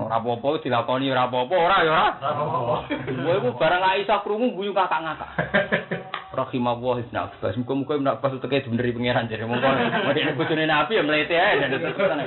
Ora 0.00 0.16
apa-apa 0.16 0.48
dilakoni 0.64 1.12
ora 1.12 1.28
apa-apa, 1.28 1.54
ora 1.54 1.76
ya 1.84 1.90
ora. 1.92 2.08
Kowe 2.88 3.34
iku 3.36 3.50
barang 3.60 3.84
Aisyah 3.84 4.18
krungu 4.24 4.56
guyu 4.56 4.72
kakak 4.72 5.04
ngakak. 5.04 5.30
Rahimahullah 6.34 7.04
Ibnu 7.06 7.18
Abbas. 7.20 7.54
Muga-muga 7.60 7.92
Ibnu 8.00 8.10
Abbas 8.10 8.32
uteke 8.40 8.66
bener 8.66 8.90
pangeran 8.90 9.28
jare 9.30 9.44
mongko 9.46 9.68
mrene 10.10 10.32
bojone 10.34 10.64
Nabi 10.66 10.98
ya 10.98 11.02
mlete 11.04 11.36
ae 11.36 11.60
dan 11.60 12.26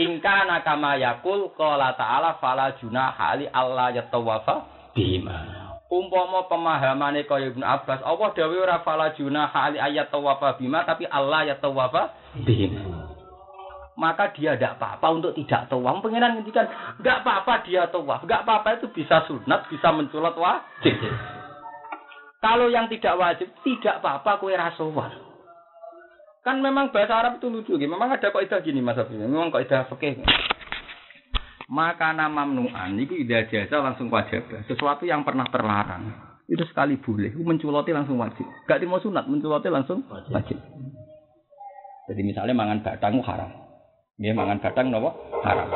Ingka 0.00 0.48
nakama 0.48 0.96
yakul 0.96 1.52
qala 1.52 1.92
ta'ala 1.92 2.40
fala 2.40 2.72
junaha 2.80 3.36
ali 3.36 3.46
Allah 3.48 3.92
yatawafa 3.96 4.64
bima. 4.92 5.68
Umpama 5.88 6.44
pemahamane 6.52 7.24
kaya 7.24 7.48
Ibnu 7.48 7.64
Abbas, 7.64 8.04
Allah 8.04 8.28
dawuh 8.36 8.60
ora 8.60 8.84
fala 8.84 9.16
junaha 9.16 9.72
ali 9.72 9.80
ayat 9.80 10.12
tawafa 10.12 10.60
bima 10.60 10.84
tapi 10.84 11.08
Allah 11.08 11.48
yatawafa 11.48 12.12
bima. 12.44 13.07
Maka 13.98 14.30
dia 14.30 14.54
tidak 14.54 14.78
apa-apa 14.78 15.06
untuk 15.10 15.34
tidak 15.34 15.66
tawaf. 15.66 15.98
Pengiran 15.98 16.38
ngendikan, 16.38 16.70
nggak 17.02 17.26
apa-apa 17.26 17.66
dia 17.66 17.90
tawaf. 17.90 18.22
Nggak 18.22 18.46
apa-apa 18.46 18.78
itu 18.78 18.86
bisa 18.94 19.26
sunat, 19.26 19.66
bisa 19.66 19.90
menculat 19.90 20.38
wajib. 20.38 20.94
Kalau 22.38 22.70
yang 22.70 22.86
tidak 22.86 23.18
wajib, 23.18 23.50
tidak 23.66 23.98
apa-apa 23.98 24.38
kue 24.38 24.54
rasuah. 24.54 25.10
Kan 26.46 26.62
memang 26.62 26.94
bahasa 26.94 27.18
Arab 27.18 27.42
itu 27.42 27.50
lucu. 27.50 27.74
Gitu. 27.74 27.90
Memang 27.90 28.14
ada 28.14 28.30
kaidah 28.30 28.62
gini 28.62 28.78
Mas 28.78 28.94
Abi. 28.94 29.18
Memang 29.18 29.50
kaidah 29.50 29.90
fikih. 29.90 30.22
Maka 31.68 32.16
nama 32.16 32.46
mamnuan 32.46 32.96
itu 32.96 33.18
tidak 33.26 33.50
jasa 33.52 33.82
langsung 33.82 34.08
wajib. 34.08 34.46
Sesuatu 34.64 35.04
yang 35.04 35.26
pernah 35.26 35.44
terlarang 35.50 36.08
itu 36.48 36.62
sekali 36.70 36.96
boleh. 36.96 37.34
Menculoti 37.36 37.92
langsung 37.92 38.16
wajib. 38.22 38.46
Gak 38.64 38.80
mau 38.86 39.02
sunat, 39.02 39.28
menculoti 39.28 39.68
langsung 39.68 40.06
wajib. 40.08 40.56
Jadi 42.08 42.20
misalnya 42.24 42.56
mangan 42.56 42.80
batang 42.80 43.20
haram. 43.20 43.67
Nggih 44.18 44.34
mangan 44.34 44.58
batang 44.58 44.90
napa? 44.90 45.14
Haram. 45.46 45.68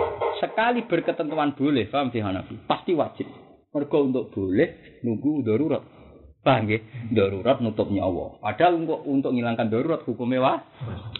Sekali 0.42 0.82
berketentuan 0.90 1.54
boleh, 1.54 1.86
paham 1.86 2.10
di 2.10 2.18
Hanafi? 2.18 2.58
Pasti 2.66 2.90
wajib. 2.98 3.30
Mergo 3.70 3.98
untuk 4.02 4.34
boleh 4.34 5.00
nunggu 5.06 5.46
darurat. 5.46 5.82
Paham 6.42 6.66
nggih? 6.66 7.14
Darurat 7.14 7.62
nutup 7.62 7.86
nyawa. 7.86 8.42
Padahal 8.42 8.82
untuk 8.82 9.06
untuk 9.06 9.30
ngilangkan 9.30 9.70
darurat 9.70 10.02
hukumnya 10.02 10.42
wah, 10.42 10.58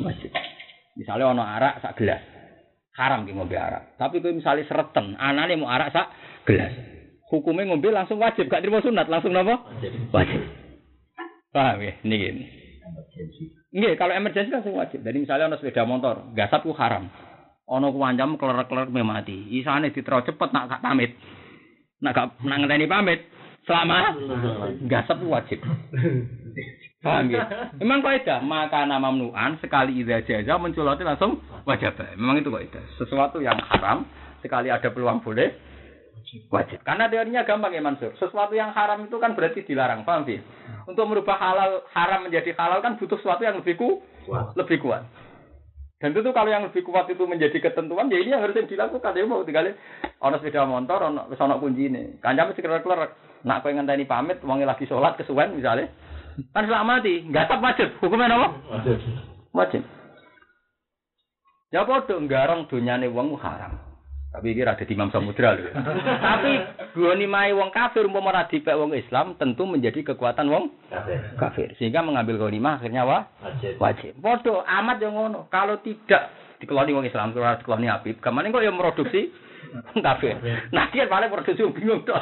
wajib. 0.02 0.34
Misalnya 0.98 1.30
ono 1.30 1.46
arak 1.46 1.78
sak 1.78 1.94
gelas. 1.94 2.20
Haram 2.98 3.24
ki 3.24 3.32
ngombe 3.32 3.54
arak. 3.54 3.96
Tapi 3.96 4.18
kowe 4.18 4.34
misalnya 4.34 4.66
sereten, 4.66 5.14
anane 5.14 5.54
mau 5.54 5.70
arak 5.70 5.94
sak 5.94 6.06
gelas. 6.42 6.74
Hukumnya 7.30 7.70
ngombe 7.70 7.88
langsung 7.94 8.20
wajib, 8.20 8.50
gak 8.50 8.60
terima 8.60 8.84
sunat, 8.84 9.08
langsung 9.08 9.32
napa? 9.32 9.62
Wajib. 9.78 9.92
Wajib. 10.12 10.42
Paham 11.54 11.80
ya? 11.80 11.92
Niki. 12.02 12.28
Nggih, 13.72 13.96
kalau 13.96 14.12
emergensi 14.12 14.52
langsung 14.52 14.76
wajib. 14.76 15.00
Jadi 15.00 15.16
misalnya 15.24 15.48
ono 15.48 15.56
sepeda 15.56 15.88
motor, 15.88 16.28
gasap 16.36 16.68
ku 16.68 16.76
haram. 16.76 17.08
Ono 17.72 17.88
kuwancam 17.88 18.36
keler-keler 18.36 18.92
me 18.92 19.00
mati. 19.00 19.48
Isane 19.56 19.88
ditero 19.88 20.20
cepet 20.20 20.52
nak 20.52 20.68
gak 20.68 20.82
pamit. 20.84 21.16
Nak 22.04 22.12
gak 22.12 22.26
nak 22.44 22.56
ngenteni 22.60 22.84
pamit, 22.84 23.24
selamat. 23.64 24.12
Gasap 24.92 25.16
ku 25.24 25.32
wajib. 25.32 25.64
Paham 27.02 27.32
ya? 27.32 27.72
Memang 27.80 28.04
kaidah, 28.04 28.44
maka 28.44 28.86
nama 28.86 29.10
mamnuan 29.10 29.58
sekali 29.58 30.04
idza 30.04 30.22
jaza 30.22 30.54
menculoti 30.60 31.02
langsung 31.02 31.40
wajib. 31.64 31.96
Memang 32.20 32.44
itu 32.44 32.52
kaidah. 32.52 32.84
Sesuatu 33.00 33.40
yang 33.40 33.56
haram 33.56 34.04
sekali 34.44 34.68
ada 34.68 34.92
peluang 34.92 35.24
boleh 35.24 35.71
wajib. 36.48 36.80
Karena 36.86 37.08
teorinya 37.12 37.44
gampang 37.44 37.72
ya 37.76 37.82
Mansur. 37.84 38.12
Sesuatu 38.16 38.56
yang 38.56 38.72
haram 38.72 39.04
itu 39.04 39.16
kan 39.20 39.36
berarti 39.36 39.64
dilarang, 39.66 40.06
paham 40.06 40.24
sih? 40.24 40.40
Untuk 40.88 41.04
merubah 41.06 41.36
halal 41.36 41.84
haram 41.92 42.26
menjadi 42.26 42.56
halal 42.56 42.80
kan 42.80 42.96
butuh 42.96 43.18
sesuatu 43.20 43.44
yang 43.44 43.60
lebih 43.60 43.76
ku, 43.76 44.00
lebih 44.56 44.80
kuat. 44.80 45.04
Dan 46.02 46.18
tentu 46.18 46.34
kalau 46.34 46.50
yang 46.50 46.66
lebih 46.66 46.82
kuat 46.82 47.06
itu 47.06 47.22
menjadi 47.30 47.62
ketentuan, 47.62 48.10
ya 48.10 48.18
ini 48.18 48.34
yang 48.34 48.42
harus 48.42 48.58
dilakukan. 48.58 49.14
Ya 49.14 49.22
mau 49.22 49.46
tinggal 49.46 49.78
ono 50.18 50.34
sepeda 50.42 50.66
motor, 50.66 50.98
ono 50.98 51.30
wis 51.30 51.38
ono 51.38 51.62
kunci 51.62 51.86
ini. 51.86 52.18
Kancam 52.18 52.50
mesti 52.50 52.58
keler 52.58 52.82
Nak 53.42 53.66
kowe 53.66 53.74
ngenteni 53.74 54.06
pamit, 54.06 54.38
wonge 54.46 54.62
lagi 54.62 54.86
sholat 54.86 55.18
kesuwen 55.18 55.58
misalnya. 55.58 55.90
Kan 56.54 56.66
selama 56.66 57.02
mati, 57.02 57.26
nggak 57.26 57.46
tak 57.50 57.62
wajib. 57.62 57.88
Hukumnya 57.98 58.30
apa? 58.30 58.48
Wajib. 58.70 58.98
Wajib. 59.50 59.82
Ya 61.74 61.82
padha 61.86 62.14
nggarong 62.18 62.70
donyane 62.70 63.10
wong 63.10 63.34
haram. 63.38 63.91
Tapi 64.32 64.56
kira 64.56 64.72
ada 64.72 64.88
di 64.88 64.96
Imam 64.96 65.12
Samudra 65.12 65.52
loh. 65.52 65.68
Tapi 66.32 66.52
dua 66.96 67.12
nimai 67.12 67.52
wong 67.52 67.68
kafir 67.68 68.08
umpama 68.08 68.32
ora 68.32 68.48
dipek 68.48 68.72
wong 68.72 68.96
Islam 68.96 69.36
tentu 69.36 69.68
menjadi 69.68 70.00
kekuatan 70.00 70.48
wong 70.48 70.72
kafir. 71.36 71.76
Sehingga 71.76 72.00
mengambil 72.00 72.40
ghanimah 72.40 72.80
akhirnya 72.80 73.04
wah 73.04 73.28
wajib. 73.44 73.76
wajib. 73.76 74.12
Bodoh 74.16 74.64
amat 74.64 75.04
yang 75.04 75.12
ngono. 75.12 75.52
Kalau 75.52 75.76
tidak 75.84 76.32
dikeloni 76.64 76.96
wong 76.96 77.04
Islam, 77.04 77.36
kalau 77.36 77.60
dikeloni 77.60 77.92
Habib, 77.92 78.16
ke 78.24 78.30
mana 78.32 78.48
kok 78.48 78.64
yang 78.64 78.80
produksi 78.80 79.28
kafir. 80.00 80.40
Nah 80.72 80.88
dia 80.88 81.04
paling 81.12 81.28
produksi 81.28 81.68
bingung 81.68 82.00
tuh. 82.08 82.16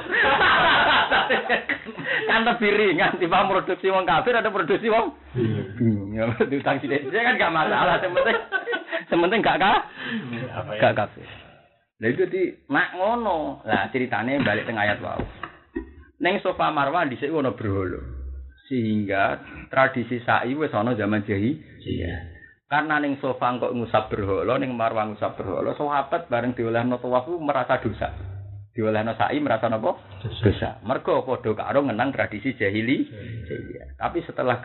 kan 2.31 2.43
lebih 2.43 2.71
ringan 2.75 3.23
tiba 3.23 3.47
produksi 3.47 3.87
wong 3.87 4.03
kafir 4.03 4.35
ada 4.35 4.51
produksi 4.51 4.91
wong 4.91 5.15
bingung. 5.39 6.11
Ya 6.19 6.27
sithik 6.35 7.07
kan 7.07 7.39
gak 7.39 7.55
masalah, 7.55 8.03
sementing 8.03 8.39
sementing 9.07 9.41
gak 9.47 9.63
kah? 9.63 9.79
Gak 10.79 10.95
kafir. 10.99 11.50
Lah 12.01 12.09
itu 12.09 12.25
di 12.33 12.49
mak 12.73 12.97
ngono. 12.97 13.61
Lah 13.69 13.93
ceritane 13.93 14.41
balik 14.41 14.65
teng 14.65 14.81
ayat 14.81 15.05
wau. 15.05 15.21
Neng 16.21 16.41
sofa 16.41 16.73
Marwah 16.73 17.05
dhisik 17.05 17.29
ono 17.29 17.53
berhala. 17.53 18.01
Sehingga 18.69 19.41
tradisi 19.69 20.21
sa'i 20.25 20.57
wis 20.57 20.73
ana 20.73 20.97
zaman 20.97 21.25
Iya. 21.29 22.15
Karena 22.71 23.03
neng 23.03 23.21
sofa 23.21 23.53
kok 23.61 23.75
ngusap 23.77 24.15
berhala, 24.15 24.57
neng 24.57 24.73
Marwah 24.77 25.13
ngusap 25.13 25.37
berhala, 25.37 25.77
sahabat 25.77 26.29
bareng 26.33 26.57
diolehno 26.57 26.97
tawaf 27.01 27.29
merasa 27.37 27.81
dosa. 27.85 28.09
Diolehno 28.73 29.13
sa'i 29.19 29.37
merasa 29.43 29.69
napa? 29.69 29.97
Dosa. 30.25 30.81
Mergo 30.87 31.25
padha 31.25 31.53
karo 31.53 31.85
ngenang 31.85 32.17
tradisi 32.17 32.57
jahili. 32.57 33.05
Iya. 33.49 33.97
Tapi 34.01 34.25
setelah 34.25 34.65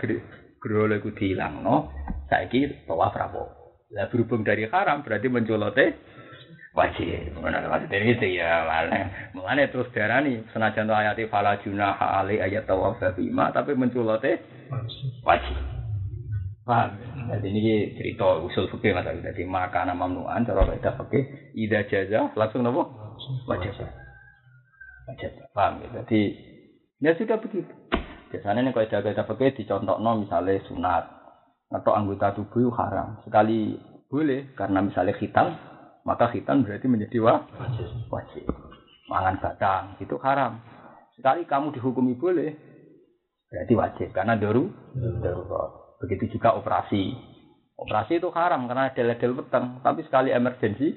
berhala 0.59 1.01
iku 1.01 1.11
dilangno, 1.11 1.91
saiki 2.31 2.87
tawaf 2.87 3.11
rapo. 3.11 3.43
Lah 3.95 4.07
berhubung 4.11 4.43
dari 4.43 4.67
haram 4.67 5.01
berarti 5.01 5.27
mencolote 5.29 5.85
wajib. 6.75 7.31
Maksudnya 7.39 7.97
itu 8.03 8.27
ya 8.35 8.67
mana. 8.67 9.09
Mana 9.31 9.65
terus 9.71 9.87
darani 9.95 10.43
senajan 10.51 10.91
ayat 10.91 11.17
fala 11.31 11.55
junah 11.63 11.95
ali 11.95 12.43
ayat 12.43 12.67
tawaf 12.67 12.99
bima 13.15 13.49
tapi 13.55 13.73
menculote 13.73 14.43
wajib. 15.23 15.57
Paham? 16.65 16.97
Jadi 17.29 17.47
ini 17.53 17.93
cerita 17.93 18.41
usul 18.41 18.65
fikih 18.73 18.97
mas. 18.97 19.05
Jadi 19.05 19.45
maka 19.45 19.85
nama 19.85 20.05
mamnuan 20.05 20.43
cara 20.43 20.65
kita 20.65 20.97
fikih 20.97 21.23
ida 21.55 21.85
jaza 21.87 22.33
langsung 22.35 22.65
nopo 22.65 22.89
wajib. 23.47 23.71
Wajib. 25.07 25.31
Paham? 25.55 25.79
Jadi 25.93 26.35
ya 26.99 27.15
sudah 27.15 27.37
begitu. 27.39 27.71
Biasanya 28.33 28.65
nih 28.65 28.73
kalau 28.75 28.91
jaga 28.91 29.09
kita 29.13 29.23
fikih 29.29 29.49
dicontoh 29.63 29.97
no 30.01 30.19
misalnya 30.19 30.59
sunat 30.67 31.03
atau 31.69 31.91
anggota 31.93 32.33
tubuh 32.33 32.73
haram 32.77 33.21
sekali 33.25 33.77
boleh 34.09 34.53
karena 34.53 34.85
misalnya 34.85 35.17
hitam 35.17 35.53
maka 36.05 36.29
khitan 36.29 36.61
berarti 36.61 36.85
menjadi 36.85 37.17
wajib. 37.17 37.89
wajib. 38.13 38.45
Mangan 39.09 39.41
batang 39.41 39.83
itu 39.97 40.15
haram. 40.21 40.61
Sekali 41.17 41.49
kamu 41.49 41.73
dihukumi 41.73 42.13
boleh, 42.13 42.53
berarti 43.49 43.73
wajib 43.73 44.07
karena 44.13 44.37
daru 44.37 44.69
darurat. 45.19 45.97
Begitu 46.05 46.37
juga 46.37 46.53
operasi. 46.53 47.11
Operasi 47.75 48.21
itu 48.21 48.29
haram 48.31 48.69
karena 48.69 48.87
ada 48.93 49.03
ledel 49.03 49.35
petang, 49.35 49.83
tapi 49.83 50.05
sekali 50.07 50.31
emergensi 50.31 50.93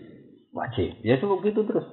wajib. 0.52 1.00
Ya 1.02 1.18
seperti 1.18 1.56
itu 1.56 1.62
terus. 1.64 1.86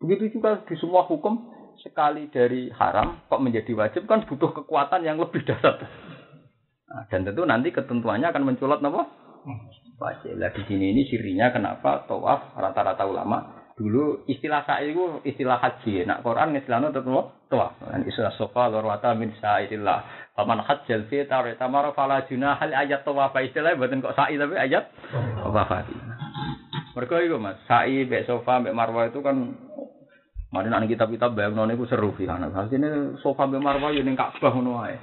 Begitu 0.00 0.38
juga 0.38 0.62
di 0.64 0.74
semua 0.80 1.04
hukum 1.04 1.50
sekali 1.80 2.28
dari 2.28 2.68
haram 2.76 3.24
kok 3.28 3.40
menjadi 3.40 3.72
wajib 3.76 4.04
kan 4.04 4.24
butuh 4.28 4.52
kekuatan 4.52 5.04
yang 5.04 5.16
lebih 5.20 5.44
dasar. 5.44 5.80
Nah, 6.90 7.06
dan 7.06 7.22
tentu 7.22 7.46
nanti 7.46 7.70
ketentuannya 7.70 8.28
akan 8.28 8.42
menculot 8.50 8.82
apa? 8.82 9.02
Wajib. 10.00 10.36
Lah 10.40 10.50
di 10.52 10.62
sini 10.64 10.96
ini 10.96 11.04
sirinya 11.06 11.52
kenapa 11.52 12.08
tawaf 12.08 12.56
rata-rata 12.56 13.04
ulama 13.04 13.60
dulu 13.80 14.28
istilah 14.28 14.64
sa'i 14.68 14.92
itu 14.92 15.24
istilah 15.24 15.56
haji. 15.56 16.04
Nak 16.04 16.20
Quran 16.20 16.56
istilahnya 16.56 16.92
tetap 16.92 17.32
tawaf. 17.48 17.80
Dan 17.80 18.04
istilah 18.04 18.32
sofa 18.36 18.68
lorwata 18.68 19.16
min 19.16 19.32
sa'idillah. 19.40 20.32
Paman 20.36 20.60
hajjal 20.64 21.08
fi 21.08 21.24
tarita 21.28 21.68
tamara 21.68 21.92
fala 21.96 22.24
hal 22.24 22.70
ayat 22.72 23.04
tawaf 23.04 23.32
istilah 23.40 23.76
buatan 23.76 24.04
kok 24.04 24.16
sa'i 24.16 24.36
tapi 24.36 24.56
ayat 24.56 24.88
tawaf. 25.40 25.70
Mereka 26.90 27.14
itu 27.22 27.36
mas 27.40 27.56
sa'i 27.64 28.04
be 28.04 28.24
sofa 28.28 28.60
be 28.60 28.72
marwah 28.74 29.08
itu 29.08 29.20
kan 29.24 29.56
Mari 30.50 30.66
nanti 30.66 30.90
kitab-kitab 30.90 31.38
bayang 31.38 31.54
nona 31.54 31.78
itu 31.78 31.86
seru 31.86 32.10
sih 32.18 32.26
anak. 32.26 32.50
Hasilnya 32.50 33.22
sofa 33.22 33.46
be 33.46 33.62
marwah 33.62 33.94
yang 33.94 34.18
Ka'bah 34.18 34.50
ae. 34.90 34.98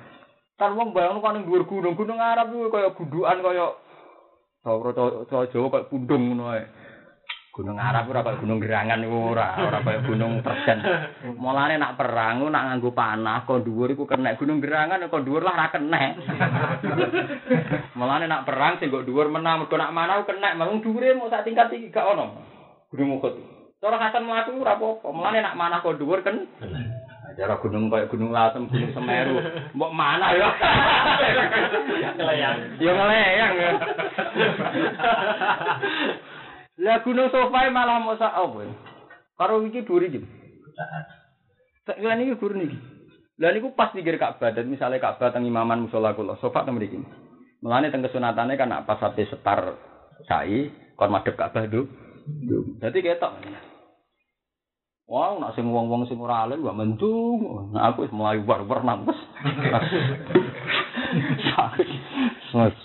Kan 0.60 0.76
wong 0.76 0.92
bayang 0.92 1.24
kan 1.24 1.40
yang 1.40 1.48
gunung 1.48 1.96
gunung 1.96 2.20
Arab 2.20 2.52
itu 2.52 2.68
kayak 2.68 2.92
guduan 3.00 3.40
kayak 3.40 3.72
Sauro 4.68 4.92
Jawa 4.92 5.72
kok 5.72 5.88
pundung 5.88 6.36
ngono 6.36 6.52
ae. 6.52 6.64
Gunung 7.56 7.80
Arab 7.80 8.12
ora 8.14 8.22
kaya 8.22 8.38
gunung 8.38 8.62
gerangan 8.62 9.02
iku 9.02 9.34
ora, 9.34 9.58
ora 9.58 9.82
kaya 9.82 10.06
gunung 10.06 10.44
Persen. 10.46 10.78
Mulane 11.40 11.80
nak 11.80 11.98
perang 11.98 12.46
nak 12.52 12.66
nganggo 12.70 12.94
panah 12.94 13.48
kok 13.48 13.66
dhuwur 13.66 13.90
iku 13.96 14.06
kena 14.06 14.38
gunung 14.38 14.62
gerangan 14.62 15.08
kok 15.10 15.24
dhuwur 15.26 15.42
lah 15.42 15.58
ora 15.58 15.74
kena. 15.74 16.02
Mulane 17.98 18.30
nak 18.30 18.44
perang 18.46 18.78
sing 18.78 18.94
kok 18.94 19.08
dhuwur 19.08 19.32
menang 19.32 19.66
mergo 19.66 19.74
nak 19.74 19.96
manah 19.96 20.22
kena, 20.28 20.54
mung 20.54 20.84
dhuwure 20.84 21.18
mau 21.18 21.32
sak 21.32 21.48
tingkat 21.48 21.74
iki 21.74 21.90
gak 21.90 22.06
ono. 22.14 22.38
Gunung 22.94 23.18
Uhud. 23.18 23.34
Cara 23.82 23.98
Hasan 24.04 24.28
mlaku 24.28 24.62
ora 24.62 24.78
apa-apa. 24.78 25.08
Mulane 25.10 25.40
nak 25.42 25.58
manah 25.58 25.80
kok 25.82 25.98
dhuwur 25.98 26.22
kan 26.22 26.44
Cara 27.38 27.54
gunung 27.62 27.94
kayak 27.94 28.10
gunung 28.10 28.34
Lasem, 28.34 28.66
gunung 28.66 28.92
Semeru. 28.98 29.38
Mbok 29.78 29.94
mana 29.94 30.34
ya? 30.34 30.50
Ngelayang. 32.18 32.58
Ya 32.82 32.92
ngelayang 32.98 33.54
ya. 33.54 33.72
Lah 36.82 36.98
gunung 37.06 37.30
Sofai 37.30 37.70
malah 37.70 38.02
mau 38.02 38.18
sak 38.18 38.34
apa? 38.34 38.74
Karo 39.38 39.62
iki 39.70 39.86
duri 39.86 40.10
iki. 40.10 40.20
Tak 41.86 42.02
kira 42.02 42.18
niki 42.18 42.42
gur 42.42 42.58
niki. 42.58 42.78
Lah 43.38 43.54
niku 43.54 43.78
pas 43.78 43.94
digir 43.94 44.18
Ka'bah 44.18 44.50
dan 44.50 44.66
misalnya 44.66 44.98
Ka'bah 44.98 45.30
teng 45.30 45.46
imaman 45.46 45.86
musala 45.86 46.18
kula, 46.18 46.42
sofa 46.42 46.66
teng 46.66 46.74
mriki. 46.74 46.98
Mulane 47.62 47.94
teng 47.94 48.02
kesunatane 48.02 48.58
kan 48.58 48.74
apa 48.74 48.98
sampai 48.98 49.30
setar 49.30 49.78
sai 50.26 50.74
kon 50.98 51.14
madhep 51.14 51.38
Ka'bah 51.38 51.70
nduk. 51.70 51.86
Dadi 52.82 53.00
ketok. 53.06 53.34
Wah, 55.08 55.40
nak 55.40 55.56
sing 55.56 55.64
wong-wong 55.72 56.04
sing 56.12 56.20
ora 56.20 56.44
alim 56.44 56.68
gak 56.68 56.76
mendung. 56.76 57.72
Nah, 57.72 57.96
aku 57.96 58.04
wis 58.04 58.12
mulai 58.12 58.44
war-war 58.44 58.84
nang 58.84 59.08
wis. 59.08 59.16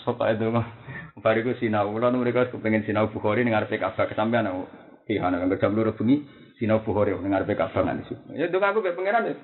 Sok 0.06 0.22
ae 0.22 0.38
dong. 0.38 0.62
Bariku 1.18 1.58
sinau, 1.58 1.90
kula 1.90 2.14
mereka 2.14 2.46
kepengen 2.54 2.86
sinau 2.86 3.10
Bukhari 3.10 3.42
ning 3.42 3.58
arepe 3.58 3.74
Ka'bah 3.74 4.06
kesampean 4.06 4.46
aku. 4.46 4.70
Ihan 5.10 5.34
nang 5.34 5.50
jam 5.58 5.74
loro 5.74 5.98
bengi 5.98 6.22
sinau 6.62 6.86
Bukhari 6.86 7.10
ning 7.10 7.34
arepe 7.34 7.58
Ka'bah 7.58 7.82
nang 7.82 8.06
situ. 8.06 8.22
Ya 8.38 8.46
dong 8.46 8.62
aku 8.62 8.86
mek 8.86 8.94
pangeran 8.94 9.26
ya. 9.26 9.34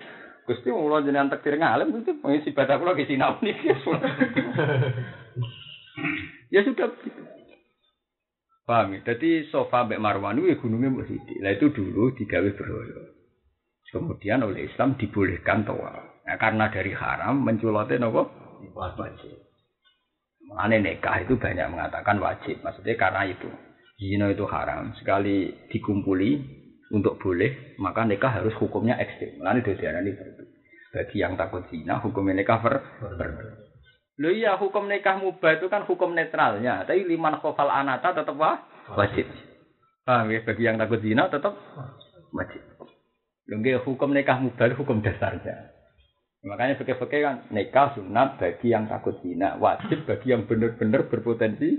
Gusti 0.46 0.70
mulo 0.70 1.02
jenengan 1.02 1.34
takdir 1.34 1.58
ngalim 1.58 1.90
itu 1.98 2.14
pengisi 2.22 2.54
ibadah 2.54 2.78
kula 2.78 2.94
sinau 3.02 3.42
niki. 3.42 3.74
Ya 6.48 6.64
sudah. 6.64 6.88
Paham 8.68 8.92
ya? 8.92 9.00
Jadi 9.00 9.48
sofa 9.48 9.88
Mbak 9.88 9.96
Marwan 9.96 10.36
itu 10.44 10.60
gunungnya 10.60 10.92
Mbak 10.92 11.08
Siti. 11.08 11.40
Nah 11.40 11.56
itu 11.56 11.72
dulu 11.72 12.12
digawe 12.12 12.52
berhala. 12.52 13.00
Kemudian 13.88 14.44
oleh 14.44 14.68
Islam 14.68 15.00
dibolehkan 15.00 15.64
toa. 15.64 15.96
Nah, 16.28 16.36
karena 16.36 16.68
dari 16.68 16.92
haram 16.92 17.40
menculotnya 17.40 18.04
nopo 18.04 18.28
wajib. 18.76 19.32
Mengenai 20.44 20.84
nikah 20.84 21.24
itu 21.24 21.40
banyak 21.40 21.64
mengatakan 21.72 22.20
wajib. 22.20 22.60
Maksudnya 22.60 22.92
karena 23.00 23.24
itu. 23.24 23.48
Zina 23.96 24.28
itu 24.28 24.44
haram. 24.44 24.92
Sekali 25.00 25.48
dikumpuli 25.72 26.36
untuk 26.92 27.16
boleh, 27.16 27.76
maka 27.80 28.04
nikah 28.04 28.36
harus 28.36 28.52
hukumnya 28.60 29.00
ekstrim. 29.00 29.40
Mengenai 29.40 29.64
itu 29.64 29.72
ini 29.72 30.12
Bagi 30.92 31.16
yang 31.20 31.36
takut 31.36 31.64
zina, 31.68 32.00
hukumnya 32.00 32.44
nikah 32.44 32.60
ber, 32.60 32.80
ber. 33.00 33.67
Lho 34.18 34.34
iya 34.34 34.58
hukum 34.58 34.90
nikah 34.90 35.22
mubah 35.22 35.62
itu 35.62 35.70
kan 35.70 35.86
hukum 35.86 36.10
netralnya, 36.10 36.82
tapi 36.82 37.06
liman 37.06 37.38
khofal 37.38 37.70
anata 37.70 38.10
tetap 38.10 38.34
wah, 38.34 38.66
wajib. 38.98 39.30
Paham 40.02 40.34
ya? 40.34 40.42
Bagi 40.42 40.66
yang 40.66 40.74
takut 40.74 40.98
zina 40.98 41.30
tetap 41.30 41.54
wajib. 42.34 42.58
Nggih 43.46 43.78
hukum 43.86 44.10
nikah 44.10 44.42
mubah 44.42 44.66
itu 44.66 44.74
hukum 44.74 45.06
dasarnya. 45.06 45.70
Makanya 46.42 46.78
fikih-fikih 46.82 47.20
kan 47.22 47.36
nikah 47.54 47.94
sunat 47.94 48.42
bagi 48.42 48.74
yang 48.74 48.90
takut 48.90 49.22
zina, 49.22 49.54
wajib 49.58 50.02
bagi 50.02 50.34
yang 50.34 50.50
benar-benar 50.50 51.06
berpotensi 51.06 51.78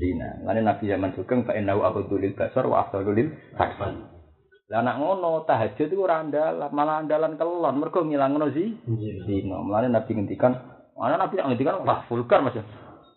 zina. 0.00 0.40
Lalu 0.44 0.64
Nabi 0.64 0.88
zaman 0.88 1.12
sugeng 1.12 1.44
fa 1.44 1.52
innahu 1.52 1.84
aqdulil 1.84 2.32
basar 2.32 2.64
wa 2.64 2.88
afdalul 2.88 3.28
saksi. 3.60 3.92
Lah 4.72 4.80
anak 4.80 4.96
ngono 4.96 5.44
tahajud 5.44 5.92
itu 5.92 6.00
ora 6.00 6.24
andalan, 6.24 6.72
malah 6.72 7.04
andalan 7.04 7.36
kelon 7.36 7.76
mergo 7.76 8.00
ngilangno 8.00 8.48
zi 8.56 8.72
zina. 9.28 9.60
Mulane 9.60 9.92
Nabi 9.92 10.16
ngendikan 10.16 10.73
Ana 10.94 11.18
nabi 11.18 11.42
yang 11.42 11.50
ngendikan 11.50 11.82
wah 11.82 12.06
vulgar 12.06 12.38
Mas. 12.38 12.54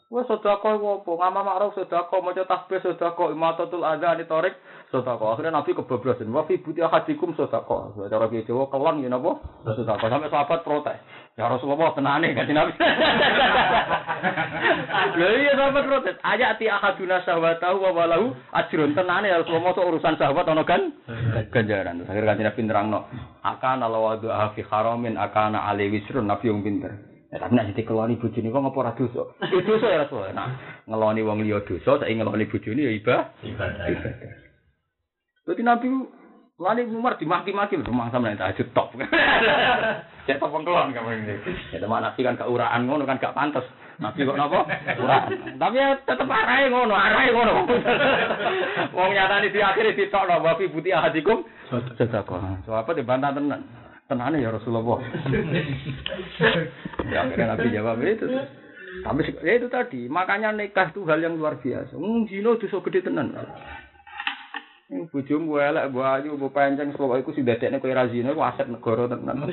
Wah 0.08 0.24
sedekah 0.24 0.80
iku 0.80 1.04
apa? 1.04 1.12
Ngama 1.20 1.44
makruf 1.44 1.76
sedekah, 1.76 2.24
maca 2.24 2.48
tasbih 2.48 2.80
sedekah, 2.80 3.28
imatatul 3.28 3.84
adza 3.84 4.16
torik 4.24 4.56
sedekah. 4.88 5.36
Akhirnya 5.36 5.60
nabi 5.60 5.76
kebablasan. 5.76 6.32
Wa 6.32 6.48
fi 6.48 6.64
buti 6.64 6.80
ahadikum 6.80 7.36
sedekah. 7.36 8.08
Cara 8.08 8.32
ki 8.32 8.48
Jawa 8.48 8.72
kelon 8.72 9.04
ya 9.04 9.12
napa? 9.12 9.36
Sedekah. 9.68 10.08
Sampai 10.08 10.32
sahabat 10.32 10.64
protes. 10.64 10.96
Ya 11.36 11.52
Rasulullah 11.52 11.92
tenane 11.92 12.32
kan 12.32 12.48
nabi. 12.48 12.72
Lha 15.20 15.28
iya 15.44 15.54
sahabat 15.60 15.84
protes. 15.84 16.16
Ayati 16.24 16.72
ahaduna 16.72 17.28
sahwatahu 17.28 17.84
wa 17.84 17.92
walahu 17.92 18.32
ajrun 18.56 18.96
tenane 18.96 19.28
ya 19.28 19.44
Rasulullah 19.44 19.76
sok 19.76 19.92
urusan 19.92 20.16
sahabat 20.16 20.48
ono 20.48 20.64
kan 20.64 20.88
ganjaran. 21.52 22.08
Akhirnya 22.08 22.32
kan 22.32 22.48
nabi 22.48 22.62
nerangno. 22.64 23.00
Akan 23.44 23.84
ala 23.84 24.00
wadu 24.00 24.32
fi 24.56 24.64
haramin 24.64 25.20
akana 25.20 25.68
ali 25.68 25.92
wisrun 25.92 26.32
nabi 26.32 26.48
yang 26.48 26.64
pinter. 26.64 27.07
Ya, 27.28 27.44
tapi 27.44 27.60
nek 27.60 27.68
sithik 27.72 27.92
keloni 27.92 28.16
bojone 28.16 28.48
kok 28.48 28.62
ngapa 28.64 28.80
ora 28.80 28.92
dosa? 28.96 29.24
Ya 29.44 29.60
dosa 29.60 29.88
ya 29.92 30.00
Rasul. 30.08 30.32
Nah, 30.32 30.48
ngeloni 30.88 31.28
wong 31.28 31.44
liya 31.44 31.60
dosa, 31.68 32.00
saiki 32.00 32.16
ngeloni 32.16 32.48
bojone 32.48 32.82
ya 32.88 32.92
ibadah. 32.96 33.36
Ibadah. 33.44 33.86
Dadi 35.48 35.62
Nabi 35.64 35.88
Lali 36.58 36.90
Umar 36.90 37.22
dimaki-maki 37.22 37.78
rumah 37.86 38.10
sama 38.10 38.34
yang 38.34 38.42
tahajud 38.42 38.68
top. 38.74 38.96
Cek 40.28 40.40
top 40.40 40.56
kelon 40.56 40.96
kamu 40.96 41.10
ini. 41.22 41.36
Ya 41.70 41.84
teman 41.84 42.02
Nabi 42.02 42.20
kan 42.24 42.40
gak 42.40 42.50
uraan 42.50 42.88
ngono 42.88 43.04
kan 43.04 43.20
gak 43.20 43.36
pantas. 43.36 43.68
Nabi 44.02 44.26
kok 44.26 44.40
napa? 44.40 44.66
Uraan. 44.98 45.28
Tapi 45.60 45.76
ya 45.78 46.00
tetep 46.02 46.26
arahe 46.26 46.72
ngono, 46.74 46.96
arahe 46.98 47.30
ngono. 47.30 47.54
Wong 48.96 49.10
nyatane 49.14 49.54
di 49.54 49.60
akhir 49.62 50.00
ditokno 50.00 50.42
wa 50.42 50.58
fi 50.58 50.66
buti 50.72 50.90
ahadikum 50.96 51.44
sedekah. 52.00 52.64
So 52.64 52.74
apa 52.74 52.96
dibantah 52.96 53.36
tenan. 53.36 53.87
Tenane 54.08 54.40
ya 54.40 54.56
Rasulullah. 54.56 55.04
ya 57.12 57.18
akhirnya 57.28 57.48
Nabi 57.56 57.68
jawab 57.76 58.00
itu. 58.04 58.28
Tapi 59.04 59.22
ya 59.44 59.54
itu 59.60 59.68
tadi, 59.68 60.08
makanya 60.08 60.56
nikah 60.56 60.90
itu 60.90 61.04
hal 61.06 61.20
yang 61.22 61.36
luar 61.36 61.60
biasa. 61.60 61.94
Hmm, 61.94 62.26
zina 62.32 62.56
dosa 62.56 62.80
gede 62.82 63.04
tenan. 63.04 63.36
Bojomu 64.88 65.60
elek, 65.60 65.92
mbok 65.92 66.08
ayu, 66.08 66.40
mbok 66.40 66.56
pancen 66.56 66.96
pokoke 66.96 67.20
iku 67.20 67.36
sing 67.36 67.44
dadekne 67.44 67.84
kowe 67.84 67.92
ra 67.92 68.08
zina 68.08 68.32
iku 68.32 68.40
aset 68.40 68.72
negara 68.72 69.12
tenan. 69.12 69.44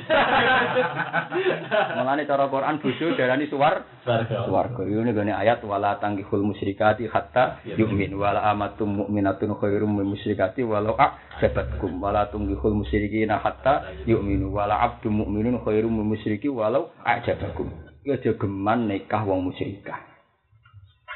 Mulane 1.99 2.23
cara 2.23 2.47
Quran 2.47 2.79
bojo 2.79 3.19
darani 3.19 3.51
suwar 3.51 3.83
Swarga. 4.07 4.47
Swarga. 4.47 4.87
Ini 4.87 5.11
gane 5.11 5.35
ayat 5.35 5.59
wala 5.67 5.99
tanggihul 5.99 6.39
musyrikati 6.39 7.11
hatta 7.11 7.59
yu'min 7.67 8.15
wala 8.15 8.47
amatum 8.47 9.03
mu'minatun 9.03 9.59
khairum 9.59 9.99
min 9.99 10.07
musyrikati 10.15 10.63
walau 10.63 10.95
a'jabatkum 10.95 11.99
wala 11.99 12.31
tunggihul 12.31 12.71
musyrikina 12.71 13.35
hatta 13.35 13.91
yu'minu 14.07 14.55
wala 14.55 14.87
abdu 14.87 15.11
mu'minun 15.11 15.59
khairum 15.67 15.99
min 15.99 16.15
musyriki 16.15 16.47
walau 16.47 16.95
a'jabakum. 17.03 17.75
Ya 18.07 18.15
aja 18.15 18.31
geman 18.39 18.87
nikah 18.87 19.27
wong 19.27 19.51
musyrikah. 19.51 20.14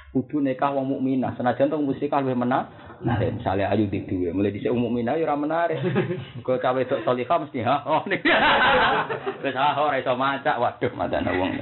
Kudu 0.09 0.41
nikah 0.41 0.73
wong 0.73 0.89
mukminah, 0.89 1.37
senajan 1.37 1.69
wong 1.69 1.85
musyrikah 1.85 2.25
luwih 2.25 2.33
menang. 2.33 2.65
Nah, 3.05 3.21
misalnya 3.21 3.69
ayu 3.69 3.85
di 3.85 4.01
duwe, 4.09 4.33
mulai 4.33 4.49
dhisik 4.49 4.73
wong 4.73 4.89
mukminah 4.89 5.13
ya 5.15 5.29
ora 5.29 5.37
menarik. 5.37 5.77
Kok 6.41 6.57
cawe 6.65 6.81
tok 6.89 7.05
salihah 7.05 7.37
mesti 7.37 7.61
ha. 7.61 7.85
Oh 7.85 8.01
nih. 8.09 8.17
Wis 9.45 9.53
ha 9.53 9.77
ora 9.77 10.01
iso 10.01 10.17
macak, 10.17 10.57
waduh 10.57 10.91
madana 10.97 11.29
wong. 11.37 11.53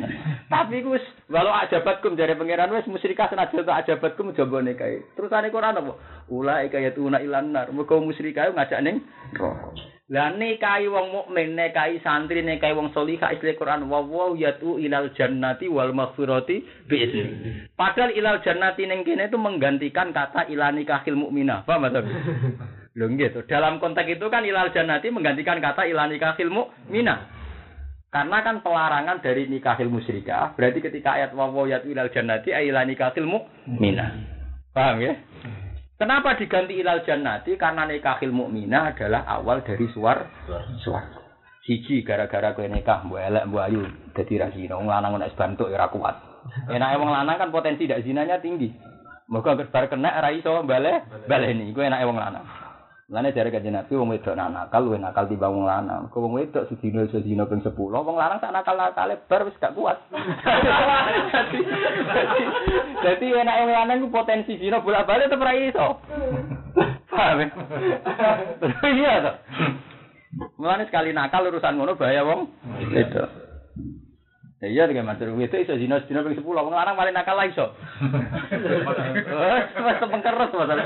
Tapi 0.48 0.80
wis 0.88 1.04
walau 1.28 1.52
ajabatkum 1.60 2.16
dari 2.16 2.40
pangeran 2.40 2.72
wis 2.72 2.88
musyrikah 2.88 3.28
senajan 3.28 3.68
tok 3.68 3.80
ajabatkum 3.84 4.32
jaba 4.32 4.64
nikah. 4.64 4.96
Terusane 5.20 5.52
Quran 5.52 5.84
apa? 5.84 5.94
Ulai 6.32 6.72
kaya 6.72 6.96
tuna 6.96 7.20
ilan 7.20 7.52
nar. 7.52 7.68
Muga 7.76 8.00
musyrikah 8.00 8.56
ngajak 8.56 8.80
ning 8.80 9.04
neraka. 9.36 9.97
Lah 10.08 10.32
nikahi 10.32 10.88
wong 10.88 11.12
mukmin, 11.12 11.60
nikahi 11.60 12.00
santri, 12.00 12.40
nikahi 12.40 12.72
wong 12.72 12.96
salihah 12.96 13.28
istilah 13.36 13.60
Quran 13.60 13.92
wa 13.92 14.00
wa 14.00 14.32
yatu 14.40 14.80
ilal 14.80 15.12
jannati 15.12 15.68
wal 15.68 15.92
maghfirati 15.92 16.88
bi. 16.88 16.96
Padahal 17.80 18.16
ilal 18.16 18.40
jannati 18.40 18.88
ning 18.88 19.04
kene 19.04 19.28
itu 19.28 19.36
menggantikan 19.36 20.16
kata 20.16 20.48
ila 20.48 20.72
nikahil 20.72 21.20
mukminah. 21.20 21.68
Paham 21.68 21.92
ta? 21.92 22.00
Lho 22.98 23.06
to. 23.36 23.44
Dalam 23.52 23.84
konteks 23.84 24.16
itu 24.16 24.26
kan 24.32 24.48
ilal 24.48 24.72
jannati 24.72 25.12
menggantikan 25.12 25.60
kata 25.60 25.84
ila 25.92 26.08
nikahil 26.08 26.56
mukminah. 26.56 27.28
Karena 28.08 28.40
kan 28.40 28.64
pelarangan 28.64 29.20
dari 29.20 29.52
nikahil 29.52 29.92
musyrikah, 29.92 30.56
berarti 30.56 30.80
ketika 30.80 31.20
ayat 31.20 31.36
wa 31.36 31.52
wa 31.52 31.68
yatu 31.68 31.92
ilal 31.92 32.08
jannati 32.16 32.56
ila 32.56 32.88
nikahil 32.88 33.28
mukminah. 33.28 34.16
Paham 34.72 35.04
ya? 35.04 35.20
Kenapa 35.98 36.38
diganti 36.38 36.78
ilal 36.78 37.02
jannati? 37.02 37.58
Karena 37.58 37.90
nikahil 37.90 38.30
mukminah 38.30 38.94
adalah 38.94 39.26
awal 39.26 39.66
dari 39.66 39.90
suar 39.90 40.30
suar. 40.86 41.04
Siji 41.66 42.06
gara-gara 42.06 42.54
kowe 42.54 42.70
nikah 42.70 43.02
mbok 43.04 43.18
elek 43.18 43.44
mbok 43.50 43.66
ayu 43.66 43.82
dadi 44.14 44.38
ra 44.38 44.54
zina. 44.54 44.78
Wong 44.78 44.88
lanang 44.88 45.18
nek 45.18 45.34
bantuk 45.34 45.74
ya 45.74 45.82
ora 45.82 45.90
kuat. 45.90 46.16
Enake 46.70 46.96
wong 47.02 47.10
lanang 47.10 47.36
kan 47.42 47.50
potensi 47.50 47.90
dak 47.90 48.06
zinanya 48.06 48.38
tinggi. 48.38 48.70
Moga 49.28 49.58
bar 49.58 49.90
kena 49.90 50.22
ora 50.22 50.30
iso 50.32 50.62
bale 50.64 51.02
baleni. 51.26 51.74
Iku 51.74 51.82
enake 51.82 52.06
wong 52.06 52.22
lanang. 52.22 52.46
Lane 53.08 53.32
jare 53.32 53.48
kanjeng 53.56 53.72
Nabi 53.72 53.96
wong 53.96 54.12
wedok 54.12 54.36
nak 54.36 54.52
nakal 54.52 54.84
luwih 54.84 55.00
nakal 55.00 55.32
timbang 55.32 55.56
wong 55.56 55.64
lanang. 55.64 56.12
Kok 56.12 56.28
wong 56.28 56.44
wedok 56.44 56.68
sedina 56.68 57.08
iso 57.08 57.24
dina 57.24 57.48
ping 57.48 57.64
10, 57.64 57.72
wong 57.72 58.20
lanang 58.20 58.44
sak 58.44 58.52
nakal-nakale 58.52 59.16
bar 59.32 59.48
wis 59.48 59.56
gak 59.64 59.72
kuat. 59.80 59.96
Dadi 60.12 61.60
dadi 63.08 63.26
enake 63.32 63.64
wong 63.64 63.76
lanang 63.80 64.04
ku 64.04 64.12
potensi 64.12 64.60
dina 64.60 64.84
bolak-balik 64.84 65.32
tetep 65.32 65.40
ora 65.40 65.56
iso. 65.56 65.88
Paham 67.08 67.40
ya? 67.40 67.48
Iya 68.92 69.12
to. 69.24 69.32
Mulane 70.60 70.84
sekali 70.92 71.16
nakal 71.16 71.48
urusan 71.48 71.80
ngono 71.80 71.96
bahaya 71.96 72.28
wong 72.28 72.52
wedok. 72.92 73.47
Ya 74.58 74.68
iya 74.74 74.84
dengan 74.90 75.14
matur 75.14 75.38
wedok 75.38 75.62
iso 75.62 75.78
dina 75.78 76.02
dina 76.10 76.26
ping 76.26 76.34
10, 76.34 76.42
wong 76.42 76.74
lanang 76.74 76.98
paling 76.98 77.14
nakal 77.14 77.38
iso. 77.46 77.78
Wes 79.86 80.02
pengkeres 80.02 80.50
masalah. 80.50 80.86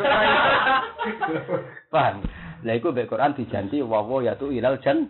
Paham? 1.87 2.19
Lah 2.67 2.73
iku 2.75 2.91
mbek 2.91 3.07
Quran 3.07 3.31
dijanti 3.31 3.79
wa 3.79 4.03
wa 4.03 4.19
ya 4.19 4.35
tu 4.35 4.51
ilal 4.51 4.75
jan 4.83 5.07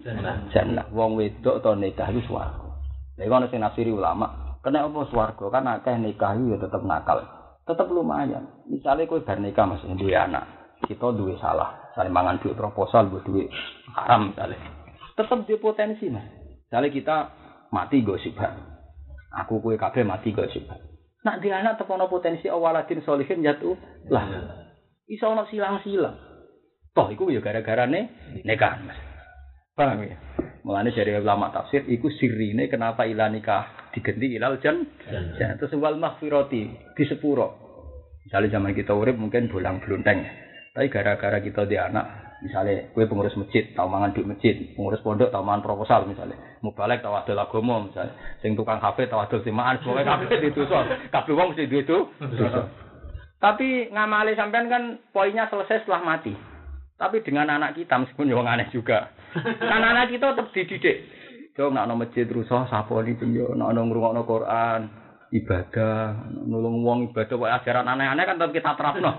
jannah. 0.53 0.85
Wong 0.93 1.17
wedok 1.17 1.65
to 1.65 1.73
nikah 1.73 2.13
iku 2.13 2.21
swarga. 2.29 2.69
Lah 3.17 3.23
iku 3.25 3.33
ana 3.33 3.49
sing 3.49 3.65
nafsiri 3.65 3.89
ulama. 3.89 4.53
Kena 4.61 4.85
apa 4.85 5.09
swarga? 5.09 5.45
Kan 5.49 5.65
akeh 5.65 5.97
nikah 5.97 6.37
iku 6.37 6.53
ya 6.53 6.57
tetep 6.61 6.85
nakal. 6.85 7.17
Tetep 7.65 7.89
lumayan. 7.89 8.45
Misalnya 8.69 9.09
kowe 9.09 9.25
bar 9.25 9.41
nikah 9.41 9.65
Mas 9.65 9.81
duwe 9.97 10.13
anak, 10.13 10.45
kita 10.85 11.09
duwe 11.17 11.33
salah. 11.41 11.91
Saling 11.97 12.13
mangan 12.13 12.37
duit 12.37 12.53
proposal 12.53 13.09
buat 13.09 13.25
duit 13.25 13.49
haram 13.97 14.29
misalnya. 14.29 14.61
Tetep 15.17 15.49
di 15.49 15.57
potensi 15.57 16.13
Mas. 16.13 16.29
Misalnya 16.69 16.89
kita 16.93 17.15
mati 17.71 18.03
gosibah. 18.03 18.51
Aku 19.43 19.63
kue 19.63 19.79
kabeh 19.79 20.03
mati 20.03 20.35
gosibah. 20.35 20.77
Nak 21.21 21.39
di 21.39 21.49
anak 21.49 21.79
tepono 21.79 22.11
potensi 22.11 22.51
awaladin 22.51 23.01
solihin 23.01 23.41
jatuh 23.41 23.75
lah. 24.11 24.25
Iso 25.07 25.25
ono 25.31 25.47
silang-silang. 25.47 26.17
Toh 26.91 27.07
iku 27.07 27.31
ya 27.31 27.39
gara-gara 27.39 27.87
ne 27.87 28.11
nikah 28.43 28.75
Mas. 28.83 28.99
Paham 29.71 30.03
ya? 30.03 30.19
Mulane 30.61 30.91
dari 30.93 31.15
ulama 31.15 31.49
tafsir 31.49 31.87
iku 31.87 32.11
sirine 32.11 32.67
kenapa 32.67 33.07
ilah 33.07 33.31
nikah 33.31 33.89
diganti 33.95 34.35
ilal 34.35 34.59
jan. 34.59 34.83
Jan 35.39 35.55
terus 35.57 35.73
wal 35.79 35.95
maghfirati 35.95 36.63
di 36.93 37.03
sepuro. 37.07 37.71
Misalnya 38.27 38.59
zaman 38.59 38.77
kita 38.77 38.93
urip 38.93 39.17
mungkin 39.17 39.49
bolang 39.49 39.81
blunteng. 39.81 40.21
Tapi 40.71 40.87
gara-gara 40.87 41.43
kita 41.43 41.67
di 41.67 41.75
anak, 41.75 42.20
misalnya 42.41 42.89
kue 42.91 43.05
pengurus 43.05 43.37
masjid, 43.37 43.69
tahu 43.77 43.87
mangan 43.87 44.11
duit 44.17 44.25
masjid, 44.25 44.57
pengurus 44.73 45.01
pondok 45.05 45.29
tahu 45.29 45.45
mangan 45.45 45.61
proposal 45.61 46.09
misalnya, 46.09 46.37
mubalek 46.65 47.05
tahu 47.05 47.13
adol 47.13 47.41
agomo 47.41 47.85
misalnya, 47.85 48.17
sing 48.41 48.57
tukang 48.57 48.81
kafe 48.81 49.05
tahu 49.05 49.21
adol 49.21 49.45
simaan, 49.45 49.77
pokoknya 49.81 50.25
kafe 50.25 50.41
itu 50.41 50.61
so, 50.65 50.77
kafe 51.13 51.29
uang 51.31 51.53
mesti 51.53 51.69
duit 51.69 51.85
itu. 51.85 51.99
Tapi 53.41 53.89
ngamali 53.89 54.37
sampean 54.37 54.69
kan 54.69 54.83
poinnya 55.09 55.49
selesai 55.49 55.85
setelah 55.85 56.01
mati. 56.05 56.33
Tapi 57.01 57.25
dengan 57.25 57.49
anak 57.49 57.73
kita 57.73 57.97
meskipun 57.97 58.29
yang 58.29 58.45
aneh 58.45 58.69
juga. 58.69 59.09
Kan 59.33 59.81
anak 59.81 60.13
kita 60.13 60.37
tetap 60.37 60.53
dididik. 60.53 61.09
Coba 61.57 61.83
nak 61.83 61.97
masjid 61.97 62.29
rusuh 62.29 62.69
sapa 62.69 63.01
ini 63.03 63.41
yo, 63.41 63.57
nak 63.57 63.73
ngrungokno 63.75 64.23
Quran, 64.23 65.00
ibadah, 65.31 66.27
nulung 66.43 66.83
wong 66.83 66.99
ibadah, 67.11 67.31
kok 67.39 67.55
ajaran 67.63 67.87
aneh-aneh 67.87 68.23
kan 68.27 68.35
tetap 68.35 68.51
kita 68.51 68.71
terapno. 68.75 69.11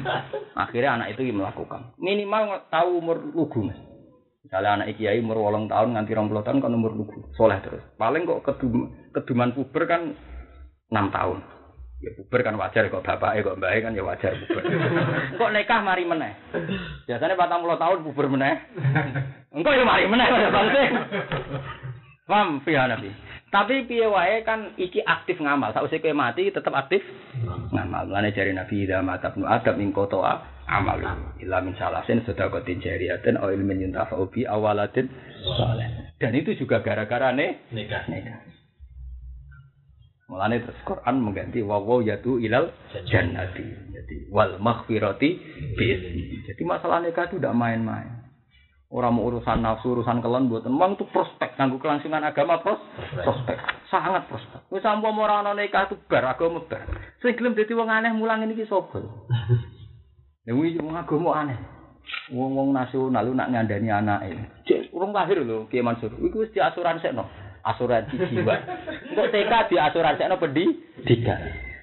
Akhirnya 0.64 0.96
anak 0.96 1.14
itu 1.14 1.28
melakukan. 1.30 1.92
Minimal 2.00 2.68
tahu 2.72 2.88
umur 3.00 3.20
lugu. 3.20 3.68
Mas. 3.68 3.78
Misalnya 4.40 4.80
anak 4.80 4.96
kiai 4.96 5.20
umur 5.20 5.36
wolong 5.36 5.68
tahun 5.68 5.94
nganti 5.94 6.16
rong 6.16 6.32
puluh 6.32 6.40
tahun 6.40 6.64
kan 6.64 6.72
umur 6.72 6.96
lugu, 6.96 7.28
soleh 7.36 7.60
terus. 7.60 7.84
Paling 8.00 8.24
kok 8.24 8.40
kedum, 8.40 8.88
keduman 9.12 9.52
puber 9.52 9.84
kan 9.84 10.16
enam 10.88 11.06
tahun. 11.12 11.38
Ya 12.00 12.16
puber 12.16 12.40
kan 12.40 12.56
wajar 12.56 12.88
kok 12.88 13.04
bapak 13.04 13.44
kok 13.44 13.60
mbak 13.60 13.84
kan 13.84 13.92
ya 13.92 14.00
wajar 14.00 14.32
puber. 14.32 14.64
kok 15.44 15.52
nikah 15.52 15.80
mari 15.84 16.08
meneh. 16.08 16.32
Biasanya 17.04 17.36
patang 17.36 17.60
puluh 17.60 17.76
tahun 17.76 18.00
puber 18.00 18.32
meneh. 18.32 18.64
Engkau 19.54 19.76
ya 19.76 19.84
mari 19.84 20.08
meneh 20.08 20.24
pada 20.24 20.48
bangsa. 20.48 20.80
Paham 22.24 22.64
nabi. 22.64 23.29
Tapi 23.50 23.82
piye 23.90 24.06
wae 24.06 24.46
kan 24.46 24.78
iki 24.78 25.02
aktif 25.02 25.42
ngamal. 25.42 25.74
Sausé 25.74 25.98
kowe 25.98 26.14
mati 26.14 26.54
tetep 26.54 26.70
aktif 26.70 27.02
ngamal. 27.74 28.06
Mulane 28.06 28.30
jari 28.30 28.54
Nabi 28.54 28.86
idza 28.86 29.02
mata 29.02 29.34
ibnu 29.34 29.42
Adam 29.42 29.74
ing 29.82 29.90
kotoa 29.90 30.38
amal. 30.70 31.02
Illa 31.42 31.58
min 31.58 31.74
salasin 31.74 32.22
sedaqatin 32.22 32.78
jariyatin 32.78 33.34
aw 33.42 33.50
ilmin 33.50 33.90
yuntafa'u 33.90 34.30
bi 34.30 34.46
awalatin 34.46 35.10
saleh. 35.58 36.14
Dan 36.22 36.38
itu 36.38 36.54
juga 36.54 36.78
gara-gara 36.78 37.34
ne 37.34 37.66
Nikah. 37.74 38.06
nikah. 38.06 38.38
Mulane 40.30 40.62
terus 40.62 40.78
Quran 40.86 41.18
mengganti 41.18 41.58
wawaw 41.58 42.06
yatu 42.06 42.38
ilal 42.38 42.70
jannati. 43.10 43.66
Jadi 43.90 44.30
wal 44.30 44.62
maghfirati 44.62 45.30
bi 45.74 45.86
Jadi 46.46 46.62
masalah 46.62 47.02
nikah 47.02 47.26
itu 47.26 47.42
tidak 47.42 47.58
main-main. 47.58 48.29
Orang 48.90 49.22
mau 49.22 49.30
urusan 49.30 49.62
nafsu, 49.62 49.94
urusan 49.94 50.18
kelon 50.18 50.50
buat 50.50 50.66
memang 50.66 50.98
itu 50.98 51.06
prospek 51.14 51.54
nganggo 51.54 51.78
kelangsungan 51.78 52.26
agama 52.26 52.58
pros, 52.58 52.82
prospek. 53.22 53.54
Sangat 53.86 54.26
prospek. 54.26 54.66
Wis 54.66 54.82
sampun 54.82 55.14
ora 55.14 55.46
ana 55.46 55.54
nikah 55.54 55.86
itu 55.86 55.94
bar 56.10 56.26
agama 56.26 56.58
bar. 56.66 56.90
Sing 57.22 57.38
gelem 57.38 57.54
dadi 57.54 57.70
wong 57.70 57.86
aneh 57.86 58.10
mulang 58.10 58.42
ini 58.42 58.58
ki 58.58 58.66
sapa? 58.66 58.98
Ya 60.48 60.56
wong 60.56 60.74
wong 60.82 60.96
agama 60.98 61.30
aneh. 61.38 61.58
Wong-wong 62.30 62.70
nasional 62.74 63.26
lu 63.26 63.34
nak 63.34 63.50
ngandani 63.50 63.90
anake. 63.90 64.34
Cek 64.66 64.94
urung 64.94 65.14
lahir 65.14 65.42
lho 65.42 65.66
Kiai 65.70 65.82
Mansur. 65.82 66.14
Iku 66.14 66.46
wis 66.46 66.54
diasuransekno. 66.54 67.26
Asuransi 67.66 68.16
jiwa. 68.30 68.54
Engko 69.10 69.24
TK 69.30 69.52
diasuransekno 69.70 70.38
pendidikan. 70.38 71.40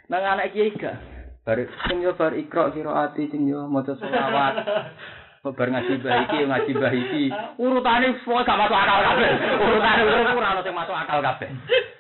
Nang 0.07 0.23
anak 0.23 0.55
kiai 0.55 0.71
gak. 0.75 0.95
Bar 1.43 1.59
sing 1.87 2.03
yo 2.03 2.15
bar 2.15 2.35
ikra 2.35 2.71
kira 2.71 3.07
ati 3.07 3.27
sing 3.31 3.47
yo 3.47 3.67
maca 3.67 3.95
selawat. 3.95 4.55
Bar 5.45 5.69
ngaji 5.69 6.01
bahiki 6.01 6.37
ngaji 6.49 6.71
bahiki. 6.75 7.23
Urutane 7.61 8.17
semua 8.25 8.41
gak 8.41 8.57
masuk 8.57 8.73
akal 8.73 8.99
kabeh. 9.05 9.29
Urutane 9.61 10.01
urut 10.03 10.33
ora 10.33 10.49
ono 10.57 10.61
sing 10.65 10.73
masuk 10.73 10.95
akal 10.97 11.19
kabeh. 11.21 11.49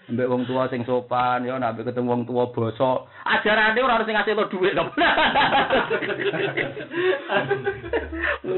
Mbek 0.07 0.29
wong 0.31 0.41
tua 0.49 0.65
sing 0.67 0.81
sopan 0.83 1.45
yo 1.45 1.55
nek 1.61 1.77
ketemu 1.77 2.09
wong 2.11 2.21
tua 2.25 2.49
bosok. 2.49 3.07
Ajarane 3.23 3.79
ora 3.79 4.01
ono 4.01 4.05
sing 4.09 4.15
ngasih 4.17 4.33
lo 4.35 4.49
dhuwit 4.49 4.73
to. 4.73 4.83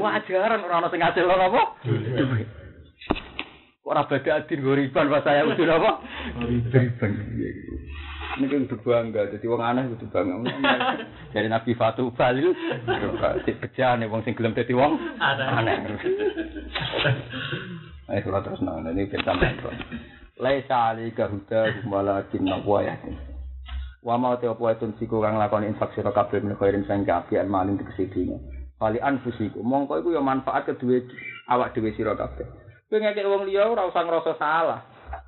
Wah, 0.00 0.16
ajaran 0.16 0.64
ora 0.64 0.80
ono 0.80 0.88
sing 0.88 1.00
ngasih 1.04 1.22
lo 1.28 1.34
apa? 1.36 1.62
Dhuwit. 1.84 2.48
Ora 3.84 4.06
beda 4.06 4.42
adin 4.42 4.62
goriban 4.62 5.10
pas 5.10 5.24
saya 5.26 5.42
udah 5.44 5.76
apa? 5.76 5.92
Goriban. 6.40 7.12
Ini 8.30 8.46
kan 8.46 8.70
berbangga, 8.70 9.26
jadi 9.34 9.42
wong 9.50 9.58
aneh 9.58 9.90
kudu 9.90 10.06
bangga. 10.14 10.38
Dari 11.34 11.50
Nabi 11.50 11.74
Fatu 11.74 12.14
Balil, 12.14 12.54
si 13.42 13.50
bejane 13.58 14.06
wong 14.06 14.22
sing 14.22 14.38
gelem 14.38 14.54
dadi 14.54 14.70
wong 14.70 14.94
aneh. 15.18 15.74
Ayo 18.10 18.26
kula 18.26 18.42
terus 18.42 18.58
nang 18.62 18.82
ini 18.90 19.06
kita 19.06 19.30
main. 19.38 19.54
Laisa 20.42 20.90
alika 20.90 21.30
huda 21.30 21.86
walakin 21.86 22.42
naqwa 22.42 22.82
ya. 22.82 22.98
Wa 24.02 24.18
ma 24.18 24.34
te 24.34 24.50
opo 24.50 24.66
etun 24.66 24.98
siku 24.98 25.22
kang 25.22 25.38
lakoni 25.38 25.70
infak 25.70 25.94
sira 25.94 26.10
kabeh 26.10 26.42
min 26.42 26.58
khairin 26.58 26.82
sang 26.90 27.06
kapian 27.06 27.46
maling 27.46 27.78
tegese 27.78 28.10
dina. 28.10 28.34
Kali 28.82 28.98
anfusiku 28.98 29.62
mongko 29.62 30.02
iku 30.02 30.10
ya 30.16 30.22
manfaat 30.24 30.66
kedue 30.66 31.06
awak 31.46 31.76
dhewe 31.76 31.94
sira 31.94 32.18
kabeh. 32.18 32.48
Kowe 32.90 32.98
ngekek 32.98 33.30
wong 33.30 33.46
liya 33.46 33.70
ora 33.70 33.86
usah 33.86 34.02
ngrasa 34.02 34.34
salah. 34.42 34.80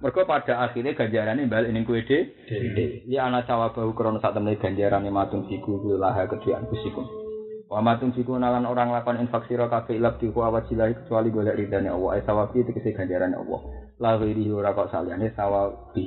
Mergo 0.03 0.27
pada 0.27 0.66
akhirnya 0.66 0.99
ganjarane 0.99 1.47
balik 1.47 1.70
ning 1.70 1.87
kowe 1.87 1.95
dhewe. 1.95 3.07
Ya 3.07 3.23
ana 3.31 3.47
sawabahu 3.47 3.95
krana 3.95 4.19
sak 4.19 4.35
temene 4.35 4.59
ganjarane 4.59 5.15
matung 5.15 5.47
siku 5.47 5.79
laha 5.95 6.27
kedue 6.27 6.59
anfusikum. 6.59 7.07
Wa 7.70 7.79
matung 7.79 8.11
siku 8.11 8.35
nalan 8.35 8.66
orang 8.66 8.91
lakon 8.91 9.23
infak 9.23 9.47
sira 9.47 9.70
kabeh 9.70 10.03
ilab 10.03 10.19
diku 10.19 10.43
awajilahi 10.43 11.07
kecuali 11.07 11.31
golek 11.31 11.55
ridane 11.55 11.87
Allah. 11.87 12.19
Ai 12.19 12.27
sawabi 12.27 12.66
tegese 12.66 12.99
ganjarane 12.99 13.39
Allah. 13.39 13.61
La 14.03 14.19
ghairihi 14.19 14.51
ora 14.51 14.74
kok 14.74 14.91
saliyane 14.91 15.39
sawabi. 15.39 16.07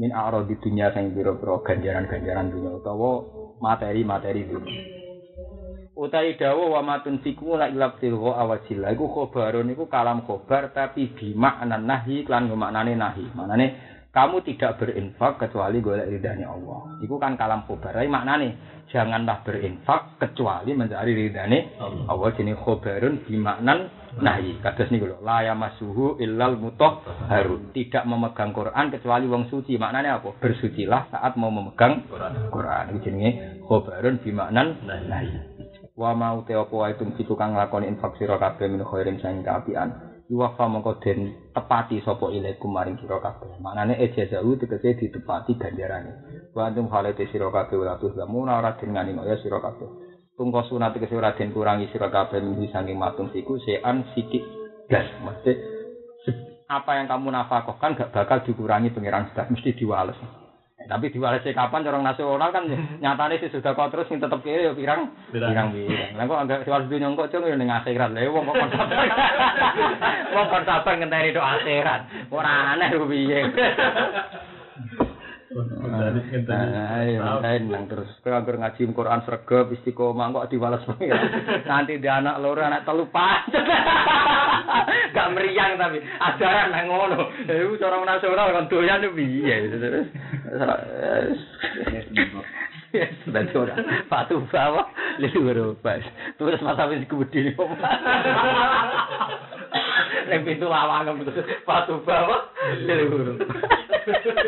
Min 0.00 0.16
a'ra 0.16 0.40
di 0.48 0.56
dunia 0.56 0.96
sing 0.96 1.12
pira-pira 1.12 1.60
ganjaran-ganjaran 1.60 2.52
dunia 2.52 2.72
utawa 2.80 3.20
materi-materi 3.60 4.48
dunia. 4.48 5.05
Utai 5.96 6.36
dawa 6.36 6.76
wa 6.76 6.80
matun 6.84 7.24
siku 7.24 7.56
la 7.56 7.72
ilab 7.72 7.96
tilgha 7.96 8.36
awajillah 8.36 8.92
iku 8.92 9.08
khobarun 9.08 9.72
iku 9.72 9.88
kalam 9.88 10.28
khobar 10.28 10.68
tapi 10.76 11.08
bimakna 11.16 11.80
nahi 11.80 12.20
lan 12.28 12.52
maknane 12.52 12.92
nahi. 12.92 13.24
Manane 13.32 13.66
kamu 14.12 14.44
tidak 14.44 14.76
berinfak 14.76 15.40
kecuali 15.40 15.80
golek 15.80 16.04
ridhanya 16.12 16.52
Allah. 16.52 17.00
Iku 17.00 17.16
kan 17.16 17.40
kalam 17.40 17.64
khobar. 17.64 17.96
Tapi 17.96 18.12
maknane 18.12 18.48
janganlah 18.92 19.40
berinfak 19.40 20.20
kecuali 20.20 20.76
mencari 20.76 21.16
ridhane 21.16 21.80
Allah. 21.80 22.28
Jenenge 22.36 22.60
khobarun 22.60 23.24
bimaknan 23.24 23.88
nahi. 24.20 24.60
Kados 24.60 24.92
niku 24.92 25.08
lho, 25.08 25.24
la 25.24 25.48
yamassuhu 25.48 26.20
illal 26.20 26.60
mutahharun. 26.60 27.72
Tidak 27.72 28.04
memegang 28.04 28.52
Quran 28.52 28.92
kecuali 28.92 29.24
wong 29.32 29.48
suci. 29.48 29.80
Maknane 29.80 30.12
apa? 30.12 30.28
Bersucilah 30.44 31.08
saat 31.08 31.40
mau 31.40 31.48
memegang 31.48 32.04
Quran. 32.52 32.84
Iku 32.92 32.98
jenenge 33.00 33.64
khobarun 33.64 34.20
bimaknan 34.20 34.84
nahi. 34.84 35.55
Wa 35.96 36.12
mau 36.12 36.44
te 36.44 36.52
apa 36.52 36.76
wae 36.76 36.92
tum 37.00 37.16
situ 37.16 37.32
kang 37.32 37.56
nglakoni 37.56 37.88
infak 37.88 38.20
sira 38.20 38.36
kabeh 38.36 38.68
min 38.68 38.84
khairin 38.84 39.16
sang 39.16 39.40
kaapian 39.40 40.16
iwafa 40.28 40.68
mongko 40.68 41.00
den 41.00 41.32
tepati 41.54 42.02
sapa 42.02 42.28
ilaikum 42.34 42.68
maring 42.68 42.98
sira 42.98 43.22
kabeh. 43.22 43.56
Maknane 43.62 43.94
ejazau 44.02 44.58
tegese 44.58 44.98
ditepati 44.98 45.54
ganjarane. 45.54 46.12
Wa 46.52 46.66
antum 46.66 46.90
halate 46.90 47.30
sira 47.30 47.48
kabeh 47.48 47.78
ora 47.78 47.96
tuh 47.96 48.12
lamun 48.12 48.50
ora 48.50 48.74
den 48.74 48.92
ngani 48.92 49.14
ya 49.24 49.38
sira 49.38 49.62
kabeh. 49.62 49.86
Tungko 50.36 50.66
sunat 50.66 50.98
tegese 50.98 51.14
ora 51.16 51.32
den 51.32 51.54
kurangi 51.54 51.88
sira 51.94 52.10
kabeh 52.10 52.42
min 52.42 52.66
saking 52.68 52.98
matung 52.98 53.30
siku 53.30 53.56
sean 53.62 54.02
sikik 54.12 54.42
gas. 54.90 55.06
Mesti 55.22 55.52
apa 56.66 56.98
yang 56.98 57.06
kamu 57.06 57.30
nafkahkan 57.30 57.94
gak 57.94 58.10
bakal 58.10 58.42
dikurangi 58.42 58.90
pangeran 58.90 59.30
sudah 59.30 59.46
mesti 59.46 59.70
diwales 59.78 60.18
tapi 60.86 61.10
diwalesi 61.10 61.50
kapan 61.50 61.86
orang 61.86 62.06
nasional 62.06 62.50
kan 62.54 62.64
nyatane 63.02 63.42
sih 63.42 63.50
sudah 63.50 63.74
kau 63.74 63.90
terus 63.90 64.06
tetep 64.06 64.40
kiri 64.42 64.70
ya 64.70 64.72
pirang 64.72 65.10
pirang 65.34 65.74
pirang. 65.74 66.10
Lah 66.14 66.24
kok 66.24 66.42
agak 66.46 66.62
diwales 66.66 66.90
dunia 66.90 67.10
kok 67.14 67.30
cung 67.34 67.44
ning 67.46 67.68
akhirat. 67.70 68.10
Lah 68.14 68.22
wong 68.34 68.44
kok 68.46 68.70
sabar. 68.70 69.06
Wong 70.34 70.46
kon 70.50 70.64
sabar 70.64 70.94
ngenteni 70.98 71.34
do 71.34 71.42
akhirat. 71.42 72.00
Ora 72.30 72.78
aneh 72.78 72.90
piye. 72.94 73.40
Ayo, 75.56 77.40
nang 77.64 77.88
terus. 77.88 78.12
Kagak 78.20 78.60
ngaji 78.60 78.92
Quran 78.92 79.24
sregep 79.24 79.72
istiqomah 79.72 80.28
kok 80.36 80.52
diwales 80.52 80.84
Nanti 81.68 81.96
dia 81.96 82.20
anak 82.20 82.44
loro 82.44 82.60
anak 82.60 82.84
telu 82.84 83.08
pancet. 83.08 83.64
Gak 85.16 85.32
meriang 85.32 85.80
tapi. 85.80 86.04
Ajaran 86.04 86.76
nang 86.76 86.92
ngono. 86.92 87.32
Iku 87.48 87.80
cara 87.80 87.96
nasional 88.04 88.52
kan 88.52 88.68
doyan 88.68 89.08
piye? 89.16 89.56
Terus. 89.72 90.08
Sudah 93.24 93.44
coba 93.52 93.76
Fatu 94.08 94.40
bawa 94.48 94.88
Lilu 95.20 95.76
pas 95.84 96.00
Terus 96.40 96.64
masa 96.64 96.88
wis 96.88 97.04
kebudi 97.04 97.52
Ning 100.32 100.40
pintu 100.48 100.64
lawang 100.64 101.20
terus 101.20 101.44
Fatu 101.68 102.00
bawa 102.08 102.48
Lilu 104.06 104.42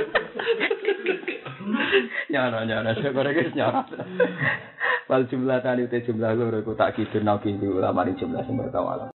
Nyara 2.30 2.64
nyara 2.64 2.94
syukur 2.98 3.26
guys 3.30 3.52
nyara. 3.54 3.84
Wal 5.08 5.24
jumlah 5.30 5.62
tadi 5.62 5.86
jumlah 5.88 6.34
loro 6.34 6.58
ku 6.64 6.74
tak 6.74 6.96
kidun 6.96 7.28
kintu 7.38 7.78
ulama 7.78 8.04
jumlah 8.08 8.42
sing 8.44 8.58
bertawala 8.58 9.06